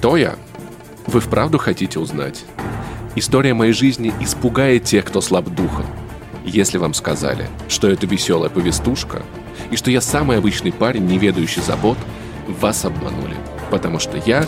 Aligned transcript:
Кто 0.00 0.16
я? 0.16 0.36
Вы 1.06 1.20
вправду 1.20 1.58
хотите 1.58 1.98
узнать? 1.98 2.46
История 3.16 3.52
моей 3.52 3.74
жизни 3.74 4.14
испугает 4.18 4.84
тех, 4.84 5.04
кто 5.04 5.20
слаб 5.20 5.50
духом. 5.50 5.84
Если 6.42 6.78
вам 6.78 6.94
сказали, 6.94 7.46
что 7.68 7.86
это 7.86 8.06
веселая 8.06 8.48
повестушка, 8.48 9.22
и 9.70 9.76
что 9.76 9.90
я 9.90 10.00
самый 10.00 10.38
обычный 10.38 10.72
парень, 10.72 11.04
не 11.04 11.18
ведающий 11.18 11.60
забот, 11.60 11.98
вас 12.48 12.86
обманули. 12.86 13.36
Потому 13.70 13.98
что 13.98 14.16
я 14.24 14.46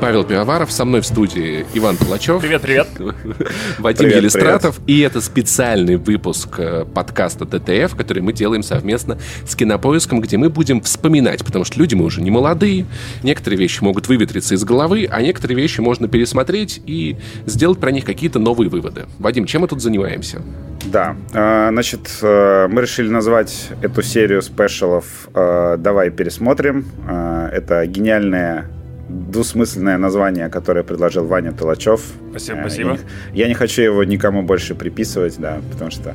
Павел 0.00 0.24
Пивоваров, 0.24 0.70
со 0.70 0.84
мной 0.84 1.00
в 1.00 1.06
студии 1.06 1.66
Иван 1.74 1.96
Палачев. 1.96 2.40
Привет, 2.40 2.62
привет. 2.62 2.88
Вадим 3.78 4.04
привет, 4.04 4.16
Елистратов. 4.16 4.76
Привет. 4.76 4.90
И 4.90 5.00
это 5.00 5.20
специальный 5.20 5.96
выпуск 5.96 6.58
э, 6.58 6.84
подкаста 6.84 7.46
ТТФ, 7.46 7.96
который 7.96 8.22
мы 8.22 8.32
делаем 8.32 8.62
совместно 8.62 9.18
с 9.46 9.56
Кинопоиском, 9.56 10.20
где 10.20 10.36
мы 10.36 10.50
будем 10.50 10.80
вспоминать, 10.82 11.44
потому 11.44 11.64
что 11.64 11.78
люди 11.78 11.94
мы 11.94 12.04
уже 12.04 12.20
не 12.20 12.30
молодые, 12.30 12.86
некоторые 13.22 13.58
вещи 13.58 13.82
могут 13.82 14.08
выветриться 14.08 14.54
из 14.54 14.64
головы, 14.64 15.08
а 15.10 15.22
некоторые 15.22 15.56
вещи 15.56 15.80
можно 15.80 16.08
пересмотреть 16.08 16.80
и 16.84 17.16
сделать 17.46 17.78
про 17.78 17.90
них 17.90 18.04
какие-то 18.04 18.38
новые 18.38 18.68
выводы. 18.68 19.06
Вадим, 19.18 19.46
чем 19.46 19.62
мы 19.62 19.68
тут 19.68 19.80
занимаемся? 19.80 20.42
Да, 20.84 21.16
э, 21.32 21.68
значит, 21.70 22.18
э, 22.22 22.68
мы 22.68 22.82
решили 22.82 23.08
назвать 23.08 23.70
эту 23.80 24.02
серию 24.02 24.42
спешалов 24.42 25.28
«Давай 25.32 26.10
пересмотрим». 26.10 26.86
Это 27.06 27.86
гениальная 27.86 28.66
двусмысленное 29.08 29.98
название, 29.98 30.48
которое 30.48 30.82
предложил 30.82 31.26
Ваня 31.26 31.52
Толачев. 31.52 32.02
Спасибо, 32.30 32.58
спасибо. 32.60 32.90
Я 32.90 32.96
не, 32.96 33.38
я 33.40 33.48
не 33.48 33.54
хочу 33.54 33.82
его 33.82 34.04
никому 34.04 34.42
больше 34.42 34.74
приписывать, 34.74 35.38
да, 35.38 35.58
потому 35.72 35.90
что 35.90 36.14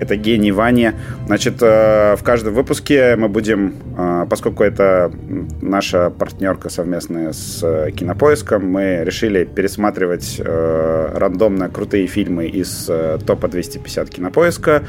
это 0.00 0.16
гений 0.16 0.50
Ваня. 0.50 0.94
Значит, 1.26 1.56
э, 1.60 2.16
в 2.16 2.22
каждом 2.22 2.54
выпуске 2.54 3.16
мы 3.16 3.28
будем, 3.28 3.74
э, 3.98 4.26
поскольку 4.28 4.64
это 4.64 5.12
наша 5.60 6.08
партнерка 6.10 6.70
совместная 6.70 7.32
с 7.32 7.60
э, 7.62 7.90
Кинопоиском, 7.90 8.66
мы 8.66 9.02
решили 9.04 9.44
пересматривать 9.44 10.40
рандомно 10.40 11.68
крутые 11.68 12.06
фильмы 12.06 12.46
из 12.46 12.90
топа 13.26 13.48
250 13.48 14.08
Кинопоиска. 14.08 14.84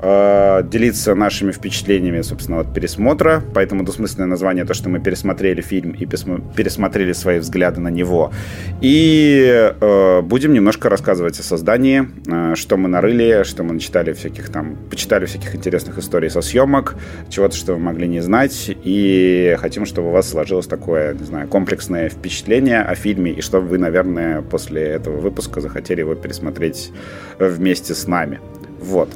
Э, 0.00 0.62
делиться 0.62 1.14
нашими 1.16 1.50
впечатлениями, 1.50 2.20
собственно, 2.22 2.60
от 2.60 2.72
пересмотра. 2.72 3.42
Поэтому 3.52 3.82
двусмысленное 3.82 4.28
название 4.28 4.64
то, 4.64 4.72
что 4.72 4.88
мы 4.88 5.00
пересмотрели 5.00 5.60
фильм 5.60 5.90
и 5.90 6.06
пересмотрели 6.06 7.12
свои 7.12 7.40
взгляды 7.40 7.80
на 7.80 7.88
него. 7.88 8.32
И 8.80 9.72
э, 9.80 10.20
будем 10.22 10.52
немножко 10.52 10.88
рассказывать 10.88 11.40
о 11.40 11.42
создании, 11.42 12.08
э, 12.26 12.54
что 12.54 12.76
мы 12.76 12.88
нарыли, 12.88 13.42
что 13.42 13.64
мы 13.64 13.74
начитали 13.74 14.12
всяких 14.12 14.50
там, 14.50 14.76
почитали 14.88 15.26
всяких 15.26 15.56
интересных 15.56 15.98
историй 15.98 16.30
со 16.30 16.42
съемок, 16.42 16.94
чего-то, 17.28 17.56
что 17.56 17.72
вы 17.72 17.80
могли 17.80 18.06
не 18.06 18.20
знать. 18.20 18.70
И 18.84 19.56
хотим, 19.58 19.84
чтобы 19.84 20.08
у 20.08 20.12
вас 20.12 20.28
сложилось 20.28 20.68
такое, 20.68 21.14
не 21.14 21.24
знаю, 21.24 21.48
комплексное 21.48 22.08
впечатление 22.08 22.82
о 22.82 22.94
фильме, 22.94 23.32
и 23.32 23.40
чтобы 23.40 23.66
вы, 23.66 23.78
наверное, 23.78 24.42
после 24.42 24.82
этого 24.82 25.16
выпуска 25.16 25.60
захотели 25.60 26.00
его 26.00 26.14
пересмотреть 26.14 26.92
вместе 27.40 27.94
с 27.94 28.06
нами. 28.06 28.38
Вот. 28.80 29.08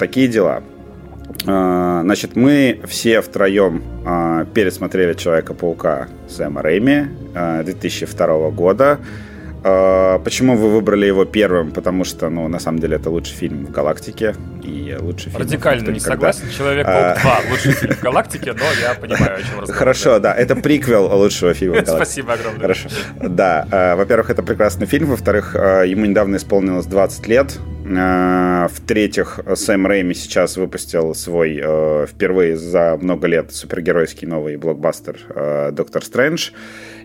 Такие 0.00 0.28
дела. 0.28 0.62
А, 1.46 2.00
значит, 2.02 2.34
мы 2.34 2.80
все 2.88 3.20
втроем 3.20 3.82
а, 4.06 4.46
пересмотрели 4.46 5.12
Человека-паука 5.12 6.08
Сэма 6.26 6.62
Рэйми 6.62 7.08
2002 7.64 8.26
а, 8.26 8.50
года. 8.50 8.98
Почему 10.24 10.56
вы 10.56 10.70
выбрали 10.70 11.04
его 11.04 11.26
первым? 11.26 11.70
Потому 11.72 12.04
что, 12.04 12.30
ну, 12.30 12.48
на 12.48 12.58
самом 12.58 12.78
деле, 12.78 12.96
это 12.96 13.10
лучший 13.10 13.34
фильм 13.34 13.66
в 13.66 13.70
галактике 13.70 14.34
и 14.62 14.96
лучший 14.98 15.32
фильм. 15.32 15.42
Радикально 15.42 15.90
не 15.90 16.00
согласен. 16.00 16.48
Человек-паук 16.48 17.20
2 17.20 17.40
лучший 17.50 17.72
фильм 17.72 17.92
в 17.92 18.00
галактике, 18.00 18.54
но 18.54 18.64
я 18.80 18.94
понимаю, 18.94 19.36
о 19.36 19.42
чем 19.42 19.60
разговор. 19.60 19.74
Хорошо, 19.74 20.18
да, 20.18 20.32
это 20.34 20.56
приквел 20.56 21.14
лучшего 21.14 21.52
фильма 21.52 21.82
в 21.82 21.84
галактике. 21.84 21.96
Спасибо 21.96 22.32
огромное. 22.32 22.60
Хорошо. 22.62 22.88
Да, 23.22 23.94
во-первых, 23.98 24.30
это 24.30 24.42
прекрасный 24.42 24.86
фильм. 24.86 25.08
Во-вторых, 25.08 25.54
ему 25.54 26.06
недавно 26.06 26.36
исполнилось 26.36 26.86
20 26.86 27.26
лет. 27.28 27.58
Э, 27.90 28.68
в-третьих, 28.68 29.40
Сэм 29.54 29.86
Рэйми 29.86 30.14
сейчас 30.14 30.56
выпустил 30.56 31.14
свой 31.14 31.60
э, 31.62 32.06
впервые 32.06 32.56
за 32.56 32.96
много 33.00 33.26
лет 33.26 33.52
супергеройский 33.52 34.26
новый 34.26 34.56
блокбастер 34.56 35.16
э, 35.28 35.70
«Доктор 35.72 36.04
Стрэндж». 36.04 36.50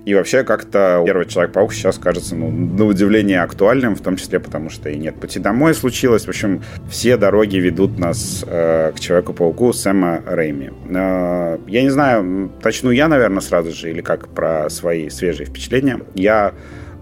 И 0.05 0.13
вообще 0.13 0.43
как-то 0.43 1.01
первый 1.03 1.25
Человек-паук 1.25 1.73
сейчас 1.73 1.97
кажется, 1.97 2.35
ну, 2.35 2.51
на 2.51 2.85
удивление 2.85 3.41
актуальным, 3.41 3.95
в 3.95 4.01
том 4.01 4.17
числе 4.17 4.39
потому, 4.39 4.69
что 4.69 4.89
и 4.89 4.97
нет 4.97 5.19
пути 5.19 5.39
домой 5.39 5.73
случилось. 5.73 6.25
В 6.25 6.29
общем, 6.29 6.61
все 6.87 7.17
дороги 7.17 7.57
ведут 7.57 7.97
нас 7.97 8.45
э, 8.47 8.91
к 8.95 8.99
Человеку-пауку 8.99 9.73
Сэма 9.73 10.21
Рэйми. 10.27 10.69
Э, 10.89 11.57
я 11.67 11.81
не 11.81 11.89
знаю, 11.89 12.51
начну 12.63 12.91
я, 12.91 13.07
наверное, 13.07 13.41
сразу 13.41 13.71
же, 13.71 13.89
или 13.89 14.01
как 14.01 14.27
про 14.27 14.69
свои 14.69 15.09
свежие 15.09 15.47
впечатления. 15.47 15.99
Я 16.13 16.53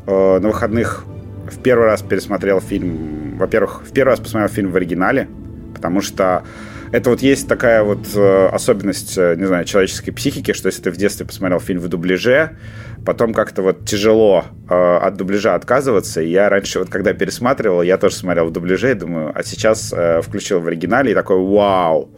э, 0.08 0.40
на 0.40 0.48
выходных 0.48 1.06
в 1.52 1.62
первый 1.62 1.86
раз 1.86 2.02
пересмотрел 2.02 2.60
фильм, 2.62 3.38
во-первых, 3.38 3.84
в 3.84 3.92
первый 3.92 4.12
раз 4.12 4.20
посмотрел 4.20 4.50
фильм 4.50 4.72
в 4.72 4.76
оригинале, 4.76 5.28
потому 5.74 6.02
что 6.02 6.44
это 6.92 7.10
вот 7.10 7.22
есть 7.22 7.48
такая 7.48 7.84
вот 7.84 8.06
э, 8.16 8.46
особенность, 8.48 9.18
э, 9.18 9.36
не 9.36 9.46
знаю, 9.46 9.66
человеческой 9.66 10.12
психики, 10.12 10.54
что 10.54 10.68
если 10.68 10.84
ты 10.84 10.92
в 10.92 10.98
детстве 10.98 11.26
посмотрел 11.26 11.60
фильм 11.60 11.80
в 11.80 11.88
дубляже, 11.88 12.58
потом 13.04 13.34
как-то 13.34 13.64
вот 13.64 13.86
тяжело 13.86 14.46
э, 14.70 14.74
от 14.74 15.18
дубляжа 15.18 15.56
отказываться. 15.56 16.22
И 16.22 16.30
я 16.30 16.50
раньше, 16.50 16.80
вот 16.80 16.90
когда 16.90 17.14
пересматривал, 17.14 17.82
я 17.82 17.98
тоже 17.98 18.16
смотрел 18.16 18.46
в 18.46 18.52
дубляже 18.52 18.92
и 18.92 18.94
думаю, 18.94 19.32
а 19.34 19.44
сейчас 19.44 19.92
э, 19.92 20.22
включил 20.22 20.60
в 20.60 20.68
оригинале 20.68 21.12
и 21.12 21.16
такой, 21.16 21.38
вау! 21.38 22.12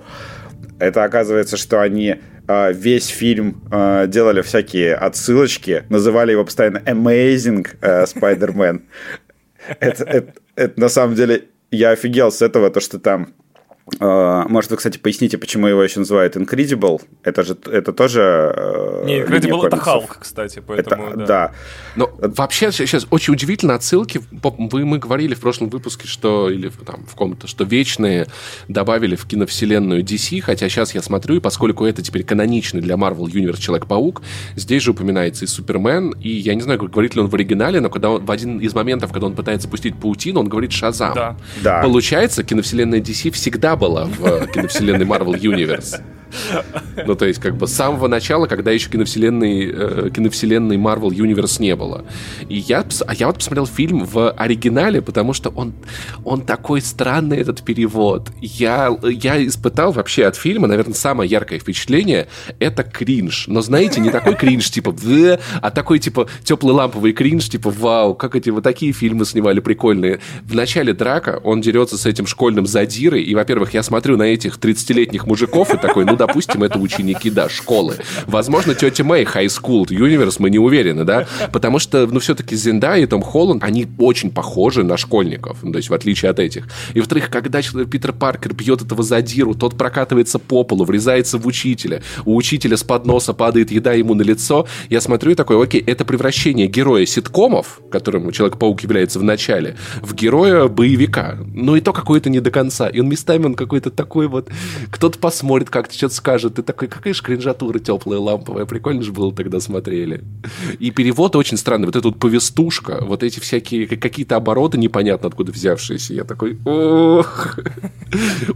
Это 0.77 1.05
оказывается, 1.05 1.55
что 1.55 1.81
они 1.81 2.17
весь 2.47 3.07
фильм 3.07 3.63
э, 3.71 4.05
делали 4.07 4.41
всякие 4.41 4.95
отсылочки, 4.95 5.83
называли 5.89 6.31
его 6.31 6.45
постоянно 6.45 6.77
Amazing 6.77 7.67
э, 7.81 8.03
Spider-Man. 8.03 8.81
Это, 9.79 10.33
это, 10.55 10.79
на 10.79 10.89
самом 10.89 11.15
деле 11.15 11.45
я 11.71 11.89
офигел 11.89 12.31
с 12.31 12.43
этого, 12.43 12.69
то, 12.69 12.79
что 12.79 12.99
там 12.99 13.29
а, 13.29 13.44
может, 13.99 14.71
вы, 14.71 14.77
кстати, 14.77 14.97
поясните, 14.97 15.37
почему 15.37 15.67
его 15.67 15.83
еще 15.83 15.99
называют 15.99 16.35
Incredible? 16.35 17.01
Это 17.23 17.43
же 17.43 17.55
это 17.67 17.93
тоже... 17.93 18.19
Э, 18.55 19.03
Не, 19.05 19.19
Incredible 19.19 19.67
это 19.67 19.77
Халк, 19.77 20.17
кстати, 20.21 20.61
поэтому... 20.65 21.09
Это, 21.09 21.17
да. 21.17 21.25
да. 21.25 21.51
Но 21.95 22.09
вообще 22.19 22.71
сейчас 22.71 23.05
очень 23.11 23.33
удивительно 23.33 23.75
отсылки. 23.75 24.21
Вы, 24.31 24.85
мы 24.85 24.97
говорили 24.97 25.35
в 25.35 25.39
прошлом 25.39 25.69
выпуске, 25.69 26.07
что... 26.07 26.49
Или 26.49 26.69
там 26.69 27.05
в 27.05 27.13
ком-то, 27.13 27.45
что 27.45 27.63
Вечные 27.63 28.25
добавили 28.67 29.15
в 29.15 29.25
киновселенную 29.27 30.03
DC, 30.03 30.41
хотя 30.41 30.67
сейчас 30.67 30.95
я 30.95 31.03
смотрю, 31.03 31.35
и 31.35 31.39
поскольку 31.39 31.85
это 31.85 32.01
теперь 32.01 32.23
каноничный 32.23 32.81
для 32.81 32.95
Marvel 32.95 33.25
Universe 33.25 33.59
Человек-паук, 33.59 34.23
здесь 34.55 34.81
же 34.81 34.91
упоминается 34.91 35.45
и 35.45 35.47
Супермен, 35.47 36.15
и 36.21 36.29
я 36.29 36.55
не 36.55 36.61
знаю, 36.61 36.79
говорит 36.79 37.13
ли 37.13 37.21
он 37.21 37.27
в 37.27 37.35
оригинале, 37.35 37.79
но 37.81 37.91
когда 37.91 38.09
он, 38.09 38.25
в 38.25 38.31
один 38.31 38.57
из 38.59 38.73
моментов, 38.73 39.11
когда 39.11 39.27
он 39.27 39.35
пытается 39.35 39.69
пустить 39.69 39.95
паутину, 39.95 40.39
он 40.39 40.49
говорит 40.49 40.71
Шазам. 40.71 41.13
Да. 41.13 41.37
да. 41.61 41.81
Получается, 41.81 42.43
киновселенная 42.43 42.99
DC 42.99 43.29
всегда 43.29 43.74
была 43.75 44.05
в 44.05 44.47
киновселенной 44.47 45.05
Marvel 45.05 45.39
Universe. 45.39 46.01
Ну, 47.05 47.15
то 47.15 47.25
есть, 47.25 47.39
как 47.39 47.57
бы 47.57 47.67
с 47.67 47.73
самого 47.73 48.07
начала, 48.07 48.45
когда 48.47 48.71
еще 48.71 48.89
киновселенной, 48.89 49.71
э, 49.71 50.09
киновселенной 50.13 50.77
Marvel 50.77 51.09
Universe 51.09 51.61
не 51.61 51.75
было. 51.75 52.05
И 52.49 52.57
я, 52.57 52.85
а 53.05 53.13
я 53.13 53.27
вот 53.27 53.37
посмотрел 53.37 53.65
фильм 53.65 54.05
в 54.05 54.31
оригинале, 54.31 55.01
потому 55.01 55.33
что 55.33 55.49
он, 55.49 55.73
он 56.23 56.41
такой 56.41 56.81
странный, 56.81 57.37
этот 57.37 57.63
перевод. 57.63 58.29
Я, 58.41 58.95
я 59.03 59.45
испытал 59.45 59.91
вообще 59.91 60.25
от 60.25 60.35
фильма, 60.35 60.67
наверное, 60.67 60.93
самое 60.93 61.29
яркое 61.29 61.59
впечатление— 61.59 62.27
это 62.59 62.83
кринж. 62.83 63.45
Но, 63.47 63.61
знаете, 63.61 64.01
не 64.01 64.09
такой 64.09 64.35
кринж, 64.35 64.69
типа, 64.69 64.95
а 65.61 65.71
такой, 65.71 65.99
типа, 65.99 66.27
теплый 66.43 66.71
ламповый 66.71 67.13
кринж, 67.13 67.49
типа, 67.49 67.69
вау, 67.69 68.15
как 68.15 68.35
эти 68.35 68.49
вот 68.49 68.63
такие 68.63 68.93
фильмы 68.93 69.25
снимали 69.25 69.59
прикольные. 69.59 70.19
В 70.43 70.55
начале 70.55 70.93
драка 70.93 71.39
он 71.43 71.61
дерется 71.61 71.97
с 71.97 72.05
этим 72.05 72.25
школьным 72.27 72.65
задирой, 72.65 73.23
и, 73.23 73.35
во-первых, 73.35 73.64
я 73.73 73.83
смотрю 73.83 74.17
на 74.17 74.23
этих 74.23 74.57
30-летних 74.57 75.25
мужиков 75.25 75.73
и 75.73 75.77
такой, 75.77 76.05
ну, 76.05 76.15
допустим, 76.15 76.63
это 76.63 76.77
ученики, 76.79 77.29
да, 77.29 77.49
школы. 77.49 77.95
Возможно, 78.27 78.75
тетя 78.75 79.03
Мэй, 79.03 79.23
High 79.23 79.47
School, 79.47 79.85
Universe, 79.85 80.35
мы 80.39 80.49
не 80.49 80.59
уверены, 80.59 81.03
да, 81.03 81.27
потому 81.51 81.79
что, 81.79 82.05
ну, 82.07 82.19
все-таки 82.19 82.55
Зинда 82.55 82.97
и 82.97 83.05
Том 83.05 83.21
Холланд, 83.21 83.63
они 83.63 83.87
очень 83.97 84.31
похожи 84.31 84.83
на 84.83 84.97
школьников, 84.97 85.59
ну, 85.63 85.71
то 85.71 85.77
есть 85.77 85.89
в 85.89 85.93
отличие 85.93 86.31
от 86.31 86.39
этих. 86.39 86.67
И, 86.93 86.99
во-вторых, 86.99 87.29
когда 87.29 87.61
Питер 87.61 88.13
Паркер 88.13 88.53
бьет 88.53 88.81
этого 88.81 89.03
задиру, 89.03 89.55
тот 89.55 89.77
прокатывается 89.77 90.39
по 90.39 90.63
полу, 90.63 90.85
врезается 90.85 91.37
в 91.37 91.47
учителя, 91.47 92.01
у 92.25 92.35
учителя 92.35 92.77
с 92.77 92.83
подноса 92.83 93.33
падает 93.33 93.71
еда 93.71 93.93
ему 93.93 94.13
на 94.13 94.21
лицо, 94.21 94.67
я 94.89 95.01
смотрю 95.01 95.31
и 95.31 95.35
такой, 95.35 95.61
окей, 95.61 95.81
это 95.81 96.05
превращение 96.05 96.67
героя 96.67 97.05
ситкомов, 97.05 97.79
которым 97.91 98.31
Человек-паук 98.31 98.81
является 98.81 99.19
в 99.19 99.23
начале, 99.23 99.75
в 100.01 100.13
героя 100.13 100.67
боевика. 100.67 101.37
Но 101.53 101.77
и 101.77 101.81
то 101.81 101.93
какое-то 101.93 102.29
не 102.29 102.39
до 102.39 102.51
конца. 102.51 102.89
И 102.89 102.99
он 102.99 103.07
местами 103.07 103.45
он 103.45 103.54
какой-то 103.55 103.91
такой 103.91 104.27
вот... 104.27 104.49
Кто-то 104.91 105.19
посмотрит 105.19 105.69
как-то, 105.69 105.93
что-то 105.93 106.15
скажет. 106.15 106.55
Ты 106.55 106.63
такой, 106.63 106.87
какая 106.87 107.13
же 107.13 107.21
кринжатура 107.23 107.79
теплая, 107.79 108.19
ламповая. 108.19 108.65
Прикольно 108.65 109.01
же 109.01 109.11
было 109.11 109.33
тогда 109.33 109.59
смотрели. 109.59 110.23
И 110.79 110.91
перевод 110.91 111.35
очень 111.35 111.57
странный. 111.57 111.85
Вот 111.85 111.95
эта 111.95 112.07
вот 112.07 112.19
повестушка, 112.19 112.99
вот 113.01 113.23
эти 113.23 113.39
всякие 113.39 113.87
какие-то 113.87 114.35
обороты 114.35 114.77
непонятно 114.77 115.27
откуда 115.27 115.51
взявшиеся. 115.51 116.13
Я 116.13 116.23
такой. 116.23 116.57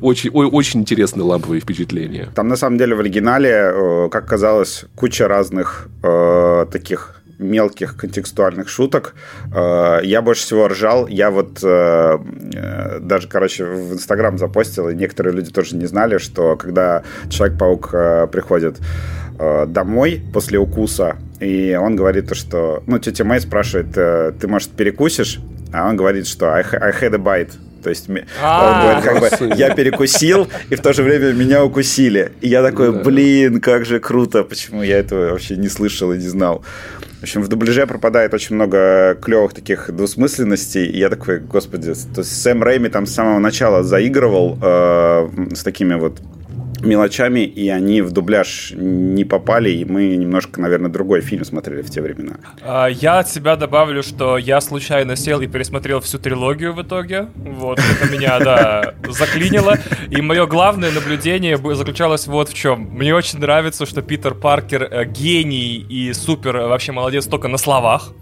Очень, 0.01 0.29
очень 0.31 0.81
интересные 0.81 1.23
ламповые 1.23 1.61
впечатления. 1.61 2.29
Там, 2.35 2.47
на 2.47 2.55
самом 2.55 2.77
деле, 2.77 2.95
в 2.95 2.99
оригинале, 2.99 3.49
э, 3.49 4.09
как 4.09 4.27
казалось, 4.27 4.85
куча 4.95 5.27
разных 5.27 5.87
э, 6.03 6.65
таких 6.71 7.18
мелких 7.39 7.95
контекстуальных 7.95 8.69
шуток. 8.69 9.15
Э, 9.55 9.99
я 10.03 10.21
больше 10.21 10.43
всего 10.43 10.67
ржал. 10.67 11.07
Я 11.07 11.31
вот 11.31 11.59
э, 11.63 12.17
э, 12.53 12.99
даже, 12.99 13.27
короче, 13.27 13.65
в 13.65 13.93
Инстаграм 13.93 14.37
запостил, 14.37 14.89
и 14.89 14.95
некоторые 14.95 15.33
люди 15.33 15.51
тоже 15.51 15.75
не 15.75 15.85
знали, 15.85 16.17
что 16.17 16.55
когда 16.55 17.03
Человек-паук 17.29 17.91
приходит 18.31 18.77
домой 19.67 20.21
после 20.33 20.59
укуса, 20.59 21.15
и 21.39 21.77
он 21.79 21.95
говорит, 21.95 22.35
что... 22.35 22.83
Ну, 22.87 22.99
тетя 22.99 23.23
Мэй 23.23 23.39
спрашивает, 23.39 23.93
ты, 24.37 24.47
может, 24.47 24.71
перекусишь? 24.71 25.39
А 25.71 25.87
он 25.87 25.95
говорит, 25.95 26.27
что 26.27 26.53
I, 26.53 26.61
I 26.73 26.91
had 26.91 27.15
a 27.15 27.17
bite. 27.17 27.53
То 27.81 27.89
есть 27.89 28.09
а, 28.41 28.67
он 28.67 28.81
говорит, 28.81 29.03
как 29.03 29.47
бы 29.49 29.55
я 29.55 29.73
перекусил, 29.73 30.49
и 30.69 30.75
в 30.75 30.81
то 30.81 30.93
же 30.93 31.03
время 31.03 31.31
меня 31.31 31.63
укусили. 31.63 32.33
И 32.41 32.49
я 32.49 32.61
такой, 32.61 32.91
блин, 33.03 33.61
как 33.61 33.85
же 33.85 33.99
круто, 33.99 34.43
почему 34.43 34.83
я 34.83 34.99
этого 34.99 35.31
вообще 35.31 35.55
не 35.55 35.69
слышал 35.69 36.11
и 36.11 36.17
не 36.17 36.27
знал. 36.27 36.63
В 37.19 37.23
общем, 37.23 37.41
в 37.41 37.49
дубляже 37.49 37.85
пропадает 37.85 38.33
очень 38.33 38.55
много 38.55 39.17
клевых 39.21 39.53
таких 39.53 39.91
двусмысленностей, 39.93 40.85
и 40.85 40.99
я 40.99 41.09
такой, 41.09 41.41
господи, 41.41 41.93
то 42.15 42.21
есть 42.21 42.41
Сэм 42.41 42.63
Рэйми 42.63 42.87
там 42.87 43.05
с 43.05 43.13
самого 43.13 43.39
начала 43.39 43.83
заигрывал 43.83 44.57
э, 44.61 45.29
с 45.53 45.63
такими 45.63 45.95
вот 45.95 46.21
мелочами, 46.81 47.41
и 47.41 47.69
они 47.69 48.01
в 48.01 48.11
дубляж 48.11 48.73
не 48.75 49.25
попали, 49.25 49.69
и 49.69 49.85
мы 49.85 50.15
немножко, 50.15 50.61
наверное, 50.61 50.89
другой 50.89 51.21
фильм 51.21 51.45
смотрели 51.45 51.81
в 51.81 51.89
те 51.89 52.01
времена. 52.01 52.37
А, 52.61 52.87
я 52.87 53.19
от 53.19 53.29
себя 53.29 53.55
добавлю, 53.55 54.03
что 54.03 54.37
я 54.37 54.61
случайно 54.61 55.15
сел 55.15 55.41
и 55.41 55.47
пересмотрел 55.47 55.99
всю 56.01 56.19
трилогию 56.19 56.73
в 56.73 56.81
итоге. 56.81 57.27
Вот, 57.35 57.79
это 57.79 58.11
меня, 58.11 58.39
да, 58.39 58.93
заклинило. 59.07 59.77
И 60.09 60.21
мое 60.21 60.45
главное 60.45 60.91
наблюдение 60.91 61.57
заключалось 61.57 62.27
вот 62.27 62.49
в 62.49 62.53
чем. 62.53 62.89
Мне 62.91 63.15
очень 63.15 63.39
нравится, 63.39 63.85
что 63.85 64.01
Питер 64.01 64.33
Паркер 64.33 64.83
э, 64.83 65.05
гений 65.05 65.77
и 65.77 66.13
супер 66.13 66.57
вообще 66.57 66.91
молодец 66.91 67.25
только 67.25 67.47
на 67.47 67.57
словах. 67.57 68.13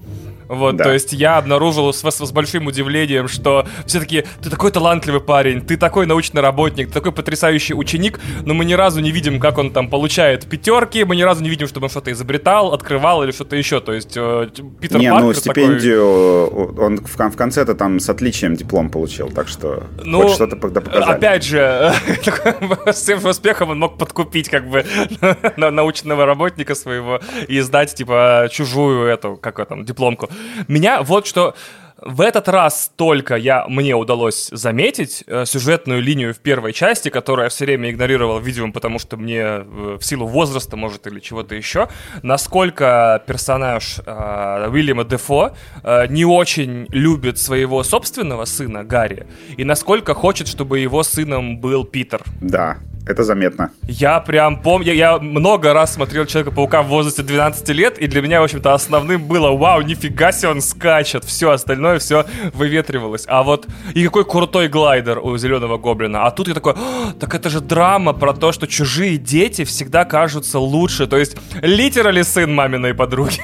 Вот, 0.48 0.78
да. 0.78 0.86
то 0.86 0.94
есть 0.94 1.14
я 1.14 1.38
обнаружил 1.38 1.94
с, 1.94 2.02
с, 2.02 2.26
с 2.26 2.32
большим 2.32 2.68
удивлением, 2.68 3.28
что 3.28 3.68
все 3.86 4.00
таки 4.00 4.26
ты 4.42 4.50
такой 4.50 4.72
талантливый 4.72 5.22
парень, 5.22 5.62
ты 5.62 5.78
такой 5.78 6.06
научный 6.06 6.42
работник, 6.42 6.88
ты 6.88 6.94
такой 6.94 7.12
потрясающий 7.12 7.74
ученик, 7.74 8.20
но 8.46 8.54
мы 8.54 8.66
ни 8.66 8.74
разу 8.74 9.02
не 9.02 9.12
видим, 9.12 9.40
как 9.40 9.58
он 9.58 9.72
там 9.72 9.90
получает 9.90 10.46
пятерки, 10.46 11.04
мы 11.04 11.16
ни 11.16 11.22
разу 11.22 11.44
не 11.44 11.50
видим, 11.50 11.68
чтобы 11.68 11.86
он 11.86 11.90
что-то 11.90 12.12
изобретал, 12.12 12.74
открывал 12.74 13.24
или 13.24 13.32
что-то 13.32 13.56
еще. 13.56 13.82
То 13.82 13.94
есть 13.94 14.14
э, 14.16 14.50
Питер 14.80 15.00
не, 15.00 15.10
ну, 15.10 15.16
Паркер 15.16 15.28
ну 15.28 15.34
стипендию 15.34 16.48
такой... 16.50 16.86
он 16.86 16.98
в, 16.98 17.18
в 17.18 17.36
конце-то 17.36 17.76
там 17.76 18.00
с 18.00 18.10
отличием 18.10 18.56
диплом 18.56 18.90
получил, 18.90 19.30
так 19.30 19.48
что 19.48 19.84
ну, 20.04 20.24
хоть 20.24 20.34
что-то 20.34 20.56
показали. 20.56 21.04
Опять 21.04 21.44
же, 21.44 21.94
с 22.86 23.04
тем 23.04 23.20
же 23.20 23.30
успехом 23.30 23.70
он 23.72 23.80
мог 23.80 23.98
подкупить 23.98 24.50
как 24.50 24.70
бы 24.70 24.86
научного 25.58 26.26
работника 26.26 26.76
своего 26.76 27.20
и 27.48 27.60
сдать 27.60 27.94
типа 27.96 28.48
чужую 28.52 29.08
эту, 29.08 29.36
как 29.36 29.68
там, 29.68 29.84
дипломку. 29.84 30.30
Меня 30.68 31.02
вот 31.04 31.28
что 31.28 31.56
в 32.02 32.22
этот 32.22 32.48
раз 32.48 32.92
только 32.96 33.36
я, 33.36 33.66
мне 33.68 33.96
удалось 33.96 34.50
заметить 34.52 35.24
э, 35.28 35.46
сюжетную 35.46 36.02
линию 36.02 36.34
в 36.34 36.40
первой 36.40 36.74
части, 36.74 37.10
которую 37.10 37.46
я 37.46 37.50
все 37.50 37.66
время 37.66 37.90
игнорировал, 37.90 38.40
видимо, 38.40 38.72
потому 38.72 39.00
что 39.00 39.18
мне 39.18 39.40
э, 39.40 39.98
в 40.00 40.02
силу 40.04 40.28
возраста, 40.28 40.78
может, 40.78 41.08
или 41.08 41.20
чего-то 41.20 41.56
еще, 41.56 41.90
насколько 42.22 43.24
персонаж 43.26 44.00
э, 44.06 44.70
Уильяма 44.70 45.06
Дефо 45.06 45.56
э, 45.84 46.08
не 46.08 46.26
очень 46.26 46.88
любит 46.90 47.40
своего 47.40 47.84
собственного 47.84 48.46
сына 48.46 48.84
Гарри, 48.84 49.26
и 49.58 49.64
насколько 49.64 50.14
хочет, 50.14 50.48
чтобы 50.48 50.80
его 50.80 51.04
сыном 51.04 51.60
был 51.60 51.84
Питер. 51.84 52.22
Да, 52.42 52.78
это 53.08 53.24
заметно. 53.24 53.72
Я 53.88 54.20
прям 54.20 54.62
помню, 54.62 54.94
я 54.94 55.18
много 55.18 55.74
раз 55.74 55.94
смотрел 55.94 56.26
Человека-паука 56.26 56.82
в 56.82 56.88
возрасте 56.88 57.24
12 57.24 57.70
лет, 57.70 57.98
и 57.98 58.08
для 58.08 58.22
меня, 58.22 58.42
в 58.42 58.44
общем-то, 58.44 58.74
основным 58.74 59.24
было, 59.24 59.52
вау, 59.52 59.82
нифига 59.82 60.32
себе 60.32 60.50
он 60.50 60.62
скачет, 60.62 61.24
все 61.24 61.52
остальное 61.52 61.87
все 62.00 62.26
выветривалось. 62.54 63.24
А 63.28 63.44
вот, 63.44 63.68
и 63.94 64.04
какой 64.04 64.26
крутой 64.26 64.68
глайдер 64.68 65.20
у 65.20 65.38
Зеленого 65.38 65.78
Гоблина. 65.78 66.26
А 66.26 66.32
тут 66.32 66.48
я 66.48 66.54
такой, 66.54 66.76
так 67.20 67.34
это 67.34 67.50
же 67.50 67.62
драма 67.62 68.14
про 68.14 68.34
то, 68.34 68.52
что 68.52 68.68
чужие 68.68 69.18
дети 69.18 69.64
всегда 69.64 70.06
кажутся 70.06 70.60
лучше. 70.60 71.08
То 71.08 71.18
есть, 71.18 71.38
литерали 71.62 72.22
сын 72.22 72.54
маминой 72.54 72.94
подруги. 72.94 73.42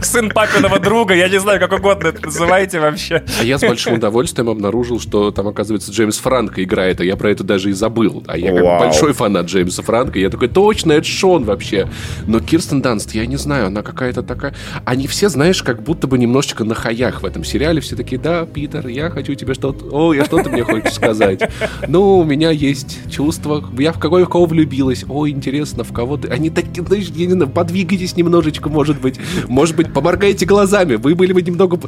Сын 0.00 0.30
папиного 0.30 0.78
друга, 0.78 1.14
я 1.14 1.28
не 1.28 1.40
знаю, 1.40 1.60
как 1.60 1.72
угодно 1.72 2.08
это 2.08 2.24
называйте 2.24 2.80
вообще. 2.80 3.24
А 3.40 3.44
я 3.44 3.58
с 3.58 3.60
большим 3.62 3.94
удовольствием 3.94 4.48
обнаружил, 4.48 5.00
что 5.00 5.30
там, 5.30 5.48
оказывается, 5.48 5.90
Джеймс 5.92 6.18
Франко 6.18 6.62
играет, 6.62 7.00
а 7.00 7.04
я 7.04 7.16
про 7.16 7.30
это 7.30 7.44
даже 7.44 7.70
и 7.70 7.72
забыл. 7.72 8.22
А 8.26 8.36
я 8.36 8.52
как 8.54 8.62
большой 8.62 9.12
фанат 9.12 9.46
Джеймса 9.46 9.82
Франка. 9.82 10.18
Я 10.18 10.30
такой, 10.30 10.48
точно, 10.48 10.92
это 10.92 11.06
Шон 11.06 11.44
вообще. 11.44 11.88
Но 12.26 12.40
Кирстен 12.40 12.80
Данст, 12.82 13.14
я 13.14 13.26
не 13.26 13.36
знаю, 13.36 13.66
она 13.66 13.82
какая-то 13.82 14.22
такая... 14.22 14.54
Они 14.84 15.06
все, 15.06 15.28
знаешь, 15.28 15.62
как 15.62 15.82
будто 15.82 16.06
бы 16.06 16.18
немножечко 16.44 16.64
на 16.64 16.74
хаях 16.74 17.22
в 17.22 17.26
этом 17.26 17.44
сериале. 17.44 17.80
Все 17.80 17.96
такие, 17.96 18.20
да, 18.20 18.44
Питер, 18.44 18.86
я 18.88 19.10
хочу 19.10 19.34
тебе 19.34 19.54
что-то... 19.54 19.86
О, 19.90 20.12
я 20.12 20.24
что-то 20.24 20.50
мне 20.50 20.62
хочешь 20.62 20.92
сказать. 20.92 21.40
Ну, 21.88 22.18
у 22.18 22.24
меня 22.24 22.50
есть 22.50 22.98
чувство. 23.10 23.64
Я 23.78 23.92
в 23.92 23.98
какого, 23.98 24.24
в 24.24 24.28
кого 24.28 24.46
влюбилась. 24.46 25.04
О, 25.08 25.26
интересно, 25.28 25.84
в 25.84 25.92
кого 25.92 26.16
ты... 26.16 26.28
Они 26.28 26.50
такие, 26.50 26.84
знаешь, 26.84 27.08
я 27.14 27.26
не 27.26 27.32
знаю, 27.32 27.50
подвигайтесь 27.50 28.16
немножечко, 28.16 28.68
может 28.68 29.00
быть. 29.00 29.18
Может 29.48 29.76
быть, 29.76 29.92
поморгайте 29.92 30.44
глазами. 30.44 30.96
Вы 30.96 31.14
были 31.14 31.32
бы 31.32 31.42
немного... 31.42 31.78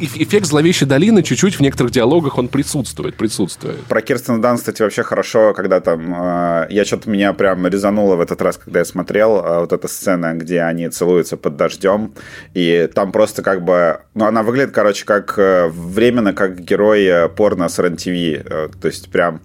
Эффект 0.00 0.46
зловещей 0.46 0.86
долины 0.86 1.22
чуть-чуть 1.22 1.56
в 1.56 1.60
некоторых 1.60 1.92
диалогах 1.92 2.38
он 2.38 2.48
присутствует, 2.48 3.16
присутствует. 3.16 3.76
Про 3.88 4.00
Кирстен 4.00 4.40
Данст, 4.40 4.62
кстати, 4.62 4.82
вообще 4.82 5.02
хорошо, 5.02 5.52
когда 5.54 5.80
там... 5.80 6.14
Э, 6.14 6.66
я 6.70 6.84
что-то 6.84 7.10
меня 7.10 7.32
прям 7.32 7.66
резануло 7.66 8.16
в 8.16 8.20
этот 8.20 8.40
раз, 8.40 8.56
когда 8.56 8.80
я 8.80 8.84
смотрел 8.84 9.36
э, 9.38 9.60
вот 9.60 9.72
эта 9.72 9.88
сцена, 9.88 10.34
где 10.34 10.62
они 10.62 10.88
целуются 10.88 11.36
под 11.36 11.56
дождем, 11.56 12.12
и 12.54 12.88
там 12.94 13.12
просто 13.12 13.42
как 13.42 13.64
бы... 13.64 13.97
Ну, 14.14 14.24
она 14.24 14.42
выглядит, 14.42 14.72
короче, 14.72 15.04
как 15.04 15.38
э, 15.38 15.68
временно, 15.68 16.32
как 16.32 16.60
герой 16.60 17.28
порно 17.30 17.68
с 17.68 17.78
РЕН-ТВ. 17.78 18.78
То 18.80 18.88
есть 18.88 19.10
прям, 19.10 19.40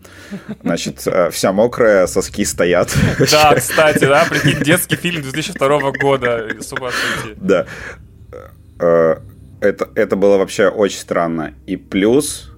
значит, 0.64 1.06
вся 1.32 1.52
мокрая, 1.54 2.08
соски 2.08 2.46
стоят. 2.46 2.96
Да, 3.32 3.56
кстати, 3.56 4.06
да, 4.06 4.26
прикинь, 4.30 4.64
детский 4.64 4.96
фильм 4.96 5.22
2002 5.22 5.92
года, 5.92 6.48
с 6.60 6.72
ума 6.74 6.92
сойти. 6.92 7.38
Да. 7.40 7.66
Это, 9.62 9.90
это 9.96 10.16
было 10.16 10.38
вообще 10.38 10.68
очень 10.68 11.00
странно. 11.00 11.54
И 11.66 11.78
плюс 11.78 12.53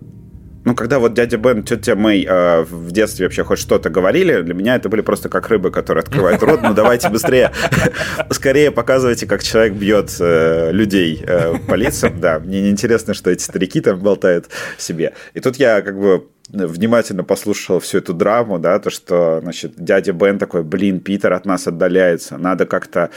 ну, 0.65 0.75
когда 0.75 0.99
вот 0.99 1.13
дядя 1.13 1.37
Бен, 1.37 1.63
тетя 1.63 1.95
Мэй 1.95 2.25
э, 2.27 2.63
в 2.63 2.91
детстве 2.91 3.27
вообще 3.27 3.43
хоть 3.43 3.59
что-то 3.59 3.89
говорили, 3.89 4.41
для 4.41 4.55
меня 4.55 4.75
это 4.75 4.89
были 4.89 5.01
просто 5.01 5.29
как 5.29 5.47
рыбы, 5.49 5.71
которые 5.71 6.01
открывают 6.01 6.41
рот. 6.41 6.61
Ну, 6.63 6.73
давайте 6.73 7.09
быстрее, 7.09 7.51
скорее 8.31 8.71
показывайте, 8.71 9.27
как 9.27 9.43
человек 9.43 9.73
бьет 9.73 10.15
э, 10.19 10.71
людей 10.71 11.23
э, 11.25 11.53
по 11.67 11.75
лицам. 11.75 12.19
Да, 12.19 12.39
мне 12.39 12.63
не 12.63 12.71
интересно, 12.71 13.13
что 13.13 13.29
эти 13.29 13.43
старики 13.43 13.79
там 13.79 13.99
болтают 13.99 14.47
себе. 14.77 15.13
И 15.35 15.39
тут 15.39 15.57
я 15.57 15.81
как 15.81 15.99
бы 15.99 16.25
внимательно 16.49 17.23
послушал 17.23 17.79
всю 17.79 17.97
эту 17.97 18.13
драму, 18.13 18.59
да, 18.59 18.79
то, 18.79 18.89
что, 18.89 19.39
значит, 19.41 19.73
дядя 19.77 20.13
Бен 20.13 20.37
такой, 20.37 20.63
блин, 20.63 20.99
Питер 20.99 21.33
от 21.33 21.45
нас 21.45 21.67
отдаляется, 21.67 22.37
надо 22.37 22.65
как-то, 22.65 23.09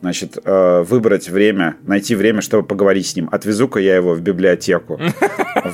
значит, 0.00 0.38
э, 0.44 0.82
выбрать 0.86 1.28
время, 1.28 1.76
найти 1.82 2.14
время, 2.14 2.42
чтобы 2.42 2.66
поговорить 2.66 3.06
с 3.06 3.16
ним. 3.16 3.28
Отвезу-ка 3.32 3.80
я 3.80 3.96
его 3.96 4.14
в 4.14 4.20
библиотеку. 4.20 5.00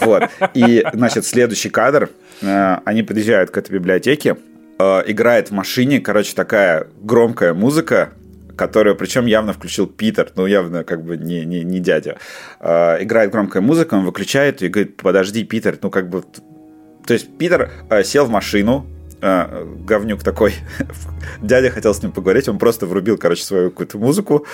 Вот. 0.00 0.22
И, 0.54 0.84
значит, 0.92 1.26
следующий 1.26 1.68
кадр, 1.68 2.08
э, 2.40 2.76
они 2.84 3.02
подъезжают 3.02 3.50
к 3.50 3.58
этой 3.58 3.72
библиотеке, 3.72 4.36
э, 4.78 5.02
играет 5.06 5.48
в 5.48 5.52
машине, 5.52 6.00
короче, 6.00 6.34
такая 6.34 6.86
громкая 7.00 7.52
музыка, 7.52 8.12
которую, 8.56 8.96
причем 8.96 9.26
явно 9.26 9.52
включил 9.52 9.86
Питер, 9.86 10.30
ну, 10.36 10.46
явно 10.46 10.84
как 10.84 11.04
бы 11.04 11.16
не, 11.16 11.44
не, 11.44 11.62
не 11.64 11.80
дядя. 11.80 12.16
играет 12.60 13.32
громкая 13.32 13.60
музыка, 13.60 13.94
он 13.94 14.04
выключает 14.04 14.62
и 14.62 14.68
говорит, 14.68 14.96
подожди, 14.96 15.42
Питер, 15.44 15.78
ну, 15.82 15.90
как 15.90 16.08
бы 16.08 16.22
то 17.06 17.14
есть 17.14 17.36
Питер 17.36 17.70
э, 17.90 18.04
сел 18.04 18.26
в 18.26 18.30
машину, 18.30 18.86
э, 19.22 19.64
говнюк 19.86 20.22
такой, 20.22 20.54
дядя 21.40 21.70
хотел 21.70 21.94
с 21.94 22.02
ним 22.02 22.12
поговорить, 22.12 22.48
он 22.48 22.58
просто 22.58 22.86
врубил, 22.86 23.16
короче, 23.16 23.44
свою 23.44 23.70
какую-то 23.70 23.98
музыку, 23.98 24.46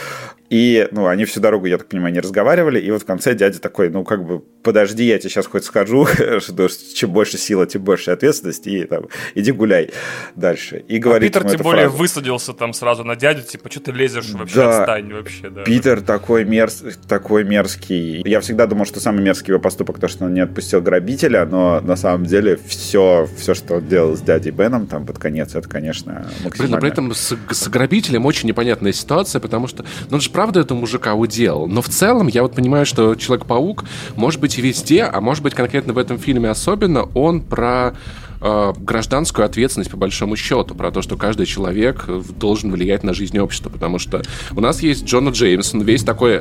и, 0.50 0.88
ну, 0.92 1.06
они 1.06 1.24
всю 1.24 1.40
дорогу, 1.40 1.66
я 1.66 1.78
так 1.78 1.88
понимаю, 1.88 2.12
не 2.12 2.20
разговаривали, 2.20 2.80
и 2.80 2.90
вот 2.90 3.02
в 3.02 3.06
конце 3.06 3.34
дядя 3.34 3.60
такой, 3.60 3.90
ну, 3.90 4.04
как 4.04 4.24
бы, 4.24 4.40
подожди, 4.62 5.04
я 5.04 5.18
тебе 5.18 5.30
сейчас 5.30 5.46
хоть 5.46 5.64
скажу, 5.64 6.06
что 6.38 6.68
чем 6.94 7.10
больше 7.10 7.38
сила, 7.38 7.66
тем 7.66 7.82
больше 7.82 8.10
ответственности, 8.10 8.68
и 8.68 8.84
там, 8.84 9.06
иди 9.34 9.52
гуляй 9.52 9.90
дальше. 10.36 10.84
И 10.88 10.98
говорит 10.98 11.34
а 11.34 11.40
Питер 11.40 11.50
тем 11.56 11.62
более 11.62 11.88
фразу. 11.88 11.98
высадился 11.98 12.52
там 12.52 12.72
сразу 12.72 13.04
на 13.04 13.16
дядю, 13.16 13.42
типа, 13.42 13.70
что 13.70 13.80
ты 13.80 13.92
лезешь 13.92 14.30
вообще, 14.30 14.56
да, 14.56 14.78
отстань 14.78 15.12
вообще, 15.12 15.50
да. 15.50 15.62
Питер 15.64 16.00
такой, 16.02 16.44
мерз... 16.44 16.84
такой 17.08 17.44
мерзкий. 17.44 18.22
Я 18.24 18.40
всегда 18.40 18.66
думал, 18.66 18.84
что 18.84 19.00
самый 19.00 19.22
мерзкий 19.22 19.52
его 19.52 19.60
поступок, 19.60 19.98
то, 19.98 20.08
что 20.08 20.24
он 20.26 20.34
не 20.34 20.40
отпустил 20.40 20.80
грабителя, 20.80 21.46
но 21.46 21.80
на 21.80 21.96
самом 21.96 22.26
деле 22.26 22.58
все, 22.66 23.28
все 23.36 23.54
что 23.54 23.76
он 23.76 23.86
делал 23.86 24.16
с 24.16 24.20
дядей 24.20 24.50
Беном 24.58 24.86
там 24.86 25.06
под 25.06 25.18
конец, 25.18 25.54
это, 25.54 25.68
конечно, 25.68 26.26
максимально... 26.44 26.50
Блин, 26.58 26.70
но 26.70 26.78
при 26.78 26.88
этом 26.90 27.14
с, 27.14 27.36
с 27.50 27.68
грабителем 27.68 28.26
очень 28.26 28.48
непонятная 28.48 28.92
ситуация, 28.92 29.40
потому 29.40 29.68
что, 29.68 29.84
ну, 30.10 30.16
он 30.16 30.20
же 30.20 30.30
правда 30.30 30.60
этого 30.60 30.78
мужика 30.78 31.14
удел. 31.14 31.66
Но 31.66 31.80
в 31.80 31.88
целом 31.88 32.26
я 32.26 32.42
вот 32.42 32.54
понимаю, 32.54 32.84
что 32.84 33.14
Человек-паук 33.14 33.84
может 34.16 34.40
быть 34.40 34.58
и 34.58 34.62
везде, 34.62 35.04
а 35.04 35.20
может 35.20 35.42
быть 35.42 35.54
конкретно 35.54 35.92
в 35.92 35.98
этом 35.98 36.18
фильме 36.18 36.50
особенно, 36.50 37.04
он 37.14 37.40
про 37.40 37.94
э, 38.40 38.72
гражданскую 38.78 39.44
ответственность 39.44 39.90
по 39.90 39.96
большому 39.96 40.36
счету, 40.36 40.74
про 40.74 40.90
то, 40.90 41.02
что 41.02 41.16
каждый 41.16 41.46
человек 41.46 42.06
должен 42.38 42.70
влиять 42.70 43.02
на 43.02 43.14
жизнь 43.14 43.38
общества, 43.38 43.70
потому 43.70 43.98
что 43.98 44.22
у 44.52 44.60
нас 44.60 44.82
есть 44.82 45.04
Джона 45.04 45.30
Джеймсон, 45.30 45.82
весь 45.82 46.02
такой, 46.02 46.40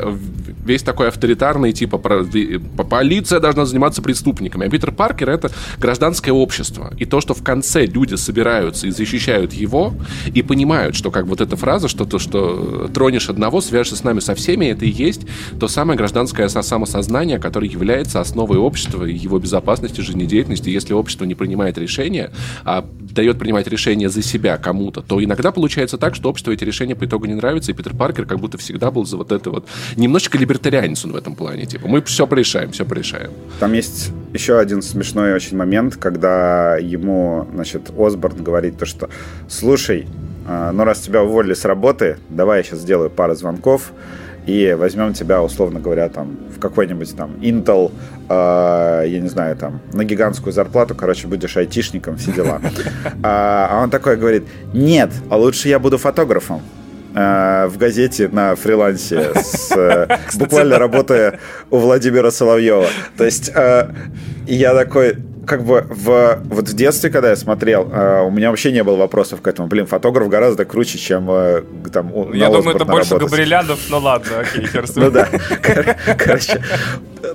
весь 0.65 0.83
такой 0.83 1.07
авторитарный, 1.09 1.73
типа, 1.73 1.97
полиция 1.97 3.39
должна 3.39 3.65
заниматься 3.65 4.01
преступниками, 4.01 4.67
а 4.67 4.69
Питер 4.69 4.91
Паркер— 4.91 5.29
это 5.31 5.51
гражданское 5.77 6.31
общество. 6.31 6.93
И 6.97 7.05
то, 7.05 7.21
что 7.21 7.33
в 7.33 7.43
конце 7.43 7.85
люди 7.85 8.15
собираются 8.15 8.87
и 8.87 8.91
защищают 8.91 9.53
его, 9.53 9.93
и 10.33 10.41
понимают, 10.41 10.95
что 10.95 11.11
как 11.11 11.25
вот 11.25 11.41
эта 11.41 11.55
фраза, 11.55 11.87
что 11.87 12.05
то, 12.05 12.19
что 12.19 12.89
тронешь 12.93 13.29
одного, 13.29 13.61
свяжешься 13.61 13.95
с 13.95 14.03
нами 14.03 14.19
со 14.19 14.35
всеми, 14.35 14.65
это 14.65 14.85
и 14.85 14.89
есть 14.89 15.21
то 15.59 15.67
самое 15.67 15.97
гражданское 15.97 16.47
самосознание, 16.49 17.39
которое 17.39 17.69
является 17.69 18.19
основой 18.19 18.57
общества 18.57 19.05
и 19.05 19.13
его 19.13 19.39
безопасности, 19.39 20.01
жизнедеятельности. 20.01 20.69
Если 20.69 20.93
общество 20.93 21.25
не 21.25 21.35
принимает 21.35 21.77
решения, 21.77 21.86
а 22.63 22.85
дает 22.99 23.39
принимать 23.39 23.67
решения 23.67 24.09
за 24.09 24.21
себя 24.21 24.57
кому-то, 24.57 25.01
то 25.01 25.23
иногда 25.23 25.51
получается 25.51 25.97
так, 25.97 26.15
что 26.15 26.29
обществу 26.29 26.53
эти 26.53 26.63
решения 26.63 26.95
по 26.95 27.05
итогу 27.05 27.25
не 27.25 27.33
нравятся, 27.33 27.71
и 27.71 27.75
Питер 27.75 27.95
Паркер 27.95 28.25
как 28.25 28.39
будто 28.39 28.57
всегда 28.57 28.91
был 28.91 29.05
за 29.05 29.17
вот 29.17 29.31
это 29.31 29.49
вот... 29.49 29.67
Немножечко 29.95 30.37
либертарианец 30.37 31.03
он 31.05 31.13
в 31.13 31.15
этом 31.15 31.35
плане, 31.35 31.65
типа, 31.65 31.87
мы 31.87 32.01
все 32.03 32.27
порешаем, 32.27 32.71
все 32.71 32.85
порешаем. 32.85 33.31
Там 33.59 33.73
есть 33.73 34.11
еще 34.33 34.59
один 34.59 34.81
смешной 34.81 35.33
очень 35.33 35.57
момент, 35.57 35.95
когда 35.95 36.77
ему, 36.77 37.47
значит, 37.53 37.91
Осборн 37.97 38.43
говорит 38.43 38.77
то, 38.77 38.85
что 38.85 39.09
«Слушай, 39.49 40.07
а, 40.47 40.71
ну 40.71 40.83
раз 40.83 40.99
тебя 40.99 41.23
уволили 41.23 41.53
с 41.53 41.65
работы, 41.65 42.17
давай 42.29 42.59
я 42.59 42.63
сейчас 42.63 42.79
сделаю 42.79 43.09
пару 43.09 43.35
звонков, 43.35 43.91
и 44.47 44.73
возьмем 44.73 45.13
тебя, 45.13 45.43
условно 45.43 45.79
говоря, 45.81 46.07
там, 46.07 46.37
в 46.55 46.59
какой-нибудь 46.59 47.15
там 47.15 47.33
Intel, 47.41 47.91
э, 48.29 49.03
я 49.07 49.19
не 49.19 49.27
знаю, 49.27 49.57
там, 49.57 49.81
на 49.91 50.05
гигантскую 50.05 50.53
зарплату, 50.53 50.95
короче, 50.95 51.27
будешь 51.27 51.57
айтишником, 51.57 52.15
все 52.17 52.31
дела. 52.31 52.61
А, 53.23 53.67
а 53.71 53.83
он 53.83 53.89
такой 53.89 54.15
говорит, 54.15 54.43
нет, 54.73 55.11
а 55.29 55.37
лучше 55.37 55.67
я 55.67 55.79
буду 55.79 55.97
фотографом 55.97 56.61
э, 57.13 57.67
в 57.67 57.77
газете 57.77 58.29
на 58.29 58.55
фрилансе, 58.55 59.33
с, 59.35 59.71
э, 59.75 60.17
буквально 60.35 60.79
работая 60.79 61.39
у 61.69 61.77
Владимира 61.77 62.31
Соловьева. 62.31 62.87
То 63.17 63.25
есть 63.25 63.51
э, 63.53 63.89
я 64.45 64.73
такой, 64.73 65.17
как 65.47 65.63
бы 65.63 65.85
в, 65.89 66.39
вот 66.43 66.67
в 66.67 66.73
детстве, 66.75 67.09
когда 67.09 67.29
я 67.29 67.35
смотрел, 67.37 67.89
э, 67.89 68.21
у 68.21 68.29
меня 68.29 68.49
вообще 68.49 68.71
не 68.73 68.83
было 68.83 68.97
вопросов 68.97 69.41
к 69.41 69.47
этому. 69.47 69.69
Блин, 69.69 69.87
фотограф 69.87 70.27
гораздо 70.27 70.65
круче, 70.65 70.97
чем 70.97 71.31
э, 71.31 71.63
там 71.91 72.13
у, 72.13 72.33
Я 72.33 72.49
думаю, 72.49 72.75
это 72.75 72.83
больше 72.83 73.13
работать. 73.13 73.31
Габрилянов, 73.31 73.79
ну 73.89 73.99
ладно, 73.99 74.39
окей, 74.41 74.67
Ну 74.95 75.09
да, 75.09 75.29
короче, 76.17 76.61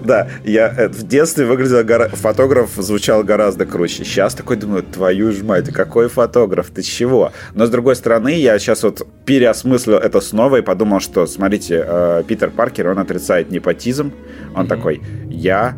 да, 0.00 0.28
я 0.44 0.68
э, 0.76 0.88
в 0.88 1.08
детстве 1.08 1.46
выглядел, 1.46 2.08
фотограф 2.10 2.70
звучал 2.76 3.24
гораздо 3.24 3.64
круче. 3.64 4.04
Сейчас 4.04 4.34
такой 4.34 4.56
думаю, 4.56 4.82
твою 4.82 5.32
ж 5.32 5.42
мать, 5.42 5.72
какой 5.72 6.08
фотограф, 6.08 6.68
ты 6.68 6.82
чего? 6.82 7.32
Но 7.54 7.64
с 7.64 7.70
другой 7.70 7.96
стороны, 7.96 8.34
я 8.38 8.58
сейчас 8.58 8.82
вот 8.82 9.06
переосмыслил 9.24 9.96
это 9.96 10.20
снова 10.20 10.56
и 10.56 10.60
подумал, 10.62 11.00
что, 11.00 11.26
смотрите, 11.26 11.82
э, 11.86 12.24
Питер 12.28 12.50
Паркер, 12.50 12.88
он 12.88 12.98
отрицает 12.98 13.50
непотизм, 13.50 14.12
он 14.54 14.66
такой, 14.66 15.00
я 15.30 15.74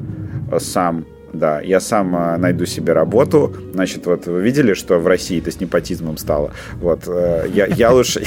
сам 0.58 1.06
да, 1.34 1.60
я 1.60 1.80
сам 1.80 2.14
э, 2.16 2.36
найду 2.36 2.66
себе 2.66 2.92
работу. 2.92 3.54
Значит, 3.72 4.06
вот 4.06 4.26
вы 4.26 4.42
видели, 4.42 4.74
что 4.74 4.98
в 4.98 5.06
России 5.06 5.38
это 5.38 5.50
с 5.50 5.60
непотизмом 5.60 6.16
стало. 6.16 6.52
Вот, 6.74 7.04
э, 7.06 7.46
я, 7.52 7.66
я 7.66 7.92
лучше 7.92 8.24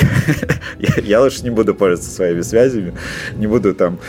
я 1.03 1.21
лучше 1.21 1.43
не 1.43 1.49
буду 1.49 1.73
пользоваться 1.73 2.13
своими 2.13 2.41
связями, 2.41 2.93
не 3.35 3.47
буду 3.47 3.73
там 3.73 3.99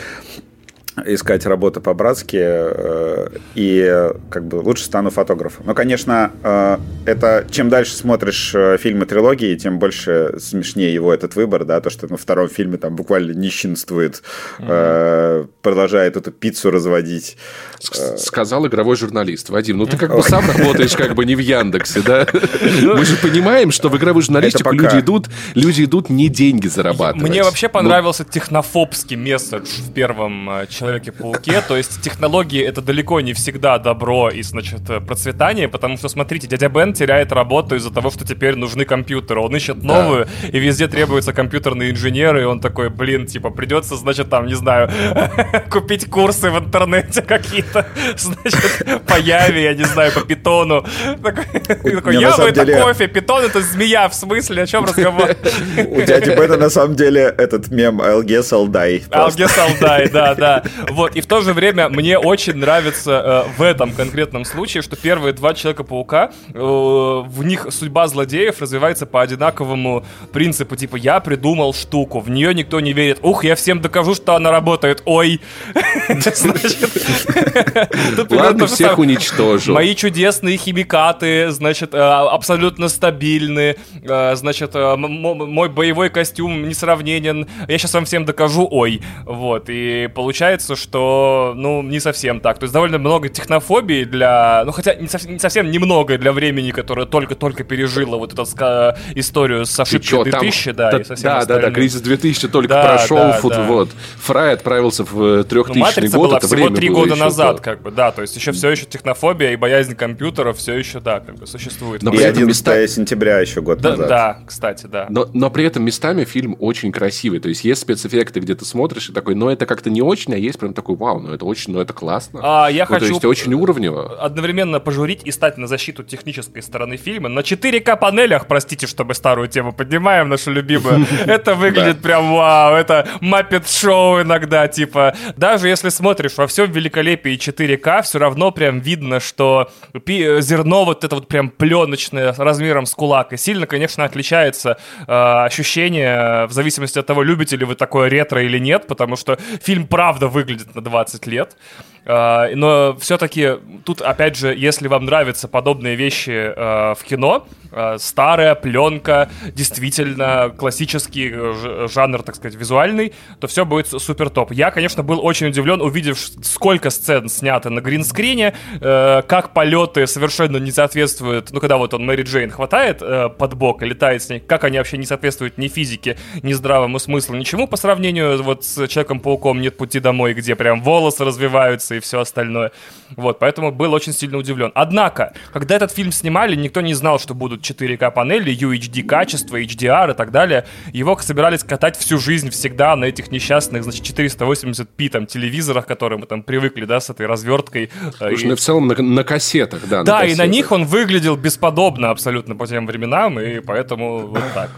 искать 1.05 1.45
работу 1.45 1.81
по-братски, 1.81 2.37
э, 2.39 3.27
и 3.55 4.09
как 4.29 4.45
бы 4.45 4.57
лучше 4.57 4.83
стану 4.83 5.09
фотографом. 5.09 5.65
Но, 5.65 5.73
конечно, 5.73 6.31
э, 6.43 6.77
это 7.05 7.45
чем 7.49 7.69
дальше 7.69 7.95
смотришь 7.95 8.53
э, 8.55 8.77
фильмы 8.77 9.05
трилогии, 9.05 9.55
тем 9.55 9.79
больше 9.79 10.35
смешнее 10.39 10.93
его 10.93 11.13
этот 11.13 11.35
выбор, 11.35 11.65
да, 11.65 11.81
то, 11.81 11.89
что 11.89 12.07
на 12.07 12.17
втором 12.17 12.49
фильме 12.49 12.77
там 12.77 12.95
буквально 12.95 13.31
нищенствует, 13.31 14.23
mm-hmm. 14.59 15.49
продолжает 15.61 16.17
эту 16.17 16.31
пиццу 16.31 16.71
разводить. 16.71 17.37
Сказал 17.79 18.67
игровой 18.67 18.95
журналист. 18.95 19.49
Вадим, 19.49 19.77
ну 19.77 19.85
ты 19.85 19.97
как 19.97 20.15
бы 20.15 20.21
сам 20.23 20.45
работаешь 20.49 20.95
как 20.95 21.15
бы 21.15 21.25
не 21.25 21.35
в 21.35 21.39
Яндексе, 21.39 22.01
да? 22.01 22.27
Ну, 22.81 22.95
Мы 22.95 23.05
же 23.05 23.15
понимаем, 23.17 23.71
что 23.71 23.89
в 23.89 23.97
игровую 23.97 24.23
журналистику 24.23 24.71
люди 24.71 24.99
идут, 24.99 25.27
люди 25.55 25.83
идут 25.83 26.09
не 26.09 26.29
деньги 26.29 26.67
зарабатывать. 26.67 27.29
Мне 27.29 27.43
вообще 27.43 27.69
понравился 27.69 28.23
технофобский 28.23 29.15
месседж 29.15 29.67
в 29.81 29.93
первом 29.93 30.49
человеке 30.69 30.88
Человеке-пауке. 30.89 31.61
То 31.61 31.77
есть 31.77 32.01
технологии 32.01 32.63
это 32.63 32.81
далеко 32.81 33.21
не 33.21 33.33
всегда 33.33 33.77
добро 33.77 34.29
и, 34.29 34.41
значит, 34.41 34.81
процветание, 35.05 35.67
потому 35.67 35.97
что, 35.97 36.09
смотрите, 36.09 36.47
дядя 36.47 36.69
Бен 36.69 36.93
теряет 36.93 37.31
работу 37.31 37.75
из-за 37.75 37.91
того, 37.91 38.09
что 38.09 38.25
теперь 38.25 38.55
нужны 38.55 38.85
компьютеры. 38.85 39.41
Он 39.41 39.55
ищет 39.55 39.83
новую, 39.83 40.25
да. 40.25 40.47
и 40.47 40.59
везде 40.59 40.87
требуются 40.87 41.33
компьютерные 41.33 41.91
инженеры, 41.91 42.41
и 42.41 42.45
он 42.45 42.59
такой, 42.59 42.89
блин, 42.89 43.25
типа, 43.27 43.49
придется, 43.49 43.95
значит, 43.95 44.29
там, 44.29 44.47
не 44.47 44.55
знаю, 44.55 44.89
купить 45.69 46.09
курсы 46.09 46.49
в 46.49 46.57
интернете 46.57 47.21
какие-то, 47.21 47.85
значит, 48.17 49.05
по 49.05 49.19
Яве, 49.19 49.63
я 49.63 49.73
не 49.73 49.85
знаю, 49.85 50.11
по 50.11 50.21
питону. 50.21 50.85
Такой, 51.21 52.15
Ява 52.19 52.47
это 52.47 52.65
кофе, 52.65 53.07
питон 53.07 53.43
это 53.43 53.61
змея, 53.61 54.09
в 54.09 54.15
смысле, 54.15 54.63
о 54.63 54.65
чем 54.67 54.85
разговор? 54.85 55.35
У 55.77 56.01
дяди 56.01 56.29
Бена 56.29 56.57
на 56.57 56.69
самом 56.69 56.95
деле 56.95 57.33
этот 57.37 57.69
мем 57.69 58.01
I'll 58.01 58.23
guess 58.23 58.51
I'll 58.51 58.67
die. 58.67 59.03
I'll 59.11 59.35
guess 59.35 59.57
I'll 59.57 59.79
die, 59.79 60.09
да, 60.11 60.35
да. 60.35 60.63
Вот, 60.89 61.15
и 61.15 61.21
в 61.21 61.25
то 61.25 61.41
же 61.41 61.53
время 61.53 61.89
мне 61.89 62.17
очень 62.17 62.55
нравится 62.55 63.45
э, 63.47 63.51
в 63.57 63.61
этом 63.61 63.91
конкретном 63.91 64.45
случае, 64.45 64.81
что 64.81 64.95
первые 64.95 65.33
два 65.33 65.53
Человека-паука, 65.53 66.31
э, 66.53 66.53
в 66.53 67.43
них 67.43 67.67
судьба 67.69 68.07
злодеев 68.07 68.61
развивается 68.61 69.05
по 69.05 69.21
одинаковому 69.21 70.05
принципу, 70.31 70.75
типа, 70.75 70.95
я 70.95 71.19
придумал 71.19 71.73
штуку, 71.73 72.19
в 72.19 72.29
нее 72.29 72.53
никто 72.53 72.79
не 72.79 72.93
верит, 72.93 73.19
ух, 73.21 73.43
я 73.43 73.55
всем 73.55 73.81
докажу, 73.81 74.15
что 74.15 74.35
она 74.35 74.51
работает, 74.51 75.01
ой. 75.05 75.41
Ладно, 78.29 78.67
всех 78.67 78.99
уничтожу. 78.99 79.73
Мои 79.73 79.95
чудесные 79.95 80.57
химикаты, 80.57 81.51
значит, 81.51 81.93
э, 81.93 81.97
абсолютно 81.97 82.89
стабильны, 82.89 83.75
э, 84.01 84.35
значит, 84.35 84.71
э, 84.75 84.95
мой 84.95 85.69
боевой 85.69 86.09
костюм 86.09 86.67
несравненен, 86.67 87.47
я 87.67 87.77
сейчас 87.77 87.93
вам 87.93 88.05
всем 88.05 88.25
докажу, 88.25 88.67
ой. 88.69 89.01
Вот, 89.25 89.65
и 89.69 90.09
получается, 90.13 90.58
кажется, 90.59 90.75
что, 90.75 91.53
ну, 91.55 91.81
не 91.81 91.99
совсем 91.99 92.39
так. 92.41 92.59
То 92.59 92.65
есть 92.65 92.73
довольно 92.73 92.97
много 92.97 93.29
технофобии 93.29 94.03
для... 94.03 94.63
Ну, 94.65 94.71
хотя 94.71 94.95
не, 94.95 95.07
совсем, 95.07 95.33
не 95.33 95.39
совсем 95.39 95.71
немного 95.71 96.17
для 96.17 96.31
времени, 96.31 96.71
которое 96.71 97.05
только-только 97.05 97.63
пережило 97.63 98.17
вот 98.17 98.33
эту 98.33 98.45
ска... 98.45 98.97
историю 99.15 99.65
с 99.65 99.79
ошибкой 99.79 100.31
2000, 100.31 100.65
там... 100.65 100.75
да, 100.75 100.91
да, 100.91 100.97
и 100.99 101.03
совсем 101.03 101.29
Да, 101.29 101.45
да, 101.45 101.59
да, 101.59 101.71
кризис 101.71 102.01
2000 102.01 102.47
только 102.49 102.69
да, 102.69 102.83
прошел, 102.83 103.17
да, 103.17 103.33
фут, 103.33 103.53
да. 103.53 103.63
вот. 103.63 103.89
Фрай 104.17 104.53
отправился 104.53 105.03
в 105.03 105.43
3000 105.43 105.73
ну, 105.73 105.85
Матрица 105.85 106.17
год, 106.17 106.27
была 106.27 106.37
это 106.37 106.47
всего 106.47 106.69
три 106.69 106.89
года 106.89 107.15
назад, 107.15 107.57
да. 107.57 107.61
как 107.61 107.81
бы, 107.81 107.91
да, 107.91 108.11
то 108.11 108.21
есть 108.21 108.35
еще 108.35 108.51
все 108.51 108.69
еще 108.69 108.85
технофобия 108.85 109.51
и 109.51 109.55
боязнь 109.55 109.95
компьютеров 109.95 110.57
все 110.57 110.73
еще, 110.73 110.99
да, 110.99 111.19
как 111.19 111.35
бы 111.35 111.47
существует. 111.47 112.03
Но 112.03 112.13
и 112.13 112.21
11 112.21 112.47
места... 112.47 112.87
сентября 112.87 113.39
еще 113.39 113.61
год 113.61 113.79
да, 113.79 113.91
назад. 113.91 114.07
Да, 114.07 114.39
кстати, 114.45 114.87
да. 114.87 115.07
Но, 115.09 115.29
но 115.33 115.49
при 115.49 115.63
этом 115.65 115.83
местами 115.83 116.25
фильм 116.25 116.55
очень 116.59 116.91
красивый, 116.91 117.39
то 117.39 117.49
есть 117.49 117.63
есть 117.63 117.81
спецэффекты, 117.81 118.39
где 118.41 118.55
ты 118.55 118.65
смотришь 118.65 119.09
и 119.09 119.13
такой, 119.13 119.35
но 119.35 119.51
это 119.51 119.65
как-то 119.65 119.89
не 119.89 120.01
очень, 120.01 120.33
а 120.33 120.37
есть 120.49 120.59
прям 120.59 120.73
такой, 120.73 120.95
вау, 120.95 121.19
ну 121.19 121.33
это 121.33 121.45
очень, 121.45 121.73
ну 121.73 121.79
это 121.79 121.93
классно. 121.93 122.41
А, 122.43 122.67
я 122.67 122.85
ну, 122.85 122.95
хочу... 122.95 123.07
То 123.07 123.11
есть 123.13 123.25
очень 123.25 123.53
уровнево. 123.53 124.17
Одновременно 124.19 124.79
пожурить 124.79 125.21
и 125.25 125.31
стать 125.31 125.57
на 125.57 125.67
защиту 125.67 126.03
технической 126.03 126.61
стороны 126.61 126.97
фильма. 126.97 127.29
На 127.29 127.39
4К 127.39 127.97
панелях, 127.97 128.47
простите, 128.47 128.87
чтобы 128.87 129.13
старую 129.13 129.47
тему 129.47 129.73
поднимаем, 129.73 130.29
нашу 130.29 130.51
любимую. 130.51 131.05
Это 131.25 131.55
выглядит 131.55 132.01
прям 132.01 132.33
вау, 132.33 132.75
это 132.75 133.07
Muppet 133.21 133.69
шоу 133.69 134.21
иногда, 134.21 134.67
типа. 134.67 135.15
Даже 135.37 135.67
если 135.67 135.89
смотришь 135.89 136.37
во 136.37 136.47
всем 136.47 136.71
великолепии 136.71 137.37
4К, 137.37 138.03
все 138.03 138.19
равно 138.19 138.51
прям 138.51 138.79
видно, 138.79 139.19
что 139.19 139.69
зерно 140.05 140.85
вот 140.85 141.03
это 141.03 141.15
вот 141.15 141.27
прям 141.27 141.49
пленочное 141.49 142.33
размером 142.37 142.85
с 142.85 142.93
кулак. 142.93 143.33
И 143.33 143.37
сильно, 143.37 143.67
конечно, 143.67 144.03
отличается 144.03 144.77
э, 145.07 145.11
ощущение 145.11 146.45
в 146.47 146.51
зависимости 146.51 146.99
от 146.99 147.05
того, 147.05 147.23
любите 147.23 147.55
ли 147.57 147.65
вы 147.65 147.75
такое 147.75 148.09
ретро 148.09 148.43
или 148.43 148.59
нет, 148.59 148.87
потому 148.87 149.15
что 149.15 149.37
фильм 149.61 149.87
правда 149.87 150.27
выглядит 150.39 150.73
на 150.75 150.81
20 150.81 151.27
лет. 151.27 151.57
А, 152.05 152.49
но 152.55 152.95
все-таки 152.99 153.53
тут, 153.85 154.01
опять 154.01 154.37
же, 154.37 154.55
если 154.55 154.87
вам 154.87 155.05
нравятся 155.05 155.47
подобные 155.47 155.95
вещи 155.95 156.31
э, 156.31 156.95
в 156.95 157.03
кино, 157.03 157.47
э, 157.71 157.97
старая 157.99 158.55
пленка, 158.55 159.29
действительно 159.53 160.53
классический 160.57 161.87
жанр, 161.87 162.23
так 162.23 162.35
сказать, 162.35 162.57
визуальный, 162.57 163.13
то 163.39 163.47
все 163.47 163.65
будет 163.65 163.87
супер 163.87 164.29
топ. 164.29 164.51
Я, 164.51 164.71
конечно, 164.71 165.03
был 165.03 165.23
очень 165.23 165.47
удивлен, 165.47 165.81
увидев, 165.81 166.17
сколько 166.17 166.89
сцен 166.89 167.29
снято 167.29 167.69
на 167.69 167.81
гринскрине, 167.81 168.55
э, 168.81 169.21
как 169.27 169.53
полеты 169.53 170.07
совершенно 170.07 170.57
не 170.57 170.71
соответствуют, 170.71 171.51
ну, 171.51 171.59
когда 171.59 171.77
вот 171.77 171.93
он 171.93 172.05
Мэри 172.05 172.23
Джейн 172.23 172.49
хватает 172.49 172.99
под 173.37 173.53
бок 173.53 173.83
и 173.83 173.85
летает 173.85 174.23
с 174.23 174.29
ней, 174.29 174.39
как 174.39 174.63
они 174.63 174.77
вообще 174.77 174.97
не 174.97 175.05
соответствуют 175.05 175.57
ни 175.57 175.67
физике, 175.67 176.17
ни 176.41 176.53
здравому 176.53 176.99
смыслу, 176.99 177.35
ничему 177.35 177.67
по 177.67 177.77
сравнению 177.77 178.41
вот 178.41 178.65
с 178.65 178.87
Человеком-пауком 178.87 179.61
«Нет 179.61 179.77
пути 179.77 179.99
домой». 179.99 180.33
где 180.33 180.55
прям 180.55 180.81
волосы 180.81 181.25
развиваются 181.25 181.88
и 181.95 181.99
все 181.99 182.19
остальное. 182.19 182.71
Вот, 183.15 183.39
поэтому 183.39 183.71
был 183.71 183.93
очень 183.93 184.13
сильно 184.13 184.37
удивлен. 184.37 184.71
Однако, 184.75 185.33
когда 185.53 185.75
этот 185.75 185.91
фильм 185.91 186.11
снимали, 186.11 186.55
никто 186.55 186.81
не 186.81 186.93
знал, 186.93 187.19
что 187.19 187.33
будут 187.33 187.61
4К 187.61 188.11
панели, 188.11 188.55
UHD 188.55 189.03
качество, 189.03 189.59
HDR 189.59 190.11
и 190.11 190.13
так 190.15 190.31
далее. 190.31 190.65
Его 190.93 191.17
собирались 191.17 191.63
катать 191.63 191.97
всю 191.97 192.17
жизнь 192.17 192.49
всегда 192.49 192.95
на 192.95 193.05
этих 193.05 193.31
несчастных, 193.31 193.83
значит, 193.83 194.05
480p 194.05 195.09
там 195.09 195.25
телевизорах, 195.25 195.85
которые 195.85 196.19
мы 196.19 196.25
там 196.25 196.43
привыкли, 196.43 196.85
да, 196.85 196.99
с 196.99 197.09
этой 197.09 197.25
разверткой. 197.25 197.89
Слушай, 198.17 198.43
и... 198.43 198.47
ну 198.47 198.55
в 198.55 198.59
целом 198.59 198.87
на, 198.87 198.95
на 198.95 199.23
кассетах, 199.23 199.87
да. 199.87 200.03
Да, 200.03 200.19
на 200.19 200.25
и 200.25 200.35
на 200.35 200.45
них 200.45 200.71
он 200.71 200.85
выглядел 200.85 201.35
бесподобно 201.35 202.09
абсолютно 202.09 202.55
по 202.55 202.67
тем 202.67 202.85
временам, 202.85 203.39
и 203.39 203.59
поэтому 203.59 204.27
вот 204.27 204.43
так. 204.53 204.69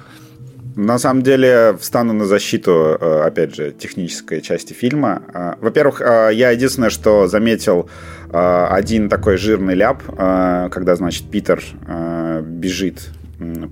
На 0.76 1.00
самом 1.00 1.22
деле, 1.22 1.76
встану 1.80 2.14
на 2.14 2.26
защиту, 2.26 2.98
э, 3.00 3.24
опять 3.26 3.56
же, 3.56 3.72
технической 3.72 4.42
части 4.42 4.74
фильма. 4.74 5.22
Э, 5.34 5.54
во-первых, 5.60 6.02
э, 6.02 6.30
я 6.34 6.52
единственное, 6.52 6.90
что 6.90 7.28
заметил 7.28 7.90
один 8.34 9.10
такой 9.10 9.36
жирный 9.36 9.76
ляп, 9.76 10.04
когда, 10.06 10.96
значит, 10.96 11.30
Питер 11.30 11.62
бежит 12.42 13.10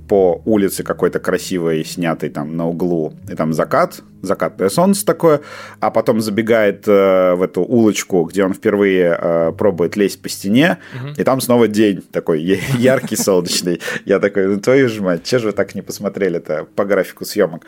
по 0.07 0.41
улице 0.45 0.83
какой-то 0.83 1.19
красивой, 1.19 1.85
снятой 1.85 2.29
там 2.29 2.55
на 2.55 2.67
углу, 2.67 3.13
и 3.29 3.35
там 3.35 3.53
закат, 3.53 4.01
закатное 4.21 4.69
солнце 4.69 5.05
такое, 5.05 5.41
а 5.79 5.91
потом 5.91 6.21
забегает 6.21 6.87
э, 6.87 7.35
в 7.35 7.41
эту 7.41 7.61
улочку, 7.61 8.23
где 8.23 8.43
он 8.43 8.53
впервые 8.53 9.17
э, 9.19 9.51
пробует 9.57 9.95
лезть 9.95 10.21
по 10.21 10.29
стене, 10.29 10.79
угу. 10.93 11.13
и 11.17 11.23
там 11.23 11.41
снова 11.41 11.67
день 11.67 12.01
такой 12.11 12.41
яркий, 12.77 13.15
солнечный. 13.15 13.81
Я 14.05 14.19
такой, 14.19 14.47
ну 14.47 14.59
твою 14.59 14.89
же 14.89 15.01
мать, 15.01 15.23
че 15.23 15.39
же 15.39 15.47
вы 15.47 15.51
так 15.53 15.75
не 15.75 15.81
посмотрели-то 15.81 16.67
по 16.75 16.85
графику 16.85 17.25
съемок? 17.25 17.65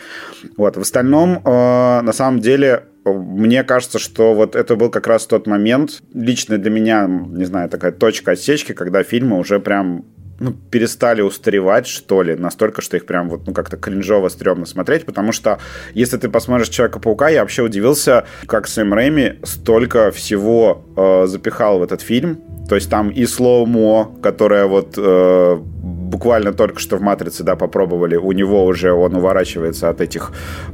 Вот, 0.58 0.78
в 0.78 0.82
остальном, 0.82 1.42
э, 1.44 2.02
на 2.02 2.14
самом 2.14 2.40
деле, 2.40 2.84
мне 3.06 3.64
кажется, 3.64 4.00
что 4.00 4.34
вот 4.34 4.56
это 4.56 4.76
был 4.76 4.90
как 4.90 5.08
раз 5.08 5.26
тот 5.26 5.48
момент, 5.48 6.02
лично 6.14 6.58
для 6.58 6.70
меня, 6.70 7.08
не 7.08 7.46
знаю, 7.46 7.70
такая 7.70 7.92
точка 7.92 8.32
отсечки, 8.32 8.74
когда 8.74 9.04
фильмы 9.04 9.40
уже 9.40 9.60
прям 9.60 10.06
ну, 10.42 10.54
перестали 10.54 11.22
устаревать, 11.22 11.86
что 11.86 12.24
ли, 12.24 12.36
настолько, 12.36 12.82
что 12.82 12.98
их 12.98 13.06
прям 13.06 13.30
вот, 13.30 13.46
ну, 13.46 13.54
как-то 13.54 13.78
кринжово, 13.78 14.28
стрёмно 14.30 14.66
смотреть, 14.66 15.06
потому 15.06 15.32
что 15.32 15.60
если 15.94 16.18
ты 16.18 16.30
посмотришь 16.30 16.70
Человека-паука, 16.70 17.30
я 17.30 17.42
вообще 17.42 17.62
удивился, 17.62 18.26
как 18.48 18.68
Сэм 18.68 18.94
Рэйми 18.94 19.40
столько 19.44 20.12
всего 20.12 20.84
э, 20.98 21.28
запихал 21.28 21.80
в 21.80 21.84
этот 21.84 22.02
фильм, 22.02 22.42
то 22.68 22.76
есть 22.76 22.90
там 22.90 23.10
и 23.10 23.26
слоумо, 23.26 24.16
которое 24.24 24.66
вот 24.66 24.96
э, 24.98 25.58
буквально 25.62 26.54
только 26.54 26.80
что 26.80 26.98
в 26.98 27.02
«Матрице», 27.02 27.44
да, 27.44 27.56
попробовали, 27.56 28.16
у 28.16 28.32
него 28.32 28.66
уже 28.66 28.92
он 28.92 29.16
уворачивается 29.16 29.90
от 29.90 30.02
этих 30.02 30.32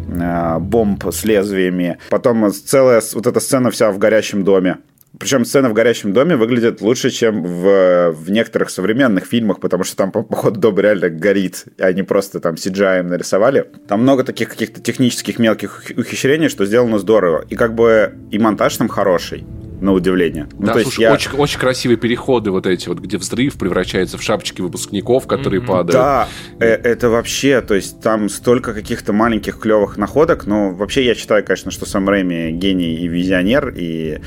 э, 0.08 0.60
бомб 0.60 1.04
с 1.12 1.26
лезвиями. 1.26 1.98
Потом 2.10 2.52
целая 2.52 3.02
вот 3.14 3.28
эта 3.28 3.40
сцена 3.40 3.70
вся 3.70 3.92
в 3.92 3.98
горящем 3.98 4.44
доме, 4.44 4.78
причем 5.20 5.46
сцена 5.46 5.70
в 5.70 5.74
горящем 5.74 6.14
доме 6.14 6.36
выглядит 6.36 6.82
лучше, 6.82 7.10
чем 7.10 7.44
в, 7.44 8.12
в 8.12 8.30
некоторых 8.32 8.70
современных 8.70 9.26
фильмах, 9.26 9.60
потому 9.60 9.84
что 9.84 9.96
там, 9.96 10.12
походу, 10.12 10.60
дом 10.60 10.80
реально 10.80 11.10
горит, 11.10 11.66
а 11.80 11.88
они 11.88 12.04
просто 12.04 12.40
там 12.40 12.56
CGI 12.56 13.04
нарисовали. 13.04 13.70
Там 13.88 14.02
много 14.02 14.24
таких 14.24 14.50
каких-то 14.50 14.82
технических 14.82 15.40
мелких 15.40 15.84
ухищрений, 15.96 16.50
что 16.50 16.66
сделано 16.66 17.00
здорово. 17.00 17.46
И 17.50 17.56
как 17.56 17.76
бы 17.76 18.16
и 18.32 18.40
монтаж 18.40 18.78
там 18.78 18.88
хороший 18.88 19.46
на 19.82 19.94
удивление. 19.94 20.48
Ну, 20.58 20.68
да, 20.68 20.74
то 20.74 20.82
слушай, 20.82 21.02
я... 21.02 21.14
очень, 21.14 21.32
очень 21.32 21.60
красивые 21.60 21.98
переходы 21.98 22.52
вот 22.52 22.66
эти 22.66 22.88
вот, 22.90 23.00
где 23.00 23.18
взрыв 23.18 23.58
превращается 23.58 24.18
в 24.18 24.24
шапочки 24.24 24.62
выпускников, 24.62 25.28
которые 25.28 25.62
mm-hmm. 25.62 25.66
падают. 25.66 25.92
Да, 25.92 26.28
э, 26.60 26.66
это 26.66 27.10
вообще, 27.10 27.62
то 27.62 27.76
есть 27.76 28.02
там 28.02 28.30
столько 28.30 28.74
каких-то 28.74 29.14
маленьких 29.14 29.60
клевых 29.60 29.98
находок, 29.98 30.46
но 30.48 30.72
вообще 30.72 31.06
я 31.06 31.16
считаю, 31.16 31.44
конечно, 31.44 31.72
что 31.72 31.86
Сэм 31.86 32.10
Рэйми 32.10 32.52
гений 32.52 32.96
и 32.96 33.08
визионер, 33.08 33.74
и 33.76 34.20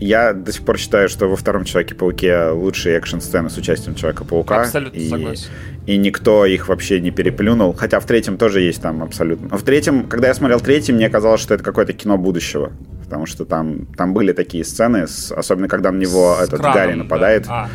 я 0.00 0.32
до 0.32 0.52
сих 0.52 0.64
пор 0.64 0.78
считаю, 0.78 1.08
что 1.08 1.28
во 1.28 1.36
втором 1.36 1.64
Человеке-пауке 1.64 2.48
лучшие 2.48 2.96
экшн-сцены 2.96 3.50
с 3.50 3.56
участием 3.56 3.94
Человека-паука. 3.94 4.62
Абсолютно 4.62 4.98
и... 4.98 5.08
согласен 5.08 5.48
и 5.84 5.96
никто 5.96 6.46
их 6.46 6.68
вообще 6.68 7.00
не 7.00 7.10
переплюнул. 7.10 7.72
Хотя 7.72 7.98
в 7.98 8.06
третьем 8.06 8.38
тоже 8.38 8.60
есть 8.60 8.80
там 8.80 9.02
абсолютно. 9.02 9.48
Но 9.50 9.58
в 9.58 9.64
третьем, 9.64 10.04
когда 10.06 10.28
я 10.28 10.34
смотрел 10.34 10.60
третий, 10.60 10.92
мне 10.92 11.10
казалось, 11.10 11.40
что 11.40 11.54
это 11.54 11.64
какое-то 11.64 11.92
кино 11.92 12.16
будущего 12.16 12.70
потому 13.12 13.26
что 13.26 13.44
там, 13.44 13.84
там 13.94 14.14
были 14.14 14.32
такие 14.32 14.64
сцены, 14.64 15.06
с, 15.06 15.30
особенно 15.30 15.68
когда 15.68 15.92
на 15.92 15.98
него 15.98 16.34
с 16.40 16.44
этот 16.44 16.60
краном, 16.60 16.74
Гарри 16.74 16.94
нападает. 16.94 17.42
Да. 17.42 17.64
А. 17.64 17.68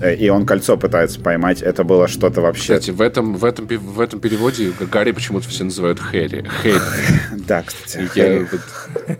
Э, 0.00 0.14
и 0.14 0.28
он 0.28 0.46
кольцо 0.46 0.76
пытается 0.76 1.20
поймать. 1.20 1.62
Это 1.62 1.84
было 1.84 2.08
что-то 2.08 2.40
вообще... 2.40 2.74
Кстати, 2.74 2.90
в 2.90 3.00
этом, 3.00 3.36
в 3.36 3.44
этом, 3.44 3.66
в 3.66 4.00
этом 4.00 4.20
переводе 4.20 4.72
Гарри 4.90 5.12
почему-то 5.12 5.48
все 5.48 5.64
называют 5.64 6.00
Хэри. 6.00 6.42
Хэри. 6.42 6.78
Да, 7.46 7.62
кстати. 7.62 8.08
Я, 8.14 8.46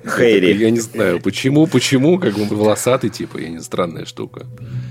Хэри. 0.05 0.53
Я 0.55 0.71
не 0.71 0.81
знаю, 0.81 1.21
почему, 1.21 1.67
почему, 1.67 2.19
как 2.19 2.35
бы 2.35 2.45
волосатый, 2.57 3.11
типа, 3.11 3.39
я 3.39 3.49
не 3.49 3.61
странная 3.61 4.05
штука. 4.05 4.47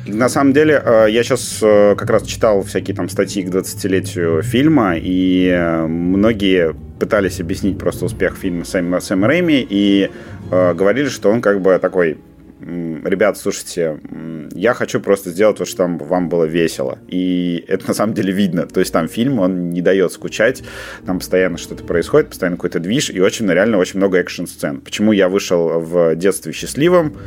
На 0.05 0.29
самом 0.29 0.53
деле, 0.53 0.81
э, 0.83 1.07
я 1.09 1.23
сейчас 1.23 1.59
э, 1.61 1.95
как 1.97 2.09
раз 2.09 2.23
читал 2.23 2.63
всякие 2.63 2.95
там 2.95 3.09
статьи 3.09 3.43
к 3.43 3.49
20-летию 3.49 4.41
фильма, 4.41 4.93
и 4.97 5.85
многие 5.87 6.75
пытались 6.99 7.39
объяснить 7.39 7.77
просто 7.77 8.05
успех 8.05 8.35
фильма 8.37 8.63
Сэма, 8.63 8.99
Сэма 8.99 9.27
Рэйми, 9.27 9.65
и 9.69 10.09
э, 10.51 10.73
говорили, 10.73 11.09
что 11.09 11.29
он 11.29 11.41
как 11.41 11.61
бы 11.61 11.77
такой 11.79 12.17
ребят, 12.59 13.37
слушайте, 13.37 13.99
я 14.53 14.73
хочу 14.73 14.99
просто 14.99 15.29
сделать 15.29 15.57
то, 15.57 15.65
что 15.65 15.85
вам 15.87 16.29
было 16.29 16.45
весело. 16.45 16.99
И 17.07 17.63
это 17.67 17.87
на 17.89 17.93
самом 17.93 18.13
деле 18.13 18.31
видно. 18.31 18.65
То 18.65 18.79
есть 18.79 18.93
там 18.93 19.07
фильм, 19.07 19.39
он 19.39 19.69
не 19.69 19.81
дает 19.81 20.11
скучать, 20.11 20.63
там 21.05 21.19
постоянно 21.19 21.57
что-то 21.57 21.83
происходит, 21.83 22.29
постоянно 22.29 22.57
какой-то 22.57 22.79
движ, 22.79 23.09
и 23.09 23.19
очень, 23.19 23.49
реально, 23.49 23.77
очень 23.77 23.97
много 23.97 24.19
экшн-сцен. 24.19 24.81
Почему 24.81 25.11
я 25.11 25.29
вышел 25.29 25.79
в 25.79 26.15
детстве 26.15 26.53
счастливым? 26.53 27.17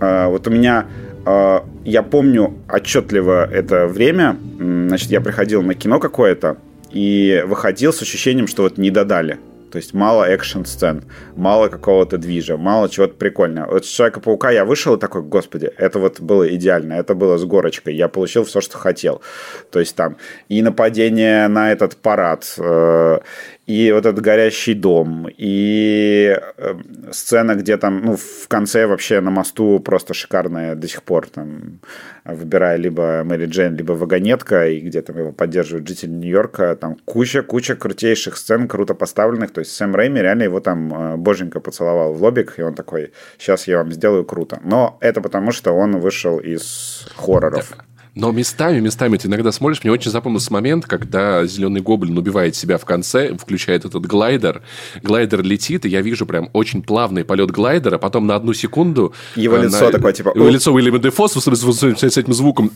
А, 0.00 0.28
вот 0.28 0.46
у 0.46 0.50
меня 0.50 0.86
а, 1.24 1.66
я 1.84 2.02
помню 2.02 2.54
отчетливо 2.72 3.50
это 3.50 3.86
время. 3.86 4.36
Значит, 4.58 5.10
я 5.10 5.20
приходил 5.20 5.62
на 5.62 5.74
кино 5.74 5.98
какое-то 5.98 6.58
и 6.92 7.42
выходил 7.46 7.92
с 7.92 8.00
ощущением, 8.02 8.46
что 8.46 8.62
вот 8.62 8.78
не 8.78 8.90
додали. 8.90 9.38
То 9.70 9.78
есть 9.78 9.94
мало 9.94 10.24
экшн-сцен, 10.24 11.04
мало 11.34 11.68
какого-то 11.68 12.18
движа, 12.18 12.56
мало 12.56 12.88
чего-то 12.88 13.14
прикольного. 13.14 13.72
Вот 13.72 13.84
с 13.84 13.88
Человека-паука 13.88 14.50
я 14.50 14.64
вышел 14.64 14.94
и 14.94 15.00
такой, 15.00 15.22
господи, 15.22 15.70
это 15.76 15.98
вот 15.98 16.20
было 16.20 16.54
идеально, 16.54 16.94
это 16.94 17.14
было 17.14 17.36
с 17.36 17.44
горочкой, 17.44 17.94
я 17.94 18.08
получил 18.08 18.44
все, 18.44 18.60
что 18.60 18.78
хотел. 18.78 19.22
То 19.70 19.80
есть 19.80 19.96
там 19.96 20.16
и 20.48 20.62
нападение 20.62 21.48
на 21.48 21.72
этот 21.72 21.96
парад, 21.96 22.54
э, 22.58 23.18
и 23.66 23.90
вот 23.90 24.06
этот 24.06 24.20
горящий 24.20 24.74
дом, 24.74 25.26
и 25.28 26.38
э, 26.56 26.74
сцена, 27.10 27.56
где 27.56 27.76
там, 27.76 28.00
ну, 28.04 28.16
в 28.16 28.46
конце 28.46 28.86
вообще 28.86 29.20
на 29.20 29.30
мосту 29.30 29.80
просто 29.80 30.14
шикарная 30.14 30.76
до 30.76 30.86
сих 30.86 31.02
пор, 31.02 31.28
там, 31.28 31.80
выбирая 32.24 32.76
либо 32.76 33.24
Мэри 33.24 33.46
Джейн, 33.46 33.74
либо 33.74 33.92
вагонетка, 33.92 34.68
и 34.68 34.80
где 34.80 35.02
там 35.02 35.18
его 35.18 35.32
поддерживают 35.32 35.88
жители 35.88 36.10
Нью-Йорка, 36.10 36.76
там 36.76 36.96
куча-куча 37.04 37.74
крутейших 37.74 38.36
сцен, 38.36 38.68
круто 38.68 38.94
поставленных, 38.94 39.50
то 39.50 39.58
есть 39.58 39.72
Сэм 39.72 39.96
Рэйми 39.96 40.20
реально 40.20 40.44
его 40.44 40.60
там 40.60 40.94
э, 40.94 41.16
боженька 41.16 41.58
поцеловал 41.58 42.12
в 42.12 42.22
лобик, 42.22 42.54
и 42.58 42.62
он 42.62 42.74
такой, 42.74 43.12
сейчас 43.36 43.66
я 43.66 43.78
вам 43.78 43.90
сделаю 43.90 44.24
круто. 44.24 44.60
Но 44.62 44.96
это 45.00 45.20
потому, 45.20 45.50
что 45.50 45.72
он 45.72 45.98
вышел 45.98 46.38
из 46.38 47.08
хорроров. 47.16 47.72
Но 48.16 48.32
местами, 48.32 48.80
местами 48.80 49.18
ты 49.18 49.28
иногда 49.28 49.52
смотришь, 49.52 49.84
мне 49.84 49.92
очень 49.92 50.10
запомнился 50.10 50.50
момент, 50.50 50.86
когда 50.86 51.44
зеленый 51.44 51.82
гоблин 51.82 52.16
убивает 52.16 52.56
себя 52.56 52.78
в 52.78 52.86
конце, 52.86 53.36
включает 53.36 53.84
этот 53.84 54.06
глайдер. 54.06 54.62
Глайдер 55.02 55.42
летит, 55.42 55.84
и 55.84 55.90
я 55.90 56.00
вижу 56.00 56.24
прям 56.24 56.48
очень 56.54 56.82
плавный 56.82 57.24
полет 57.24 57.50
глайдера, 57.50 57.98
потом 57.98 58.26
на 58.26 58.34
одну 58.34 58.54
секунду... 58.54 59.12
Его 59.34 59.58
лицо 59.58 59.84
на... 59.84 59.92
такое, 59.92 60.14
типа... 60.14 60.32
Его 60.34 60.48
лицо 60.48 60.72
Уильяма 60.72 60.98
Дефо 60.98 61.28
с, 61.28 61.36
этим 61.36 62.32
звуком. 62.32 62.68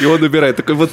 И 0.00 0.04
он 0.06 0.22
убирает. 0.22 0.56
Такой 0.56 0.74
вот, 0.74 0.92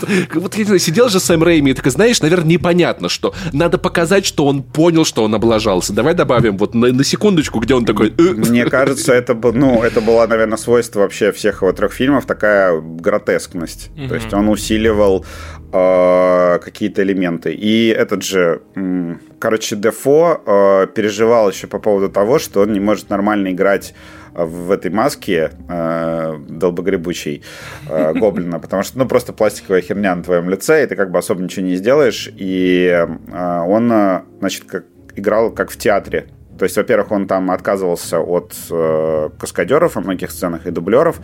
сидел 0.53 1.07
же 1.07 1.21
Сэм 1.21 1.41
Рэйми, 1.41 1.71
и 1.71 1.73
такой, 1.73 1.93
знаешь, 1.93 2.21
наверное, 2.21 2.49
непонятно, 2.49 3.07
что 3.07 3.33
надо 3.53 3.77
показать, 3.77 4.25
что 4.25 4.47
он 4.47 4.63
понял, 4.63 5.05
что 5.05 5.23
он 5.23 5.33
облажался. 5.33 5.93
Давай 5.93 6.13
добавим 6.13 6.57
вот 6.57 6.73
на, 6.73 6.91
на 6.91 7.05
секундочку, 7.05 7.59
где 7.59 7.73
он 7.73 7.85
такой... 7.85 8.13
Мне 8.17 8.65
кажется, 8.65 9.13
это, 9.13 9.33
ну, 9.33 9.81
это 9.81 10.01
было, 10.01 10.27
наверное, 10.27 10.57
свойство 10.57 10.99
вообще 10.99 11.31
всех 11.31 11.61
его 11.61 11.71
трех 11.71 12.00
фильмов 12.01 12.25
такая 12.25 12.81
гротескность. 12.81 13.91
Mm-hmm. 13.95 14.07
То 14.07 14.15
есть 14.15 14.33
он 14.33 14.49
усиливал 14.49 15.23
э, 15.71 16.59
какие-то 16.59 17.03
элементы. 17.03 17.53
И 17.53 17.89
этот 17.89 18.23
же, 18.23 18.63
э, 18.75 19.15
короче, 19.37 19.75
Дефо 19.75 20.41
э, 20.43 20.87
переживал 20.95 21.51
еще 21.51 21.67
по 21.67 21.77
поводу 21.77 22.09
того, 22.09 22.39
что 22.39 22.61
он 22.61 22.73
не 22.73 22.79
может 22.79 23.11
нормально 23.11 23.51
играть 23.51 23.93
в 24.33 24.71
этой 24.71 24.89
маске 24.89 25.51
э, 25.69 26.39
долбогребучей 26.49 27.43
э, 27.87 28.13
гоблина, 28.19 28.59
потому 28.59 28.81
что, 28.81 28.97
ну, 28.97 29.07
просто 29.07 29.31
пластиковая 29.31 29.81
херня 29.81 30.15
на 30.15 30.23
твоем 30.23 30.49
лице, 30.49 30.83
и 30.83 30.87
ты 30.87 30.95
как 30.95 31.11
бы 31.11 31.19
особо 31.19 31.43
ничего 31.43 31.67
не 31.67 31.75
сделаешь, 31.75 32.31
и 32.35 32.87
э, 32.87 33.63
он, 33.67 33.93
значит, 34.39 34.63
как, 34.63 34.85
играл 35.15 35.51
как 35.51 35.69
в 35.69 35.77
театре, 35.77 36.25
То 36.61 36.65
есть, 36.65 36.77
во-первых, 36.77 37.11
он 37.11 37.25
там 37.25 37.49
отказывался 37.49 38.19
от 38.19 38.53
э, 38.69 39.29
каскадеров 39.39 39.95
во 39.95 40.01
многих 40.01 40.29
сценах 40.29 40.67
и 40.67 40.69
дублеров. 40.69 41.19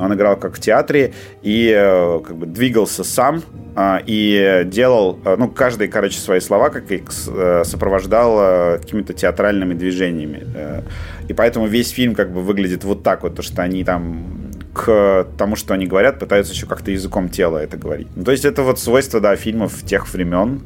Он 0.00 0.12
играл 0.14 0.36
как 0.36 0.56
в 0.56 0.60
театре 0.60 1.14
и 1.42 1.72
э, 1.72 2.20
как 2.26 2.34
бы 2.36 2.46
двигался 2.46 3.04
сам 3.04 3.40
э, 3.76 3.98
и 4.04 4.62
делал, 4.64 5.20
э, 5.24 5.36
ну, 5.38 5.48
каждый, 5.48 5.86
короче, 5.86 6.18
свои 6.18 6.40
слова 6.40 6.70
как 6.70 6.90
их 6.90 7.04
э, 7.28 7.62
сопровождал 7.64 8.36
э, 8.40 8.78
какими-то 8.78 9.12
театральными 9.12 9.74
движениями. 9.74 10.44
Э, 10.56 10.82
и 11.28 11.34
поэтому 11.34 11.68
весь 11.68 11.90
фильм 11.90 12.16
как 12.16 12.32
бы 12.32 12.40
выглядит 12.40 12.82
вот 12.82 13.04
так 13.04 13.22
вот, 13.22 13.36
то, 13.36 13.42
что 13.42 13.62
они 13.62 13.84
там 13.84 14.50
к 14.74 15.28
тому, 15.38 15.54
что 15.54 15.72
они 15.72 15.86
говорят, 15.86 16.18
пытаются 16.18 16.52
еще 16.52 16.66
как-то 16.66 16.90
языком 16.90 17.28
тела 17.28 17.58
это 17.58 17.76
говорить. 17.76 18.08
Ну, 18.16 18.24
то 18.24 18.32
есть 18.32 18.44
это 18.44 18.64
вот 18.64 18.80
свойство, 18.80 19.20
да, 19.20 19.36
фильмов 19.36 19.84
тех 19.84 20.12
времен 20.12 20.62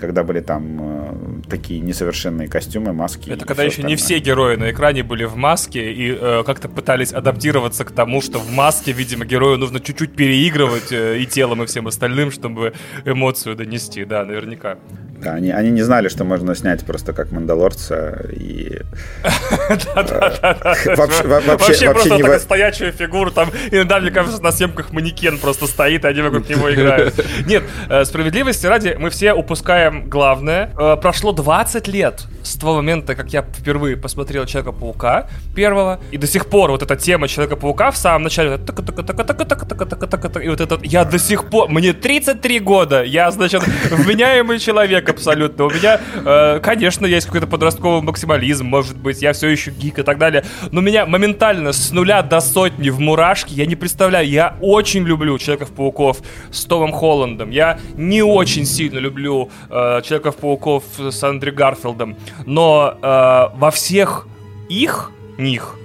когда 0.00 0.24
были 0.24 0.40
там 0.40 1.42
э, 1.44 1.48
такие 1.48 1.80
несовершенные 1.80 2.48
костюмы, 2.48 2.92
маски. 2.92 3.30
Это 3.30 3.44
когда 3.44 3.62
еще 3.62 3.72
остальное. 3.72 3.90
не 3.90 3.96
все 3.96 4.18
герои 4.18 4.56
на 4.56 4.70
экране 4.70 5.02
были 5.02 5.24
в 5.24 5.36
маске 5.36 5.92
и 5.92 6.16
э, 6.18 6.42
как-то 6.44 6.68
пытались 6.68 7.12
адаптироваться 7.12 7.84
к 7.84 7.92
тому, 7.92 8.22
что 8.22 8.38
в 8.38 8.50
маске, 8.50 8.92
видимо, 8.92 9.26
герою 9.26 9.58
нужно 9.58 9.78
чуть-чуть 9.78 10.16
переигрывать 10.16 10.90
э, 10.90 11.18
и 11.18 11.26
телом, 11.26 11.62
и 11.62 11.66
всем 11.66 11.86
остальным, 11.86 12.30
чтобы 12.30 12.72
эмоцию 13.04 13.56
донести, 13.56 14.04
да, 14.04 14.24
наверняка. 14.24 14.78
Да, 15.22 15.34
они, 15.34 15.50
они 15.50 15.70
не 15.70 15.82
знали, 15.82 16.08
что 16.08 16.24
можно 16.24 16.54
снять 16.54 16.84
просто 16.84 17.12
как 17.12 17.30
Мандалорца 17.30 18.26
и... 18.32 18.80
Вообще 20.96 21.90
просто 21.92 22.18
такая 22.18 22.38
стоячая 22.38 22.92
фигура, 22.92 23.30
там 23.30 23.50
иногда, 23.70 24.00
мне 24.00 24.10
кажется, 24.10 24.42
на 24.42 24.52
съемках 24.52 24.92
манекен 24.92 25.38
просто 25.38 25.66
стоит, 25.66 26.04
и 26.04 26.08
они 26.08 26.22
вокруг 26.22 26.48
него 26.48 26.72
играют. 26.72 27.14
Нет, 27.46 27.64
э, 27.88 28.04
справедливости 28.04 28.66
ради, 28.66 28.96
мы 28.98 29.10
все 29.10 29.32
упускаем 29.32 30.08
главное. 30.08 30.72
Э, 30.78 30.96
прошло 31.00 31.32
20 31.32 31.88
лет 31.88 32.26
с 32.42 32.56
того 32.56 32.76
момента, 32.76 33.14
как 33.14 33.32
я 33.32 33.42
впервые 33.42 33.96
посмотрел 33.96 34.46
Человека-паука 34.46 35.28
первого, 35.54 36.00
и 36.10 36.16
до 36.16 36.26
сих 36.26 36.46
пор 36.46 36.70
вот 36.70 36.82
эта 36.82 36.96
тема 36.96 37.28
Человека-паука 37.28 37.90
в 37.90 37.96
самом 37.96 38.24
начале, 38.24 38.58
и 38.58 40.48
вот 40.48 40.60
этот, 40.60 40.84
я 40.84 41.04
до 41.04 41.18
сих 41.18 41.50
пор, 41.50 41.68
мне 41.68 41.92
33 41.92 42.60
года, 42.60 43.02
я, 43.02 43.30
значит, 43.30 43.62
вменяемый 43.90 44.58
человек 44.58 45.09
абсолютно, 45.10 45.64
у 45.64 45.70
меня, 45.70 46.00
э, 46.14 46.60
конечно, 46.62 47.06
есть 47.06 47.26
какой-то 47.26 47.46
подростковый 47.46 48.02
максимализм, 48.02 48.66
может 48.66 48.96
быть, 48.96 49.22
я 49.22 49.32
все 49.32 49.48
еще 49.48 49.70
гик 49.70 49.98
и 49.98 50.02
так 50.02 50.18
далее, 50.18 50.44
но 50.70 50.80
меня 50.80 51.06
моментально 51.06 51.72
с 51.72 51.90
нуля 51.92 52.22
до 52.22 52.40
сотни 52.40 52.90
в 52.90 53.00
мурашки, 53.00 53.52
я 53.52 53.66
не 53.66 53.76
представляю, 53.76 54.28
я 54.28 54.56
очень 54.60 55.04
люблю 55.04 55.38
Человеков-пауков 55.38 56.18
с 56.50 56.64
Томом 56.64 56.92
Холландом, 56.92 57.50
я 57.50 57.78
не 57.96 58.22
очень 58.22 58.64
сильно 58.64 58.98
люблю 58.98 59.50
э, 59.68 60.00
Человеков-пауков 60.02 60.84
с 60.98 61.22
Андре 61.24 61.52
Гарфилдом, 61.52 62.16
но 62.46 62.94
э, 63.02 63.58
во 63.58 63.70
всех 63.70 64.26
их 64.68 65.10
них 65.38 65.76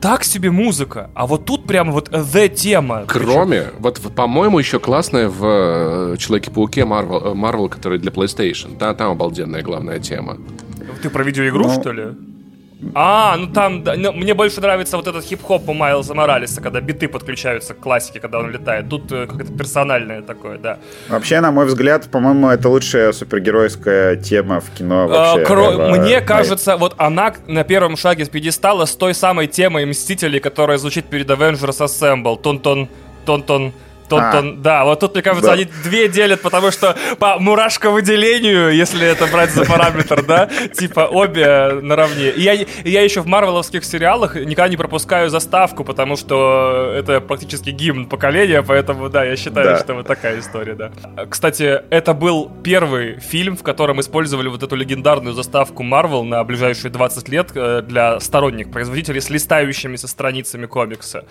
так 0.00 0.24
себе 0.24 0.50
музыка, 0.50 1.10
а 1.14 1.26
вот 1.26 1.44
тут 1.44 1.66
прямо 1.66 1.92
вот 1.92 2.08
the 2.08 2.48
тема. 2.48 3.04
Кроме, 3.06 3.62
Причем... 3.62 3.76
вот, 3.80 4.00
по-моему, 4.14 4.58
еще 4.58 4.78
классная 4.78 5.28
в 5.28 5.44
э, 6.12 6.16
Человеке-пауке 6.18 6.82
Marvel, 6.82 7.34
Marvel, 7.34 7.68
который 7.68 7.98
для 7.98 8.10
PlayStation. 8.10 8.76
Да, 8.78 8.94
там 8.94 9.10
обалденная 9.10 9.62
главная 9.62 9.98
тема. 9.98 10.38
Ты 11.02 11.10
про 11.10 11.22
видеоигру, 11.24 11.64
ну, 11.64 11.80
что 11.80 11.92
ли? 11.92 12.04
А, 12.94 13.36
ну 13.36 13.48
там, 13.48 13.82
да, 13.82 13.94
ну, 13.96 14.12
мне 14.12 14.34
больше 14.34 14.60
нравится 14.60 14.96
вот 14.96 15.08
этот 15.08 15.24
хип-хоп 15.24 15.68
у 15.68 15.72
Майлза 15.72 16.14
Моралеса, 16.14 16.60
когда 16.60 16.80
биты 16.80 17.08
подключаются 17.08 17.74
к 17.74 17.80
классике, 17.80 18.20
когда 18.20 18.38
он 18.38 18.50
летает. 18.50 18.88
Тут 18.88 19.10
э, 19.10 19.26
как-то 19.26 19.52
персональное 19.52 20.22
такое, 20.22 20.58
да. 20.58 20.78
Вообще, 21.08 21.40
на 21.40 21.50
мой 21.50 21.66
взгляд, 21.66 22.08
по-моему, 22.08 22.48
это 22.50 22.68
лучшая 22.68 23.12
супергеройская 23.12 24.14
тема 24.16 24.60
в 24.60 24.70
кино 24.70 25.04
а, 25.04 25.06
вообще. 25.06 25.42
А, 25.42 25.46
кро- 25.46 25.98
мне 25.98 26.20
кажется, 26.20 26.76
вот 26.76 26.94
она 26.98 27.34
на 27.48 27.64
первом 27.64 27.96
шаге 27.96 28.24
с 28.24 28.28
пьедестала 28.28 28.84
с 28.84 28.94
той 28.94 29.12
самой 29.12 29.48
темой 29.48 29.84
Мстителей, 29.84 30.38
которая 30.38 30.78
звучит 30.78 31.06
перед 31.06 31.28
Avengers 31.28 31.80
Assemble. 31.80 32.40
Тон-тон, 32.40 32.88
тон-тон, 33.24 33.72
Тон, 34.08 34.20
а. 34.22 34.42
да, 34.56 34.84
вот 34.84 35.00
тут, 35.00 35.14
мне 35.14 35.22
кажется, 35.22 35.48
да. 35.48 35.54
они 35.54 35.66
две 35.84 36.08
делят, 36.08 36.40
потому 36.40 36.70
что 36.70 36.96
по 37.18 37.38
мурашковыделению, 37.38 38.74
если 38.74 39.06
это 39.06 39.26
брать 39.26 39.50
за 39.50 39.64
параметр, 39.64 40.24
да, 40.24 40.48
типа 40.72 41.08
обе 41.10 41.80
наравне. 41.82 42.30
И 42.30 42.40
я, 42.40 42.54
я 42.84 43.02
еще 43.02 43.20
в 43.20 43.26
марвеловских 43.26 43.84
сериалах 43.84 44.36
никогда 44.36 44.68
не 44.68 44.76
пропускаю 44.76 45.30
заставку, 45.30 45.84
потому 45.84 46.16
что 46.16 46.92
это 46.96 47.20
практически 47.20 47.70
гимн 47.70 48.06
поколения, 48.06 48.62
поэтому, 48.62 49.08
да, 49.08 49.24
я 49.24 49.36
считаю, 49.36 49.68
да. 49.68 49.78
что 49.78 49.94
вот 49.94 50.06
такая 50.06 50.38
история, 50.38 50.74
да. 50.74 50.90
Кстати, 51.28 51.82
это 51.90 52.14
был 52.14 52.50
первый 52.62 53.20
фильм, 53.20 53.56
в 53.56 53.62
котором 53.62 54.00
использовали 54.00 54.48
вот 54.48 54.62
эту 54.62 54.76
легендарную 54.76 55.34
заставку 55.34 55.82
Marvel 55.82 56.22
на 56.22 56.42
ближайшие 56.44 56.90
20 56.90 57.28
лет 57.28 57.50
э, 57.54 57.82
для 57.82 58.20
сторонних 58.20 58.70
производителей 58.70 59.20
с 59.20 59.30
листающимися 59.30 60.08
страницами 60.08 60.66
комикса. 60.66 61.24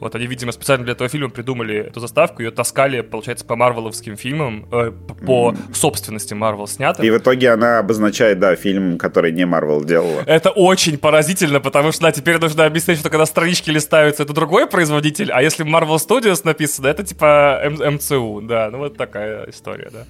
Вот 0.00 0.14
они, 0.14 0.26
видимо, 0.26 0.52
специально 0.52 0.84
для 0.84 0.92
этого 0.92 1.08
фильма 1.08 1.30
придумали 1.30 1.76
эту 1.76 2.00
заставку, 2.00 2.23
заставку, 2.24 2.42
ее 2.42 2.50
таскали, 2.50 3.00
получается, 3.02 3.44
по 3.44 3.56
марвеловским 3.56 4.16
фильмам, 4.16 4.66
э, 4.72 4.92
по 5.26 5.52
mm. 5.52 5.74
собственности 5.74 6.34
Марвел 6.34 6.66
снято. 6.66 7.02
И 7.02 7.10
в 7.10 7.18
итоге 7.18 7.50
она 7.50 7.78
обозначает, 7.78 8.38
да, 8.38 8.56
фильм, 8.56 8.98
который 8.98 9.32
не 9.32 9.46
Марвел 9.46 9.84
делала. 9.84 10.22
Это 10.26 10.50
очень 10.50 10.98
поразительно, 10.98 11.60
потому 11.60 11.92
что, 11.92 12.02
да, 12.02 12.12
теперь 12.12 12.38
нужно 12.38 12.64
объяснить, 12.64 12.98
что 12.98 13.10
когда 13.10 13.26
странички 13.26 13.70
листаются, 13.70 14.22
это 14.22 14.32
другой 14.32 14.66
производитель, 14.66 15.30
а 15.32 15.42
если 15.42 15.64
Marvel 15.64 15.96
Studios 15.96 16.40
написано, 16.44 16.88
это 16.88 17.02
типа 17.04 17.60
МЦУ, 17.68 18.40
да, 18.42 18.70
ну 18.70 18.78
вот 18.78 18.96
такая 18.96 19.48
история, 19.50 19.90
да. 19.92 20.04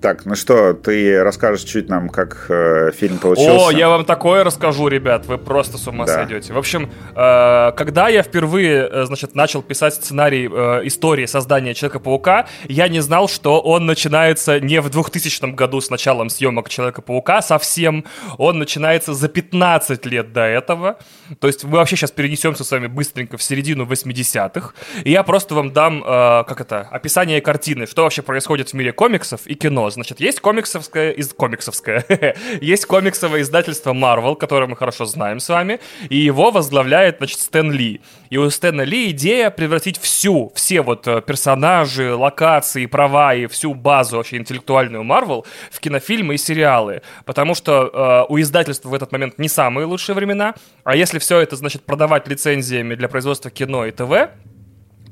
Так, 0.00 0.26
ну 0.26 0.36
что, 0.36 0.74
ты 0.74 1.24
расскажешь 1.24 1.62
чуть 1.62 1.88
нам, 1.88 2.08
как 2.08 2.46
э, 2.48 2.92
фильм 2.92 3.18
получился? 3.18 3.66
О, 3.66 3.70
я 3.72 3.88
вам 3.88 4.04
такое 4.04 4.44
расскажу, 4.44 4.86
ребят, 4.86 5.26
вы 5.26 5.38
просто 5.38 5.76
с 5.76 5.88
ума 5.88 6.06
да. 6.06 6.14
сойдете. 6.14 6.52
В 6.52 6.58
общем, 6.58 6.88
э, 7.16 7.72
когда 7.72 8.08
я 8.08 8.22
впервые, 8.22 8.88
э, 8.88 9.04
значит, 9.06 9.34
начал 9.34 9.60
писать 9.60 9.94
сценарий 9.94 10.48
э, 10.48 10.86
истории 10.86 11.26
создания 11.26 11.74
Человека-паука, 11.74 12.46
я 12.68 12.86
не 12.86 13.00
знал, 13.00 13.28
что 13.28 13.60
он 13.60 13.86
начинается 13.86 14.60
не 14.60 14.80
в 14.80 14.88
2000 14.88 15.54
году 15.54 15.80
с 15.80 15.90
началом 15.90 16.30
съемок 16.30 16.68
Человека-паука 16.68 17.42
совсем, 17.42 18.04
он 18.36 18.60
начинается 18.60 19.14
за 19.14 19.28
15 19.28 20.06
лет 20.06 20.32
до 20.32 20.42
этого. 20.42 20.98
То 21.40 21.48
есть 21.48 21.64
мы 21.64 21.78
вообще 21.78 21.96
сейчас 21.96 22.12
перенесемся 22.12 22.62
с 22.62 22.70
вами 22.70 22.86
быстренько 22.86 23.36
в 23.36 23.42
середину 23.42 23.84
80-х, 23.84 24.74
и 25.02 25.10
я 25.10 25.24
просто 25.24 25.56
вам 25.56 25.72
дам, 25.72 26.04
э, 26.04 26.44
как 26.46 26.60
это, 26.60 26.82
описание 26.82 27.40
картины, 27.40 27.88
что 27.88 28.04
вообще 28.04 28.22
происходит 28.22 28.68
в 28.68 28.74
мире 28.74 28.92
комиксов 28.92 29.40
и 29.44 29.54
кино 29.54 29.87
Значит, 29.90 30.20
есть 30.20 30.40
комиксовское, 30.40 31.10
из, 31.10 31.32
комиксовское, 31.32 32.04
есть 32.60 32.86
комиксовое 32.86 33.42
издательство 33.42 33.92
Marvel, 33.92 34.36
которое 34.36 34.66
мы 34.66 34.76
хорошо 34.76 35.04
знаем 35.04 35.40
с 35.40 35.48
вами, 35.48 35.80
и 36.08 36.16
его 36.16 36.50
возглавляет, 36.50 37.18
значит, 37.18 37.40
Стэн 37.40 37.72
Ли. 37.72 38.00
И 38.30 38.36
у 38.36 38.48
Стэна 38.50 38.82
Ли 38.82 39.10
идея 39.10 39.50
превратить 39.50 39.98
всю, 39.98 40.52
все 40.54 40.82
вот 40.82 41.06
э, 41.08 41.22
персонажи, 41.22 42.14
локации, 42.14 42.86
права 42.86 43.34
и 43.34 43.46
всю 43.46 43.74
базу 43.74 44.16
вообще 44.16 44.36
интеллектуальную 44.36 45.04
Marvel 45.04 45.44
в 45.70 45.80
кинофильмы 45.80 46.34
и 46.34 46.38
сериалы. 46.38 47.02
Потому 47.24 47.54
что 47.54 48.26
э, 48.28 48.32
у 48.32 48.38
издательства 48.40 48.88
в 48.88 48.94
этот 48.94 49.12
момент 49.12 49.38
не 49.38 49.48
самые 49.48 49.86
лучшие 49.86 50.14
времена, 50.14 50.54
а 50.84 50.96
если 50.96 51.18
все 51.18 51.40
это, 51.40 51.56
значит, 51.56 51.84
продавать 51.84 52.28
лицензиями 52.28 52.94
для 52.94 53.08
производства 53.08 53.50
кино 53.50 53.86
и 53.86 53.90
ТВ, 53.90 54.30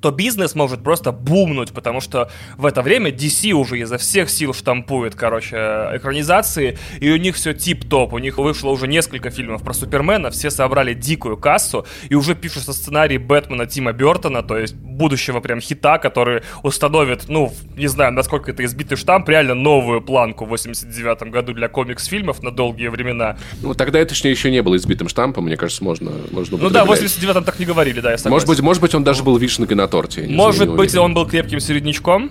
то 0.07 0.13
бизнес 0.13 0.55
может 0.55 0.85
просто 0.85 1.11
бумнуть, 1.11 1.73
потому 1.73 2.01
что 2.01 2.31
в 2.57 2.65
это 2.65 2.81
время 2.83 3.11
DC 3.11 3.51
уже 3.51 3.81
изо 3.81 3.99
всех 3.99 4.31
сил 4.31 4.55
штампует, 4.55 5.17
короче, 5.17 5.57
экранизации, 5.95 6.79
и 7.01 7.11
у 7.11 7.17
них 7.17 7.35
все 7.35 7.55
тип-топ. 7.55 8.13
У 8.13 8.19
них 8.19 8.39
вышло 8.39 8.71
уже 8.71 8.87
несколько 8.87 9.31
фильмов 9.31 9.65
про 9.65 9.73
Супермена, 9.73 10.31
все 10.31 10.51
собрали 10.51 10.95
дикую 10.95 11.37
кассу, 11.37 11.85
и 12.09 12.15
уже 12.15 12.37
пишутся 12.37 12.73
сценарий 12.73 13.19
Бэтмена 13.19 13.67
Тима 13.67 13.93
Бертона, 13.93 14.45
то 14.45 14.57
есть 14.57 14.77
будущего 14.77 15.41
прям 15.41 15.61
хита, 15.61 15.99
который 15.99 16.43
установит, 16.63 17.25
ну, 17.27 17.53
не 17.77 17.89
знаю, 17.89 18.13
насколько 18.13 18.53
это 18.53 18.65
избитый 18.65 18.97
штамп, 18.97 19.29
реально 19.29 19.55
новую 19.55 20.03
планку 20.03 20.45
в 20.45 20.51
89 20.51 21.33
году 21.33 21.53
для 21.53 21.69
комикс-фильмов 21.69 22.45
на 22.45 22.53
долгие 22.53 22.89
времена. 22.89 23.39
Ну, 23.61 23.75
тогда 23.75 23.99
это 23.99 24.15
еще 24.15 24.53
не 24.53 24.63
было 24.63 24.77
избитым 24.77 25.09
штампом, 25.09 25.47
мне 25.47 25.57
кажется, 25.57 25.83
можно, 25.83 26.13
можно 26.31 26.59
Ну 26.59 26.71
да, 26.71 26.85
в 26.85 26.93
89-м 26.93 27.43
так 27.43 27.59
не 27.59 27.65
говорили, 27.65 27.99
да, 27.99 28.13
я 28.13 28.19
согласен. 28.19 28.31
Может 28.31 28.49
быть, 28.49 28.61
может 28.61 28.83
быть 28.83 28.95
он 28.95 29.03
даже 29.03 29.25
был 29.25 29.37
вишенкой 29.37 29.77
на 29.77 29.89
торте. 29.97 30.27
Может 30.29 30.75
быть, 30.75 30.95
он 30.97 31.15
был 31.15 31.27
крепким 31.27 31.61
середнячком. 31.61 32.31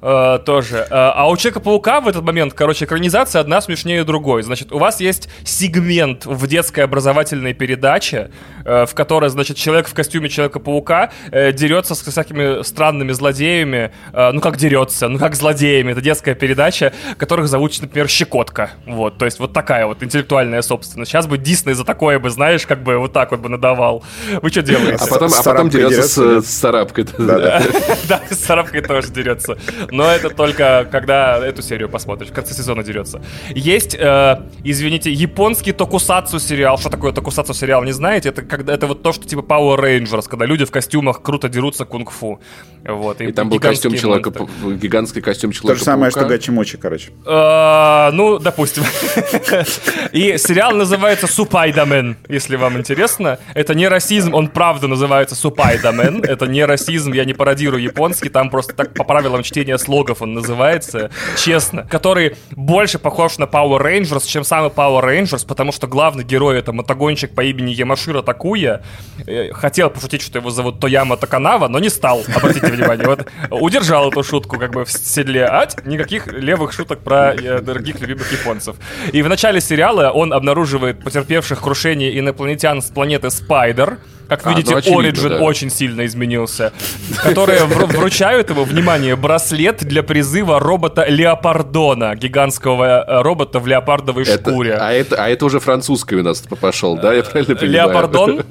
Uh, 0.00 0.38
тоже. 0.38 0.86
Uh, 0.90 1.12
а 1.14 1.28
у 1.30 1.36
Человека-паука 1.36 2.00
в 2.00 2.08
этот 2.08 2.22
момент, 2.22 2.52
короче, 2.52 2.84
экранизация 2.84 3.40
одна 3.40 3.60
смешнее 3.60 4.04
другой. 4.04 4.42
Значит, 4.42 4.72
у 4.72 4.78
вас 4.78 5.00
есть 5.00 5.28
сегмент 5.44 6.26
в 6.26 6.46
детской 6.46 6.80
образовательной 6.80 7.54
передаче, 7.54 8.30
uh, 8.64 8.86
в 8.86 8.94
которой, 8.94 9.30
значит, 9.30 9.56
человек 9.56 9.88
в 9.88 9.94
костюме 9.94 10.28
Человека-паука 10.28 11.10
дерется 11.32 11.94
с 11.94 12.02
всякими 12.02 12.62
странными 12.62 13.12
злодеями. 13.12 13.92
Ну, 14.12 14.40
как 14.40 14.56
дерется? 14.56 15.08
Ну, 15.08 15.18
как 15.18 15.34
злодеями. 15.34 15.92
Это 15.92 16.00
детская 16.00 16.34
передача, 16.34 16.92
которых 17.16 17.48
зовут, 17.48 17.80
например, 17.80 18.08
Щекотка. 18.08 18.70
Вот, 18.86 19.18
то 19.18 19.24
есть 19.24 19.38
вот 19.38 19.52
такая 19.52 19.86
вот 19.86 20.02
интеллектуальная 20.02 20.62
собственность. 20.62 21.10
Сейчас 21.10 21.26
бы 21.26 21.38
Дисней 21.38 21.74
за 21.74 21.84
такое 21.84 22.18
бы, 22.18 22.30
знаешь, 22.30 22.66
как 22.66 22.82
бы 22.82 22.98
вот 22.98 23.12
так 23.12 23.30
вот 23.30 23.40
бы 23.40 23.48
надавал. 23.48 24.04
Вы 24.42 24.50
что 24.50 24.62
делаете? 24.62 24.98
А 25.00 25.06
потом, 25.06 25.30
а 25.36 25.42
потом 25.42 25.68
дерется 25.68 26.02
с, 26.02 26.46
с 26.46 26.58
царапкой. 26.60 27.06
Да, 28.08 28.20
с 28.30 28.36
царапкой 28.36 28.82
тоже 28.82 29.08
дерется. 29.08 29.56
Но 29.90 30.04
это 30.04 30.30
только 30.30 30.86
когда 30.90 31.38
эту 31.38 31.62
серию 31.62 31.88
посмотришь, 31.88 32.30
в 32.30 32.32
конце 32.32 32.54
сезона 32.54 32.82
дерется. 32.82 33.22
Есть, 33.50 33.94
э, 33.94 34.36
извините, 34.64 35.12
японский 35.12 35.72
токусацу 35.72 36.38
сериал. 36.38 36.78
Что 36.78 36.90
такое 36.90 37.12
токусацу 37.12 37.54
сериал, 37.54 37.84
не 37.84 37.92
знаете? 37.92 38.30
Это, 38.30 38.42
когда, 38.42 38.74
это 38.74 38.86
вот 38.86 39.02
то, 39.02 39.12
что 39.12 39.26
типа 39.26 39.40
Power 39.40 39.78
Rangers, 39.78 40.28
когда 40.28 40.46
люди 40.46 40.64
в 40.64 40.70
костюмах 40.70 41.22
круто 41.22 41.48
дерутся 41.48 41.84
кунг-фу. 41.84 42.40
Вот, 42.84 43.20
и, 43.20 43.24
и 43.26 43.32
там 43.32 43.48
был 43.48 43.58
костюм 43.58 43.94
человека, 43.94 44.32
гигантский 44.64 45.22
костюм 45.22 45.52
человека. 45.52 45.74
То 45.74 45.78
же 45.78 45.84
самое, 45.84 46.10
что 46.10 46.24
Гачимучи, 46.24 46.78
короче. 46.78 47.10
Э, 47.24 48.10
ну, 48.12 48.38
допустим. 48.38 48.84
И 50.12 50.38
сериал 50.38 50.74
называется 50.74 51.26
Супайдамен, 51.26 52.16
если 52.28 52.56
вам 52.56 52.78
интересно. 52.78 53.38
Это 53.54 53.74
не 53.74 53.88
расизм, 53.88 54.34
он 54.34 54.48
правда 54.48 54.86
называется 54.88 55.34
Супайдамен. 55.34 56.22
Это 56.22 56.46
не 56.46 56.64
расизм, 56.64 57.12
я 57.12 57.24
не 57.24 57.34
пародирую 57.34 57.82
японский, 57.82 58.28
там 58.28 58.50
просто 58.50 58.74
так 58.74 58.94
по 58.94 59.04
правилам 59.04 59.42
чтения 59.42 59.75
слогов 59.78 60.22
он 60.22 60.34
называется, 60.34 61.10
честно. 61.36 61.84
Который 61.84 62.36
больше 62.50 62.98
похож 62.98 63.38
на 63.38 63.44
Power 63.44 63.80
Rangers, 63.80 64.26
чем 64.26 64.44
самый 64.44 64.70
Power 64.70 65.02
Rangers, 65.02 65.46
потому 65.46 65.72
что 65.72 65.86
главный 65.86 66.24
герой 66.24 66.58
это 66.58 66.72
мотогонщик 66.72 67.34
по 67.34 67.42
имени 67.42 67.72
Ямашира 67.72 68.22
Такуя. 68.22 68.82
Э, 69.26 69.52
хотел 69.52 69.90
пошутить, 69.90 70.22
что 70.22 70.38
его 70.38 70.50
зовут 70.50 70.80
Тояма 70.80 71.16
Таканава, 71.16 71.68
но 71.68 71.78
не 71.78 71.88
стал, 71.88 72.22
обратите 72.34 72.66
внимание. 72.66 73.06
Вот 73.06 73.26
удержал 73.50 74.10
эту 74.10 74.22
шутку 74.22 74.58
как 74.58 74.72
бы 74.72 74.84
в 74.84 74.90
седле. 74.90 75.46
А 75.46 75.66
никаких 75.84 76.26
левых 76.26 76.72
шуток 76.72 77.00
про 77.00 77.34
э, 77.34 77.60
дорогих 77.60 78.00
любимых 78.00 78.30
японцев. 78.32 78.76
И 79.12 79.22
в 79.22 79.28
начале 79.28 79.60
сериала 79.60 80.10
он 80.10 80.32
обнаруживает 80.32 81.02
потерпевших 81.02 81.60
крушение 81.60 82.18
инопланетян 82.18 82.82
с 82.82 82.86
планеты 82.86 83.30
Спайдер. 83.30 83.98
Как 84.28 84.44
а, 84.44 84.50
видите, 84.50 84.74
ну, 84.74 85.00
Origin 85.00 85.28
да. 85.28 85.38
очень 85.38 85.70
сильно 85.70 86.04
изменился. 86.04 86.72
Которые 87.22 87.64
вручают 87.64 88.50
ему, 88.50 88.64
внимание, 88.64 89.14
браслет 89.16 89.84
для 89.84 90.02
призыва 90.02 90.58
робота 90.58 91.06
Леопардона, 91.08 92.16
гигантского 92.16 93.04
э, 93.06 93.22
робота 93.22 93.60
в 93.60 93.66
леопардовой 93.66 94.24
шкуре. 94.24 94.74
А 94.74 94.92
это, 94.92 95.22
а 95.24 95.28
это 95.28 95.44
уже 95.44 95.60
французский 95.60 96.16
у 96.16 96.22
нас 96.22 96.42
пошел, 96.60 96.96
да? 96.96 97.14
Я 97.14 97.22
правильно 97.22 97.54
понимаю? 97.54 97.88
Леопардон? 97.88 98.42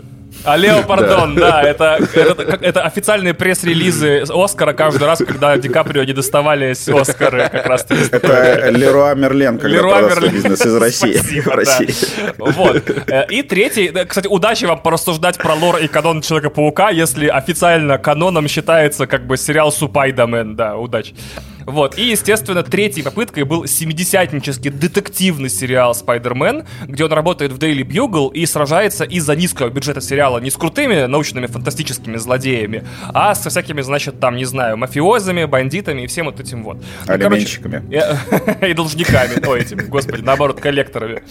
А 0.44 0.58
Лео 0.58 0.84
Пардон, 0.84 1.36
да, 1.36 1.62
это, 1.64 2.00
это, 2.14 2.58
это 2.62 2.82
официальные 2.82 3.34
пресс-релизы 3.34 4.24
Оскара 4.30 4.74
каждый 4.74 5.06
раз, 5.06 5.20
когда 5.20 5.58
Ди 5.58 5.70
Каприо 5.70 6.04
не 6.04 6.14
доставались 6.14 6.88
Оскары 6.88 7.50
как 7.50 7.66
раз 7.66 7.86
Это 8.12 8.70
Леруа 8.70 9.16
Мерлен, 9.16 9.58
когда 9.58 9.78
Леруа 9.78 10.02
Мерлен. 10.02 10.34
бизнес 10.34 10.66
из 10.66 10.76
России. 10.76 11.14
Спасибо, 11.14 11.52
России. 11.54 11.94
Да. 12.18 12.34
Вот. 12.38 12.84
Э, 13.08 13.26
и 13.30 13.42
третий, 13.42 13.92
кстати, 14.08 14.28
удачи 14.28 14.66
вам 14.66 14.80
порассуждать 14.82 15.38
про 15.38 15.54
лор 15.56 15.78
и 15.78 15.88
канон 15.88 16.22
Человека-паука, 16.22 16.90
если 16.90 17.28
официально 17.28 17.98
каноном 17.98 18.48
считается 18.48 19.08
как 19.08 19.26
бы 19.26 19.38
сериал 19.38 19.72
Супайдамен, 19.72 20.56
да, 20.56 20.78
удачи. 20.78 21.16
Вот. 21.66 21.98
И, 21.98 22.10
естественно, 22.10 22.64
третьей 22.64 23.04
попыткой 23.04 23.44
был 23.44 23.66
семидесятнический 23.66 24.72
детективный 24.72 25.50
сериал 25.50 25.96
«Спайдермен», 25.96 26.66
где 26.88 27.06
он 27.06 27.14
работает 27.14 27.52
в 27.52 27.58
Daily 27.58 27.84
Bugle 27.84 28.32
и 28.34 28.46
сражается 28.46 29.04
из-за 29.04 29.36
низкого 29.36 29.70
бюджета 29.70 30.02
сериала 30.02 30.40
не 30.40 30.52
с 30.52 30.56
крутыми 30.56 31.06
научными 31.06 31.48
фантастическими 31.48 32.18
злодеями, 32.18 32.84
а 33.14 33.36
со 33.36 33.50
всякими, 33.50 33.82
значит, 33.82 34.20
там, 34.20 34.36
не 34.36 34.46
знаю, 34.46 34.78
мафиозами, 34.78 35.46
бандитами 35.46 36.04
и 36.04 36.08
всем 36.08 36.26
вот 36.26 36.40
этим 36.40 36.64
вот. 36.64 36.78
Ну, 37.08 37.14
Алименщиками. 37.14 37.84
И 38.66 38.74
должниками, 38.74 39.40
то 39.40 39.56
этими, 39.56 39.82
господи, 39.82 40.22
наоборот, 40.22 40.60
коллекторами. 40.60 41.24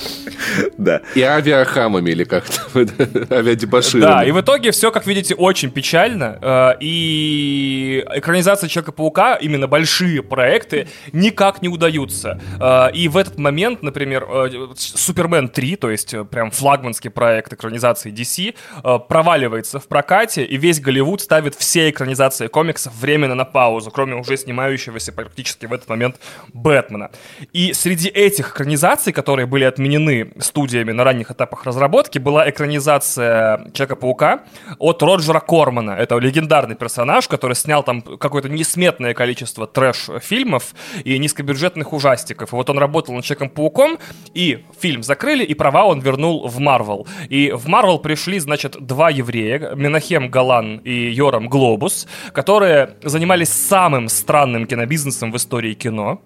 Да. 0.78 1.00
И 1.14 1.22
авиахамами 1.22 2.10
или 2.10 2.24
как-то, 2.24 2.60
авиадебаширами. 3.30 4.02
Да, 4.02 4.24
и 4.24 4.30
в 4.30 4.40
итоге 4.40 4.70
все, 4.70 4.90
как 4.90 5.06
видите, 5.06 5.34
очень 5.34 5.70
печально. 5.70 6.38
Э, 6.40 6.70
и 6.80 8.04
экранизация 8.14 8.68
Человека-паука, 8.68 9.36
именно 9.36 9.66
большие 9.66 10.22
проекты 10.24 10.88
никак 11.12 11.62
не 11.62 11.68
удаются. 11.68 12.40
А, 12.60 12.88
и 12.88 13.08
в 13.08 13.16
этот 13.16 13.38
момент, 13.38 13.82
например, 13.82 14.26
э, 14.28 14.50
Супермен 14.76 15.48
3, 15.48 15.76
то 15.76 15.90
есть 15.90 16.14
э, 16.14 16.24
прям 16.24 16.50
флагманский 16.50 17.10
проект 17.10 17.52
экранизации 17.52 18.12
DC, 18.12 18.54
э, 18.82 18.98
проваливается 19.08 19.78
в 19.78 19.86
прокате, 19.88 20.44
и 20.44 20.56
весь 20.56 20.80
Голливуд 20.80 21.20
ставит 21.20 21.54
все 21.54 21.90
экранизации 21.90 22.48
комиксов 22.48 22.94
временно 22.94 23.34
на 23.34 23.44
паузу, 23.44 23.90
кроме 23.90 24.14
уже 24.14 24.36
снимающегося 24.36 25.12
практически 25.12 25.66
в 25.66 25.72
этот 25.72 25.88
момент 25.88 26.16
Бэтмена. 26.52 27.10
И 27.52 27.72
среди 27.72 28.08
этих 28.08 28.50
экранизаций, 28.54 29.12
которые 29.12 29.46
были 29.46 29.64
отменены 29.64 30.32
студиями 30.38 30.92
на 30.92 31.04
ранних 31.04 31.30
этапах 31.30 31.64
разработки, 31.64 32.18
была 32.18 32.48
экранизация 32.48 33.70
Человека-паука 33.72 34.44
от 34.78 35.02
Роджера 35.02 35.40
Кормана. 35.40 35.92
Это 35.92 36.16
легендарный 36.18 36.76
персонаж, 36.76 37.28
который 37.28 37.54
снял 37.54 37.82
там 37.82 38.02
какое-то 38.02 38.48
несметное 38.48 39.14
количество 39.14 39.66
трэш 39.66 40.08
фильмов 40.20 40.74
и 41.04 41.18
низкобюджетных 41.18 41.92
ужастиков. 41.92 42.52
Вот 42.52 42.70
он 42.70 42.78
работал 42.78 43.14
над 43.14 43.24
Человеком-пауком, 43.24 43.98
и 44.34 44.64
фильм 44.78 45.02
закрыли, 45.02 45.44
и 45.44 45.54
права 45.54 45.84
он 45.86 46.00
вернул 46.00 46.46
в 46.46 46.58
Марвел. 46.58 47.06
И 47.28 47.50
в 47.52 47.68
Марвел 47.68 47.98
пришли, 47.98 48.38
значит, 48.38 48.76
два 48.80 49.10
еврея, 49.10 49.74
Менахем 49.74 50.30
Галан 50.30 50.78
и 50.78 51.10
Йорам 51.10 51.48
Глобус, 51.48 52.06
которые 52.32 52.96
занимались 53.02 53.50
самым 53.50 54.08
странным 54.08 54.66
кинобизнесом 54.66 55.32
в 55.32 55.36
истории 55.36 55.74
кино. 55.74 56.20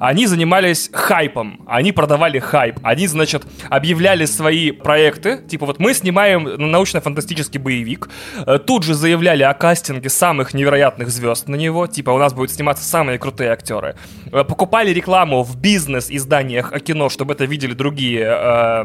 Они 0.00 0.26
занимались 0.26 0.90
хайпом, 0.92 1.62
они 1.66 1.92
продавали 1.92 2.38
хайп. 2.38 2.78
Они, 2.82 3.06
значит, 3.06 3.44
объявляли 3.70 4.24
свои 4.24 4.70
проекты, 4.70 5.38
типа 5.38 5.66
вот 5.66 5.78
мы 5.78 5.94
снимаем 5.94 6.44
научно-фантастический 6.44 7.60
боевик, 7.60 8.08
э, 8.46 8.58
тут 8.58 8.82
же 8.82 8.94
заявляли 8.94 9.42
о 9.42 9.54
кастинге 9.54 10.08
самых 10.08 10.54
невероятных 10.54 11.08
звезд 11.10 11.48
на 11.48 11.56
него, 11.56 11.86
типа 11.86 12.10
у 12.10 12.18
нас 12.18 12.32
будут 12.34 12.50
сниматься 12.50 12.84
самые 12.84 13.18
крутые 13.18 13.50
актеры. 13.50 13.96
Э, 14.32 14.44
покупали 14.44 14.90
рекламу 14.90 15.42
в 15.42 15.56
бизнес-изданиях 15.56 16.72
о 16.72 16.80
кино, 16.80 17.08
чтобы 17.08 17.34
это 17.34 17.44
видели 17.44 17.74
другие 17.74 18.24
э, 18.24 18.84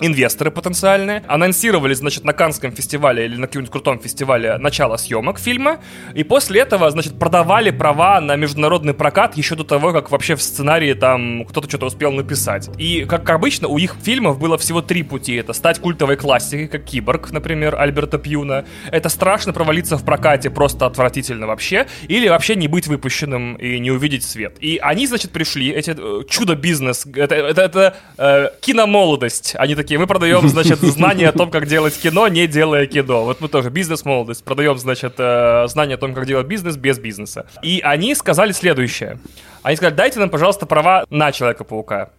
инвесторы 0.00 0.50
потенциальные, 0.50 1.22
анонсировали, 1.26 1.94
значит, 1.94 2.24
на 2.24 2.32
Канском 2.32 2.72
фестивале 2.72 3.26
или 3.26 3.36
на 3.36 3.46
каком-нибудь 3.46 3.72
крутом 3.72 4.00
фестивале 4.00 4.58
начало 4.58 4.96
съемок 4.96 5.38
фильма, 5.38 5.78
и 6.14 6.24
после 6.24 6.60
этого, 6.60 6.90
значит, 6.90 7.18
продавали 7.18 7.70
права 7.70 8.20
на 8.20 8.36
международный 8.36 8.94
прокат 8.94 9.36
еще 9.36 9.54
до 9.56 9.64
того, 9.64 9.92
как 9.92 10.10
вообще 10.10 10.36
в 10.36 10.42
сценарии 10.42 10.94
там 10.94 11.44
кто-то 11.44 11.68
что-то 11.68 11.86
успел 11.86 12.12
написать. 12.12 12.70
И, 12.78 13.04
как 13.04 13.28
обычно, 13.30 13.68
у 13.68 13.78
их 13.78 13.96
фильмов 14.02 14.38
было 14.38 14.58
всего 14.58 14.82
три 14.82 15.02
пути. 15.02 15.34
Это 15.34 15.52
стать 15.52 15.78
культовой 15.78 16.16
классикой, 16.16 16.68
как 16.68 16.84
«Киборг», 16.84 17.30
например, 17.30 17.76
Альберта 17.76 18.18
Пьюна. 18.18 18.64
Это 18.90 19.08
страшно 19.08 19.52
провалиться 19.52 19.96
в 19.96 20.04
прокате, 20.04 20.50
просто 20.50 20.86
отвратительно 20.86 21.46
вообще. 21.46 21.86
Или 22.08 22.28
вообще 22.28 22.56
не 22.56 22.68
быть 22.68 22.86
выпущенным 22.86 23.54
и 23.56 23.78
не 23.78 23.90
увидеть 23.90 24.24
свет. 24.24 24.56
И 24.60 24.78
они, 24.82 25.06
значит, 25.06 25.32
пришли, 25.32 25.70
эти 25.70 25.94
э, 25.96 26.22
чудо-бизнес, 26.28 27.06
это, 27.14 27.34
это, 27.34 27.62
это 27.62 27.96
э, 28.18 28.48
киномолодость. 28.60 29.54
Они 29.56 29.74
такие 29.74 29.89
такие, 29.90 29.98
мы 29.98 30.06
продаем, 30.06 30.48
значит, 30.48 30.78
знания 30.82 31.28
о 31.28 31.32
том, 31.32 31.50
как 31.50 31.66
делать 31.66 32.00
кино, 32.00 32.28
не 32.28 32.46
делая 32.46 32.86
кино. 32.86 33.24
Вот 33.24 33.40
мы 33.40 33.48
тоже 33.48 33.70
бизнес-молодость, 33.70 34.44
продаем, 34.44 34.78
значит, 34.78 35.14
э, 35.18 35.66
знания 35.66 35.94
о 35.94 35.96
том, 35.96 36.14
как 36.14 36.26
делать 36.26 36.46
бизнес 36.46 36.76
без 36.76 37.00
бизнеса. 37.00 37.48
И 37.60 37.80
они 37.82 38.14
сказали 38.14 38.52
следующее. 38.52 39.18
Они 39.64 39.74
сказали, 39.74 39.96
дайте 39.96 40.20
нам, 40.20 40.30
пожалуйста, 40.30 40.64
права 40.64 41.04
на 41.10 41.32
Человека-паука. 41.32 42.10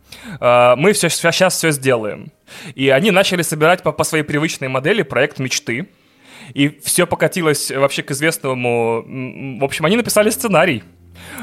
Э, 0.42 0.76
мы 0.76 0.92
все, 0.92 1.08
сейчас 1.08 1.56
все 1.56 1.72
сделаем. 1.72 2.34
И 2.76 2.90
они 2.90 3.10
начали 3.10 3.42
собирать 3.42 3.84
по, 3.84 3.94
по 3.94 4.04
своей 4.04 4.26
привычной 4.26 4.68
модели 4.68 5.02
проект 5.02 5.40
мечты. 5.40 5.88
И 6.54 6.78
все 6.84 7.08
покатилось 7.08 7.72
вообще 7.72 8.04
к 8.04 8.12
известному... 8.12 9.06
В 9.62 9.64
общем, 9.64 9.86
они 9.86 9.96
написали 9.96 10.30
сценарий 10.30 10.84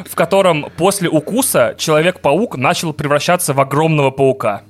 в 0.04 0.14
котором 0.14 0.70
после 0.76 1.08
укуса 1.08 1.74
Человек-паук 1.78 2.56
начал 2.56 2.92
превращаться 2.92 3.54
в 3.54 3.60
огромного 3.60 4.10
паука. 4.10 4.62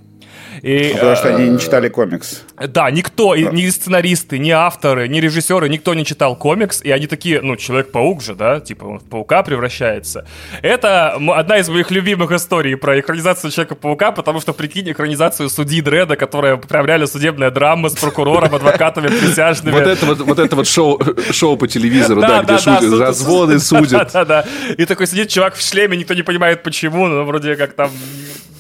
И, 0.62 0.90
Потому 0.94 1.16
что 1.16 1.28
они 1.34 1.48
не 1.48 1.56
э, 1.56 1.58
читали 1.58 1.88
комикс. 1.88 2.42
Да, 2.56 2.90
никто, 2.90 3.34
да. 3.34 3.50
ни 3.50 3.68
сценаристы, 3.68 4.38
ни 4.38 4.50
авторы, 4.50 5.08
ни 5.08 5.20
режиссеры, 5.20 5.68
никто 5.68 5.94
не 5.94 6.04
читал 6.04 6.36
комикс, 6.36 6.82
и 6.82 6.90
они 6.90 7.06
такие, 7.06 7.40
ну, 7.42 7.56
Человек-паук 7.56 8.22
же, 8.22 8.34
да, 8.34 8.60
типа 8.60 8.84
он 8.84 8.98
в 8.98 9.04
паука 9.04 9.42
превращается. 9.42 10.26
Это 10.62 11.14
одна 11.14 11.58
из 11.58 11.68
моих 11.68 11.90
любимых 11.90 12.32
историй 12.32 12.76
про 12.76 12.98
экранизацию 13.00 13.50
Человека-паука, 13.50 14.12
потому 14.12 14.40
что, 14.40 14.52
прикинь, 14.52 14.90
экранизацию 14.90 15.48
судьи 15.48 15.80
Дреда, 15.80 16.16
которая 16.16 16.60
реально 16.70 17.06
судебная 17.06 17.50
драма 17.50 17.88
с 17.88 17.94
прокурором, 17.94 18.54
адвокатами, 18.54 19.08
присяжными. 19.08 19.74
Вот 19.74 19.86
это 19.86 20.06
вот, 20.06 20.20
вот 20.20 20.38
это 20.38 20.56
вот 20.56 20.66
шоу, 20.66 21.00
шоу 21.30 21.56
по 21.56 21.68
телевизору, 21.68 22.20
да, 22.20 22.42
где 22.42 22.58
шутят, 22.58 23.00
разводы 23.00 23.58
судят. 23.68 24.10
Да, 24.12 24.24
да, 24.24 24.46
И 24.76 24.84
такой 24.84 25.06
сидит 25.06 25.28
чувак 25.28 25.54
в 25.54 25.62
шлеме, 25.62 25.96
никто 25.96 26.14
не 26.14 26.22
понимает 26.22 26.62
почему, 26.62 27.06
но 27.06 27.24
вроде 27.24 27.56
как 27.56 27.72
там 27.74 27.90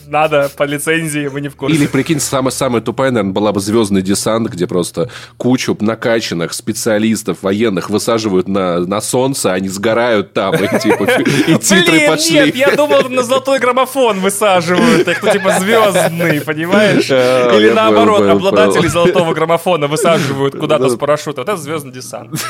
надо 0.08 0.50
по 0.56 0.62
лицензии, 0.62 1.28
мы 1.28 1.40
не 1.40 1.48
в 1.48 1.56
курсе. 1.56 1.76
Или, 1.76 1.86
прикинь, 1.86 2.20
самая-самая 2.20 2.80
тупая, 2.80 3.10
наверное, 3.10 3.32
была 3.32 3.52
бы 3.52 3.60
«Звездный 3.60 4.02
десант», 4.02 4.48
где 4.48 4.66
просто 4.66 5.10
кучу 5.36 5.76
накачанных 5.80 6.52
специалистов 6.52 7.38
военных 7.42 7.90
высаживают 7.90 8.48
на, 8.48 8.80
на 8.80 9.00
солнце, 9.00 9.52
они 9.52 9.68
сгорают 9.68 10.32
там, 10.32 10.54
и, 10.54 10.80
типа, 10.80 11.04
и 11.46 11.58
титры 11.58 12.06
пошли. 12.08 12.34
нет, 12.34 12.56
я 12.56 12.74
думал, 12.74 13.08
на 13.08 13.22
золотой 13.22 13.58
граммофон 13.58 14.20
высаживают, 14.20 15.04
так, 15.04 15.22
ну, 15.22 15.32
типа, 15.32 15.58
звездный, 15.60 16.40
понимаешь? 16.46 17.10
Или 17.10 17.70
наоборот, 17.70 18.22
обладатели 18.22 18.86
золотого 18.86 19.34
граммофона 19.34 19.86
высаживают 19.86 20.56
куда-то 20.58 20.88
с 20.88 20.96
парашюта. 20.96 21.40
Вот 21.42 21.48
это 21.48 21.56
«Звездный 21.56 21.92
десант». 21.92 22.40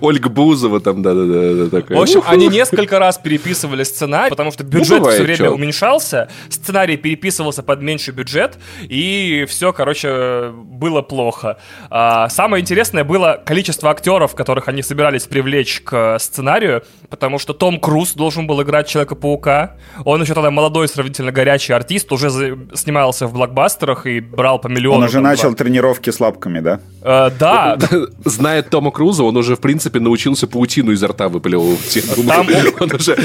Ольга 0.00 0.28
Бузова 0.28 0.80
там, 0.80 1.02
да-да-да. 1.02 1.82
В 1.88 2.00
общем, 2.00 2.22
они 2.26 2.48
несколько 2.48 2.98
раз 2.98 3.18
переписывали 3.18 3.84
сценарий, 3.84 4.30
потому 4.30 4.50
что 4.50 4.64
бюджет 4.64 5.02
ну, 5.02 5.10
все 5.10 5.22
время 5.22 5.51
уменьшался, 5.52 6.28
сценарий 6.48 6.96
переписывался 6.96 7.62
под 7.62 7.80
меньший 7.82 8.14
бюджет, 8.14 8.58
и 8.82 9.46
все, 9.48 9.72
короче, 9.72 10.50
было 10.52 11.02
плохо. 11.02 11.58
А, 11.90 12.28
самое 12.28 12.60
интересное 12.60 13.04
было 13.04 13.40
количество 13.44 13.90
актеров, 13.90 14.34
которых 14.34 14.68
они 14.68 14.82
собирались 14.82 15.24
привлечь 15.24 15.80
к 15.80 16.18
сценарию, 16.18 16.82
потому 17.08 17.38
что 17.38 17.52
Том 17.52 17.78
Круз 17.80 18.12
должен 18.14 18.46
был 18.46 18.62
играть 18.62 18.88
Человека-паука. 18.88 19.76
Он 20.04 20.22
еще 20.22 20.34
тогда 20.34 20.50
молодой, 20.50 20.88
сравнительно 20.88 21.32
горячий 21.32 21.72
артист, 21.72 22.12
уже 22.12 22.30
снимался 22.74 23.26
в 23.26 23.32
блокбастерах 23.32 24.06
и 24.06 24.20
брал 24.20 24.58
по 24.58 24.68
миллиону. 24.68 24.98
Он 24.98 25.04
уже 25.04 25.20
начал 25.20 25.50
два. 25.50 25.56
тренировки 25.56 26.10
с 26.10 26.20
лапками, 26.20 26.60
да? 26.60 26.80
Э, 27.02 27.30
да. 27.38 27.78
Зная 28.24 28.62
Тома 28.62 28.90
Круза, 28.90 29.24
он 29.24 29.36
уже, 29.36 29.56
в 29.56 29.60
принципе, 29.60 30.00
научился 30.00 30.46
паутину 30.46 30.92
изо 30.92 31.08
рта 31.08 31.28
выплевывать. 31.28 31.98
Там... 32.26 32.46
Он 32.80 32.92
уже 32.94 33.16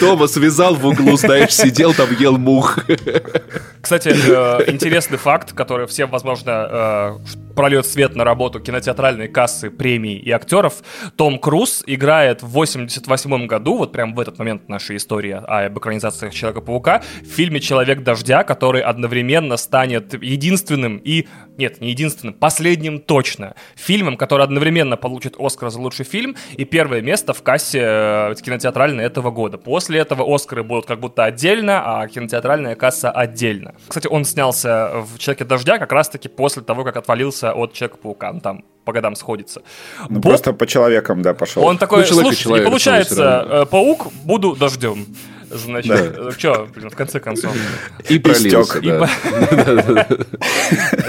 дома 0.00 0.26
связал 0.26 0.74
в 0.74 0.86
углу, 0.86 1.16
знаешь, 1.16 1.52
сидел 1.68 1.92
там, 1.94 2.10
ел 2.18 2.38
мух. 2.38 2.78
Кстати, 3.80 4.08
э, 4.08 4.70
интересный 4.70 5.18
факт, 5.18 5.52
который 5.52 5.86
всем, 5.86 6.10
возможно, 6.10 6.68
э, 6.70 7.18
прольет 7.54 7.86
свет 7.86 8.16
на 8.16 8.24
работу 8.24 8.60
кинотеатральной 8.60 9.28
кассы, 9.28 9.70
премий 9.70 10.16
и 10.16 10.30
актеров. 10.30 10.74
Том 11.16 11.38
Круз 11.38 11.82
играет 11.86 12.42
в 12.42 12.48
88 12.48 13.46
году, 13.46 13.78
вот 13.78 13.92
прям 13.92 14.14
в 14.14 14.20
этот 14.20 14.38
момент 14.38 14.68
нашей 14.68 14.96
истории 14.96 15.32
об 15.32 15.78
экранизациях 15.78 16.32
Человека-паука, 16.32 17.02
в 17.22 17.26
фильме 17.26 17.60
«Человек 17.60 18.02
дождя», 18.02 18.44
который 18.44 18.80
одновременно 18.80 19.56
станет 19.56 20.14
единственным 20.22 20.98
и 20.98 21.26
нет, 21.58 21.80
не 21.80 21.90
единственным, 21.90 22.34
последним 22.34 23.00
точно 23.00 23.54
фильмом, 23.74 24.16
который 24.16 24.44
одновременно 24.44 24.96
получит 24.96 25.34
Оскар 25.38 25.70
за 25.70 25.80
лучший 25.80 26.04
фильм 26.04 26.36
и 26.56 26.64
первое 26.64 27.02
место 27.02 27.34
в 27.34 27.42
кассе 27.42 27.80
э, 27.82 28.34
кинотеатральной 28.40 29.04
этого 29.04 29.32
года. 29.32 29.58
После 29.58 29.98
этого 29.98 30.24
Оскары 30.32 30.62
будут 30.62 30.86
как 30.86 31.00
будто 31.00 31.24
отдельно, 31.24 31.57
а 31.66 32.06
кинотеатральная 32.08 32.74
касса 32.74 33.10
отдельно. 33.10 33.74
Кстати, 33.88 34.06
он 34.06 34.24
снялся 34.24 34.90
в 34.94 35.18
«Человеке 35.18 35.44
дождя» 35.44 35.78
как 35.78 35.92
раз-таки 35.92 36.28
после 36.28 36.62
того, 36.62 36.84
как 36.84 36.96
отвалился 36.96 37.52
от 37.52 37.72
Человека-паука. 37.72 38.32
Ну, 38.32 38.40
там 38.40 38.64
по 38.84 38.92
годам 38.92 39.16
сходится. 39.16 39.62
Ну, 40.08 40.18
Боб... 40.20 40.30
просто 40.30 40.52
по 40.52 40.66
человекам, 40.66 41.22
да, 41.22 41.34
пошел. 41.34 41.64
Он 41.64 41.76
такой, 41.76 42.06
ну, 42.08 42.22
слушай, 42.22 42.62
получается, 42.62 43.46
э, 43.50 43.66
паук, 43.66 44.12
буду 44.24 44.56
дождем. 44.56 45.06
Значит, 45.50 46.14
да. 46.14 46.28
Э, 46.28 46.30
что, 46.36 46.68
блин, 46.74 46.90
в 46.90 46.96
конце 46.96 47.20
концов. 47.20 47.54
И 48.08 48.18
пролился, 48.18 48.80
да. 48.80 49.08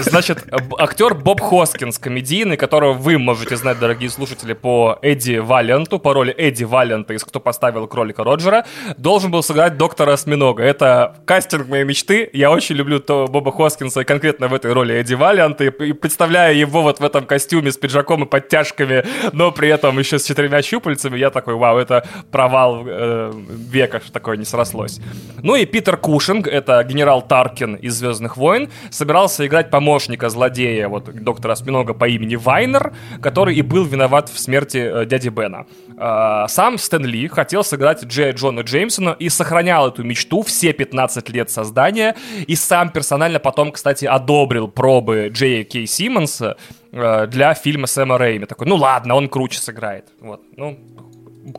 Значит, 0.00 0.44
актер 0.78 1.14
Боб 1.14 1.40
Хоскинс, 1.40 1.98
комедийный, 1.98 2.56
которого 2.56 2.94
вы 2.94 3.18
можете 3.18 3.56
знать, 3.56 3.78
дорогие 3.78 4.08
слушатели, 4.08 4.54
по 4.54 4.98
Эдди 5.02 5.38
Валенту, 5.38 5.98
по 5.98 6.14
роли 6.14 6.32
Эдди 6.32 6.64
Валента 6.64 7.12
из 7.12 7.24
«Кто 7.24 7.40
поставил 7.40 7.86
кролика 7.86 8.24
Роджера», 8.24 8.64
должен 8.96 9.30
был 9.30 9.42
сыграть 9.42 9.76
доктора 9.76 10.14
Осьминога. 10.14 10.62
Это 10.62 11.16
кастинг 11.26 11.68
моей 11.68 11.84
мечты. 11.84 12.30
Я 12.32 12.50
очень 12.50 12.76
люблю 12.76 13.00
то 13.00 13.26
Боба 13.28 13.52
Хоскинса 13.52 14.04
конкретно 14.04 14.48
в 14.48 14.54
этой 14.54 14.72
роли 14.72 14.94
Эдди 14.94 15.14
Валента. 15.14 15.64
И 15.64 15.92
представляя 15.92 16.54
его 16.54 16.82
вот 16.82 17.00
в 17.00 17.04
этом 17.04 17.26
костюме 17.26 17.72
с 17.72 17.76
пиджаком 17.76 18.24
и 18.24 18.26
подтяжками, 18.26 19.04
но 19.32 19.52
при 19.52 19.68
этом 19.68 19.98
еще 19.98 20.18
с 20.18 20.24
четырьмя 20.24 20.62
щупальцами, 20.62 21.18
я 21.18 21.30
такой, 21.30 21.54
вау, 21.54 21.78
это 21.78 22.06
провал 22.30 22.84
э, 22.86 23.32
века, 23.70 24.00
такой 24.12 24.29
такое 24.29 24.29
не 24.36 24.44
срослось. 24.44 25.00
Ну 25.42 25.56
и 25.56 25.64
Питер 25.66 25.96
Кушинг, 25.96 26.46
это 26.46 26.82
генерал 26.84 27.22
Таркин 27.22 27.76
из 27.76 27.94
«Звездных 27.94 28.36
войн», 28.36 28.70
собирался 28.90 29.46
играть 29.46 29.70
помощника 29.70 30.28
злодея, 30.28 30.88
вот 30.88 31.14
доктора 31.14 31.52
Осьминога 31.52 31.94
по 31.94 32.08
имени 32.08 32.36
Вайнер, 32.36 32.92
который 33.20 33.54
и 33.54 33.62
был 33.62 33.84
виноват 33.84 34.28
в 34.28 34.38
смерти 34.38 34.78
э, 34.78 35.06
дяди 35.06 35.28
Бена. 35.28 35.66
Э, 35.96 36.46
сам 36.48 36.78
Стэн 36.78 37.04
Ли 37.04 37.28
хотел 37.28 37.64
сыграть 37.64 38.04
Джея 38.04 38.32
Джона 38.32 38.60
Джеймсона 38.60 39.16
и 39.18 39.28
сохранял 39.28 39.88
эту 39.88 40.02
мечту 40.02 40.42
все 40.42 40.72
15 40.72 41.28
лет 41.30 41.50
создания, 41.50 42.16
и 42.46 42.56
сам 42.56 42.90
персонально 42.90 43.38
потом, 43.38 43.72
кстати, 43.72 44.04
одобрил 44.04 44.68
пробы 44.68 45.30
Джея 45.32 45.64
Кей 45.64 45.86
Симмонса 45.86 46.56
э, 46.92 47.26
для 47.26 47.54
фильма 47.54 47.86
Сэма 47.86 48.18
Рэйми. 48.18 48.46
Такой, 48.46 48.66
ну 48.66 48.76
ладно, 48.76 49.14
он 49.14 49.28
круче 49.28 49.58
сыграет. 49.58 50.06
Вот, 50.20 50.42
ну, 50.56 50.78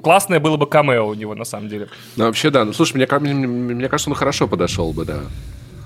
классное 0.01 0.39
было 0.39 0.57
бы 0.57 0.67
камео 0.67 1.07
у 1.07 1.13
него, 1.13 1.35
на 1.35 1.45
самом 1.45 1.69
деле. 1.69 1.87
Ну, 2.15 2.25
вообще, 2.25 2.49
да. 2.49 2.65
Ну, 2.65 2.73
слушай, 2.73 2.95
мне, 2.95 3.07
мне, 3.19 3.47
мне 3.47 3.89
кажется, 3.89 4.09
он 4.09 4.15
хорошо 4.15 4.47
подошел 4.47 4.93
бы, 4.93 5.05
да. 5.05 5.21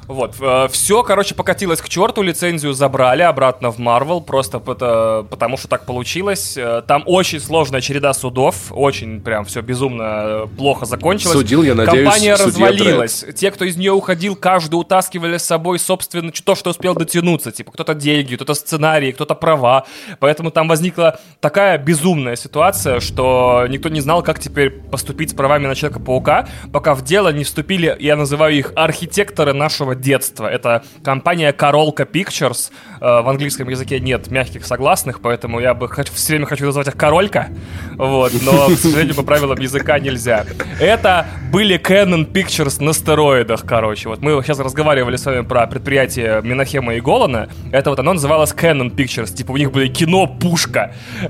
Вот, 0.08 0.36
э, 0.40 0.68
все, 0.72 1.04
короче, 1.04 1.34
покатилось 1.36 1.82
к 1.82 1.90
черту, 1.90 2.22
лицензию 2.22 2.74
забрали 2.74 3.24
обратно 3.24 3.72
в 3.72 3.80
Marvel, 3.80 4.22
просто 4.22 4.60
потому 4.60 5.58
что 5.58 5.68
так 5.68 5.86
получилось. 5.86 6.56
Э, 6.58 6.84
там 6.88 7.04
очень 7.06 7.40
сложная 7.40 7.82
череда 7.82 8.14
судов, 8.14 8.72
очень 8.72 9.22
прям 9.22 9.46
все 9.46 9.62
безумно 9.62 10.04
э, 10.04 10.48
плохо 10.58 10.86
закончилось. 10.86 11.34
Судил, 11.34 11.64
я 11.64 11.74
надеюсь, 11.74 12.04
Компания 12.04 12.36
развалилась. 12.36 13.22
Дред. 13.22 13.36
Те, 13.36 13.52
кто 13.52 13.66
из 13.66 13.78
нее 13.78 13.94
уходил, 13.94 14.36
каждый 14.36 14.76
утаскивали 14.76 15.38
с 15.38 15.44
собой, 15.44 15.80
собственно, 15.80 16.32
то, 16.32 16.56
что 16.56 16.70
успел 16.70 16.94
дотянуться. 16.94 17.52
Типа, 17.52 17.72
кто-то 17.72 17.96
деньги, 17.96 18.36
кто-то 18.36 18.54
сценарий, 18.54 19.12
кто-то 19.12 19.34
права. 19.34 19.86
Поэтому 20.20 20.52
там 20.52 20.68
возникла 20.68 21.20
такая 21.40 21.78
безумная 21.78 22.36
ситуация, 22.36 23.00
что 23.00 23.66
никто 23.70 23.90
не 23.90 24.02
знал, 24.02 24.22
как 24.22 24.40
теперь 24.40 24.70
поступить 24.70 25.32
с 25.32 25.34
правами 25.34 25.68
на 25.68 25.76
Человека-паука, 25.76 26.48
пока 26.72 26.94
в 26.94 27.04
дело 27.04 27.34
не 27.34 27.44
вступили, 27.44 27.96
я 28.00 28.16
называю 28.16 28.56
их 28.56 28.72
архитекторы 28.76 29.54
нашего 29.54 29.95
детства. 30.02 30.48
Это 30.48 30.84
компания 31.04 31.52
Королка 31.54 32.04
Pictures. 32.04 32.72
Э, 33.02 33.22
в 33.22 33.30
английском 33.30 33.70
языке 33.70 34.00
нет 34.00 34.30
мягких 34.32 34.66
согласных, 34.66 35.22
поэтому 35.22 35.60
я 35.60 35.74
бы 35.74 35.90
все 36.14 36.34
время 36.34 36.46
хочу 36.46 36.66
назвать 36.66 36.88
их 36.88 36.96
Королька. 36.96 37.50
Вот, 37.96 38.34
но, 38.44 38.68
к 38.68 38.78
сожалению, 38.78 39.16
по 39.16 39.24
правилам 39.24 39.60
языка 39.60 40.00
нельзя. 40.00 40.46
Это 40.80 41.26
были 41.52 41.80
Canon 41.80 42.32
Pictures 42.32 42.84
на 42.84 42.94
стероидах, 42.94 43.66
короче. 43.66 44.10
Вот 44.10 44.22
мы 44.22 44.42
сейчас 44.44 44.60
разговаривали 44.60 45.16
с 45.16 45.26
вами 45.26 45.42
про 45.42 45.68
предприятие 45.68 46.42
Минахема 46.42 46.96
и 46.96 47.02
Голана. 47.02 47.50
Это 47.72 47.90
вот 47.90 48.00
оно 48.00 48.14
называлось 48.14 48.54
Canon 48.54 48.90
Pictures. 48.94 49.34
Типа 49.34 49.52
у 49.52 49.58
них 49.58 49.72
были 49.72 49.88
кино-пушка. 49.88 50.94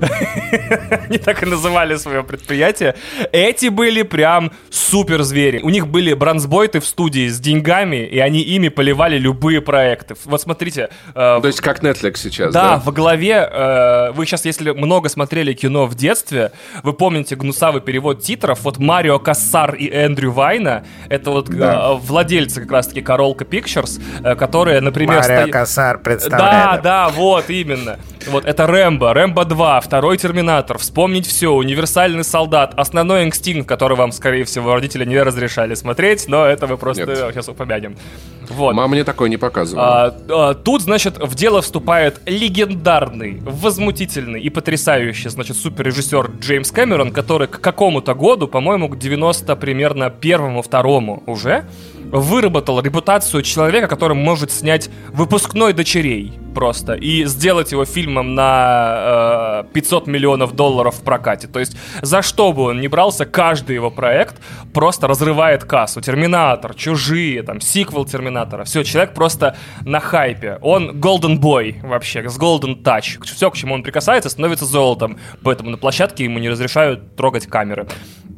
Они 1.08 1.18
так 1.18 1.42
и 1.42 1.46
называли 1.46 1.96
свое 1.96 2.22
предприятие. 2.22 2.94
Эти 3.32 3.68
были 3.68 4.02
прям 4.02 4.50
супер 4.70 5.22
звери. 5.22 5.60
У 5.62 5.70
них 5.70 5.88
были 5.88 6.12
бронзбойты 6.14 6.80
в 6.80 6.86
студии 6.86 7.28
с 7.28 7.38
деньгами, 7.40 8.06
и 8.06 8.18
они 8.18 8.42
ими 8.56 8.68
поливали 8.68 9.18
любые 9.18 9.60
проекты. 9.60 10.14
Вот 10.24 10.40
смотрите. 10.40 10.88
Э, 11.14 11.38
То 11.40 11.46
есть 11.46 11.60
как 11.60 11.82
Netflix 11.82 12.16
сейчас, 12.16 12.52
да? 12.52 12.62
Да, 12.62 12.82
во 12.84 12.92
главе, 12.92 13.48
э, 13.50 14.12
вы 14.12 14.26
сейчас, 14.26 14.44
если 14.44 14.70
много 14.70 15.08
смотрели 15.08 15.52
кино 15.52 15.86
в 15.86 15.94
детстве, 15.94 16.52
вы 16.82 16.92
помните 16.92 17.36
гнусавый 17.36 17.80
перевод 17.80 18.22
титров, 18.22 18.60
вот 18.62 18.78
Марио 18.78 19.18
Кассар 19.18 19.74
и 19.74 19.88
Эндрю 19.88 20.32
Вайна, 20.32 20.84
это 21.08 21.30
вот 21.30 21.48
да. 21.48 21.92
э, 21.92 21.94
владельцы 21.94 22.60
как 22.60 22.72
раз-таки 22.72 23.02
Королка 23.02 23.44
Pictures, 23.44 24.00
э, 24.22 24.34
которые, 24.34 24.80
например... 24.80 25.20
Марио 25.20 25.42
сто... 25.42 25.52
Кассар 25.52 25.98
представляет. 25.98 26.82
Да, 26.82 27.06
да, 27.06 27.08
вот, 27.08 27.50
именно. 27.50 27.98
Вот, 28.28 28.44
это 28.44 28.66
Рэмбо, 28.66 29.14
Рэмбо 29.14 29.44
2, 29.44 29.80
второй 29.80 30.18
Терминатор, 30.18 30.78
Вспомнить 30.78 31.26
все, 31.26 31.52
Универсальный 31.52 32.24
Солдат, 32.24 32.74
Основной 32.76 33.24
Инстинкт, 33.24 33.68
который 33.68 33.96
вам, 33.96 34.12
скорее 34.12 34.44
всего, 34.44 34.74
родители 34.74 35.04
не 35.04 35.20
разрешали 35.22 35.74
смотреть, 35.74 36.26
но 36.28 36.44
это 36.44 36.66
мы 36.66 36.76
просто 36.76 37.06
Нет. 37.06 37.18
сейчас 37.32 37.48
упомянем. 37.48 37.96
Вот. 38.48 38.74
Мама 38.74 38.88
мне 38.88 39.04
такое 39.04 39.28
не 39.28 39.36
показывала. 39.36 39.86
А, 39.86 40.16
а, 40.28 40.54
тут, 40.54 40.82
значит, 40.82 41.18
в 41.18 41.34
дело 41.34 41.62
вступает 41.62 42.20
легендарный, 42.26 43.40
возмутительный 43.42 44.40
и 44.40 44.50
потрясающий, 44.50 45.28
значит, 45.28 45.56
суперрежиссер 45.56 46.32
Джеймс 46.40 46.70
Кэмерон, 46.70 47.12
который 47.12 47.48
к 47.48 47.60
какому-то 47.60 48.14
году, 48.14 48.48
по-моему, 48.48 48.88
к 48.88 48.98
90 48.98 49.54
примерно 49.56 50.10
первому, 50.10 50.62
второму 50.62 51.22
уже, 51.26 51.64
выработал 52.10 52.80
репутацию 52.80 53.42
человека, 53.42 53.88
который 53.88 54.16
может 54.16 54.50
снять 54.50 54.90
выпускной 55.12 55.72
дочерей 55.72 56.38
просто 56.56 56.94
и 56.94 57.26
сделать 57.26 57.70
его 57.72 57.84
фильмом 57.84 58.34
на 58.34 59.64
э, 59.66 59.72
500 59.74 60.06
миллионов 60.06 60.56
долларов 60.56 60.94
в 60.94 61.02
прокате. 61.02 61.48
То 61.48 61.60
есть 61.60 61.76
за 62.00 62.22
что 62.22 62.54
бы 62.54 62.62
он 62.62 62.80
ни 62.80 62.86
брался, 62.86 63.26
каждый 63.26 63.74
его 63.74 63.90
проект 63.90 64.40
просто 64.72 65.06
разрывает 65.06 65.64
кассу. 65.64 66.00
Терминатор, 66.00 66.72
Чужие, 66.74 67.42
там, 67.42 67.60
сиквел 67.60 68.06
Терминатора. 68.06 68.64
Все, 68.64 68.84
человек 68.84 69.12
просто 69.12 69.54
на 69.82 70.00
хайпе. 70.00 70.58
Он 70.62 70.92
Golden 70.92 71.38
Boy 71.38 71.86
вообще, 71.86 72.26
с 72.26 72.38
Golden 72.38 72.82
Touch. 72.82 73.22
Все, 73.22 73.50
к 73.50 73.54
чему 73.54 73.74
он 73.74 73.82
прикасается, 73.82 74.30
становится 74.30 74.64
золотом. 74.64 75.18
Поэтому 75.42 75.68
на 75.68 75.76
площадке 75.76 76.24
ему 76.24 76.38
не 76.38 76.48
разрешают 76.48 77.16
трогать 77.16 77.46
камеры. 77.46 77.86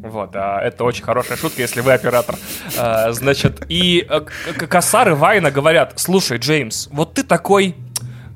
Вот, 0.00 0.35
а 0.35 0.61
это 0.61 0.85
очень 0.85 1.02
хорошая 1.02 1.37
шутка, 1.37 1.62
если 1.62 1.81
вы 1.81 1.92
оператор. 1.92 2.37
А, 2.78 3.11
значит, 3.12 3.57
И 3.68 4.06
э, 4.08 4.20
Кассар 4.20 5.14
Вайна 5.14 5.50
говорят, 5.50 5.94
слушай, 5.96 6.38
Джеймс, 6.38 6.88
вот 6.90 7.14
ты 7.14 7.22
такой 7.22 7.74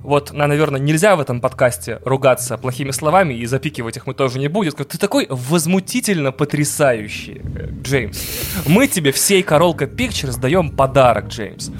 вот, 0.02 0.32
наверное, 0.32 0.80
нельзя 0.80 1.14
в 1.14 1.20
этом 1.20 1.40
подкасте 1.40 2.00
ругаться 2.04 2.58
плохими 2.58 2.90
словами 2.90 3.34
и 3.34 3.46
запикивать 3.46 3.96
их 3.96 4.06
мы 4.06 4.14
тоже 4.14 4.40
не 4.40 4.48
будем. 4.48 4.72
Ты 4.72 4.98
такой 4.98 5.26
возмутительно 5.30 6.32
потрясающий, 6.32 7.40
э, 7.44 7.68
Джеймс. 7.82 8.20
Мы 8.66 8.88
тебе 8.88 9.12
всей 9.12 9.42
Королка 9.42 9.84
Pictures 9.84 10.40
даем 10.40 10.70
подарок, 10.70 11.28
Джеймс. 11.28 11.70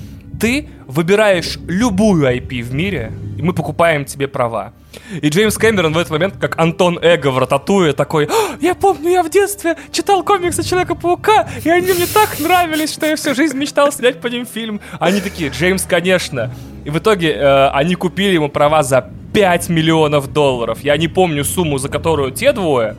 Ты 0.41 0.69
выбираешь 0.87 1.59
любую 1.67 2.27
IP 2.33 2.63
в 2.63 2.73
мире, 2.73 3.13
и 3.37 3.43
мы 3.43 3.53
покупаем 3.53 4.05
тебе 4.05 4.29
права. 4.29 4.73
И 5.21 5.29
Джеймс 5.29 5.57
Кэмерон 5.57 5.93
в 5.93 5.99
этот 5.99 6.11
момент, 6.11 6.35
как 6.41 6.59
Антон 6.59 6.99
Эго 7.03 7.31
в 7.31 7.39
Рататуе, 7.39 7.93
такой, 7.93 8.29
я 8.61 8.75
помню, 8.75 9.11
я 9.11 9.23
в 9.23 9.31
детстве 9.31 9.77
читал 9.91 10.23
комиксы 10.23 10.63
Человека-паука, 10.63 11.49
и 11.65 11.69
они 11.69 11.93
мне 11.93 12.07
так 12.07 12.39
нравились, 12.41 12.93
что 12.93 13.07
я 13.07 13.17
всю 13.17 13.35
жизнь 13.35 13.57
мечтал 13.57 13.93
снять 13.93 14.21
по 14.21 14.27
ним 14.27 14.47
фильм. 14.47 14.81
Они 14.99 15.21
такие, 15.21 15.51
Джеймс, 15.51 15.85
конечно. 15.85 16.53
И 16.85 16.91
в 16.91 16.99
итоге 16.99 17.33
э, 17.33 17.69
они 17.69 17.95
купили 17.95 18.35
ему 18.35 18.49
права 18.49 18.83
за 18.83 19.11
5 19.33 19.69
миллионов 19.69 20.33
долларов. 20.33 20.81
Я 20.83 20.97
не 20.97 21.09
помню 21.09 21.45
сумму, 21.45 21.79
за 21.79 21.89
которую 21.89 22.33
те 22.33 22.53
двое, 22.53 22.97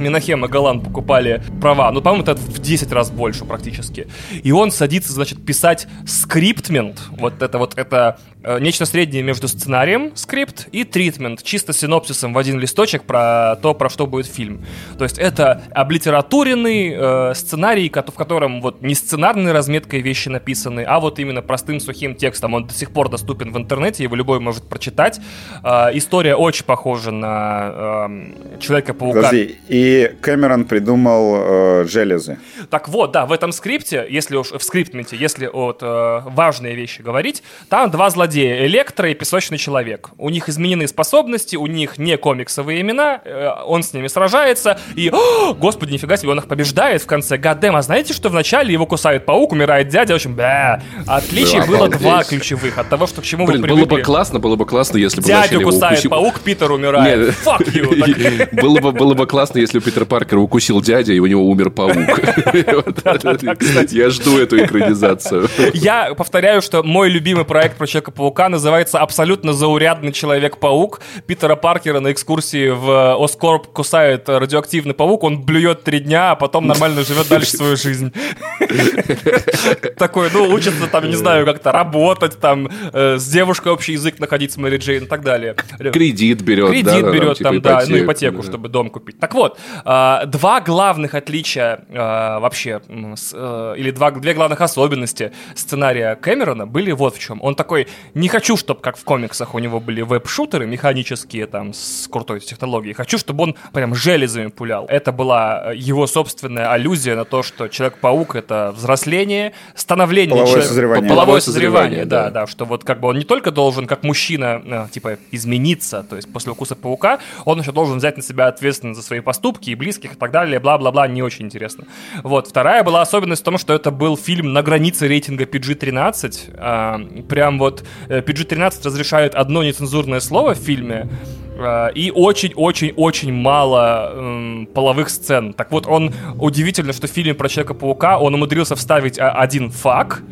Минахем 0.00 0.44
и 0.44 0.48
Голланд 0.48 0.84
покупали 0.84 1.42
права, 1.60 1.90
ну, 1.92 2.00
по-моему, 2.00 2.24
это 2.24 2.34
в 2.34 2.58
10 2.58 2.90
раз 2.92 3.10
больше 3.10 3.44
практически. 3.44 4.08
И 4.42 4.50
он 4.50 4.70
садится, 4.70 5.12
значит, 5.12 5.44
писать 5.44 5.86
скриптмент, 6.06 7.00
вот 7.10 7.42
это 7.42 7.58
вот, 7.58 7.74
это 7.76 8.18
нечто 8.60 8.86
среднее 8.86 9.22
между 9.22 9.48
сценарием, 9.48 10.16
скрипт, 10.16 10.68
и 10.72 10.84
тритмент, 10.84 11.42
чисто 11.42 11.72
синопсисом 11.72 12.32
в 12.32 12.38
один 12.38 12.58
листочек 12.58 13.04
про 13.04 13.56
то, 13.60 13.74
про 13.74 13.88
что 13.88 14.06
будет 14.06 14.26
фильм. 14.26 14.64
То 14.98 15.04
есть 15.04 15.18
это 15.18 15.62
облитературенный 15.72 16.94
э, 16.94 17.34
сценарий, 17.34 17.90
в 17.90 18.12
котором 18.12 18.62
вот 18.62 18.82
не 18.82 18.94
сценарной 18.94 19.52
разметкой 19.52 20.00
вещи 20.00 20.28
написаны, 20.28 20.84
а 20.86 21.00
вот 21.00 21.18
именно 21.18 21.42
простым 21.42 21.80
сухим 21.80 22.14
текстом. 22.14 22.54
Он 22.54 22.66
до 22.66 22.74
сих 22.74 22.90
пор 22.92 23.08
доступен 23.08 23.52
в 23.52 23.58
интернете, 23.58 24.04
его 24.04 24.16
любой 24.16 24.40
может 24.40 24.64
прочитать. 24.64 25.20
Э, 25.62 25.88
история 25.92 26.34
очень 26.34 26.64
похожа 26.64 27.10
на 27.10 28.08
э, 28.08 28.58
Человека-паука. 28.60 29.22
Подожди, 29.22 29.58
и 29.68 30.12
Кэмерон 30.20 30.64
придумал 30.64 31.36
э, 31.36 31.84
железы. 31.88 32.38
Так 32.70 32.88
вот, 32.88 33.12
да, 33.12 33.26
в 33.26 33.32
этом 33.32 33.52
скрипте, 33.52 34.06
если 34.08 34.36
уж 34.36 34.52
в 34.52 34.62
скриптменте, 34.62 35.16
если 35.16 35.46
вот 35.46 35.82
э, 35.82 36.20
важные 36.24 36.74
вещи 36.74 37.02
говорить, 37.02 37.42
там 37.68 37.90
два 37.90 38.10
злодея 38.10 38.29
злодеи 38.30 38.66
Электро 38.66 39.10
и 39.10 39.14
Песочный 39.14 39.58
Человек. 39.58 40.10
У 40.16 40.30
них 40.30 40.48
изменены 40.48 40.86
способности, 40.86 41.56
у 41.56 41.66
них 41.66 41.98
не 41.98 42.16
комиксовые 42.16 42.80
имена, 42.80 43.20
э, 43.24 43.48
он 43.66 43.82
с 43.82 43.92
ними 43.92 44.06
сражается, 44.06 44.78
и, 44.94 45.10
о, 45.10 45.52
господи, 45.54 45.92
нифига 45.92 46.16
себе, 46.16 46.30
он 46.30 46.38
их 46.38 46.46
побеждает 46.46 47.02
в 47.02 47.06
конце. 47.06 47.36
Гаддем, 47.36 47.74
а 47.74 47.82
знаете, 47.82 48.14
что 48.14 48.28
вначале 48.28 48.72
его 48.72 48.86
кусает 48.86 49.26
паук, 49.26 49.52
умирает 49.52 49.88
дядя, 49.88 50.12
в 50.12 50.16
общем, 50.16 50.34
бля. 50.34 50.82
Отличий 51.06 51.58
да, 51.58 51.66
было 51.66 51.88
два 51.88 52.22
ключевых 52.22 52.78
от 52.78 52.88
того, 52.88 53.06
что 53.06 53.20
к 53.20 53.24
чему 53.24 53.46
Блин, 53.46 53.62
вы 53.62 53.68
привыкли. 53.68 53.84
было 53.84 53.96
бы 53.96 54.02
классно, 54.02 54.38
было 54.38 54.56
бы 54.56 54.66
классно, 54.66 54.98
если 54.98 55.20
бы 55.20 55.26
Дядю 55.26 55.60
кусает 55.62 55.98
укусил... 55.98 56.10
паук, 56.10 56.40
Питер 56.40 56.70
умирает. 56.70 57.34
You. 57.70 58.60
Было 58.60 58.80
бы, 58.80 58.92
было 58.92 59.14
бы 59.14 59.26
классно, 59.26 59.58
если 59.58 59.78
бы 59.78 59.84
Питер 59.84 60.04
Паркер 60.04 60.38
укусил 60.38 60.80
дядя, 60.80 61.12
и 61.12 61.18
у 61.18 61.26
него 61.26 61.48
умер 61.48 61.70
паук. 61.70 61.96
Я 63.90 64.10
жду 64.10 64.38
эту 64.38 64.64
экранизацию. 64.64 65.48
Я 65.74 66.14
повторяю, 66.14 66.62
что 66.62 66.82
мой 66.82 67.08
любимый 67.08 67.44
проект 67.44 67.76
про 67.76 67.86
человека 67.86 68.10
Человека-паука 68.20 68.48
называется 68.48 68.98
абсолютно 68.98 69.52
заурядный 69.52 70.12
Человек-паук. 70.12 71.00
Питера 71.26 71.56
Паркера 71.56 72.00
на 72.00 72.12
экскурсии 72.12 72.68
в 72.68 73.22
Оскорб 73.22 73.68
кусает 73.68 74.28
радиоактивный 74.28 74.94
паук, 74.94 75.24
он 75.24 75.40
блюет 75.42 75.84
три 75.84 76.00
дня, 76.00 76.32
а 76.32 76.36
потом 76.36 76.66
нормально 76.66 77.02
живет 77.02 77.28
дальше 77.28 77.56
свою 77.56 77.76
жизнь. 77.76 78.12
Такой, 79.96 80.28
ну, 80.32 80.48
учится 80.52 80.86
там, 80.86 81.08
не 81.08 81.16
знаю, 81.16 81.46
как-то 81.46 81.72
работать, 81.72 82.38
там, 82.38 82.68
э, 82.92 83.16
с 83.16 83.26
девушкой 83.26 83.72
общий 83.72 83.92
язык 83.92 84.18
находить 84.18 84.52
с 84.52 84.56
Мэри 84.56 84.76
Джейн 84.76 85.04
и 85.04 85.06
так 85.06 85.22
далее. 85.22 85.54
Кредит 85.78 86.42
берет, 86.42 86.70
Кредит 86.70 87.04
берет 87.04 87.38
типа 87.38 87.50
там, 87.50 87.60
да, 87.62 87.82
ну, 87.88 87.98
ипотеку, 87.98 88.42
чтобы 88.42 88.68
дом 88.68 88.90
купить. 88.90 89.18
Так 89.18 89.34
вот, 89.34 89.58
а, 89.84 90.26
два 90.26 90.60
главных 90.60 91.14
отличия 91.14 91.84
а, 91.90 92.38
вообще, 92.40 92.80
э, 92.88 93.74
или 93.78 93.90
два, 93.90 94.10
две 94.10 94.34
главных 94.34 94.60
особенности 94.60 95.32
сценария 95.54 96.16
Кэмерона 96.16 96.66
были 96.66 96.92
вот 96.92 97.16
в 97.16 97.18
чем. 97.18 97.40
Он 97.42 97.54
такой, 97.54 97.86
не 98.14 98.28
хочу, 98.28 98.56
чтобы 98.56 98.80
как 98.80 98.96
в 98.96 99.04
комиксах 99.04 99.54
у 99.54 99.58
него 99.58 99.80
были 99.80 100.02
веб-шутеры 100.02 100.66
механические 100.66 101.46
там 101.46 101.72
с 101.72 102.08
крутой 102.08 102.40
технологией. 102.40 102.94
Хочу, 102.94 103.18
чтобы 103.18 103.44
он 103.44 103.56
прям 103.72 103.94
железами 103.94 104.48
пулял. 104.48 104.86
Это 104.86 105.12
была 105.12 105.72
э, 105.72 105.76
его 105.76 106.06
собственная 106.06 106.70
аллюзия 106.72 107.16
на 107.16 107.24
то, 107.24 107.42
что 107.42 107.68
Человек-паук— 107.68 108.34
это 108.36 108.72
взросление, 108.76 109.52
становление... 109.74 110.30
Половое 110.30 110.46
человека, 110.48 110.68
созревание. 110.68 111.08
Половое 111.08 111.40
созревание, 111.40 112.04
да, 112.04 112.24
да, 112.24 112.30
да, 112.30 112.46
что 112.46 112.64
вот 112.64 112.84
как 112.84 113.00
бы 113.00 113.08
он 113.08 113.18
не 113.18 113.24
только 113.24 113.50
должен 113.50 113.86
как 113.86 114.02
мужчина, 114.02 114.62
э, 114.64 114.86
типа, 114.90 115.18
измениться, 115.30 116.04
то 116.08 116.16
есть 116.16 116.32
после 116.32 116.52
укуса 116.52 116.74
паука, 116.74 117.20
он 117.44 117.60
еще 117.60 117.72
должен 117.72 117.98
взять 117.98 118.16
на 118.16 118.22
себя 118.22 118.48
ответственность 118.48 119.00
за 119.00 119.06
свои 119.06 119.20
поступки 119.20 119.70
и 119.70 119.74
близких 119.74 120.12
и 120.14 120.16
так 120.16 120.30
далее, 120.30 120.58
бла-бла-бла, 120.60 121.08
не 121.08 121.22
очень 121.22 121.46
интересно. 121.46 121.84
Вот. 122.22 122.48
Вторая 122.48 122.82
была 122.82 123.02
особенность 123.02 123.42
в 123.42 123.44
том, 123.44 123.58
что 123.58 123.72
это 123.72 123.90
был 123.90 124.16
фильм 124.16 124.52
на 124.52 124.62
границе 124.62 125.08
рейтинга 125.08 125.44
PG-13, 125.44 126.54
а, 126.56 127.00
прям 127.28 127.58
вот 127.58 127.84
PG-13 128.08 128.80
э, 128.82 128.86
разрешает 128.86 129.34
одно 129.34 129.62
нецензурное 129.62 130.20
слово 130.20 130.54
в 130.54 130.58
фильме, 130.58 131.08
э, 131.56 131.92
и 131.94 132.10
очень-очень-очень 132.10 133.32
мало 133.32 134.12
эм, 134.14 134.68
половых 134.74 135.10
сцен. 135.10 135.52
Так 135.52 135.70
вот, 135.72 135.86
он 135.86 136.12
удивительно, 136.38 136.92
что 136.92 137.06
в 137.06 137.10
фильме 137.10 137.34
про 137.34 137.48
Человека-паука 137.48 138.18
он 138.18 138.34
умудрился 138.34 138.76
вставить 138.76 139.18
а, 139.18 139.32
один 139.32 139.70
факт, 139.70 140.22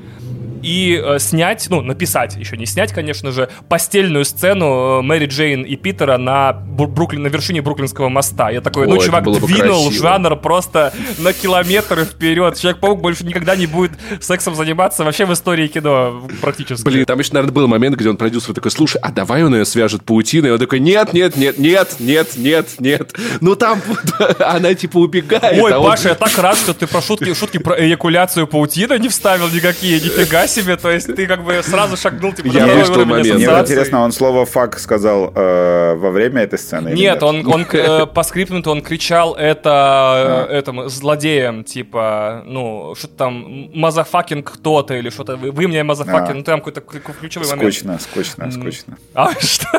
и 0.62 1.00
э, 1.02 1.18
снять, 1.18 1.66
ну, 1.70 1.80
написать, 1.82 2.36
еще 2.36 2.56
не 2.56 2.66
снять, 2.66 2.92
конечно 2.92 3.32
же, 3.32 3.48
постельную 3.68 4.24
сцену 4.24 4.98
э, 4.98 5.02
Мэри 5.02 5.26
Джейн 5.26 5.62
и 5.62 5.76
Питера 5.76 6.18
на, 6.18 6.52
Бруклин, 6.52 7.22
на 7.22 7.28
вершине 7.28 7.62
Бруклинского 7.62 8.08
моста. 8.08 8.50
Я 8.50 8.60
такой, 8.60 8.86
ну, 8.86 8.94
О, 8.94 8.96
ну, 8.96 9.02
чувак 9.02 9.24
двинул 9.24 9.90
жанр 9.90 10.36
просто 10.36 10.92
на 11.18 11.32
километры 11.32 12.04
вперед. 12.04 12.56
Человек-паук 12.56 13.00
больше 13.00 13.24
никогда 13.24 13.56
не 13.56 13.66
будет 13.66 13.92
сексом 14.20 14.54
заниматься 14.54 15.04
вообще 15.04 15.24
в 15.24 15.32
истории 15.32 15.68
кино 15.68 16.22
практически. 16.40 16.84
Блин, 16.84 17.04
там 17.04 17.18
еще, 17.18 17.32
наверное, 17.32 17.54
был 17.54 17.68
момент, 17.68 17.96
где 17.96 18.08
он 18.08 18.16
продюсер 18.16 18.54
такой, 18.54 18.70
слушай, 18.70 18.98
а 19.02 19.10
давай 19.10 19.44
он 19.44 19.54
ее 19.54 19.64
свяжет 19.64 20.02
паутиной. 20.02 20.50
И 20.50 20.52
он 20.52 20.58
такой, 20.58 20.80
нет, 20.80 21.12
нет, 21.12 21.36
нет, 21.36 21.58
нет, 21.58 21.96
нет, 22.00 22.36
нет, 22.36 22.68
нет. 22.78 23.14
Ну 23.40 23.54
там 23.54 23.80
она 24.40 24.74
типа 24.74 24.98
убегает. 24.98 25.62
Ой, 25.62 25.72
а 25.72 25.80
Паша, 25.80 26.04
он... 26.04 26.08
я 26.08 26.14
так 26.14 26.38
рад, 26.38 26.56
что 26.56 26.74
ты 26.74 26.86
про 26.86 27.00
шутки, 27.00 27.32
шутки 27.34 27.58
про 27.58 27.78
эякуляцию 27.78 28.46
паутины 28.46 28.98
не 28.98 29.08
вставил 29.08 29.48
никакие, 29.48 30.00
нифига 30.00 30.47
себе, 30.48 30.76
то 30.76 30.90
есть 30.90 31.14
ты 31.14 31.26
как 31.26 31.44
бы 31.44 31.62
сразу 31.62 31.96
шагнул, 31.96 32.32
типа, 32.32 32.48
я 32.48 32.66
на 32.66 32.84
второй 32.84 33.04
момент. 33.04 33.34
Мне 33.34 33.44
интересно, 33.44 34.02
он 34.02 34.12
слово 34.12 34.46
«fuck» 34.46 34.78
сказал 34.78 35.32
э, 35.34 35.94
во 35.94 36.10
время 36.10 36.42
этой 36.42 36.58
сцены? 36.58 36.90
Нет, 36.90 37.22
он, 37.22 37.46
он 37.46 37.66
э, 37.72 38.06
по 38.06 38.22
скрипту 38.22 38.70
он 38.70 38.82
кричал 38.82 39.34
это 39.34 40.46
э, 40.48 40.54
этому 40.54 40.88
злодеям, 40.88 41.64
типа, 41.64 42.42
ну, 42.46 42.94
что-то 42.96 43.14
там, 43.14 43.70
motherfucking 43.74 44.52
кто-то 44.52 44.94
или 44.94 45.10
что-то, 45.10 45.36
вы, 45.36 45.50
вы 45.50 45.68
мне 45.68 45.82
motherfucking, 45.82 46.30
а. 46.30 46.34
ну, 46.34 46.42
там 46.42 46.60
какой-то 46.60 46.80
ключевой 46.80 47.48
момент. 47.48 47.74
Скучно, 47.74 47.98
скучно, 47.98 48.50
скучно. 48.50 48.98
А 49.14 49.30
что? 49.40 49.77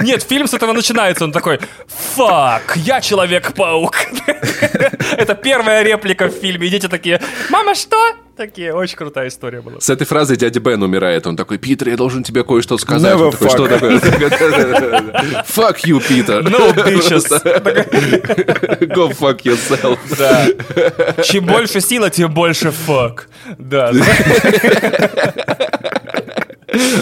Нет, 0.00 0.22
фильм 0.22 0.46
с 0.46 0.54
этого 0.54 0.72
начинается, 0.72 1.24
он 1.24 1.32
такой, 1.32 1.58
фак, 1.86 2.76
я 2.76 3.00
Человек-паук. 3.00 3.94
Это 5.16 5.34
первая 5.34 5.82
реплика 5.82 6.28
в 6.28 6.32
фильме, 6.32 6.66
и 6.66 6.70
дети 6.70 6.88
такие, 6.88 7.20
мама, 7.50 7.74
что? 7.74 7.96
Такие, 8.36 8.72
очень 8.72 8.96
крутая 8.96 9.28
история 9.28 9.60
была. 9.60 9.78
С 9.80 9.90
этой 9.90 10.06
фразой 10.06 10.38
дядя 10.38 10.58
Бен 10.58 10.82
умирает. 10.82 11.26
Он 11.26 11.36
такой, 11.36 11.58
Питер, 11.58 11.90
я 11.90 11.96
должен 11.96 12.22
тебе 12.22 12.42
кое-что 12.42 12.78
сказать. 12.78 13.12
Never 13.14 13.26
он 13.26 13.32
такой, 13.32 13.50
что 13.50 13.68
такое? 13.68 13.98
Fuck 14.00 15.84
you, 15.84 16.00
Питер. 16.00 16.42
No 16.42 16.72
bitches. 16.74 17.28
Go 18.94 19.12
fuck 19.12 19.42
yourself. 19.42 19.98
Да. 20.18 21.22
Чем 21.22 21.44
больше 21.44 21.82
сила, 21.82 22.08
тем 22.08 22.32
больше 22.32 22.68
fuck. 22.68 23.24
Да. 23.58 23.92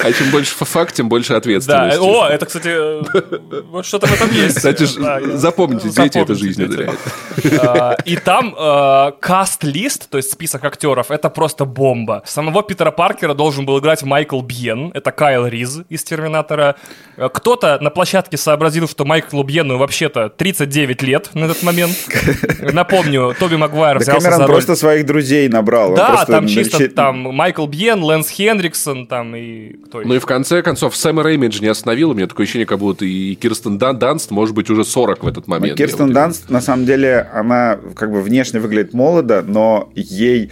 А 0.02 0.12
чем 0.12 0.30
больше 0.30 0.54
факт, 0.56 0.94
тем 0.94 1.08
больше 1.08 1.34
ответственности. 1.34 1.98
Да, 1.98 2.02
о, 2.02 2.28
это, 2.28 2.46
кстати, 2.46 2.68
э, 2.68 3.82
что-то 3.82 4.06
в 4.06 4.12
этом 4.12 4.30
есть. 4.32 4.56
Кстати, 4.56 4.84
запомните, 5.36 5.88
дети 5.90 6.18
это 6.18 6.34
жизнь 6.34 6.62
ударяет. 6.62 6.98
А, 7.60 7.96
и 8.04 8.16
там 8.16 8.54
э, 8.58 9.12
каст-лист, 9.20 10.10
то 10.10 10.18
есть 10.18 10.32
список 10.32 10.64
актеров, 10.64 11.10
это 11.10 11.30
просто 11.30 11.64
бомба. 11.64 12.22
Самого 12.26 12.62
Питера 12.62 12.90
Паркера 12.90 13.34
должен 13.34 13.66
был 13.66 13.78
играть 13.78 14.02
Майкл 14.02 14.40
Бьен, 14.40 14.90
это 14.94 15.12
Кайл 15.12 15.46
Риз 15.46 15.80
из 15.88 16.02
«Терминатора». 16.04 16.76
Э, 17.16 17.28
кто-то 17.32 17.78
на 17.80 17.90
площадке 17.90 18.36
сообразил, 18.36 18.88
что 18.88 19.04
Майклу 19.04 19.42
Бьену 19.42 19.78
вообще-то 19.78 20.28
39 20.28 21.02
лет 21.02 21.30
на 21.34 21.44
этот 21.44 21.62
момент. 21.62 21.96
Напомню, 22.72 23.34
Тоби 23.38 23.56
Магуайр 23.56 23.98
взялся 23.98 24.30
за 24.30 24.38
роль... 24.38 24.46
просто 24.46 24.76
своих 24.76 25.06
друзей 25.06 25.48
набрал. 25.48 25.94
Да, 25.94 26.24
там 26.24 26.46
чисто 26.48 26.88
там 26.88 27.20
Майкл 27.34 27.66
Бьен, 27.66 28.02
Лэнс 28.02 28.28
Хендриксон, 28.28 29.06
там 29.06 29.36
и 29.36 29.59
кто 29.86 30.02
Ну 30.02 30.14
и 30.14 30.18
в 30.18 30.26
конце 30.26 30.62
концов, 30.62 30.96
Сэм 30.96 31.20
Рейми 31.20 31.49
ж 31.49 31.61
не 31.61 31.68
остановил. 31.68 32.11
У 32.11 32.14
меня 32.14 32.26
такое 32.26 32.44
ощущение, 32.44 32.66
как 32.66 32.78
будто 32.78 33.04
и 33.04 33.34
Кирстен 33.34 33.78
Дан 33.78 33.98
Данст 33.98 34.30
может 34.30 34.54
быть 34.54 34.70
уже 34.70 34.84
40 34.84 35.24
в 35.24 35.26
этот 35.26 35.46
момент. 35.46 35.78
Кирстен 35.78 36.12
Данст, 36.12 36.50
на 36.50 36.61
самом 36.61 36.86
деле, 36.86 37.28
она 37.32 37.78
как 37.94 38.11
бы 38.11 38.22
внешне 38.22 38.61
выглядит 38.61 38.94
молодо, 38.94 39.42
но 39.46 39.90
ей 39.94 40.50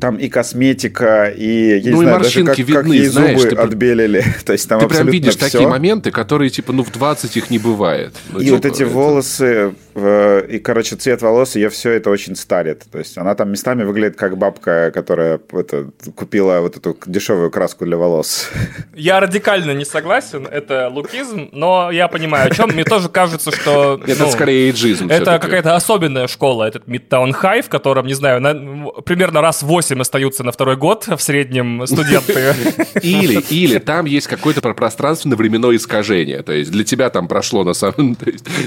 там 0.00 0.16
и 0.16 0.28
косметика, 0.28 1.26
и, 1.28 1.78
я 1.78 1.92
ну, 1.92 1.98
не 1.98 2.04
знаю, 2.04 2.20
и 2.20 2.22
даже 2.22 2.44
как, 2.44 2.58
видны, 2.58 2.74
как 2.74 2.86
ей 2.86 3.06
знаешь, 3.06 3.38
зубы 3.38 3.54
ты, 3.54 3.60
отбелили. 3.60 4.24
То 4.44 4.52
есть 4.54 4.68
там 4.68 4.80
ты 4.80 4.88
прям 4.88 5.06
видишь 5.08 5.36
все. 5.36 5.50
такие 5.50 5.68
моменты, 5.68 6.10
которые, 6.10 6.48
типа, 6.48 6.72
ну, 6.72 6.82
в 6.82 6.90
20 6.90 7.36
их 7.36 7.50
не 7.50 7.58
бывает. 7.58 8.14
Ну, 8.30 8.40
и 8.40 8.44
типа, 8.44 8.56
вот 8.56 8.64
эти 8.64 8.82
это... 8.82 8.92
волосы, 8.92 9.74
и, 10.06 10.58
короче, 10.58 10.96
цвет 10.96 11.22
волос, 11.22 11.56
ее 11.56 11.68
все 11.68 11.92
это 11.92 12.10
очень 12.10 12.36
старит. 12.36 12.84
То 12.90 12.98
есть 12.98 13.18
она 13.18 13.34
там 13.34 13.50
местами 13.50 13.84
выглядит 13.84 14.16
как 14.16 14.36
бабка, 14.36 14.90
которая 14.92 15.40
это, 15.52 15.90
купила 16.14 16.60
вот 16.60 16.76
эту 16.76 16.96
дешевую 17.06 17.50
краску 17.50 17.84
для 17.84 17.96
волос. 17.96 18.50
Я 18.94 19.20
радикально 19.20 19.72
не 19.72 19.84
согласен, 19.84 20.46
это 20.46 20.88
лукизм, 20.88 21.48
но 21.52 21.90
я 21.90 22.08
понимаю, 22.08 22.50
о 22.50 22.54
чем. 22.54 22.70
Мне 22.70 22.84
тоже 22.84 23.08
кажется, 23.08 23.50
что... 23.50 24.00
Это 24.06 24.24
ну, 24.24 24.30
скорее 24.30 24.68
эйджизм. 24.68 25.08
Это 25.10 25.38
какая-то 25.38 25.74
особенная 25.74 26.26
школа, 26.28 26.64
этот 26.64 26.86
Midtown 26.86 27.32
High, 27.32 27.62
в 27.62 27.68
котором, 27.68 28.06
не 28.06 28.14
знаю, 28.14 28.40
на, 28.40 28.92
примерно 29.02 29.40
раз 29.40 29.62
8 29.62 30.00
остаются 30.00 30.44
на 30.44 30.52
второй 30.52 30.76
год 30.76 31.06
в 31.06 31.18
среднем 31.18 31.86
студенты. 31.86 32.54
Или, 33.02 33.40
или 33.50 33.78
там 33.78 34.04
есть 34.04 34.26
какое-то 34.26 34.60
пространственно-временное 34.60 35.76
искажение. 35.76 36.42
То 36.42 36.52
есть 36.52 36.70
для 36.70 36.84
тебя 36.84 37.10
там 37.10 37.28
прошло 37.28 37.64
на 37.64 37.72
самом... 37.72 38.16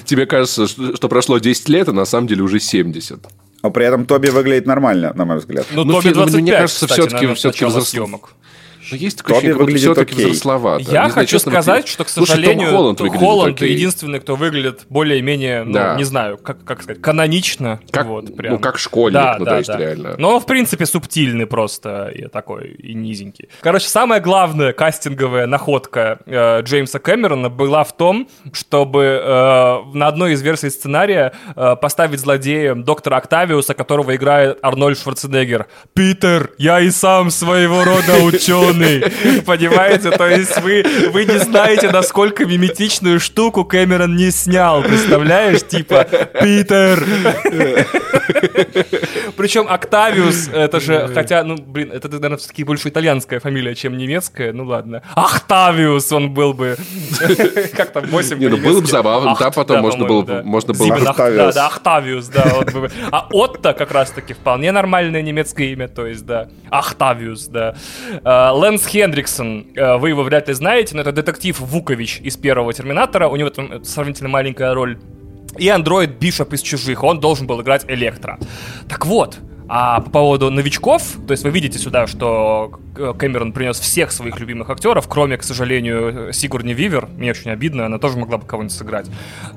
Тебе 0.05 0.25
кажется, 0.25 0.67
что 0.67 1.09
прошло 1.09 1.22
10 1.27 1.69
лет, 1.69 1.89
а 1.89 1.93
на 1.93 2.05
самом 2.05 2.27
деле 2.27 2.43
уже 2.43 2.59
70. 2.59 3.19
Но 3.63 3.71
при 3.71 3.85
этом 3.85 4.05
Тоби 4.05 4.29
выглядит 4.29 4.65
нормально, 4.65 5.13
на 5.15 5.25
мой 5.25 5.37
взгляд. 5.37 5.65
Ну, 5.71 5.85
ну 5.85 5.93
Тоби 5.93 6.13
25, 6.13 6.41
мне 6.41 6.51
кажется, 6.51 6.87
все-таки, 6.87 7.33
все-таки 7.33 7.65
взрос... 7.65 7.89
съемок. 7.89 8.35
Но 8.93 8.97
есть 8.97 9.17
такое 9.17 9.35
Тоби 9.35 9.47
ощущение, 9.47 9.65
выглядит 9.65 9.81
все-таки 9.81 10.13
окей. 10.13 10.25
взрословато. 10.25 10.91
Я 10.91 11.09
хочу 11.09 11.31
честно, 11.31 11.51
сказать, 11.51 11.87
что, 11.87 12.03
к 12.03 12.09
сожалению, 12.09 12.69
Слушай, 12.69 12.75
Холланд, 12.75 13.17
Холланд 13.17 13.61
единственный, 13.61 14.19
кто 14.19 14.35
выглядит 14.35 14.85
более-менее, 14.89 15.63
ну, 15.63 15.73
да. 15.73 15.95
не 15.95 16.03
знаю, 16.03 16.37
как, 16.37 16.63
как 16.63 16.83
сказать, 16.83 17.01
канонично. 17.01 17.79
Как, 17.89 18.05
вот, 18.05 18.35
прям. 18.35 18.53
Ну, 18.53 18.59
как 18.59 18.77
школьник, 18.77 19.13
да, 19.13 19.35
ну, 19.39 19.45
да, 19.45 19.51
то 19.51 19.57
есть 19.57 19.67
да. 19.67 19.77
реально. 19.77 20.15
Но, 20.19 20.39
в 20.39 20.45
принципе, 20.45 20.85
субтильный 20.85 21.47
просто 21.47 22.11
и 22.13 22.27
такой, 22.27 22.69
и 22.69 22.93
низенький. 22.93 23.49
Короче, 23.61 23.87
самая 23.87 24.19
главная 24.19 24.73
кастинговая 24.73 25.47
находка 25.47 26.19
э, 26.25 26.61
Джеймса 26.61 26.99
Кэмерона 26.99 27.49
была 27.49 27.83
в 27.83 27.97
том, 27.97 28.27
чтобы 28.51 29.03
э, 29.23 29.77
на 29.93 30.07
одной 30.07 30.33
из 30.33 30.41
версий 30.43 30.69
сценария 30.69 31.33
э, 31.55 31.75
поставить 31.81 32.19
злодеем 32.19 32.83
доктора 32.83 33.17
Октавиуса, 33.17 33.73
которого 33.73 34.15
играет 34.15 34.59
Арнольд 34.61 34.99
Шварценеггер. 34.99 35.65
«Питер, 35.93 36.51
я 36.59 36.79
и 36.79 36.91
сам 36.91 37.31
своего 37.31 37.83
рода 37.83 38.23
ученый!» 38.23 38.82
Умный. 38.83 39.41
Понимаете? 39.45 40.11
То 40.11 40.27
есть 40.27 40.61
вы, 40.61 40.83
вы 41.11 41.25
не 41.25 41.39
знаете, 41.39 41.91
насколько 41.91 42.45
миметичную 42.45 43.19
штуку 43.19 43.65
Кэмерон 43.65 44.15
не 44.15 44.31
снял. 44.31 44.83
Представляешь? 44.83 45.63
Типа, 45.63 46.05
Питер. 46.41 47.03
Причем 49.35 49.67
Октавиус, 49.67 50.49
это 50.53 50.79
же, 50.79 51.09
хотя, 51.13 51.43
ну, 51.43 51.57
блин, 51.57 51.91
это, 51.91 52.09
наверное, 52.09 52.37
все-таки 52.37 52.63
больше 52.63 52.89
итальянская 52.89 53.39
фамилия, 53.39 53.75
чем 53.75 53.97
немецкая. 53.97 54.53
Ну 54.53 54.65
ладно. 54.65 55.01
Ахтавиус 55.15 56.11
он 56.11 56.33
был 56.33 56.53
бы. 56.53 56.77
Как 57.75 57.91
там, 57.91 58.05
8 58.05 58.37
Не, 58.37 58.47
ну 58.47 58.57
было 58.57 58.81
бы 58.81 58.87
забавно, 58.87 59.35
да, 59.39 59.51
потом 59.51 59.81
можно 59.81 60.05
было 60.05 60.41
можно 60.43 60.73
было 60.73 60.99
Да, 60.99 61.51
да, 61.51 61.67
Ахтавиус, 61.67 62.27
да. 62.27 62.43
А 63.11 63.27
Отто 63.31 63.73
как 63.73 63.91
раз-таки 63.91 64.33
вполне 64.33 64.71
нормальное 64.71 65.21
немецкое 65.21 65.67
имя, 65.67 65.87
то 65.87 66.05
есть, 66.05 66.25
да. 66.25 66.47
Ахтавиус, 66.69 67.47
да. 67.47 67.75
Лэнс 68.63 68.85
Хендриксон, 68.87 69.67
э, 69.75 69.97
вы 69.97 70.07
его 70.07 70.23
вряд 70.23 70.47
ли 70.47 70.53
знаете, 70.53 70.95
но 70.95 71.01
это 71.01 71.11
детектив 71.11 71.59
Вукович 71.59 72.21
из 72.21 72.37
первого 72.37 72.71
Терминатора, 72.71 73.27
у 73.27 73.35
него 73.35 73.49
там 73.49 73.83
сравнительно 73.83 74.29
маленькая 74.29 74.73
роль. 74.73 74.97
И 75.57 75.67
андроид 75.67 76.11
Бишоп 76.11 76.53
из 76.53 76.61
«Чужих», 76.61 77.03
он 77.03 77.19
должен 77.19 77.45
был 77.45 77.61
играть 77.61 77.83
Электро. 77.89 78.39
Так 78.87 79.05
вот, 79.05 79.37
а 79.67 80.01
по 80.01 80.09
поводу 80.09 80.51
новичков, 80.51 81.03
то 81.25 81.31
есть 81.31 81.43
вы 81.43 81.49
видите 81.49 81.79
сюда, 81.79 82.07
что 82.07 82.79
Кэмерон 82.95 83.53
принес 83.53 83.79
всех 83.79 84.11
своих 84.11 84.39
любимых 84.39 84.69
актеров, 84.69 85.07
кроме, 85.07 85.37
к 85.37 85.43
сожалению, 85.43 86.31
Сигурни 86.33 86.73
Вивер. 86.73 87.07
Мне 87.17 87.31
очень 87.31 87.51
обидно, 87.51 87.85
она 87.85 87.97
тоже 87.97 88.17
могла 88.17 88.37
бы 88.37 88.45
кого-нибудь 88.45 88.75
сыграть. 88.75 89.07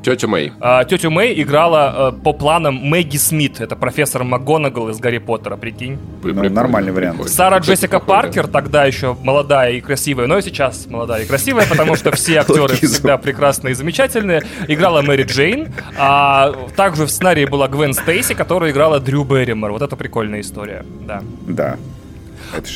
Тетя 0.03 0.27
Мэй. 0.27 0.53
А, 0.61 0.85
тетю 0.85 1.11
Мэй 1.11 1.41
играла 1.43 2.13
э, 2.13 2.23
по 2.23 2.33
планам 2.33 2.77
Мэгги 2.77 3.17
Смит. 3.17 3.61
Это 3.61 3.77
профессор 3.77 4.25
МакГонагал 4.25 4.89
из 4.89 4.99
Гарри 4.99 5.19
Поттера, 5.19 5.57
прикинь. 5.57 5.99
Ну, 6.23 6.49
нормальный 6.49 6.93
вариант. 6.93 7.29
Сара 7.29 7.59
Джессика 7.59 8.01
Паркер, 8.01 8.47
тогда 8.47 8.85
еще 8.85 9.17
молодая 9.23 9.73
и 9.73 9.81
красивая, 9.81 10.27
но 10.27 10.39
и 10.39 10.43
сейчас 10.43 10.87
молодая 10.87 11.25
и 11.25 11.27
красивая, 11.27 11.67
потому 11.67 11.97
что 11.97 12.13
все 12.13 12.37
актеры 12.41 12.75
всегда 12.77 13.19
прекрасные 13.19 13.73
и 13.73 13.75
замечательные. 13.75 14.43
Играла 14.69 15.03
Мэри 15.03 15.25
Джейн, 15.25 15.73
а 15.99 16.53
также 16.77 17.05
в 17.05 17.11
сценарии 17.11 17.45
была 17.45 17.69
Гвен 17.69 17.93
Стейси, 17.93 18.35
которая 18.35 18.71
играла 18.71 19.01
Дрю 19.01 19.25
Берримор. 19.25 19.73
Вот 19.73 19.83
это 19.83 19.96
прикольная 19.97 20.41
история, 20.41 20.85
да. 21.07 21.23
Да. 21.47 21.77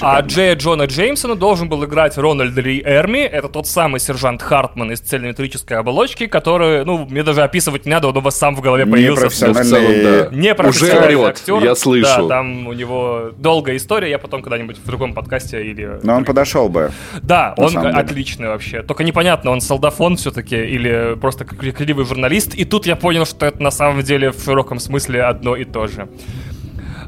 А 0.00 0.20
Джея 0.20 0.56
Джона 0.56 0.84
Джеймсона 0.84 1.34
должен 1.34 1.68
был 1.68 1.84
играть 1.84 2.16
Рональд 2.18 2.56
Ли 2.56 2.82
Эрми. 2.84 3.20
Это 3.20 3.48
тот 3.48 3.66
самый 3.66 4.00
сержант 4.00 4.42
Хартман 4.42 4.92
из 4.92 5.00
цельнометрической 5.00 5.76
оболочки, 5.78 6.26
который, 6.26 6.84
ну, 6.84 7.06
мне 7.06 7.22
даже 7.22 7.42
описывать 7.42 7.86
не 7.86 7.92
надо, 7.92 8.08
он 8.08 8.16
у 8.16 8.20
вас 8.20 8.36
сам 8.36 8.56
в 8.56 8.60
голове 8.60 8.86
появился. 8.86 9.48
Непрофессиональный, 9.48 10.02
да. 10.02 10.28
Непрофессиональный 10.36 11.14
Уже 11.16 11.28
актер. 11.28 11.62
я 11.62 11.74
слышу. 11.74 12.04
Да, 12.04 12.28
там 12.28 12.66
у 12.66 12.72
него 12.72 13.30
долгая 13.36 13.76
история, 13.76 14.10
я 14.10 14.18
потом 14.18 14.42
когда-нибудь 14.42 14.78
в 14.78 14.86
другом 14.86 15.14
подкасте 15.14 15.64
или... 15.64 15.98
Но 16.02 16.16
он 16.16 16.24
подошел 16.24 16.68
бы. 16.68 16.90
Да, 17.22 17.54
он 17.56 17.76
отличный 17.76 18.48
вообще. 18.48 18.82
Только 18.82 19.04
непонятно, 19.04 19.50
он 19.50 19.60
солдафон 19.60 20.16
все-таки 20.16 20.56
или 20.56 21.16
просто 21.20 21.44
крикливый 21.44 22.04
журналист. 22.04 22.54
И 22.54 22.64
тут 22.64 22.86
я 22.86 22.96
понял, 22.96 23.24
что 23.24 23.46
это 23.46 23.62
на 23.62 23.70
самом 23.70 24.02
деле 24.02 24.30
в 24.32 24.42
широком 24.42 24.78
смысле 24.78 25.22
одно 25.22 25.56
и 25.56 25.64
то 25.64 25.86
же. 25.86 26.08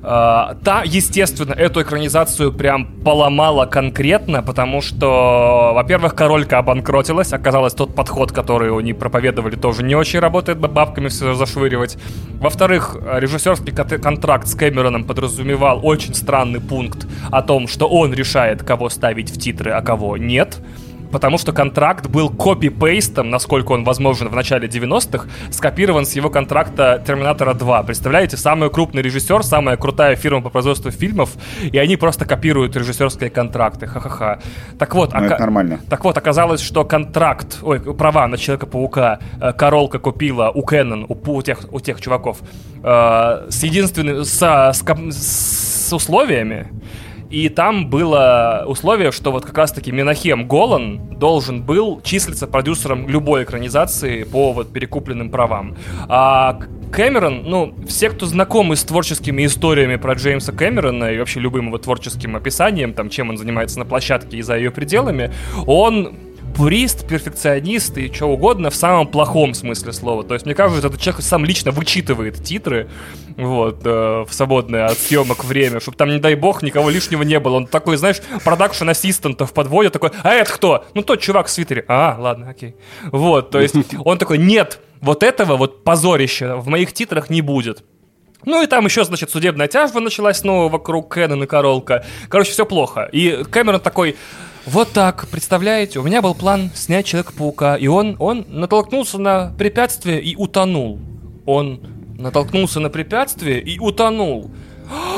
Uh, 0.02 0.56
та, 0.64 0.82
естественно, 0.84 1.52
эту 1.52 1.80
экранизацию 1.80 2.52
прям 2.52 2.86
поломала 3.04 3.66
конкретно, 3.66 4.42
потому 4.42 4.80
что, 4.80 5.70
во-первых, 5.74 6.16
королька 6.16 6.58
обанкротилась, 6.58 7.32
оказалось, 7.32 7.72
тот 7.74 7.94
подход, 7.94 8.32
который 8.32 8.76
они 8.76 8.94
проповедовали, 8.94 9.54
тоже 9.54 9.84
не 9.84 9.94
очень 9.94 10.18
работает, 10.18 10.58
бабками 10.58 11.06
все 11.06 11.34
зашвыривать. 11.34 11.98
Во-вторых, 12.40 12.96
режиссерский 13.00 13.72
контракт 13.72 14.48
с 14.48 14.56
Кэмероном 14.56 15.04
подразумевал 15.04 15.78
очень 15.86 16.14
странный 16.14 16.60
пункт 16.60 17.06
о 17.30 17.42
том, 17.42 17.68
что 17.68 17.86
он 17.86 18.12
решает, 18.12 18.64
кого 18.64 18.88
ставить 18.88 19.30
в 19.30 19.38
титры, 19.38 19.70
а 19.70 19.82
кого 19.82 20.16
нет 20.16 20.58
потому 21.12 21.38
что 21.38 21.52
контракт 21.52 22.08
был 22.08 22.30
копи-пейстом, 22.30 23.30
насколько 23.30 23.72
он 23.72 23.84
возможен 23.84 24.28
в 24.28 24.34
начале 24.34 24.66
90-х, 24.66 25.28
скопирован 25.50 26.06
с 26.06 26.12
его 26.14 26.30
контракта 26.30 27.02
Терминатора 27.06 27.54
2. 27.54 27.82
Представляете, 27.84 28.36
самый 28.36 28.70
крупный 28.70 29.02
режиссер, 29.02 29.42
самая 29.44 29.76
крутая 29.76 30.16
фирма 30.16 30.40
по 30.40 30.50
производству 30.50 30.90
фильмов, 30.90 31.30
и 31.60 31.78
они 31.78 31.96
просто 31.96 32.24
копируют 32.24 32.74
режиссерские 32.76 33.30
контракты. 33.30 33.86
Ха-ха-ха. 33.86 34.38
Так 34.78 34.94
вот, 34.94 35.12
ну, 35.12 35.26
ока... 35.26 35.38
нормально. 35.38 35.80
Так 35.88 36.04
вот, 36.04 36.16
оказалось, 36.16 36.60
что 36.60 36.84
контракт, 36.84 37.58
ой, 37.62 37.80
права 37.80 38.26
на 38.26 38.38
Человека-паука 38.38 39.18
э, 39.40 39.52
Королка 39.52 39.98
купила 39.98 40.50
у 40.50 40.62
Кэнон, 40.62 41.06
у, 41.08 41.14
у, 41.14 41.42
тех, 41.42 41.60
у 41.70 41.80
тех 41.80 42.00
чуваков, 42.00 42.38
э, 42.82 43.46
с 43.50 43.62
единственным, 43.62 44.24
с, 44.24 44.40
с, 44.40 44.82
с 45.88 45.92
условиями, 45.92 46.68
и 47.32 47.48
там 47.48 47.88
было 47.88 48.64
условие, 48.68 49.10
что 49.10 49.32
вот 49.32 49.46
как 49.46 49.56
раз-таки 49.56 49.90
Минахем 49.90 50.46
Голан 50.46 51.18
должен 51.18 51.62
был 51.62 52.02
числиться 52.02 52.46
продюсером 52.46 53.08
любой 53.08 53.44
экранизации 53.44 54.24
по 54.24 54.52
вот 54.52 54.70
перекупленным 54.70 55.30
правам. 55.30 55.74
А 56.08 56.60
Кэмерон, 56.92 57.44
ну, 57.44 57.74
все, 57.88 58.10
кто 58.10 58.26
знакомы 58.26 58.76
с 58.76 58.84
творческими 58.84 59.46
историями 59.46 59.96
про 59.96 60.12
Джеймса 60.12 60.52
Кэмерона 60.52 61.12
и 61.12 61.18
вообще 61.18 61.40
любым 61.40 61.68
его 61.68 61.78
творческим 61.78 62.36
описанием, 62.36 62.92
там, 62.92 63.08
чем 63.08 63.30
он 63.30 63.38
занимается 63.38 63.78
на 63.78 63.86
площадке 63.86 64.36
и 64.36 64.42
за 64.42 64.58
ее 64.58 64.70
пределами, 64.70 65.32
он 65.66 66.14
пурист, 66.56 67.06
перфекционист 67.06 67.96
и 67.98 68.12
что 68.12 68.26
угодно 68.26 68.70
в 68.70 68.74
самом 68.74 69.06
плохом 69.08 69.54
смысле 69.54 69.92
слова. 69.92 70.24
То 70.24 70.34
есть, 70.34 70.46
мне 70.46 70.54
кажется, 70.54 70.86
этот 70.86 71.00
человек 71.00 71.22
сам 71.22 71.44
лично 71.44 71.70
вычитывает 71.70 72.42
титры 72.42 72.88
вот, 73.36 73.80
э, 73.84 74.24
в 74.26 74.32
свободное 74.32 74.86
от 74.86 74.98
съемок 74.98 75.44
время, 75.44 75.80
чтобы 75.80 75.96
там, 75.96 76.10
не 76.10 76.18
дай 76.18 76.34
бог, 76.34 76.62
никого 76.62 76.90
лишнего 76.90 77.22
не 77.22 77.38
было. 77.40 77.56
Он 77.56 77.66
такой, 77.66 77.96
знаешь, 77.96 78.20
продакшн 78.44 78.88
ассистентов 78.88 79.52
подводит, 79.52 79.92
такой, 79.92 80.10
а 80.22 80.34
это 80.34 80.52
кто? 80.52 80.84
Ну, 80.94 81.02
тот 81.02 81.20
чувак 81.20 81.46
в 81.46 81.50
свитере. 81.50 81.84
А, 81.88 82.16
ладно, 82.18 82.50
окей. 82.50 82.76
Вот, 83.10 83.50
то 83.50 83.60
есть, 83.60 83.74
он 84.04 84.18
такой, 84.18 84.38
нет, 84.38 84.80
вот 85.00 85.22
этого 85.22 85.56
вот 85.56 85.84
позорища 85.84 86.56
в 86.56 86.68
моих 86.68 86.92
титрах 86.92 87.30
не 87.30 87.42
будет. 87.42 87.84
Ну 88.44 88.62
и 88.62 88.66
там 88.66 88.84
еще, 88.84 89.04
значит, 89.04 89.30
судебная 89.30 89.68
тяжба 89.68 90.00
началась 90.00 90.38
снова 90.38 90.68
вокруг 90.68 91.12
Кэнон 91.12 91.44
и 91.44 91.46
Королка. 91.46 92.04
Короче, 92.28 92.50
все 92.50 92.66
плохо. 92.66 93.08
И 93.12 93.44
Кэмерон 93.44 93.80
такой, 93.80 94.16
вот 94.66 94.92
так, 94.92 95.26
представляете, 95.28 95.98
у 95.98 96.02
меня 96.02 96.22
был 96.22 96.34
план 96.34 96.70
снять 96.74 97.06
Человека-паука, 97.06 97.76
и 97.76 97.88
он, 97.88 98.16
он 98.20 98.46
натолкнулся 98.48 99.18
на 99.18 99.52
препятствие 99.58 100.22
и 100.22 100.36
утонул. 100.36 101.00
Он 101.46 101.80
натолкнулся 102.16 102.78
на 102.78 102.88
препятствие 102.88 103.60
и 103.60 103.78
утонул. 103.80 104.50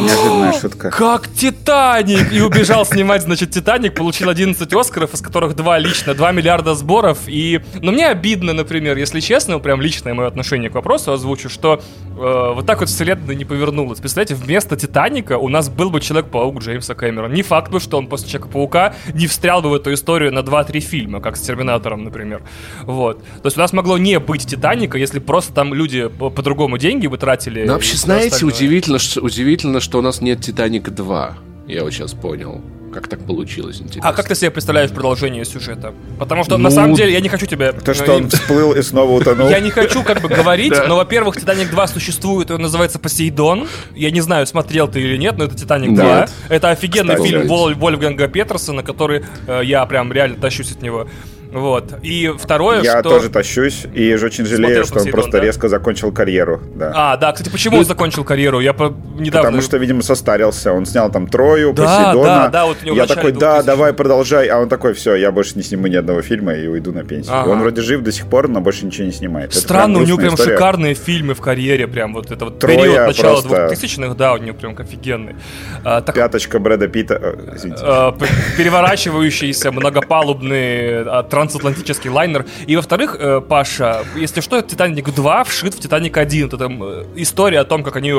Неожиданная 0.01 0.53
шутка. 0.53 0.91
Как 0.91 1.29
Титаник! 1.29 2.33
И 2.33 2.41
убежал 2.41 2.85
снимать, 2.85 3.23
значит, 3.23 3.51
Титаник, 3.51 3.95
получил 3.95 4.29
11 4.29 4.73
Оскаров, 4.73 5.15
из 5.15 5.21
которых 5.21 5.55
2 5.55 5.79
лично, 5.79 6.15
2 6.15 6.33
миллиарда 6.33 6.75
сборов. 6.75 7.19
И, 7.27 7.61
ну, 7.81 7.93
мне 7.93 8.09
обидно, 8.09 8.53
например, 8.53 8.97
если 8.97 9.21
честно, 9.21 9.59
прям 9.59 9.81
личное 9.81 10.15
мое 10.15 10.29
отношение 10.29 10.71
к 10.71 10.75
вопросу 10.75 11.13
озвучу, 11.13 11.49
что 11.49 11.81
э, 12.17 12.53
вот 12.55 12.67
так 12.67 12.81
вот 12.81 12.89
вселенная 12.89 13.35
не 13.35 13.45
повернулась. 13.45 14.01
Представляете, 14.01 14.35
вместо 14.35 14.77
Титаника 14.77 15.39
у 15.39 15.49
нас 15.49 15.69
был 15.69 15.91
бы 15.91 16.01
Человек-паук 16.01 16.61
Джеймса 16.61 16.95
Кэмерона. 16.95 17.33
Не 17.33 17.43
факт 17.43 17.71
бы, 17.71 17.81
что 17.81 17.99
он 17.99 18.07
после 18.07 18.29
Человека-паука 18.29 18.95
не 19.13 19.27
встрял 19.27 19.63
бы 19.63 19.71
в 19.71 19.75
эту 19.75 19.93
историю 19.93 20.33
на 20.33 20.41
2-3 20.41 20.81
фильма, 20.81 21.21
как 21.21 21.37
с 21.37 21.41
Терминатором, 21.41 22.05
например. 22.05 22.43
Вот. 22.83 23.23
То 23.23 23.47
есть 23.47 23.57
у 23.57 23.61
нас 23.61 23.73
могло 23.73 23.99
не 23.99 24.19
быть 24.19 24.47
Титаника, 24.47 24.99
если 24.99 25.19
просто 25.19 25.53
там 25.53 25.73
люди 25.73 26.09
по-другому 26.09 26.79
деньги 26.79 27.07
бы 27.07 27.19
тратили. 27.19 27.65
Ну, 27.67 27.75
вообще, 27.75 27.97
знаете, 27.97 28.45
удивительно, 28.45 28.99
что, 28.99 29.21
удивительно, 29.21 29.64
что 29.81 29.99
у 29.99 30.03
нас 30.03 30.21
нет 30.21 30.41
Титаника 30.41 30.91
2. 30.91 31.37
Я 31.69 31.83
вот 31.85 31.93
сейчас 31.93 32.13
понял. 32.13 32.61
Как 32.95 33.09
так 33.09 33.27
получилось, 33.27 33.81
интересно. 33.81 34.09
А 34.09 34.13
как 34.13 34.29
ты 34.29 34.37
себе 34.37 34.53
представляешь 34.53 34.91
продолжение 34.91 35.45
сюжета? 35.45 35.93
Потому 36.17 36.45
что, 36.45 36.57
ну, 36.57 36.63
на 36.63 36.71
самом 36.71 36.95
деле, 36.95 37.13
я 37.13 37.21
не 37.21 37.29
хочу 37.29 37.45
тебя... 37.45 37.73
То, 37.73 37.93
что 37.93 38.15
он 38.15 38.29
всплыл 38.29 38.73
и 38.73 38.83
снова 38.83 39.11
утонул. 39.11 39.49
Я 39.49 39.59
не 39.59 39.71
хочу 39.71 40.05
как 40.05 40.23
бы 40.23 40.29
говорить, 40.29 40.73
но, 40.89 40.95
во-первых, 40.95 41.37
Титаник 41.37 41.71
2 41.71 41.89
существует, 41.89 42.53
он 42.53 42.63
называется 42.63 43.01
Посейдон. 43.01 43.67
Я 43.97 44.13
не 44.13 44.21
знаю, 44.21 44.47
смотрел 44.47 44.87
ты 44.87 45.01
или 45.01 45.17
нет, 45.17 45.37
но 45.37 45.45
это 45.45 45.57
Титаник 45.57 45.97
2. 45.97 46.29
Это 46.51 46.71
офигенный 46.71 47.21
фильм 47.21 47.49
Вольфганга 47.49 48.29
Петерсона, 48.29 48.85
который 48.85 49.25
э, 49.49 49.63
я 49.65 49.85
прям 49.87 50.13
реально 50.13 50.37
тащусь 50.37 50.71
от 50.71 50.81
него. 50.81 51.09
Вот. 51.55 51.95
И 52.03 52.33
второе, 52.37 52.83
Я 52.83 52.99
что... 52.99 53.11
тоже 53.11 53.29
тащусь, 53.31 53.87
и 53.95 54.13
очень 54.15 54.45
жалею, 54.45 54.85
что 54.85 54.99
он 54.99 55.07
просто 55.07 55.33
да? 55.33 55.41
резко 55.41 55.69
закончил 55.69 56.11
карьеру. 56.11 56.61
Да. 56.75 56.93
А, 56.95 57.17
да, 57.17 57.31
кстати, 57.31 57.49
почему 57.49 57.79
он 57.79 57.85
закончил 57.85 58.25
карьеру? 58.25 58.59
Я 58.59 58.73
по... 58.73 58.93
недавно... 59.15 59.51
Потому 59.51 59.63
что, 59.63 59.77
видимо, 59.77 60.03
состарился. 60.03 60.73
Он 60.73 60.85
снял 60.85 61.13
там 61.13 61.29
Трою, 61.29 61.73
да, 61.73 61.85
Посейдона. 61.85 62.25
Да, 62.25 62.49
да, 62.49 62.67
вот 62.67 62.79
Я 62.83 63.07
такой, 63.07 63.31
да, 63.31 63.63
давай, 63.63 63.93
продолжай. 63.93 64.49
А 64.49 64.59
он 64.59 64.69
такой, 64.69 64.95
все, 64.95 65.15
я 65.15 65.31
больше 65.31 65.53
не 65.55 65.63
сниму 65.63 65.87
ни 65.87 65.95
одного 65.95 66.23
фильма 66.23 66.55
и 66.55 66.67
уйду 66.67 66.93
на 66.93 67.05
пенсию. 67.05 67.37
Ага. 67.37 67.51
Он 67.51 67.61
вроде 67.61 67.83
жив 67.83 68.03
до 68.03 68.11
сих 68.11 68.27
пор, 68.27 68.49
но 68.49 68.61
больше 68.61 68.85
ничего 68.85 69.07
не 69.07 69.13
снимает. 69.13 69.55
Странно, 69.55 70.01
у 70.01 70.03
него 70.03 70.19
прям 70.19 70.35
история. 70.35 70.57
шикарные 70.57 70.95
фильмы 70.95 71.35
в 71.35 71.41
карьере, 71.41 71.87
прям 71.87 72.15
вот 72.15 72.33
это 72.33 72.47
вот 72.47 72.59
Троя 72.59 72.79
период 72.79 73.07
начала 73.07 73.43
просто... 73.43 73.87
2000-х, 73.87 74.15
да, 74.15 74.33
у 74.33 74.39
него 74.39 74.57
прям 74.57 74.75
офигенный. 74.77 75.37
А, 75.85 76.01
так... 76.01 76.17
Пяточка 76.17 76.59
Брэда 76.59 76.89
Питта, 76.89 77.21
э, 77.23 77.55
извините. 77.55 77.83
А, 77.85 78.17
переворачивающийся 78.57 79.71
многопалубный 79.71 81.05
а, 81.05 81.23
трансатлантический 81.49 82.11
лайн 82.11 82.25
лайнер. 82.25 82.47
И 82.67 82.77
во-вторых, 82.77 83.17
э, 83.19 83.41
Паша, 83.41 84.05
если 84.17 84.41
что, 84.41 84.61
Титаник 84.63 85.11
2 85.11 85.45
вшит 85.45 85.75
в 85.75 85.81
Титаник 85.81 86.17
1. 86.17 86.47
Это 86.47 86.59
там 86.59 86.83
история 87.17 87.61
о 87.61 87.65
том, 87.65 87.83
как 87.83 87.97
они 87.97 88.11
э, 88.11 88.15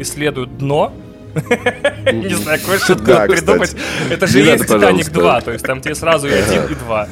исследуют 0.00 0.58
дно. 0.58 0.92
Не 2.12 2.34
знаю, 2.34 2.58
какой 2.60 2.78
шутку 2.78 3.04
придумать. 3.04 3.76
Это 4.10 4.26
же 4.26 4.40
есть 4.40 4.64
Титаник 4.66 5.10
2, 5.10 5.40
то 5.40 5.52
есть 5.52 5.64
там 5.64 5.80
тебе 5.80 5.94
сразу 5.94 6.28
и 6.28 6.32
один, 6.32 6.64
и 6.64 6.74
два. 6.74 7.08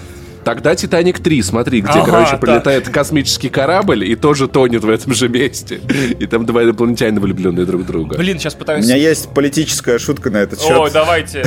Тогда 0.48 0.74
«Титаник 0.74 1.20
3», 1.20 1.42
смотри, 1.42 1.82
где, 1.82 1.90
ага, 1.90 2.10
короче, 2.10 2.30
да. 2.30 2.38
прилетает 2.38 2.88
космический 2.88 3.50
корабль 3.50 4.02
и 4.02 4.16
тоже 4.16 4.48
тонет 4.48 4.82
в 4.82 4.88
этом 4.88 5.12
же 5.12 5.28
месте. 5.28 5.78
И 6.18 6.26
там 6.26 6.46
два 6.46 6.62
инопланетянина 6.62 7.20
влюбленные 7.20 7.66
друг 7.66 7.82
в 7.82 7.86
друга. 7.86 8.16
Блин, 8.16 8.38
сейчас 8.38 8.54
пытаюсь... 8.54 8.82
У 8.82 8.88
меня 8.88 8.96
есть 8.96 9.28
политическая 9.34 9.98
шутка 9.98 10.30
на 10.30 10.38
этот 10.38 10.58
счет. 10.58 10.74
Ой, 10.74 10.90
давайте. 10.90 11.44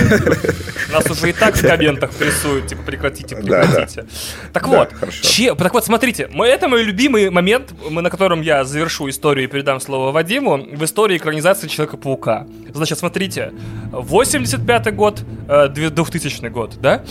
Нас 0.93 1.09
уже 1.09 1.31
и 1.31 1.33
так 1.33 1.55
в 1.55 1.65
комментах 1.65 2.11
прессуют, 2.11 2.67
типа, 2.67 2.83
прекратите, 2.83 3.35
прекратите. 3.35 4.05
Так 4.53 4.67
вот, 4.67 4.89
так 4.91 5.73
вот, 5.73 5.83
смотрите, 5.83 6.29
это 6.31 6.67
мой 6.67 6.83
любимый 6.83 7.31
момент, 7.31 7.73
на 7.89 8.07
котором 8.11 8.41
я 8.41 8.63
завершу 8.65 9.09
историю 9.09 9.45
и 9.45 9.47
передам 9.47 9.79
слово 9.79 10.11
Вадиму, 10.11 10.57
в 10.57 10.85
истории 10.85 11.17
экранизации 11.17 11.67
Человека-паука. 11.67 12.45
Значит, 12.71 12.99
смотрите, 12.99 13.51
85-й 13.93 14.91
год, 14.91 15.23
2000 15.47 16.45
э, 16.45 16.49
год, 16.51 16.75
да? 16.79 17.03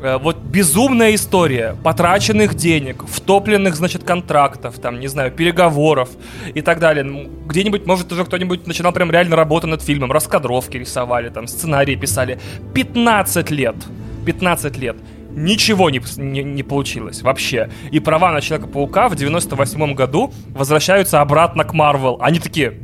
Э, 0.00 0.18
вот 0.18 0.36
безумная 0.36 1.14
история 1.14 1.76
потраченных 1.82 2.54
денег, 2.54 3.04
втопленных, 3.06 3.74
значит, 3.74 4.04
контрактов, 4.04 4.78
там, 4.78 5.00
не 5.00 5.08
знаю, 5.08 5.32
переговоров 5.32 6.10
и 6.54 6.60
так 6.60 6.78
далее. 6.78 7.28
Где-нибудь, 7.46 7.86
может, 7.86 8.12
уже 8.12 8.24
кто-нибудь 8.24 8.66
начинал 8.66 8.92
прям 8.92 9.10
реально 9.10 9.36
работу 9.36 9.66
над 9.66 9.82
фильмом, 9.82 10.12
раскадровки 10.12 10.76
рисовали, 10.76 11.30
там, 11.30 11.48
сценарии 11.48 11.96
писали. 11.96 12.38
15 12.74 13.50
лет. 13.50 13.76
15 14.24 14.76
лет. 14.78 14.96
Ничего 15.30 15.90
не, 15.90 16.00
не, 16.16 16.42
не 16.42 16.62
получилось 16.62 17.22
вообще. 17.22 17.68
И 17.90 18.00
права 18.00 18.32
на 18.32 18.40
Человека-паука 18.40 19.08
в 19.08 19.16
98 19.16 19.94
году 19.94 20.32
возвращаются 20.50 21.20
обратно 21.20 21.64
к 21.64 21.74
Марвел. 21.74 22.18
Они 22.20 22.38
такие, 22.38 22.74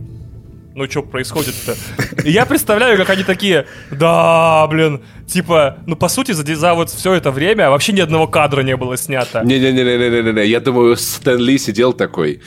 ну 0.74 0.90
что 0.90 1.02
происходит-то? 1.02 1.76
Я 2.24 2.46
представляю, 2.46 2.96
как 2.96 3.10
они 3.10 3.22
такие, 3.22 3.66
да, 3.90 4.66
блин, 4.66 5.02
типа, 5.26 5.78
ну 5.86 5.96
по 5.96 6.08
сути 6.08 6.32
за, 6.32 6.44
за 6.54 6.74
вот 6.74 6.90
все 6.90 7.14
это 7.14 7.30
время 7.30 7.70
вообще 7.70 7.92
ни 7.92 8.00
одного 8.00 8.26
кадра 8.26 8.62
не 8.62 8.76
было 8.76 8.96
снято. 8.96 9.42
Не-не-не-не-не-не, 9.44 10.46
я 10.46 10.60
думаю, 10.60 10.96
Стэн 10.96 11.38
Ли 11.38 11.58
сидел 11.58 11.92
такой, 11.92 12.40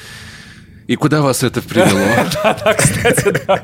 и 0.87 0.95
куда 0.95 1.21
вас 1.21 1.43
это 1.43 1.61
привело? 1.61 1.99
Да, 2.43 2.53
да, 2.63 2.73
кстати, 2.73 3.33
да. 3.45 3.57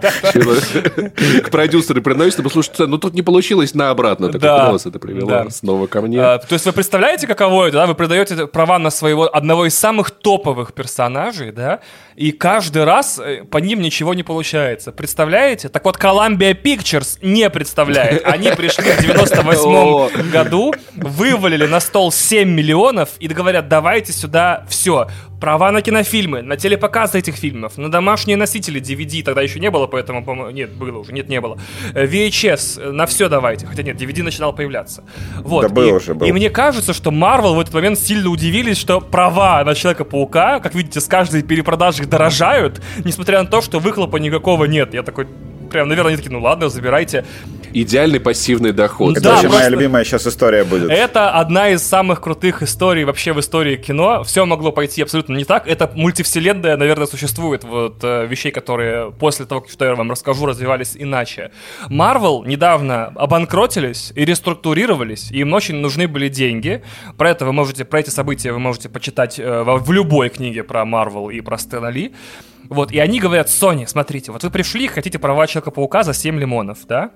К 1.41 1.49
продюсеру 1.49 2.01
приносит, 2.01 2.43
послушайте, 2.43 2.85
ну 2.85 2.97
тут 2.97 3.13
не 3.13 3.21
получилось 3.21 3.73
на 3.73 3.91
обратно. 3.91 4.27
Так 4.27 4.41
куда 4.41 4.71
вас 4.71 4.85
это 4.85 4.99
привело 4.99 5.49
снова 5.49 5.87
ко 5.87 6.01
мне? 6.01 6.21
А, 6.21 6.37
то 6.39 6.53
есть 6.53 6.65
вы 6.65 6.73
представляете, 6.73 7.27
каково 7.27 7.67
это, 7.67 7.77
да? 7.77 7.85
Вы 7.85 7.95
продаете 7.95 8.47
права 8.47 8.79
на 8.79 8.89
своего 8.89 9.33
одного 9.33 9.65
из 9.65 9.77
самых 9.77 10.11
топовых 10.11 10.73
персонажей, 10.73 11.51
да? 11.51 11.79
И 12.15 12.31
каждый 12.31 12.83
раз 12.83 13.19
э, 13.19 13.43
по 13.43 13.57
ним 13.57 13.81
ничего 13.81 14.13
не 14.13 14.23
получается. 14.23 14.91
Представляете? 14.91 15.69
Так 15.69 15.83
вот, 15.85 15.97
Columbia 15.97 16.55
Pictures 16.59 17.17
не 17.21 17.49
представляет. 17.49 18.25
Они 18.25 18.49
пришли 18.51 18.91
в 18.91 19.01
98 19.01 20.29
году, 20.29 20.73
вывалили 20.95 21.65
на 21.65 21.79
стол 21.79 22.11
7 22.11 22.49
миллионов 22.49 23.09
и 23.19 23.27
говорят, 23.27 23.67
давайте 23.67 24.13
сюда 24.13 24.65
все 24.69 25.07
права 25.43 25.73
на 25.73 25.81
кинофильмы, 25.81 26.41
на 26.41 26.55
телепоказы 26.55 27.19
этих 27.19 27.35
фильмов, 27.35 27.77
на 27.77 27.91
домашние 27.91 28.37
носители 28.37 28.79
DVD, 28.79 29.23
тогда 29.23 29.41
еще 29.41 29.59
не 29.59 29.69
было, 29.69 29.87
поэтому, 29.87 30.23
по 30.23 30.49
нет, 30.51 30.71
было 30.71 30.99
уже, 30.99 31.11
нет, 31.11 31.27
не 31.27 31.41
было. 31.41 31.57
Э, 31.93 32.05
VHS, 32.05 32.81
э, 32.81 32.91
на 32.91 33.05
все 33.05 33.27
давайте, 33.27 33.65
хотя 33.65 33.83
нет, 33.83 34.01
DVD 34.01 34.23
начинал 34.23 34.53
появляться. 34.53 35.03
Вот. 35.39 35.63
Да 35.63 35.67
был 35.67 35.89
и, 35.89 35.91
уже, 35.91 36.13
был. 36.13 36.27
И 36.27 36.31
мне 36.31 36.49
кажется, 36.49 36.93
что 36.93 37.11
Marvel 37.11 37.55
в 37.55 37.59
этот 37.59 37.73
момент 37.73 37.99
сильно 37.99 38.29
удивились, 38.29 38.77
что 38.77 39.01
права 39.01 39.61
на 39.65 39.75
Человека-паука, 39.75 40.61
как 40.61 40.75
видите, 40.75 41.01
с 41.01 41.07
каждой 41.07 41.43
перепродажи 41.43 42.05
дорожают, 42.05 42.81
несмотря 43.03 43.43
на 43.43 43.49
то, 43.49 43.61
что 43.61 43.79
выхлопа 43.79 44.15
никакого 44.15 44.63
нет. 44.63 44.93
Я 44.93 45.03
такой, 45.03 45.27
прям, 45.69 45.89
наверное, 45.89 46.13
они 46.13 46.15
такие, 46.15 46.31
ну 46.31 46.41
ладно, 46.41 46.69
забирайте. 46.69 47.25
Идеальный 47.73 48.19
пассивный 48.19 48.71
доход. 48.71 49.17
Это 49.17 49.21
да, 49.21 49.31
вообще 49.33 49.49
моя 49.49 49.69
любимая 49.69 50.03
сейчас 50.03 50.27
история 50.27 50.63
будет. 50.63 50.89
Это 50.89 51.31
одна 51.31 51.69
из 51.69 51.81
самых 51.81 52.21
крутых 52.21 52.61
историй 52.63 53.03
вообще 53.03 53.33
в 53.33 53.39
истории 53.39 53.75
кино. 53.75 54.23
Все 54.23 54.45
могло 54.45 54.71
пойти 54.71 55.01
абсолютно 55.01 55.35
не 55.35 55.43
так. 55.43 55.67
Это 55.67 55.91
мультивселенная, 55.93 56.77
наверное, 56.77 57.07
существует 57.07 57.63
вот 57.63 57.97
э, 58.03 58.25
вещей, 58.27 58.51
которые 58.51 59.11
после 59.11 59.45
того, 59.45 59.65
что 59.69 59.85
я 59.85 59.95
вам 59.95 60.11
расскажу, 60.11 60.45
развивались 60.45 60.93
иначе. 60.95 61.51
Marvel 61.89 62.47
недавно 62.47 63.07
обанкротились 63.15 64.11
и 64.15 64.25
реструктурировались, 64.25 65.31
и 65.31 65.39
им 65.39 65.53
очень 65.53 65.75
нужны 65.75 66.07
были 66.07 66.29
деньги. 66.29 66.83
Про 67.17 67.31
это 67.31 67.45
вы 67.45 67.53
можете, 67.53 67.85
про 67.85 67.99
эти 67.99 68.09
события 68.09 68.51
вы 68.51 68.59
можете 68.59 68.89
почитать 68.89 69.39
э, 69.39 69.63
в 69.63 69.91
любой 69.91 70.29
книге 70.29 70.63
про 70.63 70.83
Marvel 70.83 71.33
и 71.33 71.41
про 71.41 71.57
Стэна 71.57 71.87
Ли. 71.87 72.13
Вот, 72.69 72.91
и 72.91 72.99
они 72.99 73.19
говорят, 73.19 73.47
Sony, 73.47 73.87
смотрите, 73.87 74.31
вот 74.31 74.43
вы 74.43 74.49
пришли, 74.49 74.87
хотите 74.87 75.19
права 75.19 75.47
Человека-паука 75.47 76.03
за 76.03 76.13
7 76.13 76.39
лимонов, 76.39 76.79
да? 76.87 77.11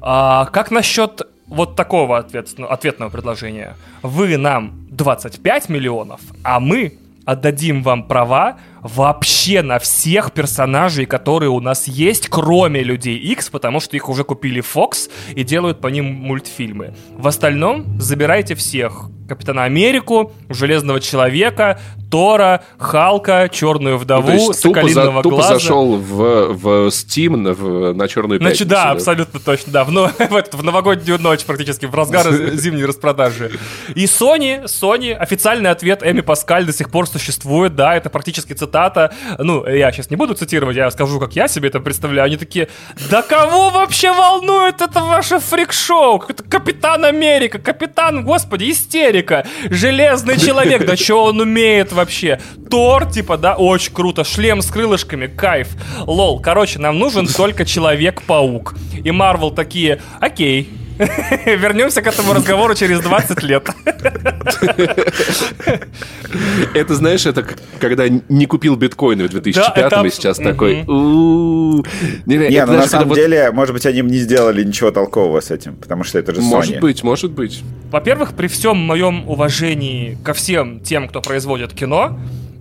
А, 0.00 0.46
как 0.46 0.70
насчет 0.70 1.22
вот 1.46 1.76
такого 1.76 2.18
ответ, 2.18 2.48
ответного 2.58 3.10
предложения? 3.10 3.76
Вы 4.02 4.36
нам 4.36 4.86
25 4.90 5.68
миллионов, 5.68 6.20
а 6.44 6.60
мы 6.60 6.98
отдадим 7.24 7.82
вам 7.82 8.04
права 8.04 8.58
вообще 8.82 9.62
на 9.62 9.78
всех 9.78 10.32
персонажей, 10.32 11.06
которые 11.06 11.50
у 11.50 11.60
нас 11.60 11.86
есть, 11.86 12.28
кроме 12.28 12.82
Людей 12.82 13.16
X, 13.16 13.50
потому 13.50 13.80
что 13.80 13.96
их 13.96 14.08
уже 14.08 14.24
купили 14.24 14.62
Fox 14.62 15.10
и 15.34 15.44
делают 15.44 15.80
по 15.80 15.88
ним 15.88 16.06
мультфильмы. 16.06 16.94
В 17.16 17.28
остальном 17.28 18.00
забирайте 18.00 18.54
всех. 18.54 19.10
Капитана 19.28 19.64
Америку, 19.64 20.32
Железного 20.48 21.00
Человека, 21.00 21.78
Тора, 22.10 22.64
Халка, 22.78 23.48
Черную 23.48 23.96
Вдову, 23.96 24.32
ну, 24.32 24.46
то 24.48 24.52
Соколиного 24.52 25.22
тупо, 25.22 25.36
за, 25.36 25.42
Глаза. 25.42 25.54
зашел 25.54 25.96
в, 25.96 26.52
в 26.52 26.66
Steam 26.88 27.52
в, 27.52 27.94
на 27.94 28.08
Черную 28.08 28.40
Пятницу. 28.40 28.56
Значит, 28.56 28.68
да, 28.68 28.84
да, 28.84 28.90
абсолютно 28.90 29.40
точно, 29.40 29.72
да. 29.72 29.84
В, 29.84 29.90
в, 30.18 30.44
в 30.52 30.62
новогоднюю 30.62 31.20
ночь 31.20 31.44
практически, 31.44 31.86
в 31.86 31.94
разгар 31.94 32.26
зимней 32.54 32.84
распродажи. 32.84 33.52
И 33.94 34.04
Sony, 34.04 34.64
Sony, 34.64 35.12
официальный 35.12 35.70
ответ 35.70 36.02
Эми 36.02 36.20
Паскаль 36.20 36.64
до 36.64 36.72
сих 36.72 36.90
пор 36.90 37.06
существует, 37.06 37.76
да, 37.76 37.94
это 37.94 38.10
практически 38.10 38.52
цитата. 38.52 39.14
Ну, 39.38 39.64
я 39.66 39.92
сейчас 39.92 40.10
не 40.10 40.16
буду 40.16 40.34
цитировать, 40.34 40.76
я 40.76 40.90
скажу, 40.90 41.20
как 41.20 41.36
я 41.36 41.46
себе 41.46 41.68
это 41.68 41.78
представляю. 41.80 42.26
Они 42.26 42.36
такие, 42.36 42.68
да 43.08 43.22
кого 43.22 43.70
вообще 43.70 44.12
волнует 44.12 44.80
это 44.80 45.00
ваше 45.00 45.38
фрик-шоу? 45.38 46.18
Капитан 46.18 47.04
Америка, 47.04 47.58
Капитан, 47.58 48.24
господи, 48.24 48.70
истерика, 48.70 49.46
Железный 49.70 50.38
Человек, 50.38 50.84
да 50.86 50.96
что 50.96 51.24
он 51.24 51.40
умеет 51.40 51.92
вообще. 52.00 52.40
Тор, 52.70 53.06
типа, 53.06 53.36
да, 53.36 53.54
очень 53.54 53.92
круто. 53.92 54.24
Шлем 54.24 54.62
с 54.62 54.70
крылышками, 54.70 55.26
кайф. 55.26 55.68
Лол, 56.06 56.40
короче, 56.40 56.78
нам 56.78 56.98
нужен 56.98 57.26
только 57.26 57.64
Человек-паук. 57.64 58.74
И 59.04 59.10
Марвел 59.10 59.50
такие, 59.50 60.00
окей, 60.20 60.68
Вернемся 61.46 62.02
к 62.02 62.06
этому 62.06 62.34
разговору 62.34 62.74
через 62.74 63.00
20 63.00 63.42
лет. 63.42 63.68
Это, 66.74 66.94
знаешь, 66.94 67.26
это 67.26 67.46
когда 67.78 68.08
не 68.08 68.46
купил 68.46 68.76
биткоины 68.76 69.24
в 69.26 69.30
2005 69.30 70.04
и 70.04 70.10
сейчас 70.10 70.36
такой... 70.38 70.84
Не, 72.26 72.66
ну 72.66 72.72
на 72.72 72.86
самом 72.86 73.14
деле, 73.14 73.50
может 73.52 73.74
быть, 73.74 73.86
они 73.86 74.02
не 74.02 74.18
сделали 74.18 74.62
ничего 74.62 74.90
толкового 74.90 75.40
с 75.40 75.50
этим, 75.50 75.76
потому 75.76 76.04
что 76.04 76.18
это 76.18 76.34
же 76.34 76.40
Sony. 76.40 76.50
Может 76.50 76.80
быть, 76.80 77.02
может 77.02 77.30
быть. 77.32 77.62
Во-первых, 77.90 78.34
при 78.34 78.46
всем 78.48 78.76
моем 78.76 79.28
уважении 79.28 80.18
ко 80.22 80.34
всем 80.34 80.80
тем, 80.80 81.08
кто 81.08 81.20
производит 81.22 81.72
кино, 81.72 82.18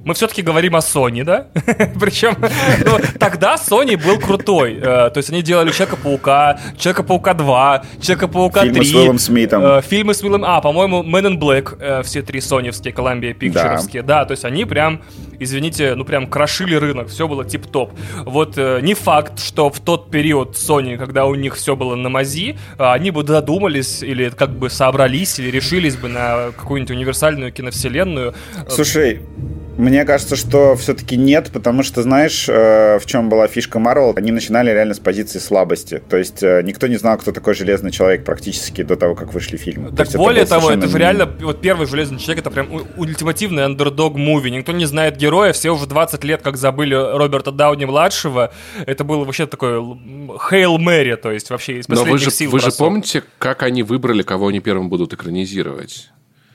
мы 0.09 0.15
все-таки 0.15 0.41
говорим 0.41 0.75
о 0.75 0.79
Sony, 0.79 1.23
да? 1.23 1.49
Причем 1.99 2.35
ну, 2.83 2.97
тогда 3.19 3.57
Sony 3.57 3.95
был 3.95 4.17
крутой. 4.17 4.79
Э, 4.81 5.11
то 5.11 5.17
есть 5.17 5.29
они 5.29 5.43
делали 5.43 5.69
Человека-паука, 5.69 6.59
Человека-паука 6.79 7.35
2, 7.35 7.83
Человека-паука 8.01 8.61
3. 8.61 8.71
Фильмы 8.71 8.85
с 8.85 8.93
Уиллом 8.95 9.19
Смитом. 9.19 9.63
Э, 9.63 9.81
фильмы 9.83 10.15
с 10.15 10.23
Уиллом... 10.23 10.43
А, 10.43 10.61
по-моему, 10.61 11.03
Men 11.03 11.27
in 11.27 11.37
Black, 11.37 11.77
э, 11.79 12.01
все 12.01 12.23
три 12.23 12.41
соневские, 12.41 12.91
Columbia 12.91 13.37
Pictures'ские. 13.37 14.01
Да. 14.01 14.21
да, 14.21 14.25
то 14.25 14.31
есть 14.31 14.45
они 14.45 14.65
прям, 14.65 15.03
извините, 15.37 15.93
ну 15.93 16.05
прям 16.05 16.25
крошили 16.25 16.73
рынок, 16.73 17.09
все 17.09 17.27
было 17.27 17.45
тип-топ. 17.45 17.91
Вот 18.25 18.57
не 18.57 18.95
факт, 18.95 19.39
что 19.39 19.69
в 19.69 19.79
тот 19.79 20.09
период 20.09 20.55
Sony, 20.55 20.97
когда 20.97 21.27
у 21.27 21.35
них 21.35 21.55
все 21.55 21.75
было 21.75 21.93
на 21.93 22.09
мази, 22.09 22.57
они 22.79 23.11
бы 23.11 23.21
додумались 23.21 24.01
или 24.01 24.29
как 24.29 24.57
бы 24.57 24.71
собрались 24.71 25.37
или 25.37 25.51
решились 25.51 25.97
бы 25.97 26.07
на 26.07 26.51
какую-нибудь 26.57 26.95
универсальную 26.95 27.51
киновселенную. 27.51 28.33
Слушай, 28.67 29.21
мне 29.79 30.03
кажется, 30.03 30.35
что 30.35 30.75
все-таки 30.75 31.15
нет, 31.15 31.51
потому 31.53 31.83
что, 31.83 32.03
знаешь, 32.03 32.49
э, 32.49 32.99
в 32.99 33.05
чем 33.05 33.29
была 33.29 33.47
фишка 33.47 33.79
Марвел? 33.79 34.13
Они 34.17 34.31
начинали 34.31 34.71
реально 34.71 34.93
с 34.93 34.99
позиции 34.99 35.39
слабости. 35.39 36.03
То 36.09 36.17
есть 36.17 36.43
э, 36.43 36.61
никто 36.63 36.87
не 36.87 36.97
знал, 36.97 37.17
кто 37.17 37.31
такой 37.31 37.53
Железный 37.53 37.89
Человек 37.89 38.25
практически 38.25 38.83
до 38.83 38.97
того, 38.97 39.15
как 39.15 39.33
вышли 39.33 39.55
фильмы. 39.55 39.91
Так 39.95 40.09
То 40.09 40.17
более 40.17 40.41
это 40.41 40.51
того, 40.51 40.69
это 40.69 40.87
же 40.87 40.97
реально, 40.97 41.29
вот 41.39 41.61
первый 41.61 41.87
Железный 41.87 42.19
Человек, 42.19 42.45
это 42.45 42.51
прям 42.51 42.67
ультимативный 42.97 43.63
андердог-муви. 43.63 44.51
Никто 44.51 44.73
не 44.73 44.85
знает 44.85 45.15
героя, 45.15 45.53
все 45.53 45.69
уже 45.69 45.87
20 45.87 46.25
лет 46.25 46.41
как 46.41 46.57
забыли 46.57 46.95
Роберта 46.95 47.53
Дауни-младшего. 47.53 48.51
Это 48.85 49.05
было 49.05 49.23
вообще 49.23 49.47
такой 49.47 49.79
Хейл 50.49 50.77
Мэри, 50.77 51.15
то 51.15 51.31
есть 51.31 51.49
вообще 51.49 51.79
из 51.79 51.87
последних 51.87 52.05
Но 52.05 52.11
вы 52.11 52.19
же, 52.19 52.31
сил 52.31 52.51
Вы 52.51 52.59
же 52.59 52.71
помните, 52.77 53.23
как 53.37 53.63
они 53.63 53.83
выбрали, 53.83 54.23
кого 54.23 54.49
они 54.49 54.59
первым 54.59 54.89
будут 54.89 55.13
экранизировать? 55.13 56.09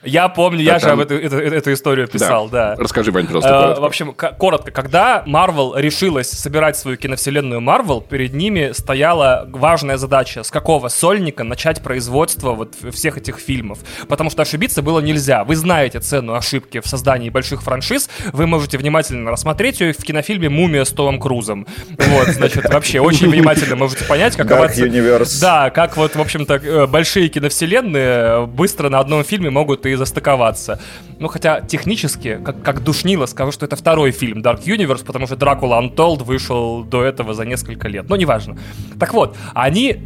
Я 0.05 0.29
помню, 0.29 0.63
я 0.63 0.79
же 0.79 0.91
об 0.91 1.01
эту, 1.01 1.15
эту, 1.15 1.37
эту 1.37 1.73
историю 1.73 2.09
писал, 2.09 2.49
да. 2.49 2.75
да. 2.75 2.83
Расскажи, 2.83 3.11
Вань, 3.11 3.27
просто 3.27 3.51
э, 3.51 3.53
коротко. 3.53 3.81
В 3.81 3.85
общем, 3.85 4.13
коротко. 4.13 4.71
Когда 4.71 5.25
Marvel 5.27 5.73
решилась 5.81 6.31
собирать 6.31 6.77
свою 6.77 6.97
киновселенную 6.97 7.61
Marvel, 7.61 8.07
перед 8.07 8.35
ними 8.35 8.73
стояла 8.73 9.49
важная 9.51 9.97
задача, 9.97 10.43
с 10.43 10.51
какого 10.51 10.89
сольника 10.89 11.45
начать 11.45 11.83
производство 11.83 12.53
вот 12.53 12.75
всех 12.93 13.17
этих 13.19 13.39
фильмов. 13.39 13.79
Потому 14.09 14.31
что 14.31 14.43
ошибиться 14.43 14.83
было 14.83 15.01
нельзя. 15.01 15.45
Вы 15.45 15.57
знаете 15.57 16.01
цену 16.01 16.35
ошибки 16.35 16.81
в 16.81 16.87
создании 16.87 17.31
больших 17.31 17.63
франшиз, 17.63 18.11
вы 18.33 18.47
можете 18.47 18.79
внимательно 18.79 19.31
рассмотреть 19.31 19.81
ее 19.81 19.93
в 19.93 20.03
кинофильме 20.03 20.49
«Мумия» 20.49 20.85
с 20.85 20.91
Томом 20.91 21.19
Крузом. 21.21 21.67
Вот, 21.97 22.29
значит, 22.29 22.69
вообще 22.73 23.01
очень 23.01 23.29
внимательно 23.29 23.77
можете 23.77 24.05
понять, 24.05 24.37
как... 24.37 24.47
Dark 24.47 24.75
Universe. 24.75 25.41
Да, 25.41 25.71
как 25.71 25.97
вот, 25.97 26.17
в 26.17 26.21
общем-то, 26.21 26.55
э, 26.55 26.87
большие 26.87 27.29
киновселенные 27.29 28.47
быстро 28.47 28.89
на 28.89 28.99
одном 28.99 29.25
фильме 29.25 29.51
могут 29.51 29.87
и 29.87 29.94
и 29.95 29.97
застыковаться. 29.97 30.79
Ну, 31.19 31.29
хотя 31.29 31.61
технически, 31.61 32.41
как, 32.45 32.63
как 32.63 32.85
душнило, 32.85 33.27
скажу, 33.27 33.53
что 33.53 33.67
это 33.67 33.77
второй 33.77 34.11
фильм 34.11 34.43
Dark 34.43 34.65
Universe, 34.65 35.05
потому 35.05 35.27
что 35.27 35.37
Дракула 35.37 35.81
Untold 35.81 36.25
вышел 36.25 36.85
до 36.85 37.03
этого 37.03 37.35
за 37.35 37.45
несколько 37.45 37.89
лет. 37.89 38.09
Но 38.09 38.17
неважно. 38.17 38.57
Так 38.99 39.15
вот, 39.15 39.37
они 39.55 39.97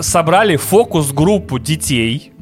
собрали 0.00 0.56
фокус-группу 0.56 1.58
детей, 1.58 2.32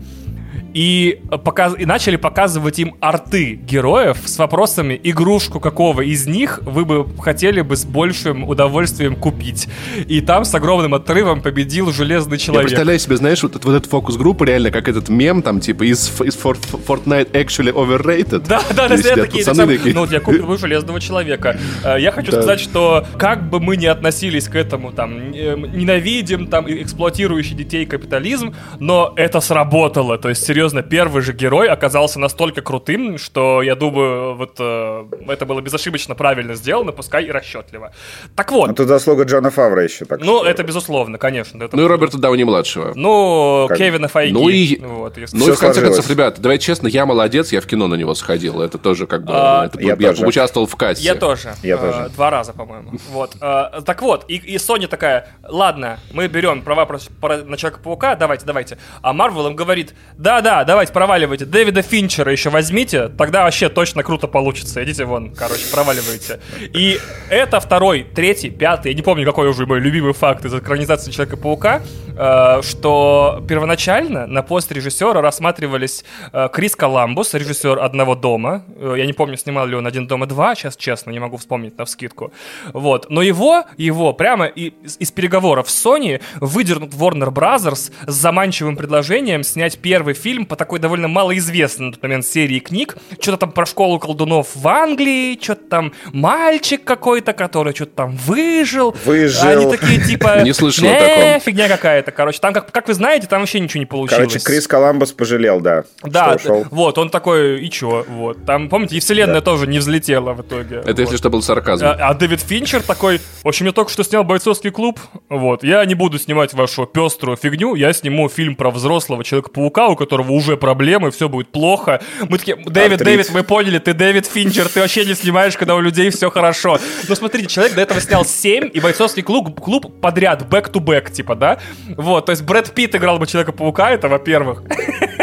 и, 0.75 1.20
показ... 1.45 1.75
и 1.79 1.87
начали 1.87 2.16
показывать 2.16 2.79
им 2.79 2.97
арты 3.01 3.55
героев 3.55 4.18
с 4.25 4.39
вопросами, 4.39 4.99
игрушку 5.03 5.61
какого 5.61 6.01
из 6.01 6.27
них 6.27 6.61
вы 6.62 6.85
бы 6.85 7.07
хотели 7.20 7.61
бы 7.61 7.77
с 7.77 7.85
большим 7.85 8.49
удовольствием 8.49 9.16
купить. 9.16 9.68
И 10.09 10.20
там 10.20 10.45
с 10.45 10.55
огромным 10.55 10.95
отрывом 10.95 11.43
победил 11.43 11.93
Железный 11.93 12.39
Человек. 12.39 12.62
Я 12.62 12.68
представляю 12.68 12.99
себе, 12.99 13.16
знаешь, 13.16 13.43
вот, 13.43 13.64
вот 13.64 13.75
этот 13.75 13.91
фокус-группа 13.91 14.45
реально 14.45 14.70
как 14.70 14.89
этот 14.89 15.09
мем, 15.09 15.43
там, 15.43 15.61
типа, 15.61 15.85
из, 15.85 16.09
из 16.20 16.37
Fortnite 16.37 17.31
actually 17.33 17.73
overrated. 17.73 18.47
Да, 18.49 18.62
да, 18.75 18.89
да, 18.89 18.97
все 18.97 19.16
такие, 19.16 19.45
сам... 19.45 19.57
такие. 19.57 19.95
Ну, 19.95 20.01
вот 20.01 20.12
я 20.12 20.20
купил 20.20 20.57
Железного 20.57 21.01
Человека. 21.01 21.59
Э, 21.85 21.97
я 21.99 22.12
хочу 22.12 22.33
сказать, 22.33 22.61
что 22.61 23.07
как 23.18 23.49
бы 23.49 23.61
мы 23.61 23.77
ни 23.77 23.87
относились 23.87 24.49
к 24.49 24.55
этому, 24.55 24.93
там, 24.93 25.31
ненавидим, 25.31 26.47
там, 26.47 26.66
эксплуатирующий 26.68 27.55
детей 27.55 27.87
капитализм, 27.87 28.55
но 28.79 29.12
это 29.16 29.41
сработало. 29.41 30.18
То 30.18 30.29
есть, 30.29 30.45
серьезно, 30.45 30.61
серьезно, 30.62 30.82
первый 30.82 31.22
же 31.22 31.32
герой 31.32 31.68
оказался 31.68 32.20
настолько 32.20 32.60
крутым, 32.62 33.18
что 33.18 33.62
я 33.62 33.74
думаю, 33.74 34.36
вот 34.36 34.56
э, 34.60 35.04
это 35.26 35.44
было 35.44 35.60
безошибочно 35.60 36.14
правильно 36.14 36.54
сделано, 36.54 36.92
пускай 36.92 37.24
и 37.24 37.30
расчетливо. 37.32 37.92
Так 38.36 38.52
вот. 38.52 38.70
Это 38.70 38.86
заслуга 38.86 39.24
Джона 39.24 39.50
Фавра 39.50 39.82
еще 39.82 40.04
так. 40.04 40.20
Ну, 40.20 40.38
что... 40.38 40.46
это 40.46 40.62
безусловно, 40.62 41.18
конечно. 41.18 41.64
Это... 41.64 41.76
Ну 41.76 41.82
и 41.82 41.86
Роберта 41.86 42.18
Дауни-младшего. 42.18 42.92
Ну, 42.94 43.66
как... 43.68 43.78
Кевина 43.78 44.06
Файги. 44.06 44.32
Ну 44.32 44.48
и, 44.48 44.78
вот, 44.78 45.18
если... 45.18 45.36
ну 45.36 45.48
и 45.48 45.50
в 45.50 45.58
конце 45.58 45.80
сложилось. 45.80 45.96
концов, 45.96 46.10
ребят, 46.10 46.36
давайте 46.38 46.64
честно, 46.64 46.86
я 46.86 47.06
молодец, 47.06 47.50
я 47.50 47.60
в 47.60 47.66
кино 47.66 47.88
на 47.88 47.96
него 47.96 48.14
сходил. 48.14 48.62
Это 48.62 48.78
тоже 48.78 49.08
как 49.08 49.24
бы... 49.24 49.32
А, 49.34 49.66
это, 49.66 49.80
я, 49.80 49.96
я 49.98 50.10
тоже. 50.10 50.26
участвовал 50.26 50.68
в 50.68 50.76
кассе. 50.76 51.02
Я 51.02 51.16
тоже. 51.16 51.54
Я 51.64 51.74
а, 51.74 51.78
тоже. 51.78 52.10
Два 52.14 52.30
раза, 52.30 52.52
по-моему. 52.52 52.92
Вот. 53.10 53.34
А, 53.40 53.80
так 53.80 54.00
вот, 54.02 54.26
и, 54.28 54.36
и 54.36 54.56
Sony 54.58 54.86
такая, 54.86 55.26
ладно, 55.42 55.98
мы 56.12 56.28
берем 56.28 56.62
права 56.62 56.86
на 56.86 57.56
Человека-паука, 57.56 58.14
давайте, 58.14 58.46
давайте. 58.46 58.78
А 59.00 59.12
Марвел 59.12 59.48
им 59.48 59.56
говорит, 59.56 59.94
да-да, 60.16 60.51
давайте, 60.64 60.92
проваливайте 60.92 61.12
проваливайте. 61.22 61.44
Дэвида 61.44 61.82
Финчера 61.82 62.32
еще 62.32 62.50
возьмите, 62.50 63.09
тогда 63.09 63.44
вообще 63.44 63.68
точно 63.68 64.03
круто 64.03 64.26
получится. 64.26 64.82
Идите 64.82 65.05
вон, 65.05 65.34
короче, 65.34 65.64
проваливайте. 65.72 66.40
И 66.61 66.98
это 67.28 67.61
второй, 67.61 68.05
третий, 68.14 68.50
пятый, 68.50 68.92
я 68.92 68.94
не 68.94 69.03
помню, 69.03 69.24
какой 69.24 69.48
уже 69.48 69.66
мой 69.66 69.80
любимый 69.80 70.12
факт 70.12 70.44
из 70.44 70.55
экранизации 70.55 71.11
Человека-паука, 71.11 71.82
э, 72.16 72.62
что 72.62 73.44
первоначально 73.48 74.26
на 74.26 74.42
пост 74.42 74.72
режиссера 74.72 75.20
рассматривались 75.20 76.05
э, 76.32 76.48
Крис 76.53 76.76
Коламбус, 76.76 77.34
режиссер 77.34 77.78
«Одного 77.78 78.14
дома». 78.14 78.64
Э, 78.76 78.94
я 78.96 79.07
не 79.07 79.12
помню, 79.12 79.36
снимал 79.36 79.66
ли 79.66 79.76
он 79.76 79.86
«Один 79.86 80.07
дома 80.07 80.26
два», 80.26 80.55
сейчас 80.55 80.76
честно, 80.76 81.11
не 81.11 81.20
могу 81.20 81.36
вспомнить 81.36 81.78
на 81.78 81.84
вскидку. 81.84 82.32
Вот. 82.72 83.11
Но 83.11 83.22
его, 83.22 83.64
его 83.76 84.12
прямо 84.12 84.46
из, 84.46 84.96
из 84.98 85.11
переговоров 85.11 85.68
с 85.68 85.86
Sony 85.86 86.20
выдернут 86.40 86.94
Warner 86.94 87.30
Brothers 87.30 87.92
с 88.07 88.12
заманчивым 88.12 88.76
предложением 88.76 89.42
снять 89.42 89.78
первый 89.78 90.14
фильм 90.14 90.41
по 90.47 90.57
такой 90.57 90.78
довольно 90.78 91.09
малоизвестной 91.09 91.86
на 91.86 91.93
тот 91.93 92.03
момент 92.03 92.26
серии 92.26 92.59
книг. 92.59 92.97
Что-то 93.20 93.38
там 93.38 93.53
про 93.53 93.66
школу 93.66 93.99
колдунов 93.99 94.49
в 94.55 94.66
Англии, 94.68 95.38
что-то 95.40 95.64
там 95.68 95.93
мальчик 96.12 96.84
какой-то, 96.84 97.32
который 97.32 97.74
что-то 97.74 97.93
там 97.97 98.16
выжил. 98.16 98.95
Выжил. 99.05 99.49
Они 99.49 99.70
такие 99.70 100.01
типа... 100.01 100.40
Не 100.43 100.53
слышал 100.53 100.86
о 100.88 100.93
таком. 100.93 101.40
фигня 101.40 101.68
какая-то, 101.68 102.12
короче. 102.12 102.38
Там, 102.40 102.53
как, 102.53 102.70
как 102.70 102.88
вы 102.88 102.95
знаете, 102.95 103.26
там 103.26 103.40
вообще 103.40 103.61
ничего 103.61 103.80
не 103.80 103.86
получилось. 103.86 104.32
Короче, 104.32 104.45
Крис 104.45 104.66
Коламбус 104.66 105.12
пожалел, 105.12 105.61
да. 105.61 105.84
Да, 106.03 106.36
вот, 106.70 106.99
он 106.99 107.11
такой, 107.11 107.64
и 107.64 107.70
чё, 107.70 108.05
вот. 108.09 108.45
Там, 108.45 108.68
помните, 108.68 108.97
и 108.97 109.01
вселенная 109.01 109.36
да. 109.36 109.40
тоже 109.40 109.66
не 109.66 109.78
взлетела 109.78 110.32
в 110.32 110.43
итоге. 110.43 110.76
Это 110.76 110.88
вот. 110.88 110.99
если 110.99 111.16
что 111.16 111.30
был 111.30 111.43
сарказм. 111.43 111.86
А, 111.86 111.93
а 111.93 112.14
Дэвид 112.14 112.40
Финчер 112.40 112.82
такой, 112.82 113.20
в 113.43 113.49
общем, 113.49 113.66
я 113.66 113.72
только 113.72 113.90
что 113.90 114.03
снял 114.05 114.24
бойцовский 114.24 114.70
клуб, 114.70 115.01
вот. 115.28 115.64
Я 115.64 115.84
не 115.84 115.95
буду 115.95 116.18
снимать 116.18 116.55
вашу 116.55 116.86
пеструю 116.86 117.36
фигню, 117.36 117.74
я 117.74 117.93
сниму 117.93 118.28
фильм 118.28 118.57
про 118.57 118.70
взрослого 118.70 119.24
Человека-паука, 119.24 119.88
у 119.88 119.97
которого 119.97 120.32
уже 120.35 120.57
проблемы, 120.57 121.11
все 121.11 121.28
будет 121.28 121.49
плохо. 121.51 122.01
Мы 122.28 122.39
такие, 122.39 122.57
Дэвид, 122.57 123.01
Артрит. 123.01 123.05
Дэвид, 123.05 123.30
мы 123.33 123.43
поняли, 123.43 123.78
ты 123.78 123.95
Дэвид 123.95 124.26
Финчер, 124.26 124.68
ты 124.68 124.80
вообще 124.80 125.05
не 125.05 125.14
снимаешь, 125.14 125.57
когда 125.57 125.74
у 125.74 125.80
людей 125.80 126.11
все 126.11 126.30
хорошо. 126.30 126.78
Но 127.09 127.14
смотрите, 127.14 127.47
человек 127.49 127.74
до 127.74 127.83
этого 127.83 128.01
снял 128.01 128.24
7, 128.24 128.70
и 128.72 128.80
бойцовский 128.80 129.22
клуб, 129.22 129.61
клуб 129.61 130.01
подряд, 130.01 130.43
back-to-back, 130.43 131.12
типа, 131.12 131.35
да? 131.35 131.61
Вот, 131.97 132.26
то 132.26 132.33
есть 132.33 132.43
Брэд 132.43 132.72
Питт 132.74 132.95
играл 132.95 133.18
бы 133.18 133.26
Человека-паука, 133.26 133.91
это 133.91 134.09
во-первых. 134.09 134.62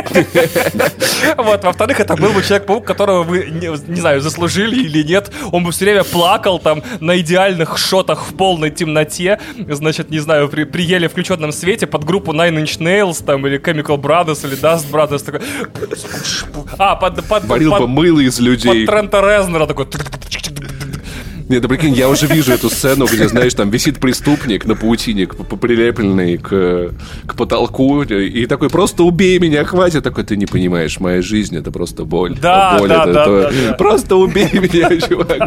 Вот, 1.37 1.63
во-вторых, 1.63 1.99
это 1.99 2.15
был 2.15 2.31
бы 2.31 2.41
Человек-паук, 2.41 2.85
которого 2.85 3.23
вы, 3.23 3.49
не, 3.49 3.95
знаю, 3.95 4.21
заслужили 4.21 4.83
или 4.83 5.03
нет. 5.03 5.31
Он 5.51 5.63
бы 5.63 5.71
все 5.71 5.85
время 5.85 6.03
плакал 6.03 6.59
там 6.59 6.83
на 6.99 7.19
идеальных 7.19 7.77
шотах 7.77 8.25
в 8.25 8.35
полной 8.35 8.71
темноте. 8.71 9.39
Значит, 9.67 10.09
не 10.09 10.19
знаю, 10.19 10.49
при, 10.49 10.63
при 10.63 10.83
еле 10.83 11.07
включенном 11.07 11.51
свете 11.51 11.87
под 11.87 12.03
группу 12.03 12.33
Nine 12.33 12.63
Inch 12.63 12.79
Nails 12.79 13.23
там 13.23 13.45
или 13.47 13.59
Chemical 13.59 13.97
Brothers 13.97 14.47
или 14.47 14.57
Dust 14.57 14.89
Brothers. 14.91 15.23
Такой... 15.23 15.41
А, 16.77 16.95
под... 16.95 17.23
под 17.25 17.45
Варил 17.45 17.71
под, 17.71 17.81
бы 17.81 17.87
мыло 17.87 18.19
из 18.19 18.39
людей. 18.39 18.85
Под 18.85 18.93
Трента 18.93 19.21
Резнера 19.21 19.65
такой... 19.65 19.87
Нет, 21.49 21.63
да 21.63 21.67
прикинь, 21.67 21.93
я 21.95 22.07
уже 22.09 22.27
вижу 22.27 22.53
эту 22.53 22.69
сцену, 22.69 23.07
где, 23.07 23.27
знаешь, 23.27 23.55
там 23.55 23.71
висит 23.71 23.99
преступник 23.99 24.65
на 24.65 24.75
паутине, 24.75 25.27
прилепленный 25.27 26.37
к, 26.37 26.93
к 27.25 27.35
потолку, 27.35 28.03
и 28.03 28.45
такой, 28.45 28.69
просто 28.69 29.03
убей 29.03 29.39
меня, 29.39 29.63
хватит. 29.63 30.03
Такой, 30.03 30.23
ты 30.23 30.37
не 30.37 30.45
понимаешь, 30.45 30.99
моя 30.99 31.23
жизнь 31.23 31.57
это 31.57 31.71
просто 31.71 32.05
боль. 32.05 32.37
Да, 32.39 32.77
боль 32.77 32.89
да, 32.89 33.03
это, 33.03 33.13
да, 33.13 33.21
это, 33.23 33.41
да, 33.41 33.69
да. 33.69 33.73
Просто 33.73 34.15
убей 34.15 34.49
меня, 34.53 35.01
чувак. 35.01 35.39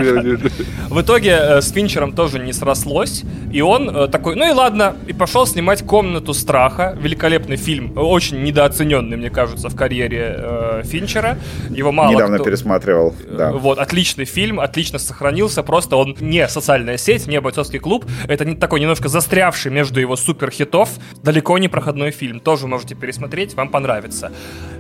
В 0.91 1.01
итоге 1.01 1.39
э, 1.41 1.61
с 1.61 1.71
Финчером 1.71 2.13
тоже 2.13 2.41
не 2.41 2.53
срослось, 2.53 3.23
и 3.53 3.61
он 3.61 3.89
э, 3.89 4.09
такой, 4.09 4.35
ну 4.35 4.49
и 4.49 4.53
ладно, 4.53 4.97
и 5.07 5.13
пошел 5.13 5.47
снимать 5.47 5.87
«Комнату 5.87 6.35
страха», 6.35 6.99
великолепный 7.01 7.57
фильм, 7.57 7.93
очень 7.97 8.43
недооцененный, 8.43 9.17
мне 9.17 9.31
кажется, 9.31 9.69
в 9.69 9.77
карьере 9.77 10.35
э, 10.37 10.83
Финчера. 10.85 11.39
Его 11.71 11.93
мало 11.93 12.13
Недавно 12.13 12.37
кто... 12.37 12.45
пересматривал, 12.45 13.15
да. 13.31 13.53
Вот, 13.53 13.79
отличный 13.79 14.25
фильм, 14.25 14.59
отлично 14.59 14.99
сохранился, 14.99 15.63
просто 15.63 15.92
он 15.97 16.17
не 16.21 16.49
социальная 16.49 16.97
сеть, 16.97 17.27
не 17.27 17.41
бойцовский 17.41 17.79
клуб, 17.79 18.05
это 18.29 18.55
такой 18.57 18.81
немножко 18.81 19.09
застрявший 19.09 19.71
между 19.71 20.01
его 20.01 20.17
суперхитов, 20.17 20.91
далеко 21.23 21.59
не 21.59 21.69
проходной 21.69 22.11
фильм, 22.11 22.41
тоже 22.41 22.67
можете 22.67 22.95
пересмотреть, 22.95 23.55
вам 23.55 23.69
понравится. 23.69 24.33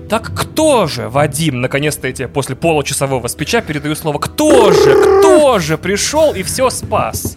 Так 0.08 0.32
кто 0.34 0.86
же, 0.86 1.08
Вадим, 1.08 1.60
наконец-то 1.60 2.12
тебе 2.12 2.28
после 2.28 2.56
получасового 2.56 3.28
спича 3.28 3.60
передаю 3.60 3.94
слово, 3.94 4.18
кто 4.18 4.72
же, 4.72 4.94
кто 4.94 5.58
же 5.58 5.78
пришел 5.78 6.34
и 6.34 6.42
все 6.42 6.70
спас? 6.70 7.36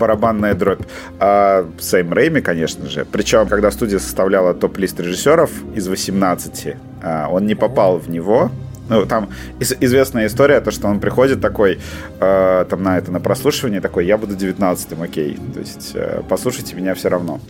барабанная 0.00 0.54
дробь. 0.54 0.80
А, 1.18 1.68
Сэм 1.78 2.12
Рэйми, 2.12 2.40
конечно 2.40 2.88
же. 2.88 3.04
Причем, 3.04 3.46
когда 3.46 3.70
студия 3.70 3.98
составляла 3.98 4.54
топ-лист 4.54 4.98
режиссеров 4.98 5.50
из 5.76 5.88
18, 5.88 6.76
а, 7.02 7.28
он 7.28 7.46
не 7.46 7.54
попал 7.54 7.98
в 7.98 8.08
него, 8.08 8.50
ну, 8.90 9.06
там 9.06 9.28
из- 9.60 9.76
известная 9.80 10.26
история, 10.26 10.60
то, 10.60 10.70
что 10.70 10.88
он 10.88 11.00
приходит 11.00 11.40
такой, 11.40 11.78
э, 12.20 12.64
там, 12.68 12.82
на 12.82 12.98
это, 12.98 13.10
на 13.12 13.20
прослушивание, 13.20 13.80
такой, 13.80 14.04
я 14.06 14.18
буду 14.18 14.34
19-м, 14.34 15.00
окей. 15.02 15.38
То 15.54 15.60
есть, 15.60 15.92
э, 15.94 16.22
послушайте 16.28 16.76
меня 16.76 16.94
все 16.94 17.08
равно. 17.08 17.40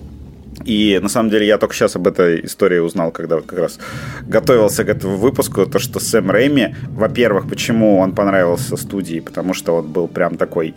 И 0.66 1.00
на 1.02 1.08
самом 1.08 1.30
деле 1.30 1.46
я 1.46 1.56
только 1.58 1.74
сейчас 1.74 1.96
об 1.96 2.06
этой 2.06 2.44
истории 2.44 2.78
узнал, 2.78 3.10
когда 3.12 3.36
вот 3.36 3.46
как 3.46 3.58
раз 3.58 3.78
готовился 4.28 4.84
к 4.84 4.88
этому 4.90 5.16
выпуску, 5.16 5.64
то, 5.66 5.78
что 5.78 5.98
Сэм 6.00 6.30
Рэйми, 6.30 6.74
во-первых, 6.90 7.48
почему 7.48 7.98
он 7.98 8.12
понравился 8.12 8.76
студии, 8.76 9.20
потому 9.20 9.54
что 9.54 9.76
он 9.76 9.86
был 9.86 10.08
прям 10.08 10.36
такой 10.36 10.74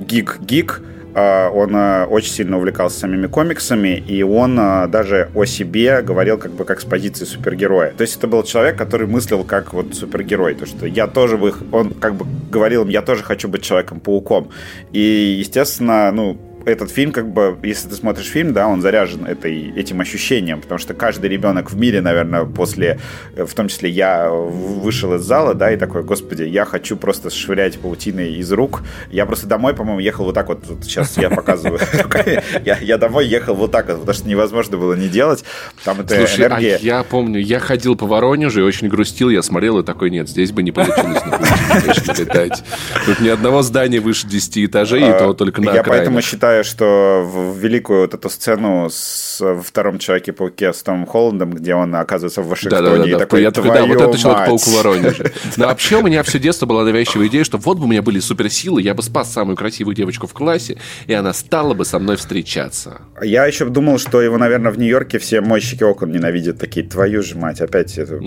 гик-гик, 0.00 0.80
он 1.14 1.74
очень 2.10 2.30
сильно 2.30 2.56
увлекался 2.58 3.00
самими 3.00 3.26
комиксами, 3.26 3.96
и 3.96 4.22
он 4.22 4.56
даже 4.56 5.30
о 5.34 5.44
себе 5.44 6.02
говорил 6.02 6.38
как 6.38 6.52
бы 6.52 6.64
как 6.64 6.80
с 6.80 6.84
позиции 6.84 7.24
супергероя. 7.24 7.92
То 7.92 8.02
есть 8.02 8.16
это 8.16 8.26
был 8.26 8.42
человек, 8.42 8.76
который 8.76 9.06
мыслил 9.06 9.44
как 9.44 9.72
вот 9.72 9.94
супергерой, 9.94 10.54
то 10.54 10.66
что 10.66 10.86
я 10.86 11.06
тоже 11.06 11.36
бы, 11.36 11.54
он 11.72 11.90
как 11.90 12.14
бы 12.14 12.26
говорил 12.50 12.86
я 12.88 13.02
тоже 13.02 13.22
хочу 13.22 13.48
быть 13.48 13.62
Человеком-пауком. 13.62 14.50
И, 14.92 15.36
естественно, 15.38 16.10
ну, 16.12 16.38
этот 16.68 16.90
фильм, 16.90 17.12
как 17.12 17.28
бы, 17.28 17.58
если 17.62 17.88
ты 17.88 17.94
смотришь 17.94 18.26
фильм, 18.26 18.52
да, 18.52 18.68
он 18.68 18.82
заряжен 18.82 19.24
этой, 19.24 19.72
этим 19.74 20.00
ощущением, 20.00 20.60
потому 20.60 20.78
что 20.78 20.94
каждый 20.94 21.28
ребенок 21.28 21.70
в 21.70 21.76
мире, 21.76 22.00
наверное, 22.00 22.44
после, 22.44 22.98
в 23.36 23.52
том 23.54 23.68
числе 23.68 23.90
я 23.90 24.30
вышел 24.30 25.14
из 25.14 25.22
зала, 25.22 25.54
да, 25.54 25.72
и 25.72 25.76
такой, 25.76 26.02
господи, 26.02 26.42
я 26.42 26.64
хочу 26.64 26.96
просто 26.96 27.30
швырять 27.30 27.78
паутиной 27.78 28.34
из 28.34 28.52
рук. 28.52 28.82
Я 29.10 29.26
просто 29.26 29.46
домой, 29.46 29.74
по-моему, 29.74 30.00
ехал 30.00 30.24
вот 30.24 30.34
так 30.34 30.48
вот, 30.48 30.66
вот 30.66 30.84
сейчас 30.84 31.16
я 31.16 31.30
показываю, 31.30 31.80
я, 32.82 32.98
домой 32.98 33.26
ехал 33.26 33.54
вот 33.54 33.72
так 33.72 33.88
вот, 33.88 34.00
потому 34.00 34.14
что 34.14 34.28
невозможно 34.28 34.76
было 34.76 34.94
не 34.94 35.08
делать. 35.08 35.44
Там 35.84 36.00
это 36.00 36.16
Слушай, 36.16 36.46
энергия... 36.46 36.76
а 36.76 36.78
я 36.80 37.02
помню, 37.02 37.40
я 37.40 37.58
ходил 37.60 37.96
по 37.96 38.06
Воронежу 38.06 38.60
и 38.60 38.62
очень 38.62 38.88
грустил, 38.88 39.30
я 39.30 39.42
смотрел 39.42 39.78
и 39.78 39.84
такой, 39.84 40.10
нет, 40.10 40.28
здесь 40.28 40.52
бы 40.52 40.62
не 40.62 40.72
получилось 40.72 41.22
на 41.24 42.18
летать. 42.18 42.64
Тут 43.06 43.20
ни 43.20 43.28
одного 43.28 43.62
здания 43.62 44.00
выше 44.00 44.26
10 44.26 44.66
этажей, 44.66 45.02
и 45.02 45.18
то 45.18 45.32
только 45.32 45.62
на 45.62 45.72
Я 45.72 45.82
поэтому 45.82 46.22
считаю, 46.22 46.57
что 46.62 47.22
в 47.24 47.56
великую 47.58 48.02
вот 48.02 48.14
эту 48.14 48.30
сцену 48.30 48.88
с 48.90 49.38
во 49.40 49.62
втором 49.62 49.98
Человеке-пауке 49.98 50.72
с 50.72 50.82
Томом 50.82 51.06
Холландом, 51.06 51.52
где 51.52 51.74
он 51.74 51.94
оказывается 51.94 52.42
в 52.42 52.48
Вашингтоне, 52.48 52.82
да, 52.82 52.90
да, 52.90 53.02
да, 53.02 53.08
и 53.08 53.12
да. 53.12 53.18
такой, 53.18 53.42
я 53.42 53.50
такой, 53.50 53.70
да, 53.70 53.86
вот 53.86 54.00
это 54.00 54.18
Человек-паук 54.18 54.60
в 54.60 54.76
Воронеже. 54.76 55.32
Но 55.56 55.66
вообще 55.66 55.96
у 55.96 56.02
меня 56.02 56.22
все 56.22 56.38
детство 56.38 56.66
была 56.66 56.84
навязчивая 56.84 57.26
идея, 57.28 57.44
что 57.44 57.58
вот 57.58 57.78
бы 57.78 57.84
у 57.84 57.86
меня 57.86 58.02
были 58.02 58.20
суперсилы, 58.20 58.82
я 58.82 58.94
бы 58.94 59.02
спас 59.02 59.32
самую 59.32 59.56
красивую 59.56 59.94
девочку 59.94 60.26
в 60.26 60.32
классе, 60.32 60.78
и 61.06 61.12
она 61.12 61.32
стала 61.32 61.74
бы 61.74 61.84
со 61.84 61.98
мной 61.98 62.16
встречаться. 62.16 63.02
Я 63.22 63.46
еще 63.46 63.64
думал, 63.66 63.98
что 63.98 64.20
его, 64.20 64.38
наверное, 64.38 64.72
в 64.72 64.78
Нью-Йорке 64.78 65.18
все 65.18 65.40
мойщики 65.40 65.82
окон 65.82 66.12
ненавидят. 66.12 66.58
Такие, 66.58 66.86
твою 66.86 67.22
же 67.22 67.36
мать, 67.36 67.60
опять 67.60 67.96
это... 67.98 68.20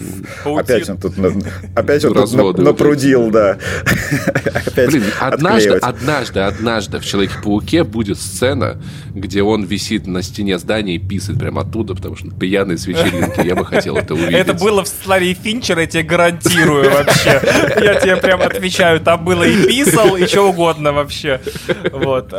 Опять 0.45 0.89
он 0.89 0.97
тут, 0.97 1.13
опять 1.75 2.05
он 2.05 2.13
тут 2.13 2.57
напрудил, 2.57 3.29
да. 3.29 3.57
Блин, 4.75 5.03
однажды, 5.19 5.71
однажды, 5.71 6.39
однажды 6.39 6.99
в 6.99 7.05
Человеке-пауке 7.05 7.83
будет 7.83 8.19
сцена, 8.21 8.81
где 9.13 9.43
он 9.43 9.63
висит 9.63 10.07
на 10.07 10.21
стене 10.21 10.57
здания 10.57 10.95
и 10.95 10.99
писает 10.99 11.39
прямо 11.39 11.61
оттуда, 11.61 11.95
потому 11.95 12.15
что 12.15 12.29
пьяный 12.29 12.77
с 12.77 12.87
вечеринки. 12.87 13.45
Я 13.45 13.55
бы 13.55 13.65
хотел 13.65 13.97
это 13.97 14.13
увидеть. 14.13 14.33
Это 14.33 14.53
было 14.53 14.83
в 14.83 14.87
сценарии 14.87 15.33
Финчера, 15.33 15.81
я 15.81 15.87
тебе 15.87 16.03
гарантирую 16.03 16.91
вообще. 16.91 17.41
Я 17.81 17.95
тебе 17.99 18.17
прям 18.17 18.41
отвечаю, 18.41 18.99
там 18.99 19.25
было 19.25 19.43
и 19.43 19.67
писал, 19.67 20.15
и 20.15 20.25
что 20.27 20.49
угодно 20.49 20.93
вообще. 20.93 21.41
Вот. 21.91 22.33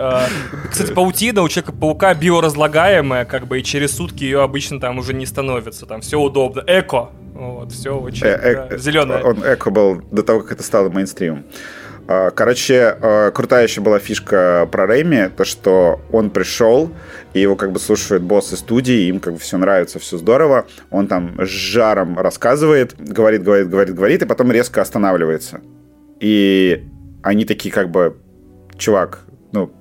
Кстати, 0.70 0.92
паутина 0.92 1.42
у 1.42 1.48
Человека-паука 1.48 2.14
биоразлагаемая, 2.14 3.24
как 3.24 3.46
бы, 3.46 3.60
и 3.60 3.64
через 3.64 3.96
сутки 3.96 4.24
ее 4.24 4.42
обычно 4.42 4.80
там 4.80 4.98
уже 4.98 5.12
не 5.14 5.26
становится. 5.26 5.86
Там 5.86 6.00
все 6.00 6.18
удобно. 6.18 6.62
Эко. 6.66 7.10
Вот, 7.34 7.72
все 7.72 7.98
очень 7.98 8.26
э, 8.26 8.68
да, 8.68 8.78
зеленое. 8.78 9.24
Он 9.24 9.42
эко 9.42 9.70
был 9.70 10.02
до 10.12 10.22
того, 10.22 10.40
как 10.42 10.52
это 10.52 10.62
стало 10.62 10.90
мейнстримом. 10.90 11.44
Короче, 12.06 12.96
крутая 13.32 13.62
еще 13.64 13.80
была 13.80 13.98
фишка 13.98 14.68
про 14.70 14.86
Рэйми, 14.86 15.28
то, 15.36 15.44
что 15.44 16.00
он 16.10 16.30
пришел, 16.30 16.90
и 17.32 17.40
его 17.40 17.56
как 17.56 17.72
бы 17.72 17.78
слушают 17.78 18.22
боссы 18.22 18.56
студии, 18.56 19.06
им 19.06 19.20
как 19.20 19.34
бы 19.34 19.38
все 19.38 19.56
нравится, 19.56 19.98
все 19.98 20.18
здорово. 20.18 20.66
Он 20.90 21.06
там 21.06 21.36
с 21.40 21.48
жаром 21.48 22.18
рассказывает, 22.18 22.94
говорит, 22.98 23.42
говорит, 23.42 23.68
говорит, 23.68 23.94
говорит, 23.94 24.22
и 24.22 24.26
потом 24.26 24.52
резко 24.52 24.82
останавливается. 24.82 25.60
И 26.20 26.84
они 27.22 27.44
такие 27.44 27.72
как 27.72 27.90
бы, 27.90 28.16
чувак, 28.76 29.20
ну, 29.52 29.72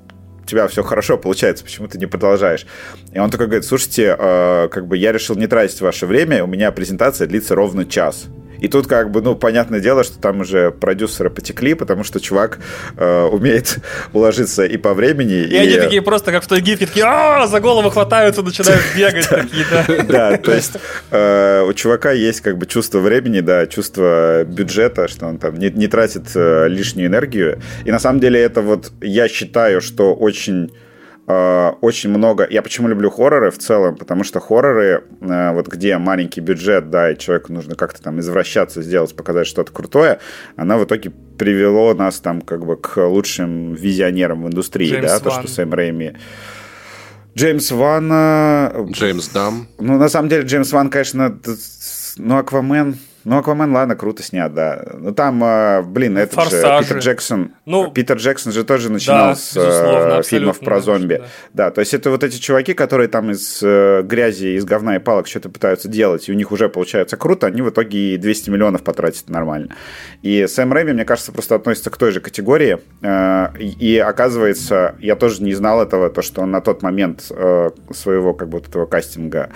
у 0.41 0.45
тебя 0.45 0.67
все 0.67 0.83
хорошо 0.83 1.17
получается, 1.17 1.63
почему 1.63 1.87
ты 1.87 1.97
не 1.97 2.05
продолжаешь? 2.05 2.65
И 3.13 3.19
он 3.19 3.29
такой 3.29 3.47
говорит, 3.47 3.65
слушайте, 3.65 4.15
э, 4.17 4.67
как 4.69 4.87
бы 4.87 4.97
я 4.97 5.11
решил 5.11 5.35
не 5.35 5.47
тратить 5.47 5.81
ваше 5.81 6.05
время, 6.05 6.43
у 6.43 6.47
меня 6.47 6.71
презентация 6.71 7.27
длится 7.27 7.55
ровно 7.55 7.85
час. 7.85 8.27
И 8.61 8.67
тут 8.67 8.87
как 8.87 9.11
бы, 9.11 9.21
ну, 9.21 9.35
понятное 9.35 9.79
дело, 9.79 10.03
что 10.03 10.19
там 10.19 10.41
уже 10.41 10.71
продюсеры 10.71 11.29
потекли, 11.29 11.73
потому 11.73 12.03
что 12.03 12.19
чувак 12.19 12.59
э, 12.95 13.23
умеет 13.23 13.79
уложиться 14.13 14.63
и 14.63 14.77
по 14.77 14.93
времени. 14.93 15.33
И, 15.33 15.53
и 15.53 15.57
они 15.57 15.75
такие 15.77 16.01
просто, 16.01 16.31
как 16.31 16.43
в 16.43 16.47
той 16.47 16.61
гифке, 16.61 16.85
такие, 16.85 17.05
а 17.05 17.47
за 17.47 17.59
голову 17.59 17.89
хватаются, 17.89 18.43
начинают 18.43 18.81
бегать 18.95 19.27
такие, 19.27 19.65
да. 19.69 20.03
Да, 20.11 20.37
то 20.37 20.53
есть 20.53 20.73
э, 21.09 21.65
у 21.67 21.73
чувака 21.73 22.11
есть 22.11 22.41
как 22.41 22.57
бы 22.57 22.65
чувство 22.65 22.99
времени, 22.99 23.39
да, 23.39 23.65
чувство 23.65 24.43
бюджета, 24.43 25.07
что 25.07 25.25
он 25.25 25.37
там 25.37 25.55
не, 25.55 25.87
тратит 25.87 26.27
э, 26.35 26.67
лишнюю 26.67 27.07
энергию. 27.07 27.59
И 27.85 27.91
на 27.91 27.99
самом 27.99 28.19
деле 28.19 28.39
это 28.39 28.61
вот, 28.61 28.91
я 29.01 29.27
считаю, 29.27 29.81
что 29.81 30.13
очень 30.13 30.71
очень 31.81 32.09
много... 32.09 32.47
Я 32.49 32.61
почему 32.61 32.87
люблю 32.87 33.09
хорроры 33.09 33.51
в 33.51 33.57
целом? 33.57 33.95
Потому 33.95 34.23
что 34.23 34.39
хорроры, 34.39 35.03
вот 35.19 35.67
где 35.67 35.97
маленький 35.97 36.41
бюджет, 36.41 36.89
да, 36.89 37.11
и 37.11 37.17
человеку 37.17 37.53
нужно 37.53 37.75
как-то 37.75 38.01
там 38.01 38.19
извращаться, 38.19 38.81
сделать, 38.81 39.15
показать 39.15 39.47
что-то 39.47 39.71
крутое, 39.71 40.19
оно 40.55 40.77
в 40.77 40.85
итоге 40.85 41.11
привело 41.37 41.93
нас 41.93 42.19
там 42.19 42.41
как 42.41 42.65
бы 42.65 42.77
к 42.77 42.97
лучшим 42.97 43.73
визионерам 43.73 44.43
в 44.43 44.47
индустрии, 44.47 44.91
Джеймс 44.91 45.07
да, 45.07 45.13
Ван. 45.13 45.21
то, 45.21 45.31
что 45.31 45.47
Сэм 45.47 45.73
Рэйми... 45.73 46.17
Джеймс 47.35 47.71
Ван... 47.71 48.91
Джеймс 48.91 49.29
Дам. 49.29 49.67
Ну, 49.79 49.97
на 49.97 50.09
самом 50.09 50.29
деле, 50.29 50.43
Джеймс 50.43 50.71
Ван, 50.73 50.89
конечно, 50.89 51.39
ну, 52.17 52.37
Аквамен... 52.37 52.97
Ну, 53.23 53.37
Аквамен, 53.37 53.71
ладно, 53.73 53.95
круто 53.95 54.23
снят, 54.23 54.53
да. 54.53 54.83
Ну, 54.93 55.13
там, 55.13 55.39
блин, 55.91 56.17
этот 56.17 56.35
Форсажи. 56.35 56.61
же 56.61 56.83
Питер 56.83 56.97
Джексон. 56.97 57.51
Ну, 57.65 57.91
Питер 57.91 58.17
Джексон 58.17 58.51
же 58.51 58.63
тоже 58.63 58.91
начинал 58.91 59.35
да, 59.55 60.23
с 60.23 60.27
фильмов 60.27 60.59
про 60.59 60.79
зомби. 60.79 61.21
Да. 61.53 61.65
да, 61.65 61.71
то 61.71 61.79
есть 61.81 61.93
это 61.93 62.09
вот 62.09 62.23
эти 62.23 62.37
чуваки, 62.37 62.73
которые 62.73 63.07
там 63.07 63.31
из 63.31 63.61
э, 63.61 64.01
грязи, 64.03 64.55
из 64.57 64.65
говна 64.65 64.95
и 64.95 64.99
палок 64.99 65.27
что-то 65.27 65.49
пытаются 65.49 65.87
делать, 65.87 66.27
и 66.27 66.31
у 66.31 66.35
них 66.35 66.51
уже 66.51 66.69
получается 66.69 67.17
круто, 67.17 67.47
они 67.47 67.61
в 67.61 67.69
итоге 67.69 68.15
и 68.15 68.17
200 68.17 68.49
миллионов 68.49 68.83
потратят 68.83 69.29
нормально. 69.29 69.75
И 70.21 70.47
Сэм 70.47 70.73
Рэйми, 70.73 70.93
мне 70.93 71.05
кажется, 71.05 71.31
просто 71.31 71.55
относится 71.55 71.89
к 71.89 71.97
той 71.97 72.11
же 72.11 72.19
категории. 72.19 72.79
Э, 73.01 73.55
и 73.57 73.97
оказывается, 73.97 74.95
я 74.99 75.15
тоже 75.15 75.43
не 75.43 75.53
знал 75.53 75.81
этого, 75.81 76.09
то, 76.09 76.21
что 76.21 76.41
он 76.41 76.51
на 76.51 76.61
тот 76.61 76.81
момент 76.81 77.27
э, 77.29 77.69
своего 77.93 78.33
как 78.33 78.49
вот 78.49 78.67
этого 78.67 78.85
кастинга 78.85 79.49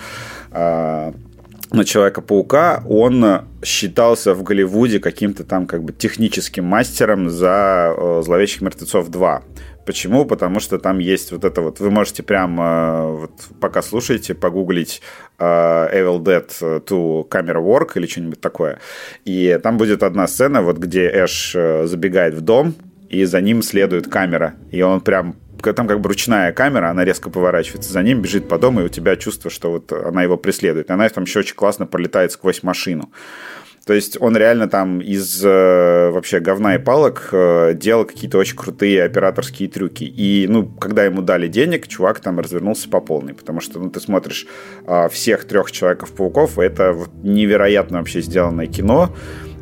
на 1.72 1.84
Человека-паука, 1.84 2.82
он 2.88 3.42
считался 3.64 4.34
в 4.34 4.42
Голливуде 4.42 5.00
каким-то 5.00 5.44
там 5.44 5.66
как 5.66 5.82
бы 5.82 5.92
техническим 5.92 6.64
мастером 6.64 7.28
за 7.28 7.94
э, 7.96 8.22
«Зловещих 8.24 8.60
мертвецов 8.60 9.08
2». 9.10 9.42
Почему? 9.84 10.24
Потому 10.24 10.58
что 10.58 10.78
там 10.78 10.98
есть 10.98 11.30
вот 11.30 11.44
это 11.44 11.60
вот, 11.60 11.78
вы 11.78 11.90
можете 11.90 12.22
прямо, 12.24 13.06
вот, 13.06 13.30
пока 13.60 13.82
слушаете, 13.82 14.34
погуглить 14.34 15.00
Evil 15.38 16.18
Dead 16.18 16.48
to 16.84 17.28
Camera 17.28 17.62
Work 17.62 17.92
или 17.94 18.06
что-нибудь 18.06 18.40
такое. 18.40 18.80
И 19.24 19.58
там 19.62 19.76
будет 19.76 20.02
одна 20.02 20.26
сцена, 20.26 20.62
вот 20.62 20.78
где 20.78 21.08
Эш 21.08 21.52
забегает 21.52 22.34
в 22.34 22.40
дом, 22.40 22.74
и 23.08 23.24
за 23.24 23.40
ним 23.40 23.62
следует 23.62 24.08
камера. 24.08 24.54
И 24.70 24.82
он 24.82 25.00
прям 25.00 25.36
там 25.74 25.88
как 25.88 26.00
бы 26.00 26.08
ручная 26.08 26.52
камера, 26.52 26.90
она 26.90 27.04
резко 27.04 27.30
поворачивается 27.30 27.92
за 27.92 28.02
ним, 28.02 28.20
бежит 28.22 28.48
по 28.48 28.58
дому, 28.58 28.82
и 28.82 28.84
у 28.84 28.88
тебя 28.88 29.16
чувство, 29.16 29.50
что 29.50 29.72
вот 29.72 29.90
она 29.92 30.22
его 30.22 30.36
преследует. 30.36 30.90
Она 30.90 31.08
там 31.08 31.24
еще 31.24 31.40
очень 31.40 31.56
классно 31.56 31.86
пролетает 31.86 32.32
сквозь 32.32 32.62
машину. 32.62 33.10
То 33.86 33.92
есть 33.92 34.20
он 34.20 34.36
реально 34.36 34.68
там 34.68 35.00
из 35.00 35.44
э, 35.44 36.10
вообще 36.10 36.40
говна 36.40 36.74
и 36.74 36.78
палок 36.78 37.28
э, 37.30 37.72
делал 37.74 38.04
какие-то 38.04 38.36
очень 38.36 38.56
крутые 38.56 39.04
операторские 39.04 39.68
трюки. 39.68 40.02
И, 40.02 40.48
ну, 40.48 40.66
когда 40.66 41.04
ему 41.04 41.22
дали 41.22 41.46
денег, 41.46 41.86
чувак 41.86 42.18
там 42.18 42.40
развернулся 42.40 42.88
по 42.88 43.00
полной. 43.00 43.32
Потому 43.34 43.60
что, 43.60 43.78
ну, 43.78 43.88
ты 43.88 44.00
смотришь 44.00 44.48
э, 44.88 45.08
всех 45.08 45.44
трех 45.44 45.70
Человеков-пауков, 45.70 46.58
это 46.58 46.98
невероятно 47.22 47.98
вообще 47.98 48.22
сделанное 48.22 48.66
кино 48.66 49.14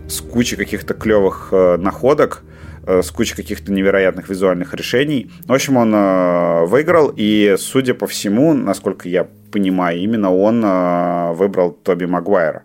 с 0.09 0.23
кучей 0.23 0.57
каких-то 0.57 0.95
клевых 0.95 1.49
э, 1.53 1.77
находок 1.77 2.45
с 2.87 3.11
кучей 3.11 3.35
каких-то 3.35 3.73
невероятных 3.73 4.29
визуальных 4.29 4.75
решений. 4.75 5.31
В 5.47 5.53
общем, 5.53 5.77
он 5.77 5.95
э, 5.95 6.65
выиграл, 6.67 7.13
и, 7.15 7.57
судя 7.59 7.95
по 7.95 8.07
всему, 8.07 8.53
насколько 8.55 9.09
я 9.09 9.27
понимаю, 9.53 9.99
именно 9.99 10.35
он 10.35 10.65
э, 10.65 11.33
выбрал 11.33 11.73
Тоби 11.73 12.05
Магуайра. 12.05 12.65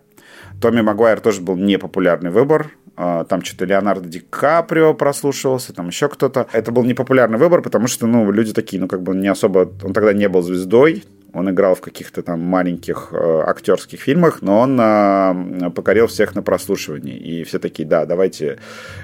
Томми 0.60 0.82
Магуайр 0.82 1.20
тоже 1.20 1.40
был 1.40 1.56
непопулярный 1.56 2.30
выбор. 2.30 2.70
Там 2.96 3.42
что-то 3.42 3.64
Леонардо 3.64 4.08
Ди 4.08 4.20
Каприо 4.28 4.92
прослушивался, 4.92 5.72
там 5.72 5.86
еще 5.86 6.08
кто-то. 6.08 6.48
Это 6.52 6.70
был 6.70 6.84
непопулярный 6.84 7.38
выбор, 7.38 7.62
потому 7.62 7.86
что, 7.86 8.06
ну, 8.06 8.30
люди 8.30 8.52
такие, 8.52 8.78
ну, 8.78 8.88
как 8.88 9.02
бы 9.02 9.14
не 9.14 9.28
особо... 9.28 9.70
Он 9.82 9.94
тогда 9.94 10.12
не 10.12 10.28
был 10.28 10.42
звездой, 10.42 11.04
он 11.32 11.48
играл 11.48 11.74
в 11.74 11.80
каких-то 11.80 12.22
там 12.22 12.40
маленьких 12.40 13.08
э, 13.12 13.42
актерских 13.46 14.00
фильмах, 14.00 14.42
но 14.42 14.60
он 14.60 14.78
э, 14.78 15.70
покорил 15.74 16.08
всех 16.08 16.34
на 16.34 16.42
прослушивании. 16.42 17.16
И 17.16 17.44
все 17.44 17.58
такие, 17.58 17.88
да, 17.88 18.04
давайте, 18.04 18.58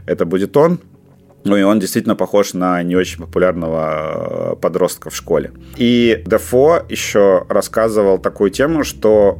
это 0.05 0.27
будет 0.27 0.55
он. 0.59 0.79
Ну 1.47 1.57
и 1.57 1.63
он 1.63 1.79
действительно 1.79 2.17
похож 2.17 2.55
на 2.55 2.83
не 2.83 2.97
очень 2.97 3.19
популярного 3.21 4.53
э, 4.53 4.57
подростка 4.57 5.11
в 5.11 5.17
школе. 5.17 5.53
И 5.77 6.25
Дефо 6.27 6.83
еще 6.89 7.47
рассказывал 7.49 8.19
такую 8.19 8.51
тему, 8.51 8.83
что, 8.83 9.39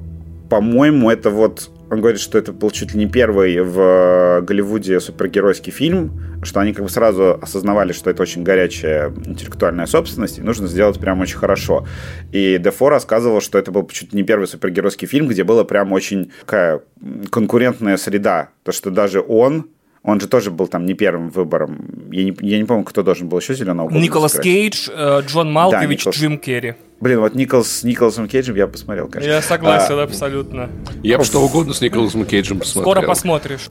по-моему, 0.49 1.11
это 1.11 1.31
вот 1.31 1.71
он 1.89 2.01
говорит, 2.01 2.21
что 2.21 2.37
это 2.37 2.53
был 2.53 2.71
чуть 2.71 2.95
ли 2.95 2.99
не 2.99 3.07
первый 3.07 3.61
в 3.61 3.81
э, 3.81 4.41
Голливуде 4.43 5.01
супергеройский 5.01 5.73
фильм, 5.73 6.21
что 6.43 6.61
они 6.61 6.73
как 6.73 6.85
бы 6.85 6.91
сразу 6.91 7.39
осознавали, 7.41 7.93
что 7.93 8.11
это 8.11 8.23
очень 8.23 8.43
горячая 8.45 9.13
интеллектуальная 9.25 9.87
собственность, 9.87 10.39
и 10.39 10.43
нужно 10.43 10.69
сделать 10.69 11.01
прям 11.01 11.21
очень 11.21 11.39
хорошо. 11.39 11.87
И 12.33 12.59
Дефо 12.59 12.89
рассказывал, 12.89 13.41
что 13.41 13.59
это 13.59 13.71
был 13.73 13.87
чуть 13.89 14.13
ли 14.13 14.21
не 14.21 14.25
первый 14.25 14.47
супергеройский 14.47 15.07
фильм, 15.09 15.29
где 15.29 15.45
была 15.45 15.65
прям 15.65 15.93
очень 15.93 16.33
такая 16.41 16.83
конкурентная 17.31 17.97
среда. 17.97 18.51
То, 18.65 18.73
что 18.73 18.91
даже 18.91 19.21
он 19.21 19.67
он 20.07 20.21
же 20.21 20.29
тоже 20.29 20.51
был 20.51 20.69
там 20.69 20.87
не 20.87 20.95
первым 20.95 21.31
выбором. 21.31 22.09
Я 22.13 22.25
не, 22.25 22.35
я 22.41 22.59
не 22.59 22.65
помню, 22.65 22.85
кто 22.85 23.03
должен 23.03 23.29
был 23.29 23.39
еще 23.39 23.55
зеленого 23.55 23.91
Николас 23.91 24.39
Кейдж, 24.39 24.89
э, 24.89 25.23
Джон 25.27 25.53
Малкович, 25.53 25.83
да, 25.83 25.95
Николас... 25.95 26.17
Джим 26.17 26.39
Керри. 26.39 26.75
Блин, 26.99 27.21
вот 27.21 27.35
Николас, 27.35 27.69
с 27.69 27.85
Николасом 27.85 28.27
Кейджем 28.27 28.57
я 28.57 28.67
посмотрел, 28.67 29.09
конечно. 29.09 29.31
Я 29.31 29.43
согласен, 29.43 29.99
а, 29.99 30.05
абсолютно. 30.05 30.71
Я 31.03 31.19
бы 31.19 31.25
что 31.25 31.43
угодно 31.43 31.75
с 31.75 31.83
Николасом 31.83 32.25
Кейджем 32.25 32.59
посмотрел. 32.59 32.93
Скоро 32.93 33.07
посмотришь. 33.07 33.69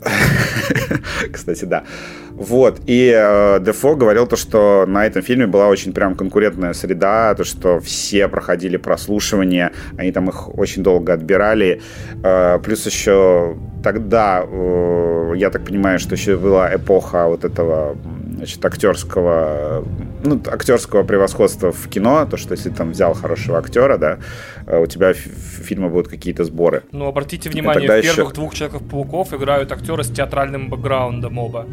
Кстати, 1.33 1.65
да. 1.65 1.85
Вот, 2.31 2.81
и 2.85 3.11
э, 3.15 3.59
Дефо 3.61 3.95
говорил 3.95 4.27
то, 4.27 4.35
что 4.35 4.85
на 4.87 5.07
этом 5.07 5.23
фильме 5.23 5.47
была 5.47 5.69
очень 5.69 5.91
прям 5.91 6.15
конкурентная 6.15 6.73
среда, 6.73 7.33
то, 7.33 7.43
что 7.43 7.79
все 7.79 8.27
проходили 8.27 8.77
прослушивание, 8.77 9.71
они 9.97 10.11
там 10.11 10.29
их 10.29 10.55
очень 10.55 10.83
долго 10.83 11.13
отбирали. 11.13 11.81
Э, 12.23 12.59
плюс 12.63 12.85
еще 12.85 13.57
тогда, 13.83 14.43
э, 14.45 15.33
я 15.37 15.49
так 15.49 15.65
понимаю, 15.65 15.97
что 15.97 16.13
еще 16.13 16.37
была 16.37 16.75
эпоха 16.75 17.27
вот 17.27 17.43
этого 17.43 17.97
значит, 18.35 18.63
актерского, 18.63 19.85
ну, 20.23 20.41
актерского 20.45 21.03
превосходства 21.03 21.71
в 21.71 21.87
кино, 21.87 22.25
то, 22.29 22.37
что 22.37 22.53
если 22.53 22.69
ты 22.69 22.75
там 22.75 22.91
взял 22.91 23.13
хорошего 23.13 23.57
актера, 23.57 23.97
да, 23.97 24.19
э, 24.67 24.81
у 24.81 24.85
тебя 24.85 25.13
фильмы 25.13 25.89
будут 25.89 26.07
какие-то 26.07 26.43
сборы. 26.43 26.83
Ну, 26.91 27.07
обратите 27.07 27.49
внимание, 27.49 27.87
в 27.87 28.01
первых 28.01 28.27
еще... 28.27 28.33
двух 28.33 28.53
Человеков-пауков 28.53 29.33
играют 29.33 29.71
актеры 29.71 30.03
с 30.03 30.09
театральным 30.09 30.69
бэкграундом 30.69 31.37
оба. 31.37 31.65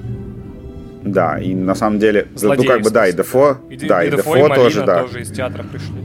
Да, 1.03 1.39
и 1.39 1.55
на 1.55 1.75
самом 1.75 1.99
деле, 1.99 2.29
ну, 2.41 2.63
как 2.65 2.83
бы, 2.83 2.91
да, 2.91 3.09
и 3.09 3.13
Дефо, 3.13 3.59
и, 3.69 3.77
да, 3.77 4.05
и, 4.05 4.09
и 4.09 4.11
Дефо, 4.11 4.37
и 4.37 4.55
тоже, 4.55 4.85
да. 4.85 5.03
тоже 5.03 5.23
из 5.23 5.33
театра 5.33 5.65
пришли. 5.65 6.01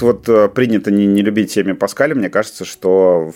Вот 0.00 0.28
э, 0.28 0.48
принято 0.48 0.90
не, 0.90 1.06
не 1.06 1.22
любить 1.22 1.54
теме 1.54 1.74
Паскаля, 1.74 2.14
мне 2.14 2.28
кажется, 2.28 2.66
что 2.66 3.32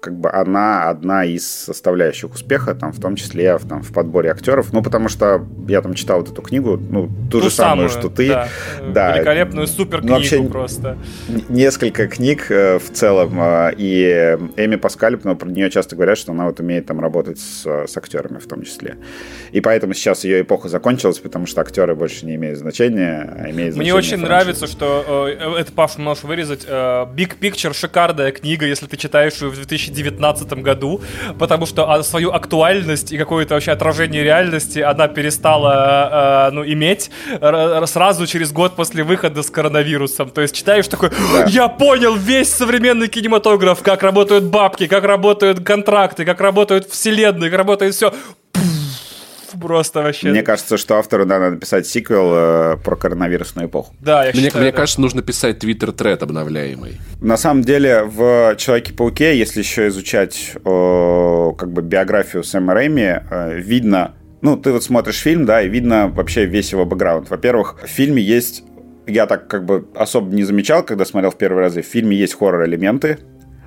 как 0.00 0.16
бы 0.16 0.30
она 0.30 0.88
одна 0.88 1.24
из 1.24 1.46
составляющих 1.46 2.32
успеха, 2.32 2.74
там, 2.74 2.92
в 2.92 3.00
том 3.00 3.16
числе 3.16 3.58
в, 3.58 3.68
там, 3.68 3.82
в 3.82 3.92
подборе 3.92 4.30
актеров. 4.30 4.72
Ну, 4.72 4.82
потому 4.82 5.08
что 5.08 5.46
я 5.68 5.82
там 5.82 5.94
читал 5.94 6.20
вот 6.20 6.30
эту 6.30 6.42
книгу, 6.42 6.76
ну, 6.76 7.08
ту, 7.30 7.38
ту 7.38 7.42
же 7.42 7.50
самую, 7.50 7.88
что 7.88 8.08
ты. 8.08 8.28
Да, 8.28 8.48
да. 8.88 9.16
Великолепную 9.16 9.66
супер 9.66 10.00
книгу 10.00 10.14
ну, 10.14 10.18
вообще 10.18 10.42
просто. 10.42 10.98
Несколько 11.48 12.08
книг 12.08 12.50
э, 12.50 12.78
в 12.78 12.90
целом. 12.90 13.40
Э, 13.40 13.72
и 13.76 14.38
Эми 14.56 14.76
Паскаль, 14.76 15.18
но 15.22 15.36
про 15.36 15.48
нее 15.48 15.70
часто 15.70 15.96
говорят, 15.96 16.18
что 16.18 16.32
она 16.32 16.46
вот 16.46 16.60
умеет 16.60 16.86
там 16.86 17.00
работать 17.00 17.38
с, 17.38 17.66
с 17.66 17.96
актерами 17.96 18.38
в 18.38 18.46
том 18.46 18.62
числе. 18.62 18.96
И 19.52 19.60
поэтому 19.60 19.94
сейчас 19.94 20.24
ее 20.24 20.42
эпоха 20.42 20.68
закончилась, 20.68 21.18
потому 21.18 21.46
что 21.46 21.60
актеры 21.60 21.94
больше 21.94 22.24
не 22.24 22.36
имеют 22.36 22.58
значения, 22.58 23.34
а 23.38 23.50
имеют 23.50 23.76
Мне 23.76 23.94
очень 23.94 24.18
франшизы. 24.18 24.26
нравится, 24.26 24.66
что 24.66 25.28
э, 25.28 25.60
это, 25.60 25.72
Паш, 25.72 25.98
можешь 25.98 26.24
вырезать. 26.24 26.64
Э, 26.66 27.06
Big 27.14 27.38
Picture 27.38 27.74
шикарная 27.74 28.32
книга, 28.32 28.66
если 28.66 28.86
ты 28.86 28.96
читаешь 28.96 29.40
ее 29.42 29.50
в 29.50 29.54
2000 29.54 29.89
2019 29.92 30.52
году, 30.62 31.00
потому 31.38 31.66
что 31.66 31.90
а, 31.90 32.02
свою 32.02 32.30
актуальность 32.32 33.12
и 33.12 33.18
какое-то 33.18 33.54
вообще 33.54 33.72
отражение 33.72 34.22
реальности 34.22 34.78
она 34.78 35.08
перестала 35.08 36.48
э, 36.48 36.54
ну, 36.54 36.64
иметь 36.64 37.10
сразу 37.86 38.26
через 38.26 38.52
год 38.52 38.76
после 38.76 39.02
выхода 39.02 39.42
с 39.42 39.50
коронавирусом. 39.50 40.30
То 40.30 40.40
есть 40.40 40.54
читаешь 40.54 40.88
такой, 40.88 41.10
я 41.48 41.68
понял 41.68 42.14
весь 42.14 42.48
современный 42.48 43.08
кинематограф, 43.08 43.82
как 43.82 44.02
работают 44.02 44.44
бабки, 44.44 44.86
как 44.86 45.04
работают 45.04 45.60
контракты, 45.60 46.24
как 46.24 46.40
работают 46.40 46.88
вселенные, 46.90 47.50
как 47.50 47.58
работает 47.58 47.94
все 47.94 48.12
просто 49.58 50.02
вообще. 50.02 50.30
Мне 50.30 50.42
кажется, 50.42 50.76
что 50.76 50.96
автору 50.96 51.24
надо 51.26 51.50
написать 51.50 51.86
сиквел 51.86 52.30
э, 52.32 52.76
про 52.84 52.96
коронавирусную 52.96 53.68
эпоху. 53.68 53.94
Да, 54.00 54.24
я 54.24 54.32
мне, 54.32 54.44
считаю, 54.44 54.62
мне 54.62 54.72
да. 54.72 54.76
кажется, 54.76 55.00
нужно 55.00 55.22
писать 55.22 55.58
твиттер-тред 55.58 56.22
обновляемый. 56.22 56.98
На 57.20 57.36
самом 57.36 57.62
деле, 57.62 58.02
в 58.04 58.56
Человеке-пауке, 58.56 59.38
если 59.38 59.60
еще 59.60 59.88
изучать 59.88 60.52
э, 60.56 61.52
как 61.58 61.72
бы 61.72 61.82
биографию 61.82 62.44
Сэма 62.44 62.74
Рэйми, 62.74 63.20
э, 63.30 63.58
видно, 63.58 64.14
ну, 64.42 64.56
ты 64.56 64.72
вот 64.72 64.82
смотришь 64.82 65.20
фильм, 65.20 65.44
да, 65.46 65.62
и 65.62 65.68
видно 65.68 66.08
вообще 66.08 66.46
весь 66.46 66.72
его 66.72 66.84
бэкграунд. 66.84 67.30
Во-первых, 67.30 67.76
в 67.82 67.86
фильме 67.88 68.22
есть 68.22 68.64
я 69.06 69.26
так 69.26 69.48
как 69.48 69.64
бы 69.64 69.88
особо 69.94 70.34
не 70.34 70.44
замечал, 70.44 70.82
когда 70.82 71.04
смотрел 71.04 71.30
в 71.30 71.38
первый 71.38 71.60
раз, 71.60 71.74
в 71.74 71.82
фильме 71.82 72.16
есть 72.16 72.34
хоррор-элементы. 72.34 73.18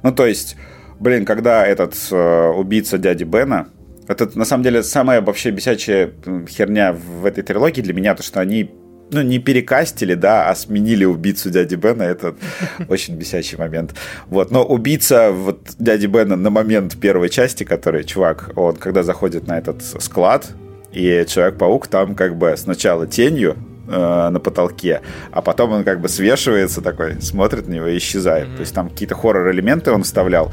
Ну, 0.02 0.12
то 0.12 0.26
есть, 0.26 0.56
блин, 1.00 1.26
когда 1.26 1.66
этот 1.66 1.96
э, 2.12 2.48
убийца 2.50 2.98
дяди 2.98 3.24
Бена, 3.24 3.68
это, 4.08 4.38
на 4.38 4.46
самом 4.46 4.64
деле, 4.64 4.84
самая 4.84 5.22
вообще 5.22 5.52
бесячая 5.52 6.12
херня 6.48 6.94
в 6.94 7.26
этой 7.26 7.44
трилогии 7.44 7.82
для 7.82 7.94
меня, 7.94 8.16
то, 8.16 8.24
что 8.24 8.40
они 8.40 8.72
ну, 9.12 9.22
не 9.22 9.40
перекастили, 9.40 10.16
да, 10.16 10.50
а 10.50 10.56
сменили 10.56 11.06
убийцу 11.06 11.50
дяди 11.50 11.76
Бена. 11.76 12.04
Это 12.04 12.36
очень 12.88 13.16
бесячий 13.16 13.58
момент. 13.58 13.94
Вот. 14.28 14.52
Но 14.52 14.64
убийца 14.64 15.32
вот 15.32 15.76
дяди 15.80 16.08
Бена 16.08 16.36
на 16.36 16.50
момент 16.50 16.98
первой 17.00 17.30
части, 17.30 17.64
который, 17.64 18.04
чувак, 18.04 18.52
он 18.56 18.76
когда 18.76 19.04
заходит 19.04 19.48
на 19.48 19.58
этот 19.58 19.84
склад, 19.84 20.52
и 20.92 21.26
Человек-паук 21.28 21.88
там 21.88 22.16
как 22.16 22.38
бы 22.38 22.56
сначала 22.58 23.08
тенью, 23.08 23.56
э, 23.88 24.30
на 24.30 24.40
потолке, 24.40 25.02
а 25.32 25.42
потом 25.42 25.72
он 25.72 25.84
как 25.84 26.02
бы 26.02 26.10
свешивается 26.10 26.82
такой, 26.82 27.22
смотрит 27.22 27.68
на 27.68 27.74
него 27.74 27.88
и 27.88 27.98
исчезает. 27.98 28.48
Mm-hmm. 28.48 28.56
То 28.56 28.60
есть 28.62 28.76
там 28.76 28.90
какие-то 28.90 29.16
хоррор-элементы 29.16 29.92
он 29.92 30.04
вставлял. 30.04 30.52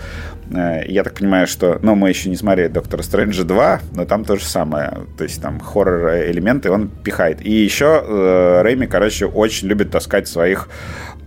Э, 0.52 0.82
я 0.86 1.04
так 1.04 1.14
понимаю, 1.14 1.46
что... 1.46 1.78
Ну, 1.82 1.94
мы 1.94 2.08
еще 2.08 2.28
не 2.28 2.36
смотрели 2.36 2.68
Доктора 2.68 3.02
Стрэнджа 3.02 3.44
2, 3.44 3.80
но 3.94 4.04
там 4.04 4.24
то 4.24 4.36
же 4.36 4.44
самое. 4.44 5.06
То 5.16 5.24
есть 5.24 5.40
там 5.40 5.60
хоррор-элементы 5.60 6.70
он 6.70 6.88
пихает. 6.88 7.44
И 7.44 7.52
еще 7.52 8.02
э, 8.04 8.62
Рэйми, 8.62 8.86
короче, 8.86 9.26
очень 9.26 9.68
любит 9.68 9.90
таскать 9.90 10.28
своих 10.28 10.68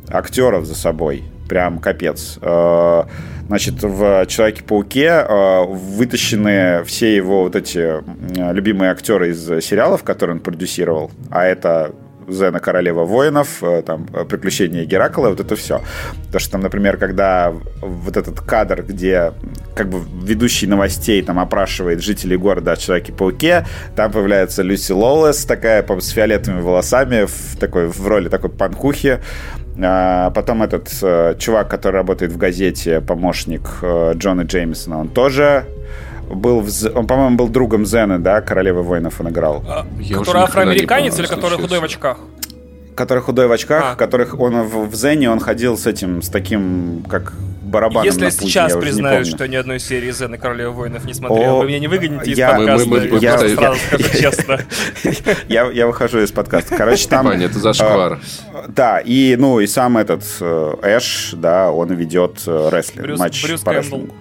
актеров 0.10 0.66
за 0.66 0.76
собой. 0.76 1.24
Прям 1.48 1.80
капец. 1.80 2.38
Э, 2.42 3.04
значит, 3.48 3.84
в 3.84 4.26
Человеке-пауке 4.26 5.26
э, 5.28 5.64
вытащены 5.68 6.84
все 6.86 7.16
его 7.16 7.44
вот 7.44 7.56
эти 7.56 8.04
любимые 8.54 8.92
актеры 8.92 9.30
из 9.32 9.46
сериалов, 9.64 10.04
которые 10.04 10.36
он 10.36 10.40
продюсировал. 10.42 11.12
А 11.30 11.46
это 11.46 11.94
Зена 12.28 12.60
Королева 12.60 13.06
воинов, 13.06 13.64
э, 13.64 13.82
там, 13.86 14.06
приключения 14.06 14.86
Геракла, 14.86 15.30
вот 15.30 15.40
это 15.40 15.56
все. 15.56 15.82
То, 16.32 16.40
что 16.40 16.54
там, 16.54 16.62
например, 16.62 16.98
когда 16.98 17.54
вот 17.82 18.18
этот 18.18 18.40
кадр, 18.42 18.84
где 18.84 19.34
как 19.76 19.90
бы 19.90 20.02
ведущий 20.26 20.68
новостей 20.68 21.22
там 21.22 21.40
опрашивает 21.40 22.02
жителей 22.02 22.38
города 22.38 22.74
о 22.74 22.78
Человеке-пауке, 22.78 23.66
там 23.96 24.12
появляется 24.12 24.62
Люси 24.64 24.92
Лоулес, 24.92 25.46
такая 25.46 25.86
с 26.00 26.10
фиолетовыми 26.10 26.62
волосами, 26.62 27.26
в, 27.26 27.58
такой, 27.60 27.88
в 27.88 28.08
роли 28.08 28.30
такой 28.30 28.50
панкухи. 28.50 29.20
А 29.82 30.30
потом 30.32 30.62
этот 30.62 30.90
э, 31.02 31.36
чувак, 31.40 31.68
который 31.68 31.96
работает 31.96 32.32
в 32.32 32.38
газете, 32.38 33.02
помощник 33.02 33.62
э, 33.82 34.14
Джона 34.16 34.42
Джеймисона, 34.42 35.00
он 35.00 35.10
тоже 35.10 35.66
был, 36.30 36.62
в, 36.62 36.70
он, 36.96 37.08
по-моему, 37.08 37.38
был 37.38 37.48
другом 37.48 37.86
Зены, 37.86 38.20
да, 38.20 38.42
королевы 38.42 38.84
воинов 38.84 39.20
он 39.20 39.30
играл. 39.30 39.64
А, 39.68 39.86
который 40.14 40.44
афроамериканец 40.44 41.18
или 41.20 41.28
который 41.28 41.58
худой 41.58 41.80
в 41.80 41.84
очках? 41.84 42.18
Который 42.96 43.24
худой 43.24 43.48
в 43.48 43.52
очках, 43.52 43.94
а. 43.94 43.96
которых 43.96 44.40
он 44.40 44.62
в, 44.64 44.90
в 44.90 44.96
Зене 44.96 45.30
он 45.30 45.40
ходил 45.40 45.78
с 45.78 45.88
этим, 45.88 46.22
с 46.22 46.30
таким, 46.30 47.04
как 47.10 47.34
барабаном 47.74 48.06
Если 48.06 48.24
я 48.24 48.32
сейчас 48.32 48.74
признаю, 48.74 49.26
что 49.26 49.48
ни 49.48 49.56
одной 49.56 49.80
серии 49.80 50.12
Зены 50.12 50.38
Королевы 50.38 50.72
Воинов 50.72 51.06
не 51.06 51.14
смотрел, 51.14 51.58
О, 51.58 51.60
вы 51.62 51.68
меня 51.68 51.80
не 51.80 51.88
выгоните 51.88 52.32
из 52.32 52.38
я, 52.38 52.52
подкаста. 52.52 52.88
Мы, 52.88 53.00
мы, 53.00 53.08
мы, 53.08 53.18
я, 53.20 53.32
я, 53.32 53.56
сразу 53.56 53.80
скажу 53.80 54.04
честно. 54.22 54.60
Я, 55.50 55.70
я 55.72 55.88
выхожу 55.88 56.20
из 56.20 56.32
подкаста. 56.32 56.76
Короче, 56.78 57.08
там... 57.10 57.26
Ваня, 57.26 57.48
это 57.48 57.60
зашквар. 57.60 58.20
Э, 58.54 58.66
да, 58.70 59.00
и, 59.00 59.36
ну, 59.38 59.60
и 59.60 59.68
сам 59.68 59.98
этот 59.98 60.24
э, 60.40 60.74
Эш, 60.84 61.32
да, 61.34 61.72
он 61.72 61.94
ведет 61.94 62.44
э, 62.46 62.70
рестлинг, 62.72 63.18
матч 63.18 63.42
по 63.64 63.72
рестлингу. 63.72 64.14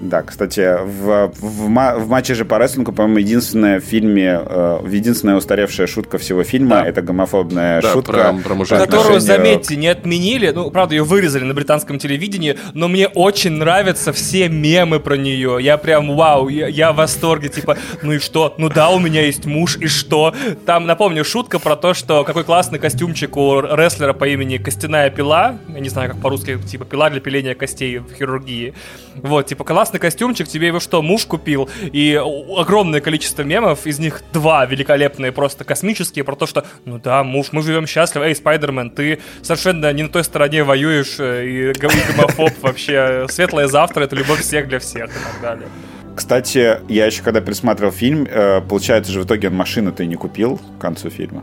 Да, 0.00 0.22
кстати, 0.22 0.78
в, 0.84 1.32
в, 1.40 1.68
в 1.68 2.08
матче 2.08 2.34
же 2.34 2.44
по 2.44 2.58
рестлингу, 2.58 2.92
по-моему, 2.92 3.18
единственная 3.18 3.80
в 3.80 3.84
фильме, 3.84 4.40
э, 4.44 4.78
единственная 4.88 5.34
устаревшая 5.34 5.88
шутка 5.88 6.18
всего 6.18 6.44
фильма, 6.44 6.82
да. 6.82 6.86
это 6.86 7.02
гомофобная 7.02 7.82
да, 7.82 7.92
шутка. 7.92 8.12
Про, 8.12 8.32
про 8.34 8.54
мужа. 8.54 8.78
Которую, 8.78 9.18
заметьте, 9.18 9.74
не 9.74 9.88
отменили, 9.88 10.52
ну, 10.54 10.70
правда, 10.70 10.94
ее 10.94 11.02
вырезали 11.02 11.42
на 11.42 11.52
британском 11.52 11.98
телевидении, 11.98 12.56
но 12.74 12.86
мне 12.86 13.08
очень 13.08 13.52
нравятся 13.52 14.12
все 14.12 14.48
мемы 14.48 15.00
про 15.00 15.16
нее. 15.16 15.58
Я 15.60 15.76
прям, 15.78 16.14
вау, 16.14 16.48
я, 16.48 16.68
я 16.68 16.92
в 16.92 16.96
восторге, 16.96 17.48
типа, 17.48 17.76
ну 18.02 18.12
и 18.12 18.18
что? 18.18 18.54
Ну 18.56 18.68
да, 18.68 18.90
у 18.90 19.00
меня 19.00 19.22
есть 19.22 19.46
муж, 19.46 19.76
и 19.78 19.88
что? 19.88 20.32
Там, 20.64 20.86
напомню, 20.86 21.24
шутка 21.24 21.58
про 21.58 21.74
то, 21.74 21.94
что 21.94 22.22
какой 22.22 22.44
классный 22.44 22.78
костюмчик 22.78 23.36
у 23.36 23.60
рестлера 23.60 24.12
по 24.12 24.28
имени 24.28 24.58
Костяная 24.58 25.10
пила, 25.10 25.58
я 25.68 25.80
не 25.80 25.88
знаю, 25.88 26.10
как 26.10 26.20
по-русски, 26.20 26.58
типа, 26.58 26.84
пила 26.84 27.10
для 27.10 27.20
пиления 27.20 27.54
костей 27.54 27.98
в 27.98 28.14
хирургии. 28.14 28.74
Вот, 29.16 29.46
типа, 29.46 29.64
классный 29.88 30.00
костюмчик, 30.00 30.48
тебе 30.48 30.66
его 30.66 30.80
что, 30.80 31.00
муж 31.00 31.24
купил? 31.24 31.68
И 31.92 32.14
огромное 32.14 33.00
количество 33.00 33.42
мемов, 33.42 33.86
из 33.86 33.98
них 33.98 34.22
два 34.34 34.66
великолепные, 34.66 35.32
просто 35.32 35.64
космические, 35.64 36.24
про 36.24 36.36
то, 36.36 36.46
что, 36.46 36.66
ну 36.84 36.98
да, 36.98 37.24
муж, 37.24 37.48
мы 37.52 37.62
живем 37.62 37.86
счастливо, 37.86 38.24
эй, 38.24 38.36
Спайдермен, 38.36 38.90
ты 38.90 39.18
совершенно 39.40 39.90
не 39.94 40.02
на 40.02 40.08
той 40.10 40.24
стороне 40.24 40.62
воюешь, 40.62 41.16
э, 41.18 41.46
и 41.46 41.72
гомофоб 41.72 42.52
вообще, 42.62 43.26
светлое 43.30 43.66
завтра, 43.66 44.04
это 44.04 44.14
любовь 44.14 44.40
всех 44.40 44.68
для 44.68 44.78
всех 44.78 45.06
и 45.06 45.24
так 45.32 45.40
далее. 45.40 45.68
Кстати, 46.14 46.80
я 46.88 47.06
еще 47.06 47.22
когда 47.22 47.40
пересматривал 47.40 47.92
фильм, 47.92 48.26
э, 48.30 48.60
получается 48.60 49.10
же 49.10 49.22
в 49.22 49.24
итоге 49.24 49.48
он 49.48 49.54
машину-то 49.54 50.02
и 50.02 50.06
не 50.06 50.16
купил 50.16 50.60
к 50.78 50.80
концу 50.82 51.08
фильма 51.08 51.42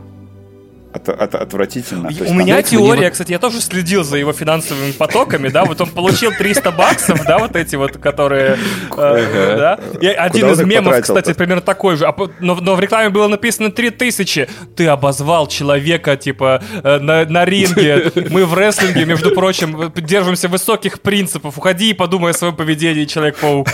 от, 0.96 1.08
от, 1.08 1.34
отвратительно. 1.34 2.08
У 2.26 2.34
меня 2.34 2.62
теория, 2.62 3.00
мне... 3.00 3.10
кстати, 3.10 3.32
я 3.32 3.38
тоже 3.38 3.60
следил 3.60 4.04
за 4.04 4.16
его 4.16 4.32
финансовыми 4.32 4.92
потоками, 4.92 5.48
да, 5.48 5.64
вот 5.64 5.80
он 5.80 5.90
получил 5.90 6.32
300 6.32 6.72
баксов, 6.72 7.24
да, 7.24 7.38
вот 7.38 7.56
эти 7.56 7.76
вот, 7.76 7.98
которые, 7.98 8.58
э, 8.96 9.56
да, 9.56 9.78
один 10.18 10.50
из 10.50 10.60
мемов, 10.60 11.00
кстати, 11.00 11.32
примерно 11.34 11.62
такой 11.62 11.96
же, 11.96 12.06
а 12.06 12.14
но, 12.40 12.74
в 12.74 12.80
рекламе 12.80 13.10
было 13.10 13.28
написано 13.28 13.70
3000, 13.70 14.48
ты 14.74 14.86
обозвал 14.86 15.46
человека, 15.46 16.16
типа, 16.16 16.62
э, 16.82 16.98
на, 16.98 17.44
ринге, 17.44 18.12
мы 18.30 18.46
в 18.46 18.54
рестлинге, 18.54 19.04
между 19.04 19.30
прочим, 19.32 19.92
держимся 19.94 20.48
высоких 20.48 21.00
принципов, 21.00 21.58
уходи 21.58 21.90
и 21.90 21.92
подумай 21.92 22.30
о 22.30 22.34
своем 22.34 22.56
поведении, 22.56 23.04
Человек-паук, 23.04 23.68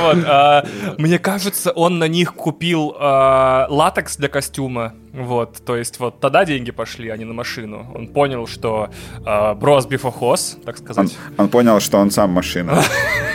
вот, 0.00 0.18
а, 0.26 0.64
мне 0.98 1.18
кажется, 1.18 1.70
он 1.72 1.98
на 1.98 2.08
них 2.08 2.34
купил 2.34 2.94
а, 2.98 3.66
латекс 3.68 4.16
для 4.16 4.28
костюма, 4.28 4.94
вот, 5.12 5.62
то 5.64 5.76
есть 5.76 5.98
вот 5.98 6.20
тогда 6.20 6.44
деньги 6.44 6.70
пошли, 6.70 7.08
а 7.08 7.16
не 7.16 7.24
на 7.24 7.34
машину. 7.34 7.86
Он 7.94 8.06
понял, 8.08 8.46
что 8.46 8.90
э, 9.26 9.54
брос 9.54 9.86
бифохоз, 9.86 10.58
так 10.64 10.78
сказать. 10.78 11.16
Он, 11.36 11.44
он 11.44 11.48
понял, 11.48 11.80
что 11.80 11.98
он 11.98 12.10
сам 12.10 12.30
машина. 12.30 12.82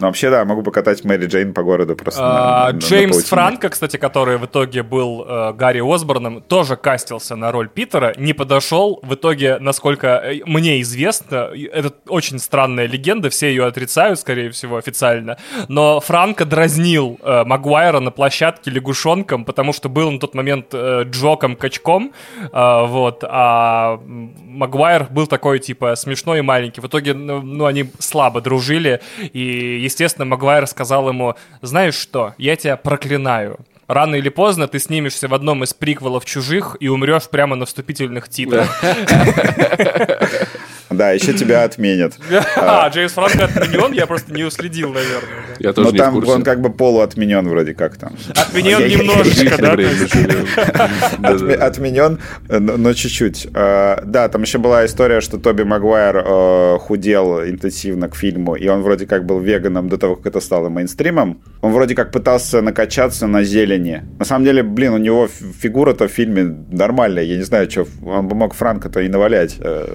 Но 0.00 0.06
вообще, 0.06 0.30
да, 0.30 0.44
могу 0.44 0.62
покатать 0.62 1.04
Мэри 1.04 1.26
Джейн 1.26 1.52
по 1.52 1.62
городу 1.62 1.94
просто. 1.94 2.20
А, 2.22 2.72
на, 2.72 2.78
Джеймс 2.78 3.16
на 3.16 3.22
Франко, 3.22 3.68
кстати, 3.68 3.98
который 3.98 4.38
в 4.38 4.46
итоге 4.46 4.82
был 4.82 5.24
э, 5.28 5.52
Гарри 5.52 5.80
Осборном, 5.80 6.40
тоже 6.40 6.76
кастился 6.76 7.36
на 7.36 7.52
роль 7.52 7.68
Питера, 7.68 8.14
не 8.16 8.32
подошел. 8.32 9.00
В 9.02 9.14
итоге, 9.14 9.58
насколько 9.58 10.06
э, 10.08 10.40
мне 10.46 10.80
известно, 10.80 11.50
это 11.54 11.92
очень 12.08 12.38
странная 12.38 12.86
легенда, 12.86 13.28
все 13.28 13.48
ее 13.48 13.66
отрицают, 13.66 14.18
скорее 14.18 14.50
всего, 14.50 14.76
официально. 14.76 15.36
Но 15.68 16.00
Франко 16.00 16.46
дразнил 16.46 17.18
э, 17.22 17.44
Магуайра 17.44 18.00
на 18.00 18.10
площадке 18.10 18.70
лягушонком, 18.70 19.44
потому 19.44 19.74
что 19.74 19.90
был 19.90 20.10
на 20.10 20.18
тот 20.18 20.34
момент 20.34 20.68
э, 20.72 21.04
Джоком-качком. 21.04 22.12
Э, 22.52 22.86
вот, 22.86 23.22
а 23.28 24.00
Магуайр 24.06 25.08
был 25.10 25.26
такой, 25.26 25.58
типа, 25.58 25.94
смешной 25.94 26.38
и 26.38 26.42
маленький. 26.42 26.80
В 26.80 26.86
итоге, 26.86 27.12
ну, 27.12 27.42
ну 27.42 27.66
они 27.66 27.90
слабо 27.98 28.40
дружили, 28.40 29.00
и, 29.32 29.89
естественно, 29.90 30.24
Магуайр 30.24 30.66
сказал 30.66 31.08
ему, 31.08 31.34
знаешь 31.60 31.94
что, 31.94 32.34
я 32.38 32.56
тебя 32.56 32.76
проклинаю. 32.76 33.58
Рано 33.86 34.14
или 34.14 34.28
поздно 34.28 34.68
ты 34.68 34.78
снимешься 34.78 35.26
в 35.26 35.34
одном 35.34 35.64
из 35.64 35.74
приквелов 35.74 36.24
«Чужих» 36.24 36.76
и 36.78 36.88
умрешь 36.88 37.28
прямо 37.28 37.56
на 37.56 37.66
вступительных 37.66 38.28
титрах. 38.28 38.82
Да, 40.90 41.12
еще 41.12 41.32
тебя 41.32 41.62
отменят. 41.64 42.14
А, 42.56 42.88
Джеймс 42.88 43.12
Франко 43.12 43.44
отменен, 43.44 43.92
я 43.92 44.06
просто 44.06 44.32
не 44.34 44.42
уследил, 44.44 44.88
наверное. 44.92 45.44
Я 45.60 45.72
тоже 45.72 45.92
Но 45.92 45.96
там 45.96 46.16
он 46.16 46.42
как 46.42 46.60
бы 46.60 46.70
полуотменен 46.70 47.48
вроде 47.48 47.74
как 47.74 47.96
там. 47.96 48.16
Отменен 48.34 48.88
немножечко, 48.88 49.56
да? 49.58 49.72
Отменен, 51.66 52.18
но 52.48 52.92
чуть-чуть. 52.92 53.48
А, 53.54 54.02
да, 54.04 54.28
там 54.28 54.42
еще 54.42 54.58
была 54.58 54.84
история, 54.84 55.20
что 55.20 55.38
Тоби 55.38 55.62
Магуайр 55.62 56.24
э, 56.26 56.78
худел 56.80 57.40
интенсивно 57.44 58.08
к 58.08 58.16
фильму, 58.16 58.56
и 58.56 58.66
он 58.68 58.82
вроде 58.82 59.06
как 59.06 59.26
был 59.26 59.38
веганом 59.38 59.88
до 59.88 59.96
того, 59.96 60.16
как 60.16 60.26
это 60.26 60.40
стало 60.40 60.68
мейнстримом. 60.70 61.40
Он 61.60 61.72
вроде 61.72 61.94
как 61.94 62.10
пытался 62.10 62.62
накачаться 62.62 63.26
на 63.28 63.44
зелени. 63.44 64.02
На 64.18 64.24
самом 64.24 64.44
деле, 64.44 64.62
блин, 64.62 64.94
у 64.94 64.98
него 64.98 65.28
фигура-то 65.28 66.08
в 66.08 66.10
фильме 66.10 66.64
нормальная. 66.70 67.22
Я 67.22 67.36
не 67.36 67.44
знаю, 67.44 67.70
что 67.70 67.86
он 68.04 68.26
бы 68.26 68.34
мог 68.34 68.54
Франка-то 68.54 69.00
и 69.00 69.08
навалять 69.08 69.56
э, 69.60 69.94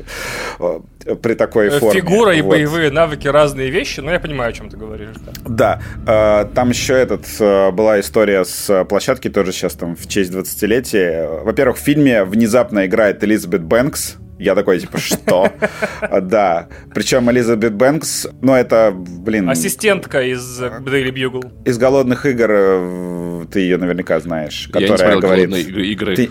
при 1.21 1.33
такой 1.35 1.69
форме. 1.69 2.01
Фигура 2.01 2.35
и 2.35 2.41
вот. 2.41 2.51
боевые 2.51 2.91
навыки 2.91 3.27
разные 3.27 3.69
вещи, 3.69 3.99
но 3.99 4.11
я 4.11 4.19
понимаю, 4.19 4.49
о 4.49 4.53
чем 4.53 4.69
ты 4.69 4.77
говоришь. 4.77 5.15
Да, 5.45 5.79
да 6.05 6.43
э, 6.43 6.53
там 6.53 6.69
еще 6.69 6.93
этот 6.93 7.25
э, 7.39 7.71
была 7.71 7.99
история 7.99 8.43
с 8.43 8.85
площадки 8.85 9.29
тоже 9.29 9.51
сейчас 9.51 9.73
там 9.73 9.95
в 9.95 10.07
честь 10.07 10.31
20-летия. 10.31 11.43
Во-первых, 11.43 11.77
в 11.77 11.81
фильме 11.81 12.23
внезапно 12.23 12.85
играет 12.85 13.23
Элизабет 13.23 13.63
Бэнкс, 13.63 14.17
я 14.37 14.53
такой, 14.55 14.79
типа, 14.79 14.97
что? 14.97 15.51
Да. 16.21 16.67
Причем 16.93 17.29
Элизабет 17.31 17.73
Бэнкс, 17.75 18.27
ну, 18.41 18.53
это, 18.53 18.91
блин... 18.93 19.49
Ассистентка 19.49 20.21
из 20.21 20.61
Daily 20.61 21.11
Bugle. 21.11 21.51
Из 21.65 21.77
«Голодных 21.77 22.25
игр» 22.25 22.49
э, 22.51 23.45
ты 23.51 23.61
ее 23.61 23.77
наверняка 23.77 24.19
знаешь. 24.19 24.69
Которая 24.71 25.19
говорит... 25.19 25.55
игры. 25.55 26.29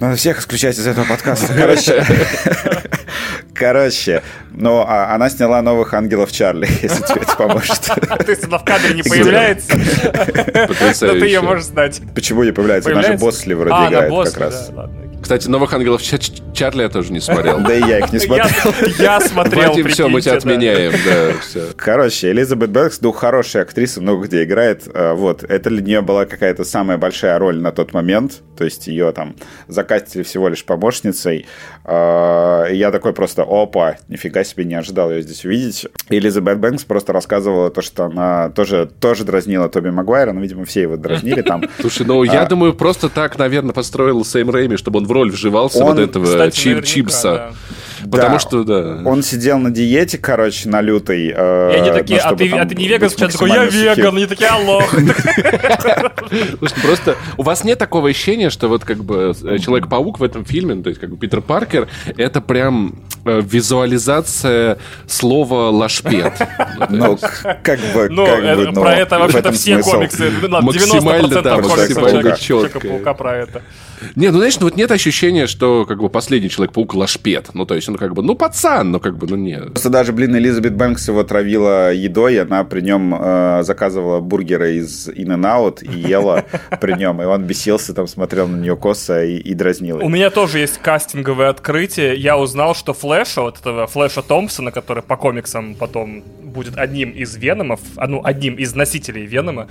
Надо 0.00 0.16
всех 0.16 0.38
исключать 0.38 0.78
из 0.78 0.86
этого 0.86 1.04
подкаста. 1.04 1.52
Короче, 1.52 2.04
короче, 3.52 4.22
ну, 4.52 4.84
а 4.86 5.14
она 5.14 5.28
сняла 5.28 5.60
новых 5.60 5.92
ангелов 5.92 6.30
Чарли, 6.30 6.68
если 6.82 7.02
тебе 7.02 7.22
это 7.22 7.34
поможет. 7.36 7.80
То 7.80 8.30
есть 8.30 8.44
она 8.44 8.58
в 8.58 8.64
кадре 8.64 8.94
не 8.94 9.02
появляется, 9.02 9.76
но 9.76 11.12
ты 11.12 11.26
ее 11.26 11.40
можешь 11.40 11.64
знать. 11.64 12.00
Почему 12.14 12.44
не 12.44 12.52
появляется? 12.52 12.90
Она 12.90 13.02
же 13.02 13.14
Босли 13.14 13.54
вроде 13.54 13.74
а, 13.74 13.88
играет 13.88 14.24
как 14.32 14.36
раз. 14.38 14.70
Кстати, 15.20 15.48
новых 15.48 15.72
ангелов 15.72 16.02
Чарли 16.02 16.82
я 16.82 16.88
тоже 16.88 17.12
не 17.12 17.20
смотрел. 17.20 17.60
Да 17.60 17.74
и 17.74 17.80
я 17.80 17.98
их 17.98 18.12
не 18.12 18.18
смотрел. 18.18 18.48
Я 18.98 19.20
смотрел, 19.20 19.74
все, 19.88 20.08
мы 20.08 20.20
тебя 20.20 20.34
отменяем. 20.34 20.92
Короче, 21.76 22.30
Элизабет 22.30 22.70
Бэнкс, 22.70 23.00
ну, 23.00 23.12
хорошая 23.12 23.62
актриса, 23.64 24.00
много 24.00 24.26
где 24.26 24.44
играет. 24.44 24.88
А, 24.92 25.14
вот, 25.14 25.44
это 25.44 25.70
для 25.70 25.82
нее 25.82 26.00
была 26.00 26.24
какая-то 26.24 26.64
самая 26.64 26.98
большая 26.98 27.38
роль 27.38 27.58
на 27.60 27.72
тот 27.72 27.92
момент. 27.92 28.42
То 28.56 28.64
есть 28.64 28.86
ее 28.88 29.12
там 29.12 29.36
закатили 29.68 30.22
всего 30.22 30.48
лишь 30.48 30.64
помощницей. 30.64 31.46
А, 31.84 32.66
я 32.66 32.90
такой 32.90 33.12
просто, 33.12 33.44
опа, 33.48 33.96
нифига 34.08 34.44
себе, 34.44 34.64
не 34.64 34.74
ожидал 34.74 35.10
ее 35.10 35.22
здесь 35.22 35.44
увидеть. 35.44 35.86
Элизабет 36.08 36.58
Бэнкс 36.58 36.84
просто 36.84 37.12
рассказывала 37.12 37.70
то, 37.70 37.82
что 37.82 38.04
она 38.04 38.50
тоже, 38.50 38.88
тоже 39.00 39.24
дразнила 39.24 39.68
Тоби 39.68 39.90
Магуайра, 39.90 40.32
ну, 40.32 40.40
видимо, 40.40 40.64
все 40.64 40.82
его 40.82 40.96
дразнили 40.96 41.42
там. 41.42 41.64
Слушай, 41.80 42.06
ну, 42.06 42.22
я 42.22 42.42
а, 42.42 42.46
думаю, 42.46 42.74
просто 42.74 43.08
так, 43.08 43.38
наверное, 43.38 43.72
подстроил 43.72 44.24
Сэм 44.24 44.50
Рэйми, 44.50 44.76
чтобы 44.76 44.98
он 44.98 45.06
в 45.08 45.12
роль 45.12 45.30
вживался 45.32 45.82
вот 45.82 45.98
этого 45.98 46.26
Чипса. 46.82 47.54
Потому 48.04 48.34
да, 48.34 48.38
что, 48.38 48.64
да. 48.64 49.00
Он 49.04 49.22
сидел 49.22 49.58
на 49.58 49.70
диете, 49.70 50.18
короче, 50.18 50.68
на 50.68 50.80
лютой. 50.80 51.32
Э, 51.34 51.72
и 51.72 51.76
они 51.78 51.90
такие, 51.90 52.20
ну, 52.22 52.30
а, 52.30 52.36
ты, 52.36 52.50
а 52.50 52.64
ты 52.66 52.74
не 52.74 52.88
веган? 52.88 53.10
Сейчас 53.10 53.32
такой, 53.32 53.50
я 53.50 53.64
веган. 53.64 54.16
Они 54.16 54.26
такие, 54.26 54.48
алло. 54.48 54.82
Просто 56.82 57.16
у 57.36 57.42
вас 57.42 57.64
нет 57.64 57.78
такого 57.78 58.08
ощущения, 58.08 58.50
что 58.50 58.68
вот 58.68 58.84
как 58.84 59.04
бы 59.04 59.34
э, 59.42 59.58
Человек-паук 59.58 60.20
в 60.20 60.22
этом 60.22 60.44
фильме, 60.44 60.74
ну, 60.74 60.82
то 60.82 60.90
есть 60.90 61.00
как 61.00 61.10
бы 61.10 61.16
Питер 61.16 61.40
Паркер, 61.40 61.88
это 62.16 62.40
прям 62.40 62.94
э, 63.24 63.40
визуализация 63.44 64.78
слова 65.06 65.70
лашпет. 65.70 66.34
Ну, 66.90 67.18
как 67.62 67.80
бы, 67.94 68.08
ну, 68.08 68.72
про 68.72 68.94
это 68.94 69.18
вообще-то 69.18 69.52
все 69.52 69.78
комиксы. 69.82 70.30
Максимально, 70.48 71.42
да, 71.42 71.56
максимально 71.56 72.36
четко. 72.36 72.78
Человека-паука 72.78 73.14
про 73.14 73.36
это. 73.36 73.62
Не, 74.14 74.30
ну 74.30 74.38
знаешь, 74.38 74.58
ну 74.60 74.66
вот 74.66 74.76
нет 74.76 74.90
ощущения, 74.90 75.46
что 75.46 75.84
как 75.86 76.00
бы 76.00 76.08
последний 76.08 76.48
Человек-паук 76.48 76.94
лашпет. 76.94 77.50
Ну 77.54 77.66
то 77.66 77.74
есть 77.74 77.87
достаточно, 77.88 77.92
ну, 77.92 77.98
как 77.98 78.14
бы, 78.14 78.22
ну, 78.22 78.34
пацан, 78.34 78.90
но 78.90 79.00
как 79.00 79.16
бы, 79.16 79.26
ну, 79.26 79.36
нет. 79.36 79.72
Просто 79.72 79.90
даже, 79.90 80.12
блин, 80.12 80.36
Элизабет 80.36 80.74
Бэнкс 80.74 81.08
его 81.08 81.24
травила 81.24 81.92
едой, 81.92 82.40
она 82.40 82.64
при 82.64 82.80
нем 82.80 83.14
э, 83.14 83.62
заказывала 83.62 84.20
бургеры 84.20 84.76
из 84.76 85.08
In-N-Out 85.08 85.84
и 85.84 86.08
ела 86.08 86.44
при 86.80 86.92
нем, 86.92 87.22
и 87.22 87.24
он 87.24 87.44
бесился, 87.44 87.94
там, 87.94 88.06
смотрел 88.06 88.48
на 88.48 88.56
нее 88.56 88.76
косо 88.76 89.24
и, 89.24 89.36
и 89.36 89.54
дразнил. 89.54 89.98
У 90.02 90.08
меня 90.08 90.30
тоже 90.30 90.58
есть 90.58 90.78
кастинговое 90.78 91.48
открытие. 91.48 92.14
Я 92.16 92.36
узнал, 92.36 92.74
что 92.74 92.92
Флэша, 92.92 93.42
вот 93.42 93.58
этого 93.60 93.86
Флэша 93.86 94.22
Томпсона, 94.22 94.70
который 94.70 95.02
по 95.02 95.16
комиксам 95.16 95.74
потом 95.74 96.22
будет 96.48 96.78
одним 96.78 97.10
из 97.10 97.36
Веномов, 97.36 97.80
а, 97.96 98.06
ну, 98.06 98.20
одним 98.24 98.54
из 98.54 98.74
носителей 98.74 99.26
Венома, 99.26 99.68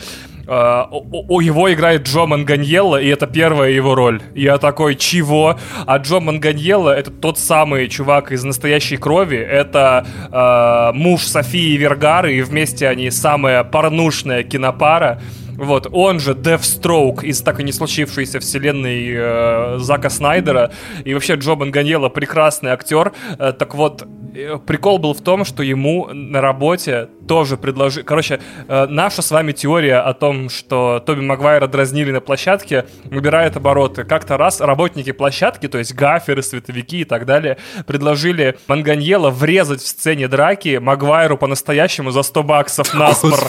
э, 0.48 0.84
у 0.92 1.40
его 1.40 1.74
играет 1.74 2.04
Джо 2.04 2.26
Манганьелло, 2.26 3.02
и 3.02 3.08
это 3.08 3.28
первая 3.28 3.72
его 3.72 3.96
роль. 3.96 4.22
Я 4.36 4.58
такой, 4.58 4.96
чего? 4.96 5.58
А 5.86 5.98
Джо 5.98 6.20
Манганьелло— 6.20 6.90
это 6.98 7.12
тот 7.12 7.40
самый 7.40 7.88
чувак 7.90 8.07
из 8.32 8.44
«Настоящей 8.44 8.98
крови», 8.98 9.38
это 9.38 10.06
э, 10.32 10.98
муж 10.98 11.24
Софии 11.24 11.76
Вергары, 11.78 12.36
и 12.36 12.42
вместе 12.42 12.88
они 12.88 13.12
самая 13.12 13.64
порнушная 13.64 14.44
кинопара. 14.44 15.22
Вот, 15.58 15.88
он 15.92 16.20
же 16.20 16.34
Deathstroke 16.34 17.24
из 17.24 17.42
так 17.42 17.60
и 17.60 17.64
не 17.64 17.72
случившейся 17.72 18.40
вселенной 18.40 19.14
э, 19.16 19.78
Зака 19.80 20.10
Снайдера. 20.10 20.72
И 21.04 21.14
вообще 21.14 21.34
Джо 21.36 21.56
Манганьелло 21.56 22.10
прекрасный 22.10 22.72
актер. 22.72 23.14
Э, 23.40 23.54
так 23.54 23.74
вот, 23.74 24.08
э, 24.36 24.58
прикол 24.66 25.00
был 25.00 25.14
в 25.14 25.22
том, 25.22 25.46
что 25.46 25.64
ему 25.64 26.10
на 26.14 26.42
работе 26.42 27.10
тоже 27.28 27.58
предложили... 27.58 28.06
Короче, 28.06 28.40
э, 28.68 28.86
наша 28.88 29.24
с 29.24 29.32
вами 29.32 29.52
теория 29.52 29.98
о 29.98 30.14
том, 30.14 30.50
что 30.50 31.02
Тоби 31.06 31.22
Магуайра 31.22 31.68
дразнили 31.68 32.12
на 32.12 32.22
площадке, 32.22 32.86
набирает 33.10 33.58
обороты. 33.58 34.04
Как-то 34.04 34.38
раз 34.38 34.62
работники 34.62 35.12
площадки, 35.12 35.68
то 35.68 35.80
есть 35.80 35.96
гаферы, 35.96 36.44
световики 36.44 37.02
и 37.02 37.04
так 37.04 37.26
далее, 37.26 37.58
предложили 37.88 38.58
Манганьело 38.68 39.32
врезать 39.32 39.82
в 39.82 39.88
сцене 39.88 40.28
драки 40.28 40.78
Магуайру 40.78 41.38
по-настоящему 41.38 42.12
за 42.12 42.22
100 42.22 42.44
баксов 42.44 42.94
на 42.94 43.12
спор. 43.14 43.40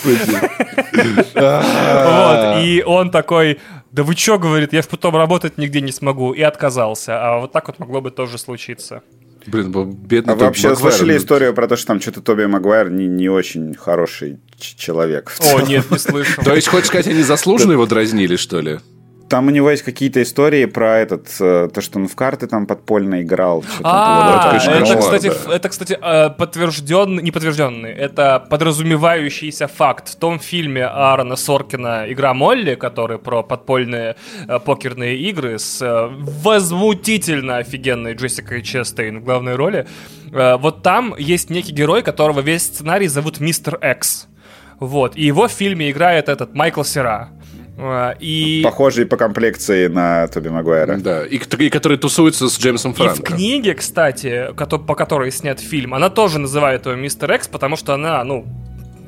Вот, 2.04 2.64
и 2.64 2.82
он 2.84 3.10
такой, 3.10 3.60
да 3.92 4.02
вы 4.02 4.14
чё, 4.14 4.38
говорит, 4.38 4.72
я 4.72 4.82
потом 4.82 5.16
работать 5.16 5.58
нигде 5.58 5.80
не 5.80 5.92
смогу, 5.92 6.32
и 6.32 6.42
отказался. 6.42 7.18
А 7.20 7.40
вот 7.40 7.52
так 7.52 7.68
вот 7.68 7.78
могло 7.78 8.00
бы 8.00 8.10
тоже 8.10 8.38
случиться. 8.38 9.02
Блин, 9.46 9.72
бедный 9.92 10.34
А 10.34 10.36
вы 10.36 10.44
вообще 10.46 10.68
Магуайр, 10.68 10.92
слышали 10.92 11.12
ну... 11.12 11.18
историю 11.18 11.54
про 11.54 11.68
то, 11.68 11.76
что 11.76 11.86
там 11.86 12.00
что-то 12.00 12.20
Тоби 12.20 12.44
Магуайр 12.44 12.90
не, 12.90 13.06
не 13.06 13.28
очень 13.28 13.74
хороший 13.74 14.40
человек? 14.58 15.32
О, 15.40 15.60
нет, 15.60 15.90
не 15.90 15.98
слышал. 15.98 16.44
То 16.44 16.54
есть, 16.54 16.68
хочешь 16.68 16.88
сказать, 16.88 17.06
они 17.06 17.22
заслуженно 17.22 17.72
его 17.72 17.86
дразнили, 17.86 18.36
что 18.36 18.60
ли? 18.60 18.80
Там 19.28 19.48
у 19.48 19.50
него 19.50 19.70
есть 19.70 19.82
какие-то 19.82 20.22
истории 20.22 20.64
про 20.64 20.98
этот, 20.98 21.28
э, 21.40 21.68
то, 21.72 21.80
что 21.80 21.98
он 21.98 22.08
в 22.08 22.16
карты 22.16 22.46
там 22.46 22.66
подпольно 22.66 23.22
играл. 23.22 23.62
А, 23.82 24.56
это, 24.56 24.96
кстати, 24.96 25.30
это, 25.50 25.68
кстати, 25.68 25.98
э, 26.00 26.30
подтвержденный, 26.30 27.22
не 27.22 27.30
подтвержденный, 27.30 27.90
это 27.90 28.46
подразумевающийся 28.48 29.66
факт. 29.66 30.08
В 30.08 30.16
том 30.16 30.38
фильме 30.40 30.86
Аарона 30.86 31.36
Соркина 31.36 32.10
«Игра 32.10 32.32
Молли», 32.32 32.74
который 32.74 33.18
про 33.18 33.42
подпольные 33.42 34.16
э, 34.48 34.58
покерные 34.60 35.16
игры 35.16 35.58
с 35.58 36.08
возмутительно 36.42 37.58
офигенной 37.58 38.14
Джессикой 38.14 38.62
Честейн 38.62 39.20
в 39.20 39.24
главной 39.24 39.56
роли, 39.56 39.86
вот 40.30 40.82
там 40.82 41.14
есть 41.18 41.50
некий 41.50 41.72
герой, 41.72 42.02
которого 42.02 42.40
весь 42.40 42.62
сценарий 42.62 43.08
зовут 43.08 43.40
Мистер 43.40 43.78
Экс. 43.80 44.28
Вот, 44.80 45.16
и 45.16 45.24
его 45.24 45.48
в 45.48 45.52
фильме 45.52 45.90
играет 45.90 46.28
этот 46.28 46.54
Майкл 46.54 46.84
Сера. 46.84 47.30
А, 47.80 48.16
и... 48.18 48.60
Похожий 48.64 49.06
по 49.06 49.16
комплекции 49.16 49.86
на 49.86 50.26
Тоби 50.28 50.48
Магуайра. 50.48 50.96
Да, 50.96 51.24
и, 51.24 51.36
и 51.36 51.70
который 51.70 51.96
тусуется 51.96 52.48
с 52.48 52.58
Джеймсом 52.58 52.92
Франко. 52.92 53.20
И 53.20 53.20
в 53.20 53.36
книге, 53.36 53.74
кстати, 53.74 54.48
по 54.54 54.94
которой 54.94 55.30
снят 55.30 55.60
фильм, 55.60 55.94
она 55.94 56.10
тоже 56.10 56.38
называет 56.38 56.86
его 56.86 56.96
Мистер 56.96 57.30
Экс, 57.30 57.46
потому 57.46 57.76
что 57.76 57.94
она, 57.94 58.22
ну, 58.24 58.44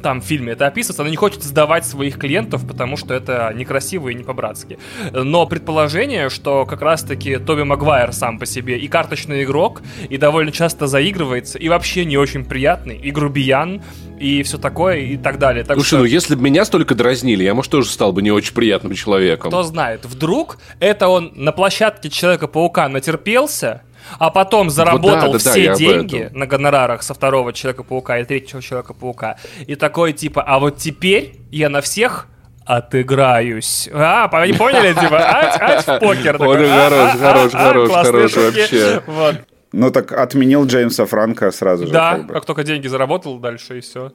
там 0.01 0.21
в 0.21 0.25
фильме 0.25 0.53
это 0.53 0.67
описывается, 0.67 1.03
она 1.03 1.11
не 1.11 1.17
хочет 1.17 1.43
сдавать 1.43 1.87
своих 1.87 2.19
клиентов, 2.19 2.67
потому 2.67 2.97
что 2.97 3.15
это 3.15 3.53
некрасиво 3.55 4.09
и 4.09 4.15
не 4.15 4.25
по-братски. 4.25 4.79
Но 5.13 5.47
предположение, 5.47 6.31
что 6.31 6.67
как 6.67 6.83
раз-таки 6.83 7.37
Тоби 7.39 7.63
Магуайр 7.63 8.13
сам 8.13 8.39
по 8.39 8.47
себе 8.47 8.79
и 8.79 8.89
карточный 8.89 9.45
игрок, 9.45 9.83
и 10.09 10.17
довольно 10.17 10.53
часто 10.53 10.87
заигрывается, 10.87 11.59
и 11.59 11.69
вообще 11.69 12.05
не 12.05 12.17
очень 12.17 12.45
приятный, 12.45 12.97
и 12.97 13.11
грубиян, 13.11 13.83
и 14.19 14.43
все 14.43 14.59
такое, 14.59 14.99
и 14.99 15.17
так 15.17 15.39
далее. 15.39 15.65
Так 15.65 15.77
Слушай, 15.77 15.89
что... 15.89 15.99
ну 15.99 16.05
если 16.05 16.35
бы 16.35 16.43
меня 16.43 16.65
столько 16.65 16.95
дразнили, 16.95 17.45
я, 17.45 17.55
может, 17.55 17.71
тоже 17.71 17.89
стал 17.89 18.13
бы 18.13 18.23
не 18.23 18.31
очень 18.31 18.55
приятным 18.55 18.95
человеком. 18.95 19.51
Кто 19.51 19.63
знает, 19.63 20.05
вдруг 20.05 20.59
это 20.79 21.09
он 21.09 21.33
на 21.35 21.53
площадке 21.53 22.11
Человека-паука 22.11 22.89
натерпелся, 22.89 23.83
а 24.19 24.31
потом 24.31 24.71
заработал 24.71 25.33
вот 25.33 25.43
да, 25.43 25.45
да, 25.45 25.51
все 25.51 25.69
да, 25.69 25.75
деньги 25.75 26.31
на 26.33 26.47
гонорарах 26.47 27.03
со 27.03 27.15
второго 27.15 27.53
Человека-паука 27.53 28.19
и 28.19 28.25
третьего 28.25 28.63
Человека-паука. 28.63 29.37
И 29.67 29.75
такой 29.75 30.13
типа, 30.13 30.43
а 30.43 30.59
вот 30.59 30.77
теперь 30.77 31.37
я 31.51 31.69
на 31.69 31.81
всех 31.81 32.27
отыграюсь. 32.65 33.89
А, 33.93 34.29
не 34.47 34.53
поняли, 34.53 34.93
типа, 34.93 35.19
ать, 35.19 35.61
ать 35.61 35.87
в 35.87 35.99
покер. 35.99 36.41
Он 36.41 36.57
хорош, 36.57 37.19
хорош, 37.19 37.53
хорош, 37.53 37.91
хорош 37.91 38.37
вообще. 38.37 39.03
Вот. 39.07 39.37
Ну 39.73 39.91
так 39.91 40.13
отменил 40.13 40.67
Джеймса 40.67 41.07
Франка 41.07 41.51
сразу 41.53 41.87
же. 41.87 41.93
Да, 41.93 42.17
как, 42.17 42.27
бы. 42.27 42.35
как 42.35 42.45
только 42.45 42.65
деньги 42.65 42.89
заработал, 42.89 43.39
дальше 43.39 43.79
и 43.79 43.81
все. 43.81 44.13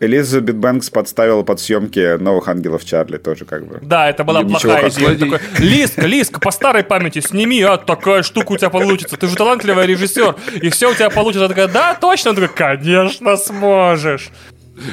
Элизабет 0.00 0.56
Бэнкс 0.56 0.90
подставила 0.90 1.42
под 1.42 1.60
съемки 1.60 2.16
новых 2.18 2.48
ангелов 2.48 2.84
Чарли 2.84 3.16
тоже 3.16 3.44
как 3.44 3.66
бы. 3.66 3.78
Да, 3.82 4.08
это 4.08 4.24
была 4.24 4.42
плохая 4.42 4.88
идея. 4.90 5.16
Такой, 5.16 5.40
Лиска, 5.58 6.06
Лиска, 6.06 6.40
по 6.40 6.50
старой 6.50 6.84
памяти 6.84 7.20
сними, 7.20 7.60
а 7.62 7.76
такая 7.76 8.22
штука 8.22 8.52
у 8.52 8.56
тебя 8.56 8.70
получится. 8.70 9.16
Ты 9.16 9.26
же 9.26 9.36
талантливый 9.36 9.86
режиссер, 9.86 10.36
и 10.62 10.70
все 10.70 10.90
у 10.90 10.94
тебя 10.94 11.10
получится. 11.10 11.46
Она 11.46 11.48
такая, 11.48 11.68
да, 11.68 11.94
точно? 12.00 12.30
Она 12.30 12.40
такая, 12.40 12.76
конечно 12.76 13.36
сможешь. 13.36 14.30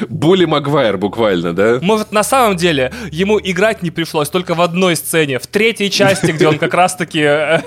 Були 0.09 0.45
Магуайр 0.45 0.97
буквально, 0.97 1.53
да? 1.53 1.79
Может, 1.81 2.11
на 2.11 2.23
самом 2.23 2.55
деле 2.57 2.91
ему 3.11 3.39
играть 3.39 3.83
не 3.83 3.91
пришлось 3.91 4.29
только 4.29 4.55
в 4.55 4.61
одной 4.61 4.95
сцене, 4.95 5.39
в 5.39 5.47
третьей 5.47 5.89
части, 5.89 6.31
где 6.31 6.47
он 6.47 6.57
как 6.57 6.73
раз-таки 6.73 7.21
э, 7.21 7.59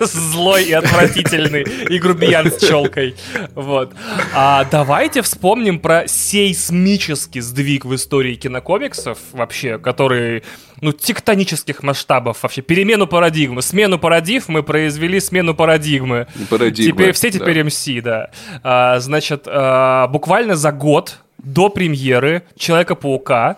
злой 0.00 0.64
и 0.64 0.72
отвратительный, 0.72 1.62
и 1.62 1.98
грубиян 1.98 2.50
с 2.50 2.58
челкой. 2.58 3.16
Вот. 3.54 3.92
А 4.34 4.64
давайте 4.70 5.22
вспомним 5.22 5.78
про 5.78 6.06
сейсмический 6.06 7.40
сдвиг 7.40 7.84
в 7.84 7.94
истории 7.94 8.34
кинокомиксов 8.34 9.18
вообще, 9.32 9.78
который 9.78 10.42
ну, 10.80 10.92
тектонических 10.92 11.82
масштабов 11.82 12.42
вообще. 12.42 12.62
Перемену 12.62 13.06
парадигмы. 13.06 13.62
Смену 13.62 13.98
парадигм 13.98 14.44
мы 14.48 14.62
произвели 14.62 15.20
смену 15.20 15.54
парадигмы. 15.54 16.26
Парадигма, 16.48 16.92
теперь 16.92 17.12
Все 17.12 17.30
теперь 17.30 17.62
да. 17.62 17.68
MC, 17.68 18.02
да. 18.02 18.30
А, 18.62 19.00
значит, 19.00 19.44
а, 19.46 20.06
буквально 20.08 20.56
за 20.56 20.72
год 20.72 21.18
до 21.38 21.68
премьеры 21.70 22.42
Человека-паука 22.56 23.56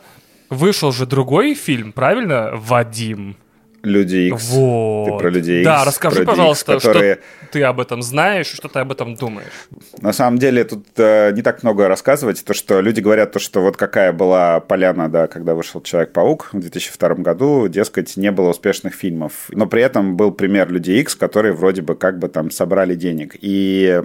вышел 0.49 0.93
же 0.93 1.07
другой 1.07 1.55
фильм, 1.55 1.93
правильно? 1.93 2.51
Вадим. 2.53 3.37
Люди 3.83 4.29
Икс. 4.29 4.51
Вот. 4.51 5.07
Ты 5.07 5.19
про 5.19 5.31
Людей 5.31 5.61
Икс. 5.61 5.65
Да, 5.65 5.85
расскажи, 5.85 6.25
пожалуйста, 6.25 6.75
X, 6.75 6.85
которые... 6.85 7.15
что 7.15 7.53
ты 7.53 7.63
об 7.63 7.81
этом 7.81 8.03
знаешь, 8.03 8.47
что 8.47 8.69
ты 8.69 8.79
об 8.81 8.93
этом 8.93 9.15
думаешь. 9.15 9.69
На 10.01 10.13
самом 10.13 10.39
деле 10.39 10.65
тут 10.65 10.87
э, 10.97 11.33
не 11.33 11.43
так 11.43 11.63
много 11.63 11.89
рассказывать. 11.89 12.45
То, 12.45 12.53
что 12.53 12.81
люди 12.81 13.01
говорят, 13.01 13.33
то, 13.33 13.39
что 13.39 13.63
вот 13.63 13.77
какая 13.77 14.13
была 14.13 14.61
поляна, 14.61 15.09
да, 15.09 15.27
когда 15.29 15.55
вышел 15.55 15.81
Человек-паук 15.81 16.51
в 16.53 16.61
2002 16.61 17.15
году, 17.17 17.69
дескать, 17.69 18.17
не 18.17 18.31
было 18.31 18.51
успешных 18.51 18.95
фильмов. 18.95 19.49
Но 19.49 19.67
при 19.67 19.83
этом 19.83 20.17
был 20.17 20.31
пример 20.31 20.71
Людей 20.71 21.01
Икс, 21.01 21.15
которые 21.15 21.55
вроде 21.55 21.81
бы 21.81 21.95
как 21.95 22.19
бы 22.19 22.29
там 22.29 22.51
собрали 22.51 22.95
денег. 22.95 23.37
И 23.41 24.03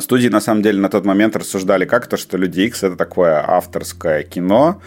студии, 0.00 0.28
на 0.28 0.40
самом 0.40 0.62
деле, 0.62 0.80
на 0.80 0.88
тот 0.88 1.04
момент 1.04 1.36
рассуждали 1.36 1.84
как 1.84 2.06
то, 2.06 2.16
что 2.16 2.36
«Люди 2.36 2.60
Икс»— 2.60 2.82
это 2.82 2.96
такое 2.96 3.44
авторское 3.46 4.22
кино, 4.22 4.80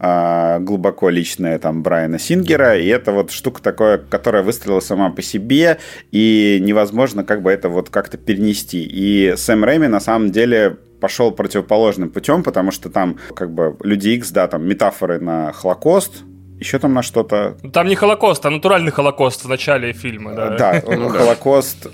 э, 0.00 0.58
глубоко 0.60 1.10
личное 1.10 1.58
там 1.58 1.82
Брайана 1.82 2.18
Сингера, 2.18 2.78
и 2.78 2.86
это 2.86 3.12
вот 3.12 3.30
штука 3.30 3.62
такая, 3.62 3.98
которая 3.98 4.42
выстрелила 4.42 4.80
сама 4.80 5.10
по 5.10 5.22
себе, 5.22 5.78
и 6.12 6.58
невозможно 6.62 7.24
как 7.24 7.42
бы 7.42 7.50
это 7.50 7.68
вот 7.68 7.90
как-то 7.90 8.16
перенести. 8.18 8.82
И 8.82 9.34
Сэм 9.36 9.64
Рэйми 9.64 9.88
на 9.88 10.00
самом 10.00 10.30
деле 10.30 10.76
пошел 11.00 11.30
противоположным 11.30 12.10
путем, 12.10 12.42
потому 12.42 12.70
что 12.70 12.90
там 12.90 13.18
как 13.34 13.52
бы 13.52 13.76
Люди 13.82 14.10
Икс, 14.10 14.30
да, 14.30 14.48
там 14.48 14.66
метафоры 14.66 15.20
на 15.20 15.52
Холокост, 15.52 16.24
еще 16.58 16.78
там 16.78 16.94
на 16.94 17.02
что-то... 17.02 17.56
Там 17.72 17.86
не 17.86 17.94
Холокост, 17.94 18.44
а 18.46 18.50
натуральный 18.50 18.90
Холокост 18.90 19.44
в 19.44 19.48
начале 19.48 19.92
фильма, 19.92 20.34
да. 20.34 20.56
Да, 20.56 20.80
Холокост... 20.86 21.86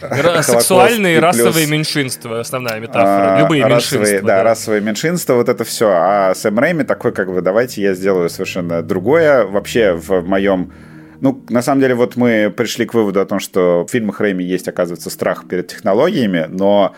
Сексуальные 0.43 1.17
и 1.17 1.19
расовые 1.19 1.67
меньшинства, 1.67 2.41
основная 2.41 2.81
метафора. 2.81 3.37
А, 3.37 3.41
Любые 3.41 3.65
меньшинства. 3.65 4.23
Да, 4.23 4.43
расовые 4.43 4.81
меньшинства, 4.81 5.35
вот 5.35 5.49
это 5.49 5.65
все. 5.65 5.89
А 5.91 6.35
Сэм 6.35 6.59
Рэйми 6.59 6.85
такой, 6.85 7.13
как 7.13 7.33
бы, 7.33 7.41
давайте 7.43 7.83
я 7.83 7.95
сделаю 7.95 8.31
совершенно 8.31 8.83
другое. 8.83 9.45
Вообще 9.45 9.93
в 9.93 10.23
моем 10.23 10.73
ну, 11.21 11.43
на 11.49 11.63
самом 11.63 11.81
деле, 11.81 11.95
вот 11.95 12.17
мы 12.17 12.53
пришли 12.55 12.85
к 12.85 12.93
выводу 12.93 13.21
о 13.21 13.25
том, 13.25 13.39
что 13.41 13.87
в 13.89 13.91
фильмах 13.91 14.21
Рэйми 14.21 14.45
есть, 14.45 14.69
оказывается, 14.69 15.09
страх 15.09 15.47
перед 15.49 15.69
технологиями, 15.69 16.47
но 16.51 16.95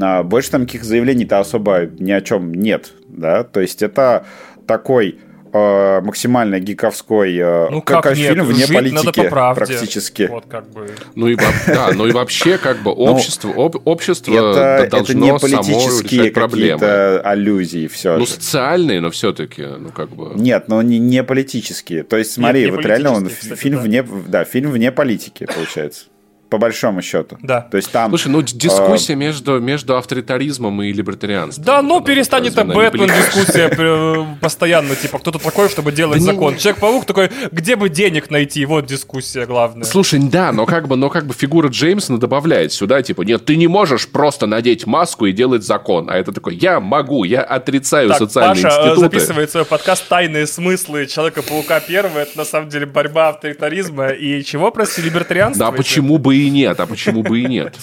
а, 0.00 0.22
больше 0.22 0.50
там 0.50 0.66
каких 0.66 0.84
заявлений-то 0.84 1.40
особо 1.40 1.86
ни 1.98 2.12
о 2.12 2.20
чем 2.20 2.54
нет, 2.54 2.92
да, 3.08 3.42
то 3.42 3.60
есть 3.60 3.82
это 3.82 4.26
такой 4.66 5.18
э, 5.54 6.00
максимально 6.02 6.60
гиковской, 6.60 7.36
э, 7.36 7.68
ну, 7.70 7.80
как, 7.80 8.02
как 8.02 8.16
фильм 8.16 8.44
вне 8.44 8.66
Жить 8.66 8.74
политики 8.74 8.94
надо 9.06 9.12
по 9.12 9.30
правде. 9.30 9.64
практически. 9.64 10.28
Вот 10.30 10.44
как 10.46 10.68
бы. 10.70 10.90
Ну 11.14 11.28
и, 11.28 11.36
да, 11.66 11.90
ну 11.94 12.06
и 12.06 12.12
вообще 12.12 12.58
как 12.58 12.78
бы 12.78 12.90
ну, 12.90 13.12
общество, 13.12 13.52
об, 13.56 13.76
общество 13.86 14.32
это, 14.32 14.88
должно 14.90 15.14
это 15.14 15.14
не 15.14 15.38
политические 15.38 16.30
какие-то 16.30 17.20
аллюзии 17.20 17.86
все 17.86 18.16
Ну 18.16 18.26
же. 18.26 18.32
социальные, 18.32 19.00
но 19.00 19.10
все-таки, 19.10 19.62
ну 19.62 19.90
как 19.90 20.10
бы. 20.10 20.32
Нет, 20.34 20.68
но 20.68 20.82
не, 20.82 20.98
не 20.98 21.22
политические. 21.22 22.02
То 22.02 22.16
есть 22.16 22.32
смотри, 22.32 22.62
Нет, 22.62 22.70
не 22.70 22.76
вот 22.76 22.84
реально 22.86 23.12
он 23.12 23.28
кстати, 23.28 23.54
фильм 23.58 23.76
да. 23.76 23.82
вне, 23.82 24.02
да, 24.02 24.44
фильм 24.44 24.70
вне 24.72 24.92
политики 24.92 25.46
получается 25.46 26.06
по 26.48 26.58
большому 26.58 27.02
счету. 27.02 27.38
Да. 27.42 27.62
То 27.62 27.76
есть 27.76 27.90
там... 27.90 28.10
Слушай, 28.10 28.28
ну 28.28 28.42
дискуссия 28.42 29.14
э... 29.14 29.16
между, 29.16 29.60
между 29.60 29.96
авторитаризмом 29.96 30.82
и 30.82 30.92
либертарианством. 30.92 31.64
Да, 31.64 31.82
ну 31.82 32.00
перестань, 32.00 32.48
это 32.48 32.64
Бэтмен 32.64 33.08
дискуссия 33.08 34.36
постоянно, 34.40 34.94
типа, 34.94 35.18
кто-то 35.18 35.38
такой, 35.38 35.68
чтобы 35.68 35.92
делать 35.92 36.20
Да 36.20 36.32
закон. 36.32 36.54
не... 36.54 36.58
Человек-паук 36.58 37.04
такой, 37.06 37.30
где 37.50 37.76
бы 37.76 37.88
денег 37.88 38.30
найти, 38.30 38.64
вот 38.66 38.86
дискуссия 38.86 39.46
главная. 39.46 39.84
Слушай, 39.84 40.20
да, 40.20 40.52
но 40.52 40.66
как 40.66 40.88
бы, 40.88 40.96
но 40.96 41.10
как 41.10 41.26
бы 41.26 41.34
фигура 41.34 41.68
Джеймсона 41.68 42.18
добавляет 42.18 42.72
сюда, 42.72 43.02
типа, 43.02 43.22
нет, 43.22 43.44
ты 43.44 43.56
не 43.56 43.66
можешь 43.66 44.08
просто 44.08 44.46
надеть 44.46 44.86
маску 44.86 45.26
и 45.26 45.32
делать 45.32 45.64
закон. 45.64 46.08
А 46.10 46.16
это 46.16 46.32
такой, 46.32 46.56
я 46.56 46.80
могу, 46.80 47.24
я 47.24 47.42
отрицаю 47.42 48.08
так, 48.08 48.18
социальные 48.18 48.62
Паша 48.62 48.76
институты. 48.76 49.00
записывает 49.00 49.50
свой 49.50 49.64
подкаст 49.64 50.08
«Тайные 50.08 50.46
смыслы 50.46 51.06
Человека-паука 51.06 51.80
первого». 51.80 52.18
Это 52.18 52.38
на 52.38 52.44
самом 52.44 52.68
деле 52.68 52.86
борьба 52.86 53.30
авторитаризма 53.30 54.08
и 54.08 54.42
чего, 54.44 54.70
прости, 54.70 55.02
либертарианства? 55.02 55.66
Да, 55.66 55.72
почему 55.72 56.18
бы 56.18 56.36
и 56.36 56.43
нет, 56.50 56.78
а 56.80 56.86
почему 56.86 57.22
бы 57.22 57.40
и 57.40 57.46
нет. 57.46 57.74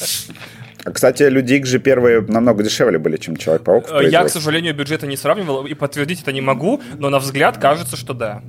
Кстати, 0.83 1.23
Люди 1.23 1.53
Икс 1.53 1.69
же 1.69 1.79
первые 1.79 2.21
намного 2.21 2.63
дешевле 2.63 2.97
были, 2.97 3.17
чем 3.17 3.35
Человек-паук. 3.35 3.85
Я, 4.01 4.23
к 4.23 4.29
сожалению, 4.29 4.73
бюджета 4.73 5.05
не 5.05 5.17
сравнивал 5.17 5.65
и 5.65 5.73
подтвердить 5.73 6.21
это 6.21 6.31
не 6.31 6.41
могу, 6.41 6.81
но 6.97 7.09
на 7.09 7.19
взгляд 7.19 7.57
кажется, 7.57 7.95
что 7.95 8.13
да. 8.13 8.41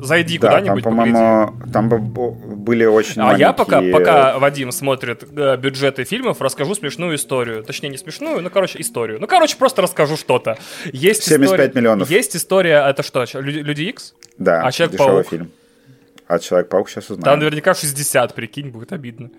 Зайди 0.00 0.38
да, 0.38 0.48
куда-нибудь, 0.48 0.84
там, 0.84 0.92
по-моему, 0.92 1.54
там 1.72 1.88
были 1.88 2.84
очень 2.84 3.20
А 3.20 3.26
маленькие... 3.26 3.46
я 3.46 3.52
пока, 3.54 3.80
пока 3.80 4.38
Вадим 4.38 4.70
смотрит 4.70 5.24
э, 5.34 5.56
бюджеты 5.56 6.04
фильмов, 6.04 6.42
расскажу 6.42 6.74
смешную 6.74 7.16
историю. 7.16 7.62
Точнее, 7.62 7.88
не 7.88 7.96
смешную, 7.96 8.42
ну, 8.42 8.50
короче, 8.50 8.78
историю. 8.80 9.18
Ну, 9.20 9.26
короче, 9.26 9.56
просто 9.56 9.80
расскажу 9.82 10.18
что-то. 10.18 10.58
Есть 10.92 11.22
75 11.22 11.46
история, 11.46 11.72
миллионов. 11.74 12.10
Есть 12.10 12.36
история, 12.36 12.84
это 12.86 13.02
что, 13.02 13.24
Люди, 13.34 13.58
Люди 13.60 13.82
Икс? 13.84 14.14
Да, 14.38 14.62
а 14.62 14.70
Человек-паук? 14.70 15.28
фильм. 15.30 15.50
А 16.28 16.38
Человек-паук 16.38 16.88
сейчас 16.90 17.04
узнаем. 17.04 17.22
Там 17.24 17.38
наверняка 17.38 17.74
60, 17.74 18.34
прикинь, 18.34 18.70
будет 18.70 18.92
обидно. 18.92 19.30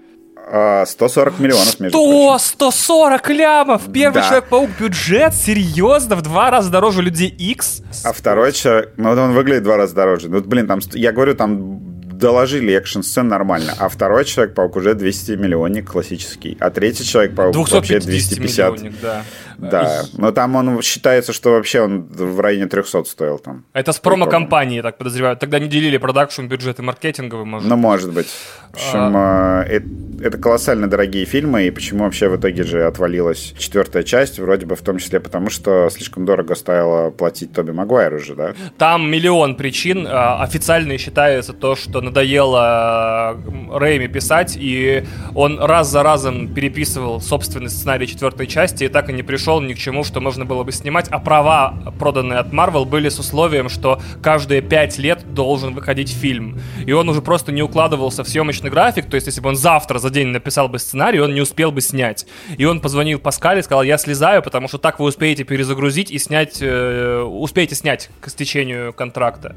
140 0.85 1.39
миллионов, 1.39 1.80
между 1.80 1.97
Что? 1.97 2.30
прочим. 2.30 2.45
140 2.45 3.30
лямов? 3.31 3.81
Первый 3.91 4.14
Да. 4.22 4.27
Человек-паук 4.27 4.69
бюджет? 4.80 5.34
Серьезно? 5.34 6.15
В 6.15 6.22
два 6.22 6.49
раза 6.51 6.72
дороже 6.72 7.01
Людей 7.01 7.27
Икс? 7.27 7.81
А 8.05 8.14
второй 8.14 8.53
человек, 8.53 8.93
ну 8.95 9.09
вот 9.09 9.18
он 9.18 9.34
выглядит 9.34 9.61
в 9.64 9.65
два 9.65 9.76
раза 9.77 9.93
дороже. 9.93 10.30
Ну, 10.30 10.41
блин, 10.41 10.68
там, 10.68 10.80
я 10.93 11.11
говорю, 11.11 11.35
там 11.35 11.96
доложили 12.18 12.73
экшн-сцен 12.73 13.27
нормально. 13.27 13.73
А 13.77 13.89
второй 13.89 14.26
Человек-паук 14.26 14.76
уже 14.76 14.94
200 14.94 15.31
миллионник 15.34 15.89
классический. 15.91 16.57
А 16.60 16.69
третий 16.69 17.03
Человек-паук 17.06 17.56
вообще 17.56 17.99
250. 17.99 18.72
миллионник, 18.73 18.99
да. 19.02 19.23
Да, 19.57 20.03
но 20.18 20.31
там 20.31 20.56
он 20.56 20.81
считается, 20.84 21.34
что 21.34 21.52
вообще 21.52 21.81
он 21.81 22.03
в 22.03 22.39
районе 22.39 22.68
300 22.68 23.03
стоил 23.06 23.39
там. 23.39 23.65
Это 23.73 23.91
с 23.91 23.99
промо-компании, 23.99 24.81
так 24.81 24.98
подозреваю. 24.98 25.35
Тогда 25.35 25.57
не 25.60 25.68
делили 25.68 25.98
продакшн, 25.98 26.45
бюджет 26.45 26.80
и 26.80 26.84
маркетинговый, 26.84 27.45
может. 27.45 27.68
Ну, 27.68 27.76
может 27.76 28.14
быть. 28.14 28.27
В 28.72 28.76
общем, 28.76 29.14
А. 29.15 29.64
э, 29.68 29.80
э, 29.80 29.81
это 30.23 30.38
колоссально 30.38 30.88
дорогие 30.88 31.26
фильмы, 31.26 31.65
и 31.65 31.72
почему 31.72 32.03
вообще 32.03 32.30
в 32.30 32.35
итоге 32.38 32.64
же 32.64 32.85
отвалилась 32.85 33.56
четвертая 33.57 34.03
часть, 34.03 34.38
вроде 34.38 34.68
бы 34.68 34.76
в 34.76 34.81
том 34.81 34.99
числе 34.99 35.19
потому, 35.19 35.49
что 35.49 35.89
слишком 35.89 36.26
дорого 36.26 36.53
стоило 36.53 37.10
платить 37.10 37.52
Тоби 37.53 37.72
Магуайру 37.72 38.19
же, 38.19 38.35
да? 38.35 38.53
Там 38.77 39.10
миллион 39.10 39.56
причин. 39.56 40.06
А, 40.07 40.44
Официально 40.44 40.98
считается 40.99 41.53
то, 41.53 41.76
что 41.76 42.02
надоело 42.07 43.38
э, 43.38 43.77
Рэйми 43.77 44.07
писать, 44.07 44.57
и 44.59 45.03
он 45.35 45.59
раз 45.59 45.89
за 45.89 46.03
разом 46.03 46.47
переписывал 46.53 47.21
собственный 47.21 47.69
сценарий 47.69 48.07
четвертой 48.07 48.47
части, 48.47 48.85
и 48.85 48.88
так 48.88 49.09
и 49.09 49.13
не 49.13 49.23
пришел 49.23 49.61
ни 49.61 49.73
к 49.73 49.77
чему, 49.77 50.03
что 50.03 50.19
можно 50.19 50.45
было 50.45 50.63
бы 50.63 50.71
снимать. 50.71 51.07
А 51.09 51.19
права, 51.19 51.73
проданные 51.99 52.39
от 52.39 52.47
Marvel, 52.47 52.85
были 52.85 53.09
с 53.09 53.19
условием, 53.19 53.69
что 53.69 54.01
каждые 54.21 54.61
пять 54.61 54.97
лет 54.97 55.34
должен 55.34 55.73
выходить 55.73 56.09
фильм. 56.09 56.59
И 56.85 56.91
он 56.91 57.09
уже 57.09 57.21
просто 57.21 57.51
не 57.51 57.61
укладывался 57.61 58.23
в 58.23 58.29
съемочный 58.29 58.69
график, 58.69 59.05
то 59.05 59.15
есть 59.15 59.27
если 59.27 59.41
бы 59.41 59.49
он 59.49 59.55
завтра 59.55 59.99
за 59.99 60.09
день 60.09 60.27
написал 60.27 60.69
бы 60.69 60.79
сценарий, 60.79 61.19
он 61.19 61.34
не 61.34 61.41
успел 61.41 61.71
бы 61.71 61.81
снять. 61.81 62.25
И 62.57 62.65
он 62.65 62.79
позвонил 62.79 63.19
Паскале 63.19 63.59
и 63.59 63.63
сказал, 63.63 63.84
я 63.84 63.97
слезаю, 63.97 64.41
потому 64.41 64.67
что 64.67 64.77
так 64.77 64.99
вы 64.99 65.05
успеете 65.05 65.43
перезагрузить 65.43 66.11
и 66.11 66.17
снять, 66.17 66.59
э, 66.61 67.21
успеете 67.21 67.75
снять 67.75 68.09
к 68.21 68.27
истечению 68.29 68.93
контракта. 68.93 69.55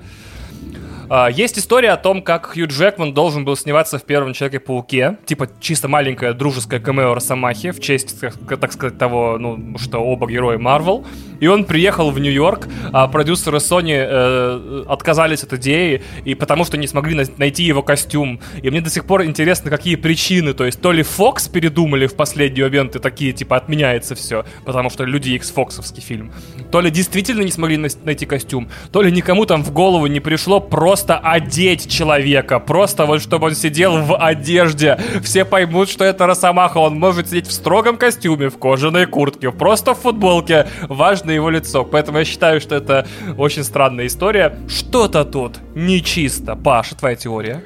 А, 1.13 1.29
Есть 1.29 1.59
история 1.59 1.91
о 1.91 1.97
том, 1.97 2.23
как 2.23 2.53
Хью 2.55 2.69
Джекман 2.69 3.13
должен 3.13 3.45
был 3.45 3.57
сниматься 3.57 3.99
в 3.99 4.05
первом 4.05 4.33
Человеке-пауке. 4.33 5.17
Типа 5.27 5.49
чисто 5.61 5.89
маленькое 5.89 6.33
дружеское 6.35 6.79
камео 6.79 7.15
Росомахи 7.15 7.73
в 7.73 7.81
честь, 7.81 8.21
так 8.21 8.73
сказать, 8.73 8.97
того, 8.97 9.37
ну, 9.39 9.77
что 9.79 9.99
оба 9.99 10.31
героя 10.31 10.59
Марвел. 10.59 11.05
И 11.41 11.47
он 11.49 11.65
приехал 11.65 12.11
в 12.11 12.19
Нью-Йорк, 12.21 12.69
а 12.93 13.09
продюсеры 13.09 13.57
Sony 13.59 13.95
э, 13.97 14.85
отказались 14.89 15.43
от 15.43 15.55
идеи, 15.55 16.03
и 16.25 16.35
потому 16.35 16.65
что 16.65 16.77
не 16.77 16.87
смогли 16.87 17.15
на- 17.15 17.25
найти 17.39 17.63
его 17.65 17.83
костюм. 17.83 18.41
И 18.63 18.71
мне 18.71 18.81
до 18.83 18.91
сих 18.91 19.05
пор 19.07 19.25
интересно, 19.25 19.71
какие 19.71 19.97
причины. 19.97 20.53
То 20.53 20.65
есть 20.67 20.81
то 20.81 20.93
ли 20.93 21.03
Фокс 21.03 21.49
передумали 21.49 22.07
в 22.07 22.15
последний 22.15 22.63
момент 22.63 22.95
и 22.95 22.99
такие, 22.99 23.33
типа, 23.33 23.57
отменяется 23.57 24.15
все, 24.15 24.45
потому 24.67 24.91
что 24.91 25.05
Люди 25.05 25.31
Икс 25.31 25.51
Фоксовский 25.51 26.03
фильм. 26.03 26.31
То 26.71 26.81
ли 26.83 26.91
действительно 26.91 27.43
не 27.43 27.51
смогли 27.51 27.79
нас- 27.79 27.99
найти 28.05 28.27
костюм, 28.27 28.69
то 28.93 29.01
ли 29.03 29.11
никому 29.11 29.47
там 29.47 29.65
в 29.65 29.73
голову 29.73 30.07
не 30.07 30.21
пришло 30.21 30.50
просто 30.59 31.19
одеть 31.19 31.89
человека. 31.89 32.59
Просто 32.59 33.07
вот 33.07 33.23
чтобы 33.23 33.47
он 33.49 33.55
сидел 33.55 34.03
в 34.03 34.17
одежде. 34.17 34.99
Все 35.23 35.45
поймут, 35.45 35.89
что 35.89 36.05
это 36.05 36.27
Росомаха. 36.27 36.79
Он 36.79 36.99
может 36.99 37.29
сидеть 37.29 37.47
в 37.47 37.53
строгом 37.53 37.97
костюме, 37.97 38.49
в 38.49 38.59
кожаной 38.59 39.07
куртке, 39.07 39.53
просто 39.53 39.95
в 39.95 40.01
футболке. 40.01 40.67
Важно 40.89 41.31
его 41.31 41.51
лицо. 41.51 41.85
Поэтому 41.85 42.19
я 42.19 42.25
считаю, 42.25 42.61
что 42.61 42.75
это 42.75 43.07
очень 43.39 43.63
странная 43.63 44.07
история. 44.07 44.57
Что-то 44.69 45.25
тут 45.25 45.59
нечисто. 45.75 46.57
Паша, 46.57 46.97
твоя 46.97 47.15
теория? 47.15 47.63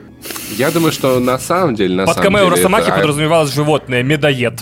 Я 0.57 0.71
думаю, 0.71 0.93
что 0.93 1.19
на 1.21 1.39
самом 1.39 1.75
деле, 1.75 1.95
на 1.97 2.07
Под 2.07 2.17
самом 2.17 2.33
камео 2.35 2.51
Росомахи 2.51 2.89
это- 2.89 2.97
подразумевалось 2.97 3.53
животное, 3.53 4.03
медоед. 4.03 4.61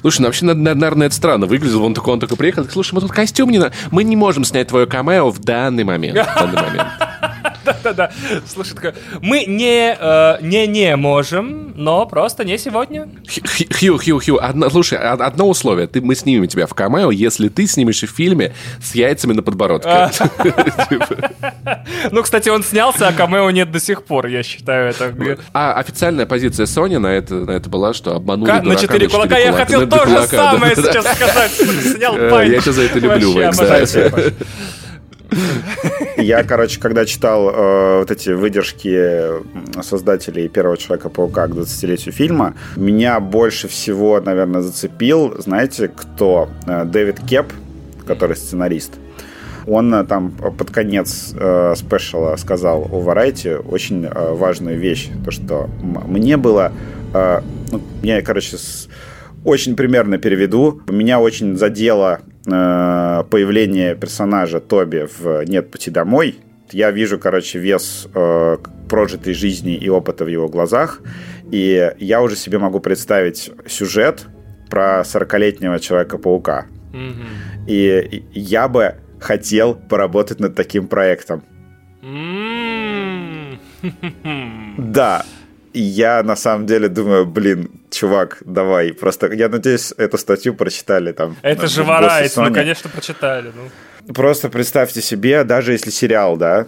Слушай, 0.00 0.20
ну 0.20 0.26
вообще, 0.26 0.44
на- 0.44 0.54
на- 0.54 0.74
наверное, 0.74 1.06
это 1.08 1.16
странно. 1.16 1.46
Выглядел, 1.46 1.82
он 1.84 1.94
такой, 1.94 2.12
он 2.14 2.20
такой 2.20 2.36
приехал, 2.36 2.64
слушай, 2.70 2.94
мы 2.94 3.00
тут 3.00 3.12
костюм 3.12 3.50
не. 3.50 3.60
Мы 3.90 4.04
не 4.04 4.16
можем 4.16 4.44
снять 4.44 4.68
твое 4.68 4.86
камео 4.86 5.30
в 5.30 5.38
данный 5.40 5.84
момент. 5.84 6.18
В 6.18 6.34
данный 6.34 6.62
момент. 6.62 6.88
Да-да. 7.82 8.10
Слушай, 8.46 8.74
такой, 8.74 8.92
мы 9.22 9.44
не, 9.44 9.96
э, 9.98 10.36
не 10.42 10.66
не 10.66 10.96
можем, 10.96 11.72
но 11.76 12.06
просто 12.06 12.44
не 12.44 12.58
сегодня. 12.58 13.08
Хью, 13.78 13.98
Хью, 13.98 14.20
Хью, 14.20 14.38
одно, 14.42 14.70
слушай, 14.70 14.98
од- 14.98 15.20
одно 15.20 15.48
условие. 15.48 15.86
Ты, 15.86 16.00
мы 16.00 16.14
снимем 16.14 16.46
тебя 16.48 16.66
в 16.66 16.74
камео, 16.74 17.10
если 17.10 17.48
ты 17.48 17.66
снимешь 17.66 18.02
в 18.02 18.06
фильме 18.14 18.52
с 18.82 18.94
яйцами 18.94 19.32
на 19.32 19.42
подбородке. 19.42 20.08
Типа. 20.88 21.06
Ну, 22.10 22.22
кстати, 22.22 22.48
он 22.48 22.62
снялся, 22.62 23.08
а 23.08 23.12
камео 23.12 23.50
нет 23.50 23.70
до 23.70 23.80
сих 23.80 24.04
пор, 24.04 24.26
я 24.26 24.42
считаю 24.42 24.90
это. 24.90 25.14
А 25.52 25.72
официальная 25.74 26.26
позиция 26.26 26.66
Sony 26.66 26.98
на 26.98 27.08
это, 27.08 27.34
на 27.34 27.50
это 27.52 27.68
была, 27.68 27.92
что 27.94 28.14
обманули 28.14 28.48
Ка- 28.50 28.56
на 28.56 28.62
дурака 28.62 28.80
четыре 28.82 29.08
кулака. 29.08 29.38
Я 29.38 29.52
хотел 29.52 29.86
то 29.88 30.06
же 30.06 30.22
самое 30.26 30.74
сейчас 30.76 31.04
сказать. 31.16 31.52
Снял 31.52 32.16
Э, 32.16 32.30
пальник. 32.30 32.54
я 32.54 32.60
тебя 32.60 32.72
за 32.72 32.82
это 32.82 32.98
люблю, 32.98 33.32
Вообще 33.32 33.64
Вейкс, 33.64 34.34
Я, 36.16 36.42
короче, 36.44 36.80
когда 36.80 37.04
читал 37.04 37.50
э, 37.50 37.98
вот 38.00 38.10
эти 38.10 38.30
выдержки 38.30 39.82
создателей 39.82 40.48
первого 40.48 40.76
Человека-паука 40.76 41.48
к 41.48 41.50
20-летию 41.52 42.12
фильма, 42.12 42.54
меня 42.76 43.20
больше 43.20 43.68
всего, 43.68 44.20
наверное, 44.20 44.60
зацепил, 44.62 45.34
знаете, 45.40 45.88
кто? 45.88 46.48
Э, 46.66 46.84
Дэвид 46.84 47.20
Кеп, 47.20 47.52
который 48.06 48.36
сценарист. 48.36 48.92
Он 49.66 49.92
э, 49.94 50.04
там 50.04 50.30
под 50.30 50.70
конец 50.70 51.34
э, 51.38 51.74
спешала 51.76 52.36
сказал 52.36 52.82
у 52.82 53.02
Variety 53.02 53.56
очень 53.56 54.04
э, 54.04 54.32
важную 54.34 54.78
вещь, 54.78 55.08
то 55.24 55.30
что 55.30 55.68
мне 55.82 56.36
было, 56.36 56.72
э, 57.12 57.40
ну, 57.72 57.80
я, 58.02 58.22
короче, 58.22 58.56
с- 58.58 58.88
очень 59.44 59.74
примерно 59.76 60.18
переведу. 60.18 60.80
Меня 60.88 61.20
очень 61.20 61.56
задело 61.56 62.20
появление 62.44 63.94
персонажа 63.94 64.60
Тоби 64.60 65.08
в 65.18 65.44
«Нет 65.44 65.70
пути 65.70 65.90
домой». 65.90 66.36
Я 66.72 66.90
вижу, 66.90 67.18
короче, 67.18 67.58
вес 67.58 68.08
э, 68.14 68.56
прожитой 68.88 69.34
жизни 69.34 69.74
и 69.76 69.88
опыта 69.88 70.24
в 70.24 70.28
его 70.28 70.48
глазах, 70.48 71.00
и 71.50 71.92
я 71.98 72.22
уже 72.22 72.36
себе 72.36 72.58
могу 72.58 72.80
представить 72.80 73.50
сюжет 73.66 74.26
про 74.70 75.02
40-летнего 75.02 75.78
Человека-паука. 75.78 76.66
Мгм. 76.92 77.26
И 77.66 78.24
я 78.32 78.68
бы 78.68 78.96
хотел 79.20 79.74
поработать 79.74 80.40
над 80.40 80.54
таким 80.54 80.88
проектом. 80.88 81.42
М. 82.02 83.58
Да, 84.78 85.24
я 85.80 86.22
на 86.22 86.36
самом 86.36 86.66
деле 86.66 86.88
думаю, 86.88 87.26
блин, 87.26 87.70
чувак, 87.90 88.42
давай. 88.44 88.92
Просто, 88.92 89.32
я 89.32 89.48
надеюсь, 89.48 89.92
эту 89.96 90.18
статью 90.18 90.54
прочитали 90.54 91.12
там. 91.12 91.36
Это 91.42 91.66
же 91.66 91.82
Варайт, 91.82 92.32
ну, 92.36 92.52
конечно, 92.52 92.90
прочитали. 92.90 93.52
Ну. 93.54 94.14
Просто 94.14 94.48
представьте 94.48 95.00
себе, 95.00 95.44
даже 95.44 95.72
если 95.72 95.90
сериал, 95.90 96.36
да, 96.36 96.66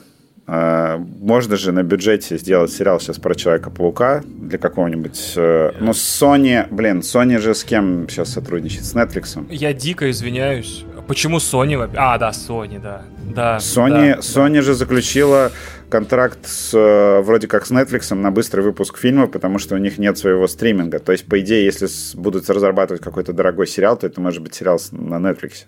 а, 0.49 0.99
можно 0.99 1.57
же 1.57 1.73
на 1.73 1.83
бюджете 1.83 2.39
сделать 2.39 2.73
сериал 2.73 3.01
сейчас 3.01 3.19
про 3.19 3.35
Человека-паука 3.35 4.23
для 4.25 4.59
какого-нибудь... 4.59 5.33
Э, 5.37 5.73
ну, 5.81 5.91
Sony... 5.91 6.67
Блин, 6.71 7.01
Sony 7.01 7.39
же 7.41 7.53
с 7.53 7.65
кем 7.65 8.09
сейчас 8.09 8.33
сотрудничает? 8.33 8.85
С 8.85 8.95
Netflix? 8.95 9.45
Я 9.51 9.73
дико 9.73 10.09
извиняюсь. 10.09 10.85
Почему 11.09 11.39
Sony? 11.39 11.91
А, 11.97 12.19
да, 12.19 12.31
Sony, 12.31 12.81
да. 12.81 13.03
да 13.35 13.57
Sony, 13.57 14.15
да, 14.15 14.19
Sony 14.21 14.55
да. 14.57 14.63
же 14.63 14.75
заключила 14.75 15.51
контракт 15.89 16.47
с, 16.47 16.75
э, 16.75 17.21
вроде 17.21 17.49
как 17.49 17.67
с 17.67 17.71
Netflix 17.71 18.15
на 18.15 18.31
быстрый 18.31 18.61
выпуск 18.61 18.99
фильма, 18.99 19.27
потому 19.27 19.59
что 19.59 19.75
у 19.75 19.79
них 19.79 19.99
нет 19.99 20.19
своего 20.19 20.47
стриминга. 20.47 20.99
То 20.99 21.13
есть, 21.13 21.27
по 21.27 21.41
идее, 21.41 21.65
если 21.65 21.89
будут 22.17 22.49
разрабатывать 22.51 23.03
какой-то 23.03 23.33
дорогой 23.33 23.67
сериал, 23.67 23.97
то 23.97 24.07
это 24.07 24.21
может 24.21 24.43
быть 24.43 24.55
сериал 24.55 24.81
на 24.93 25.17
Netflix. 25.17 25.67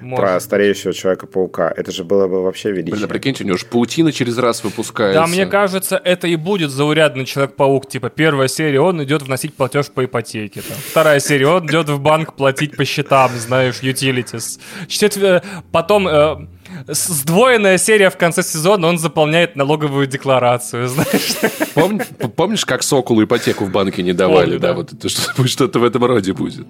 Может. 0.00 0.24
Про 0.24 0.40
стареющего 0.40 0.92
Человека-паука. 0.92 1.72
Это 1.76 1.92
же 1.92 2.04
было 2.04 2.26
бы 2.26 2.42
вообще 2.42 2.70
величие. 2.70 2.92
Блин, 2.92 3.04
а 3.04 3.08
прикиньте, 3.08 3.44
у 3.44 3.46
него 3.46 3.56
же 3.56 3.66
паутина 3.66 4.12
через 4.12 4.38
раз 4.38 4.64
выпускается. 4.64 5.20
Да, 5.20 5.26
мне 5.26 5.46
кажется, 5.46 6.00
это 6.02 6.26
и 6.26 6.36
будет 6.36 6.70
заурядный 6.70 7.24
Человек-паук. 7.24 7.88
Типа, 7.88 8.08
первая 8.08 8.48
серия, 8.48 8.80
он 8.80 9.02
идет 9.04 9.22
вносить 9.22 9.54
платеж 9.54 9.88
по 9.88 10.04
ипотеке. 10.04 10.62
Там. 10.62 10.76
Вторая 10.90 11.20
серия, 11.20 11.48
он 11.48 11.66
идет 11.66 11.88
в 11.88 12.00
банк 12.00 12.34
платить 12.34 12.76
по 12.76 12.84
счетам, 12.84 13.30
знаешь, 13.36 13.80
utilities. 13.82 14.58
Четвер... 14.88 15.42
Потом... 15.70 16.08
Э, 16.08 16.46
сдвоенная 16.86 17.78
серия 17.78 18.10
в 18.10 18.16
конце 18.16 18.42
сезона, 18.42 18.86
он 18.86 18.98
заполняет 18.98 19.56
налоговую 19.56 20.06
декларацию, 20.06 20.88
знаешь. 20.88 21.34
Помни, 21.74 22.02
помнишь, 22.36 22.64
как 22.64 22.82
Соколу 22.82 23.24
ипотеку 23.24 23.64
в 23.64 23.70
банке 23.70 24.02
не 24.02 24.12
давали? 24.12 24.58
Помню, 24.58 24.60
да, 24.60 24.68
да, 24.68 24.74
вот 24.74 25.48
что-то 25.50 25.78
в 25.78 25.84
этом 25.84 26.04
роде 26.04 26.32
будет. 26.32 26.66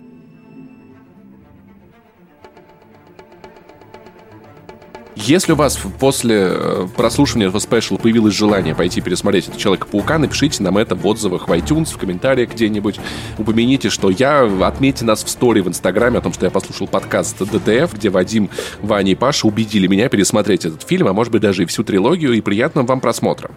Если 5.16 5.52
у 5.52 5.56
вас 5.56 5.78
после 5.98 6.48
э, 6.50 6.86
прослушивания 6.96 7.48
этого 7.48 7.58
спешла 7.58 7.98
появилось 7.98 8.34
желание 8.34 8.74
пойти 8.74 9.00
пересмотреть 9.00 9.48
этого 9.48 9.60
Человека-паука, 9.60 10.18
напишите 10.18 10.62
нам 10.62 10.78
это 10.78 10.94
в 10.94 11.06
отзывах 11.06 11.48
в 11.48 11.52
iTunes, 11.52 11.92
в 11.92 11.98
комментариях 11.98 12.52
где-нибудь. 12.52 13.00
Упомяните, 13.36 13.90
что 13.90 14.10
я, 14.10 14.48
отметьте 14.66 15.04
нас 15.04 15.24
в 15.24 15.28
стори 15.28 15.60
в 15.62 15.68
Инстаграме 15.68 16.18
о 16.18 16.20
том, 16.20 16.32
что 16.32 16.46
я 16.46 16.50
послушал 16.50 16.86
подкаст 16.86 17.38
ДТФ, 17.38 17.94
где 17.94 18.08
Вадим, 18.10 18.50
Ваня 18.82 19.12
и 19.12 19.14
Паша 19.14 19.46
убедили 19.46 19.86
меня 19.88 20.08
пересмотреть 20.08 20.64
этот 20.64 20.82
фильм, 20.82 21.08
а 21.08 21.12
может 21.12 21.32
быть 21.32 21.42
даже 21.42 21.64
и 21.64 21.66
всю 21.66 21.82
трилогию, 21.82 22.32
и 22.32 22.40
приятного 22.40 22.86
вам 22.86 23.00
просмотра. 23.00 23.50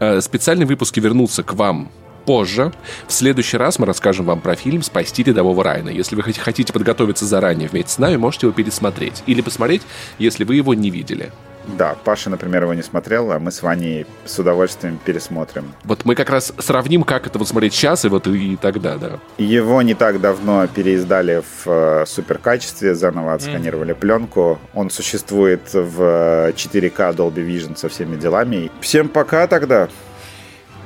Э, 0.00 0.20
специальные 0.20 0.66
выпуски 0.66 1.00
вернутся 1.00 1.42
к 1.42 1.54
вам 1.54 1.90
позже. 2.30 2.72
В 3.08 3.12
следующий 3.12 3.56
раз 3.56 3.80
мы 3.80 3.86
расскажем 3.86 4.24
вам 4.24 4.40
про 4.40 4.54
фильм 4.54 4.82
«Спасти 4.84 5.24
рядового 5.24 5.64
Райана». 5.64 5.88
Если 5.88 6.14
вы 6.14 6.22
хотите 6.22 6.72
подготовиться 6.72 7.26
заранее 7.26 7.68
вместе 7.68 7.90
с 7.90 7.98
нами, 7.98 8.14
можете 8.18 8.46
его 8.46 8.54
пересмотреть. 8.54 9.24
Или 9.26 9.40
посмотреть, 9.40 9.82
если 10.20 10.44
вы 10.44 10.54
его 10.54 10.72
не 10.72 10.90
видели. 10.90 11.32
Да, 11.66 11.96
Паша, 12.04 12.30
например, 12.30 12.62
его 12.62 12.74
не 12.74 12.82
смотрел, 12.82 13.32
а 13.32 13.40
мы 13.40 13.50
с 13.50 13.62
Ваней 13.62 14.06
с 14.24 14.38
удовольствием 14.38 15.00
пересмотрим. 15.04 15.74
Вот 15.82 16.04
мы 16.04 16.14
как 16.14 16.30
раз 16.30 16.52
сравним, 16.58 17.02
как 17.02 17.26
это 17.26 17.36
вот 17.36 17.48
смотреть 17.48 17.74
сейчас 17.74 18.04
и 18.04 18.08
вот 18.08 18.28
и 18.28 18.56
тогда, 18.56 18.96
да. 18.96 19.18
Его 19.36 19.82
не 19.82 19.94
так 19.94 20.20
давно 20.20 20.68
переиздали 20.68 21.42
в 21.42 21.68
э, 21.68 22.04
суперкачестве, 22.06 22.94
заново 22.94 23.34
отсканировали 23.34 23.92
mm. 23.92 23.98
пленку. 23.98 24.60
Он 24.72 24.88
существует 24.88 25.62
в 25.72 26.52
4К 26.52 27.16
Dolby 27.16 27.44
Vision 27.44 27.76
со 27.76 27.88
всеми 27.88 28.14
делами. 28.14 28.70
Всем 28.80 29.08
пока 29.08 29.48
тогда. 29.48 29.88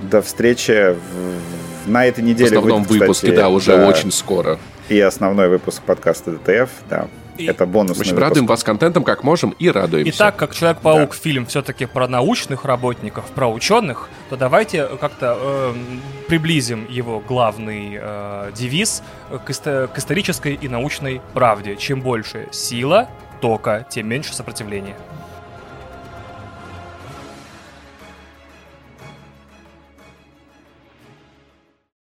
До 0.03 0.23
встречи 0.23 0.95
в... 0.95 1.89
на 1.89 2.07
этой 2.07 2.23
неделе. 2.23 2.51
В 2.51 2.59
основном 2.59 2.83
выйдет, 2.83 3.03
выпуске, 3.03 3.29
кстати, 3.29 3.41
да, 3.41 3.49
уже 3.49 3.77
да, 3.77 3.87
очень 3.87 4.13
скоро. 4.13 4.59
И 4.89 5.01
основной 5.01 5.49
выпуск 5.49 5.83
подкаста 5.83 6.33
ДТФ, 6.33 6.71
да. 6.91 7.09
И, 7.37 7.47
это 7.47 7.67
бонус. 7.67 7.97
В 7.97 8.01
общем, 8.01 8.17
радуем 8.19 8.47
вас 8.47 8.63
контентом 8.63 9.03
как 9.03 9.25
можем 9.25 9.51
и 9.59 9.69
радуемся. 9.69 10.13
И 10.13 10.17
так 10.17 10.37
как 10.37 10.55
Человек-паук 10.55 11.11
да. 11.11 11.17
фильм 11.17 11.47
все-таки 11.47 11.87
про 11.87 12.07
научных 12.07 12.65
работников, 12.65 13.25
про 13.27 13.49
ученых, 13.49 14.09
то 14.31 14.37
давайте 14.37 14.87
как-то 15.01 15.37
э, 15.41 15.75
приблизим 16.29 16.87
его 16.89 17.21
главный 17.21 17.99
э, 18.01 18.53
девиз 18.55 19.03
к, 19.45 19.51
исто- 19.51 19.89
к 19.89 19.99
исторической 19.99 20.55
и 20.55 20.69
научной 20.69 21.21
правде. 21.33 21.77
Чем 21.77 22.03
больше 22.03 22.49
сила, 22.53 23.09
тока, 23.41 23.85
тем 23.91 24.09
меньше 24.09 24.35
сопротивления. 24.35 24.97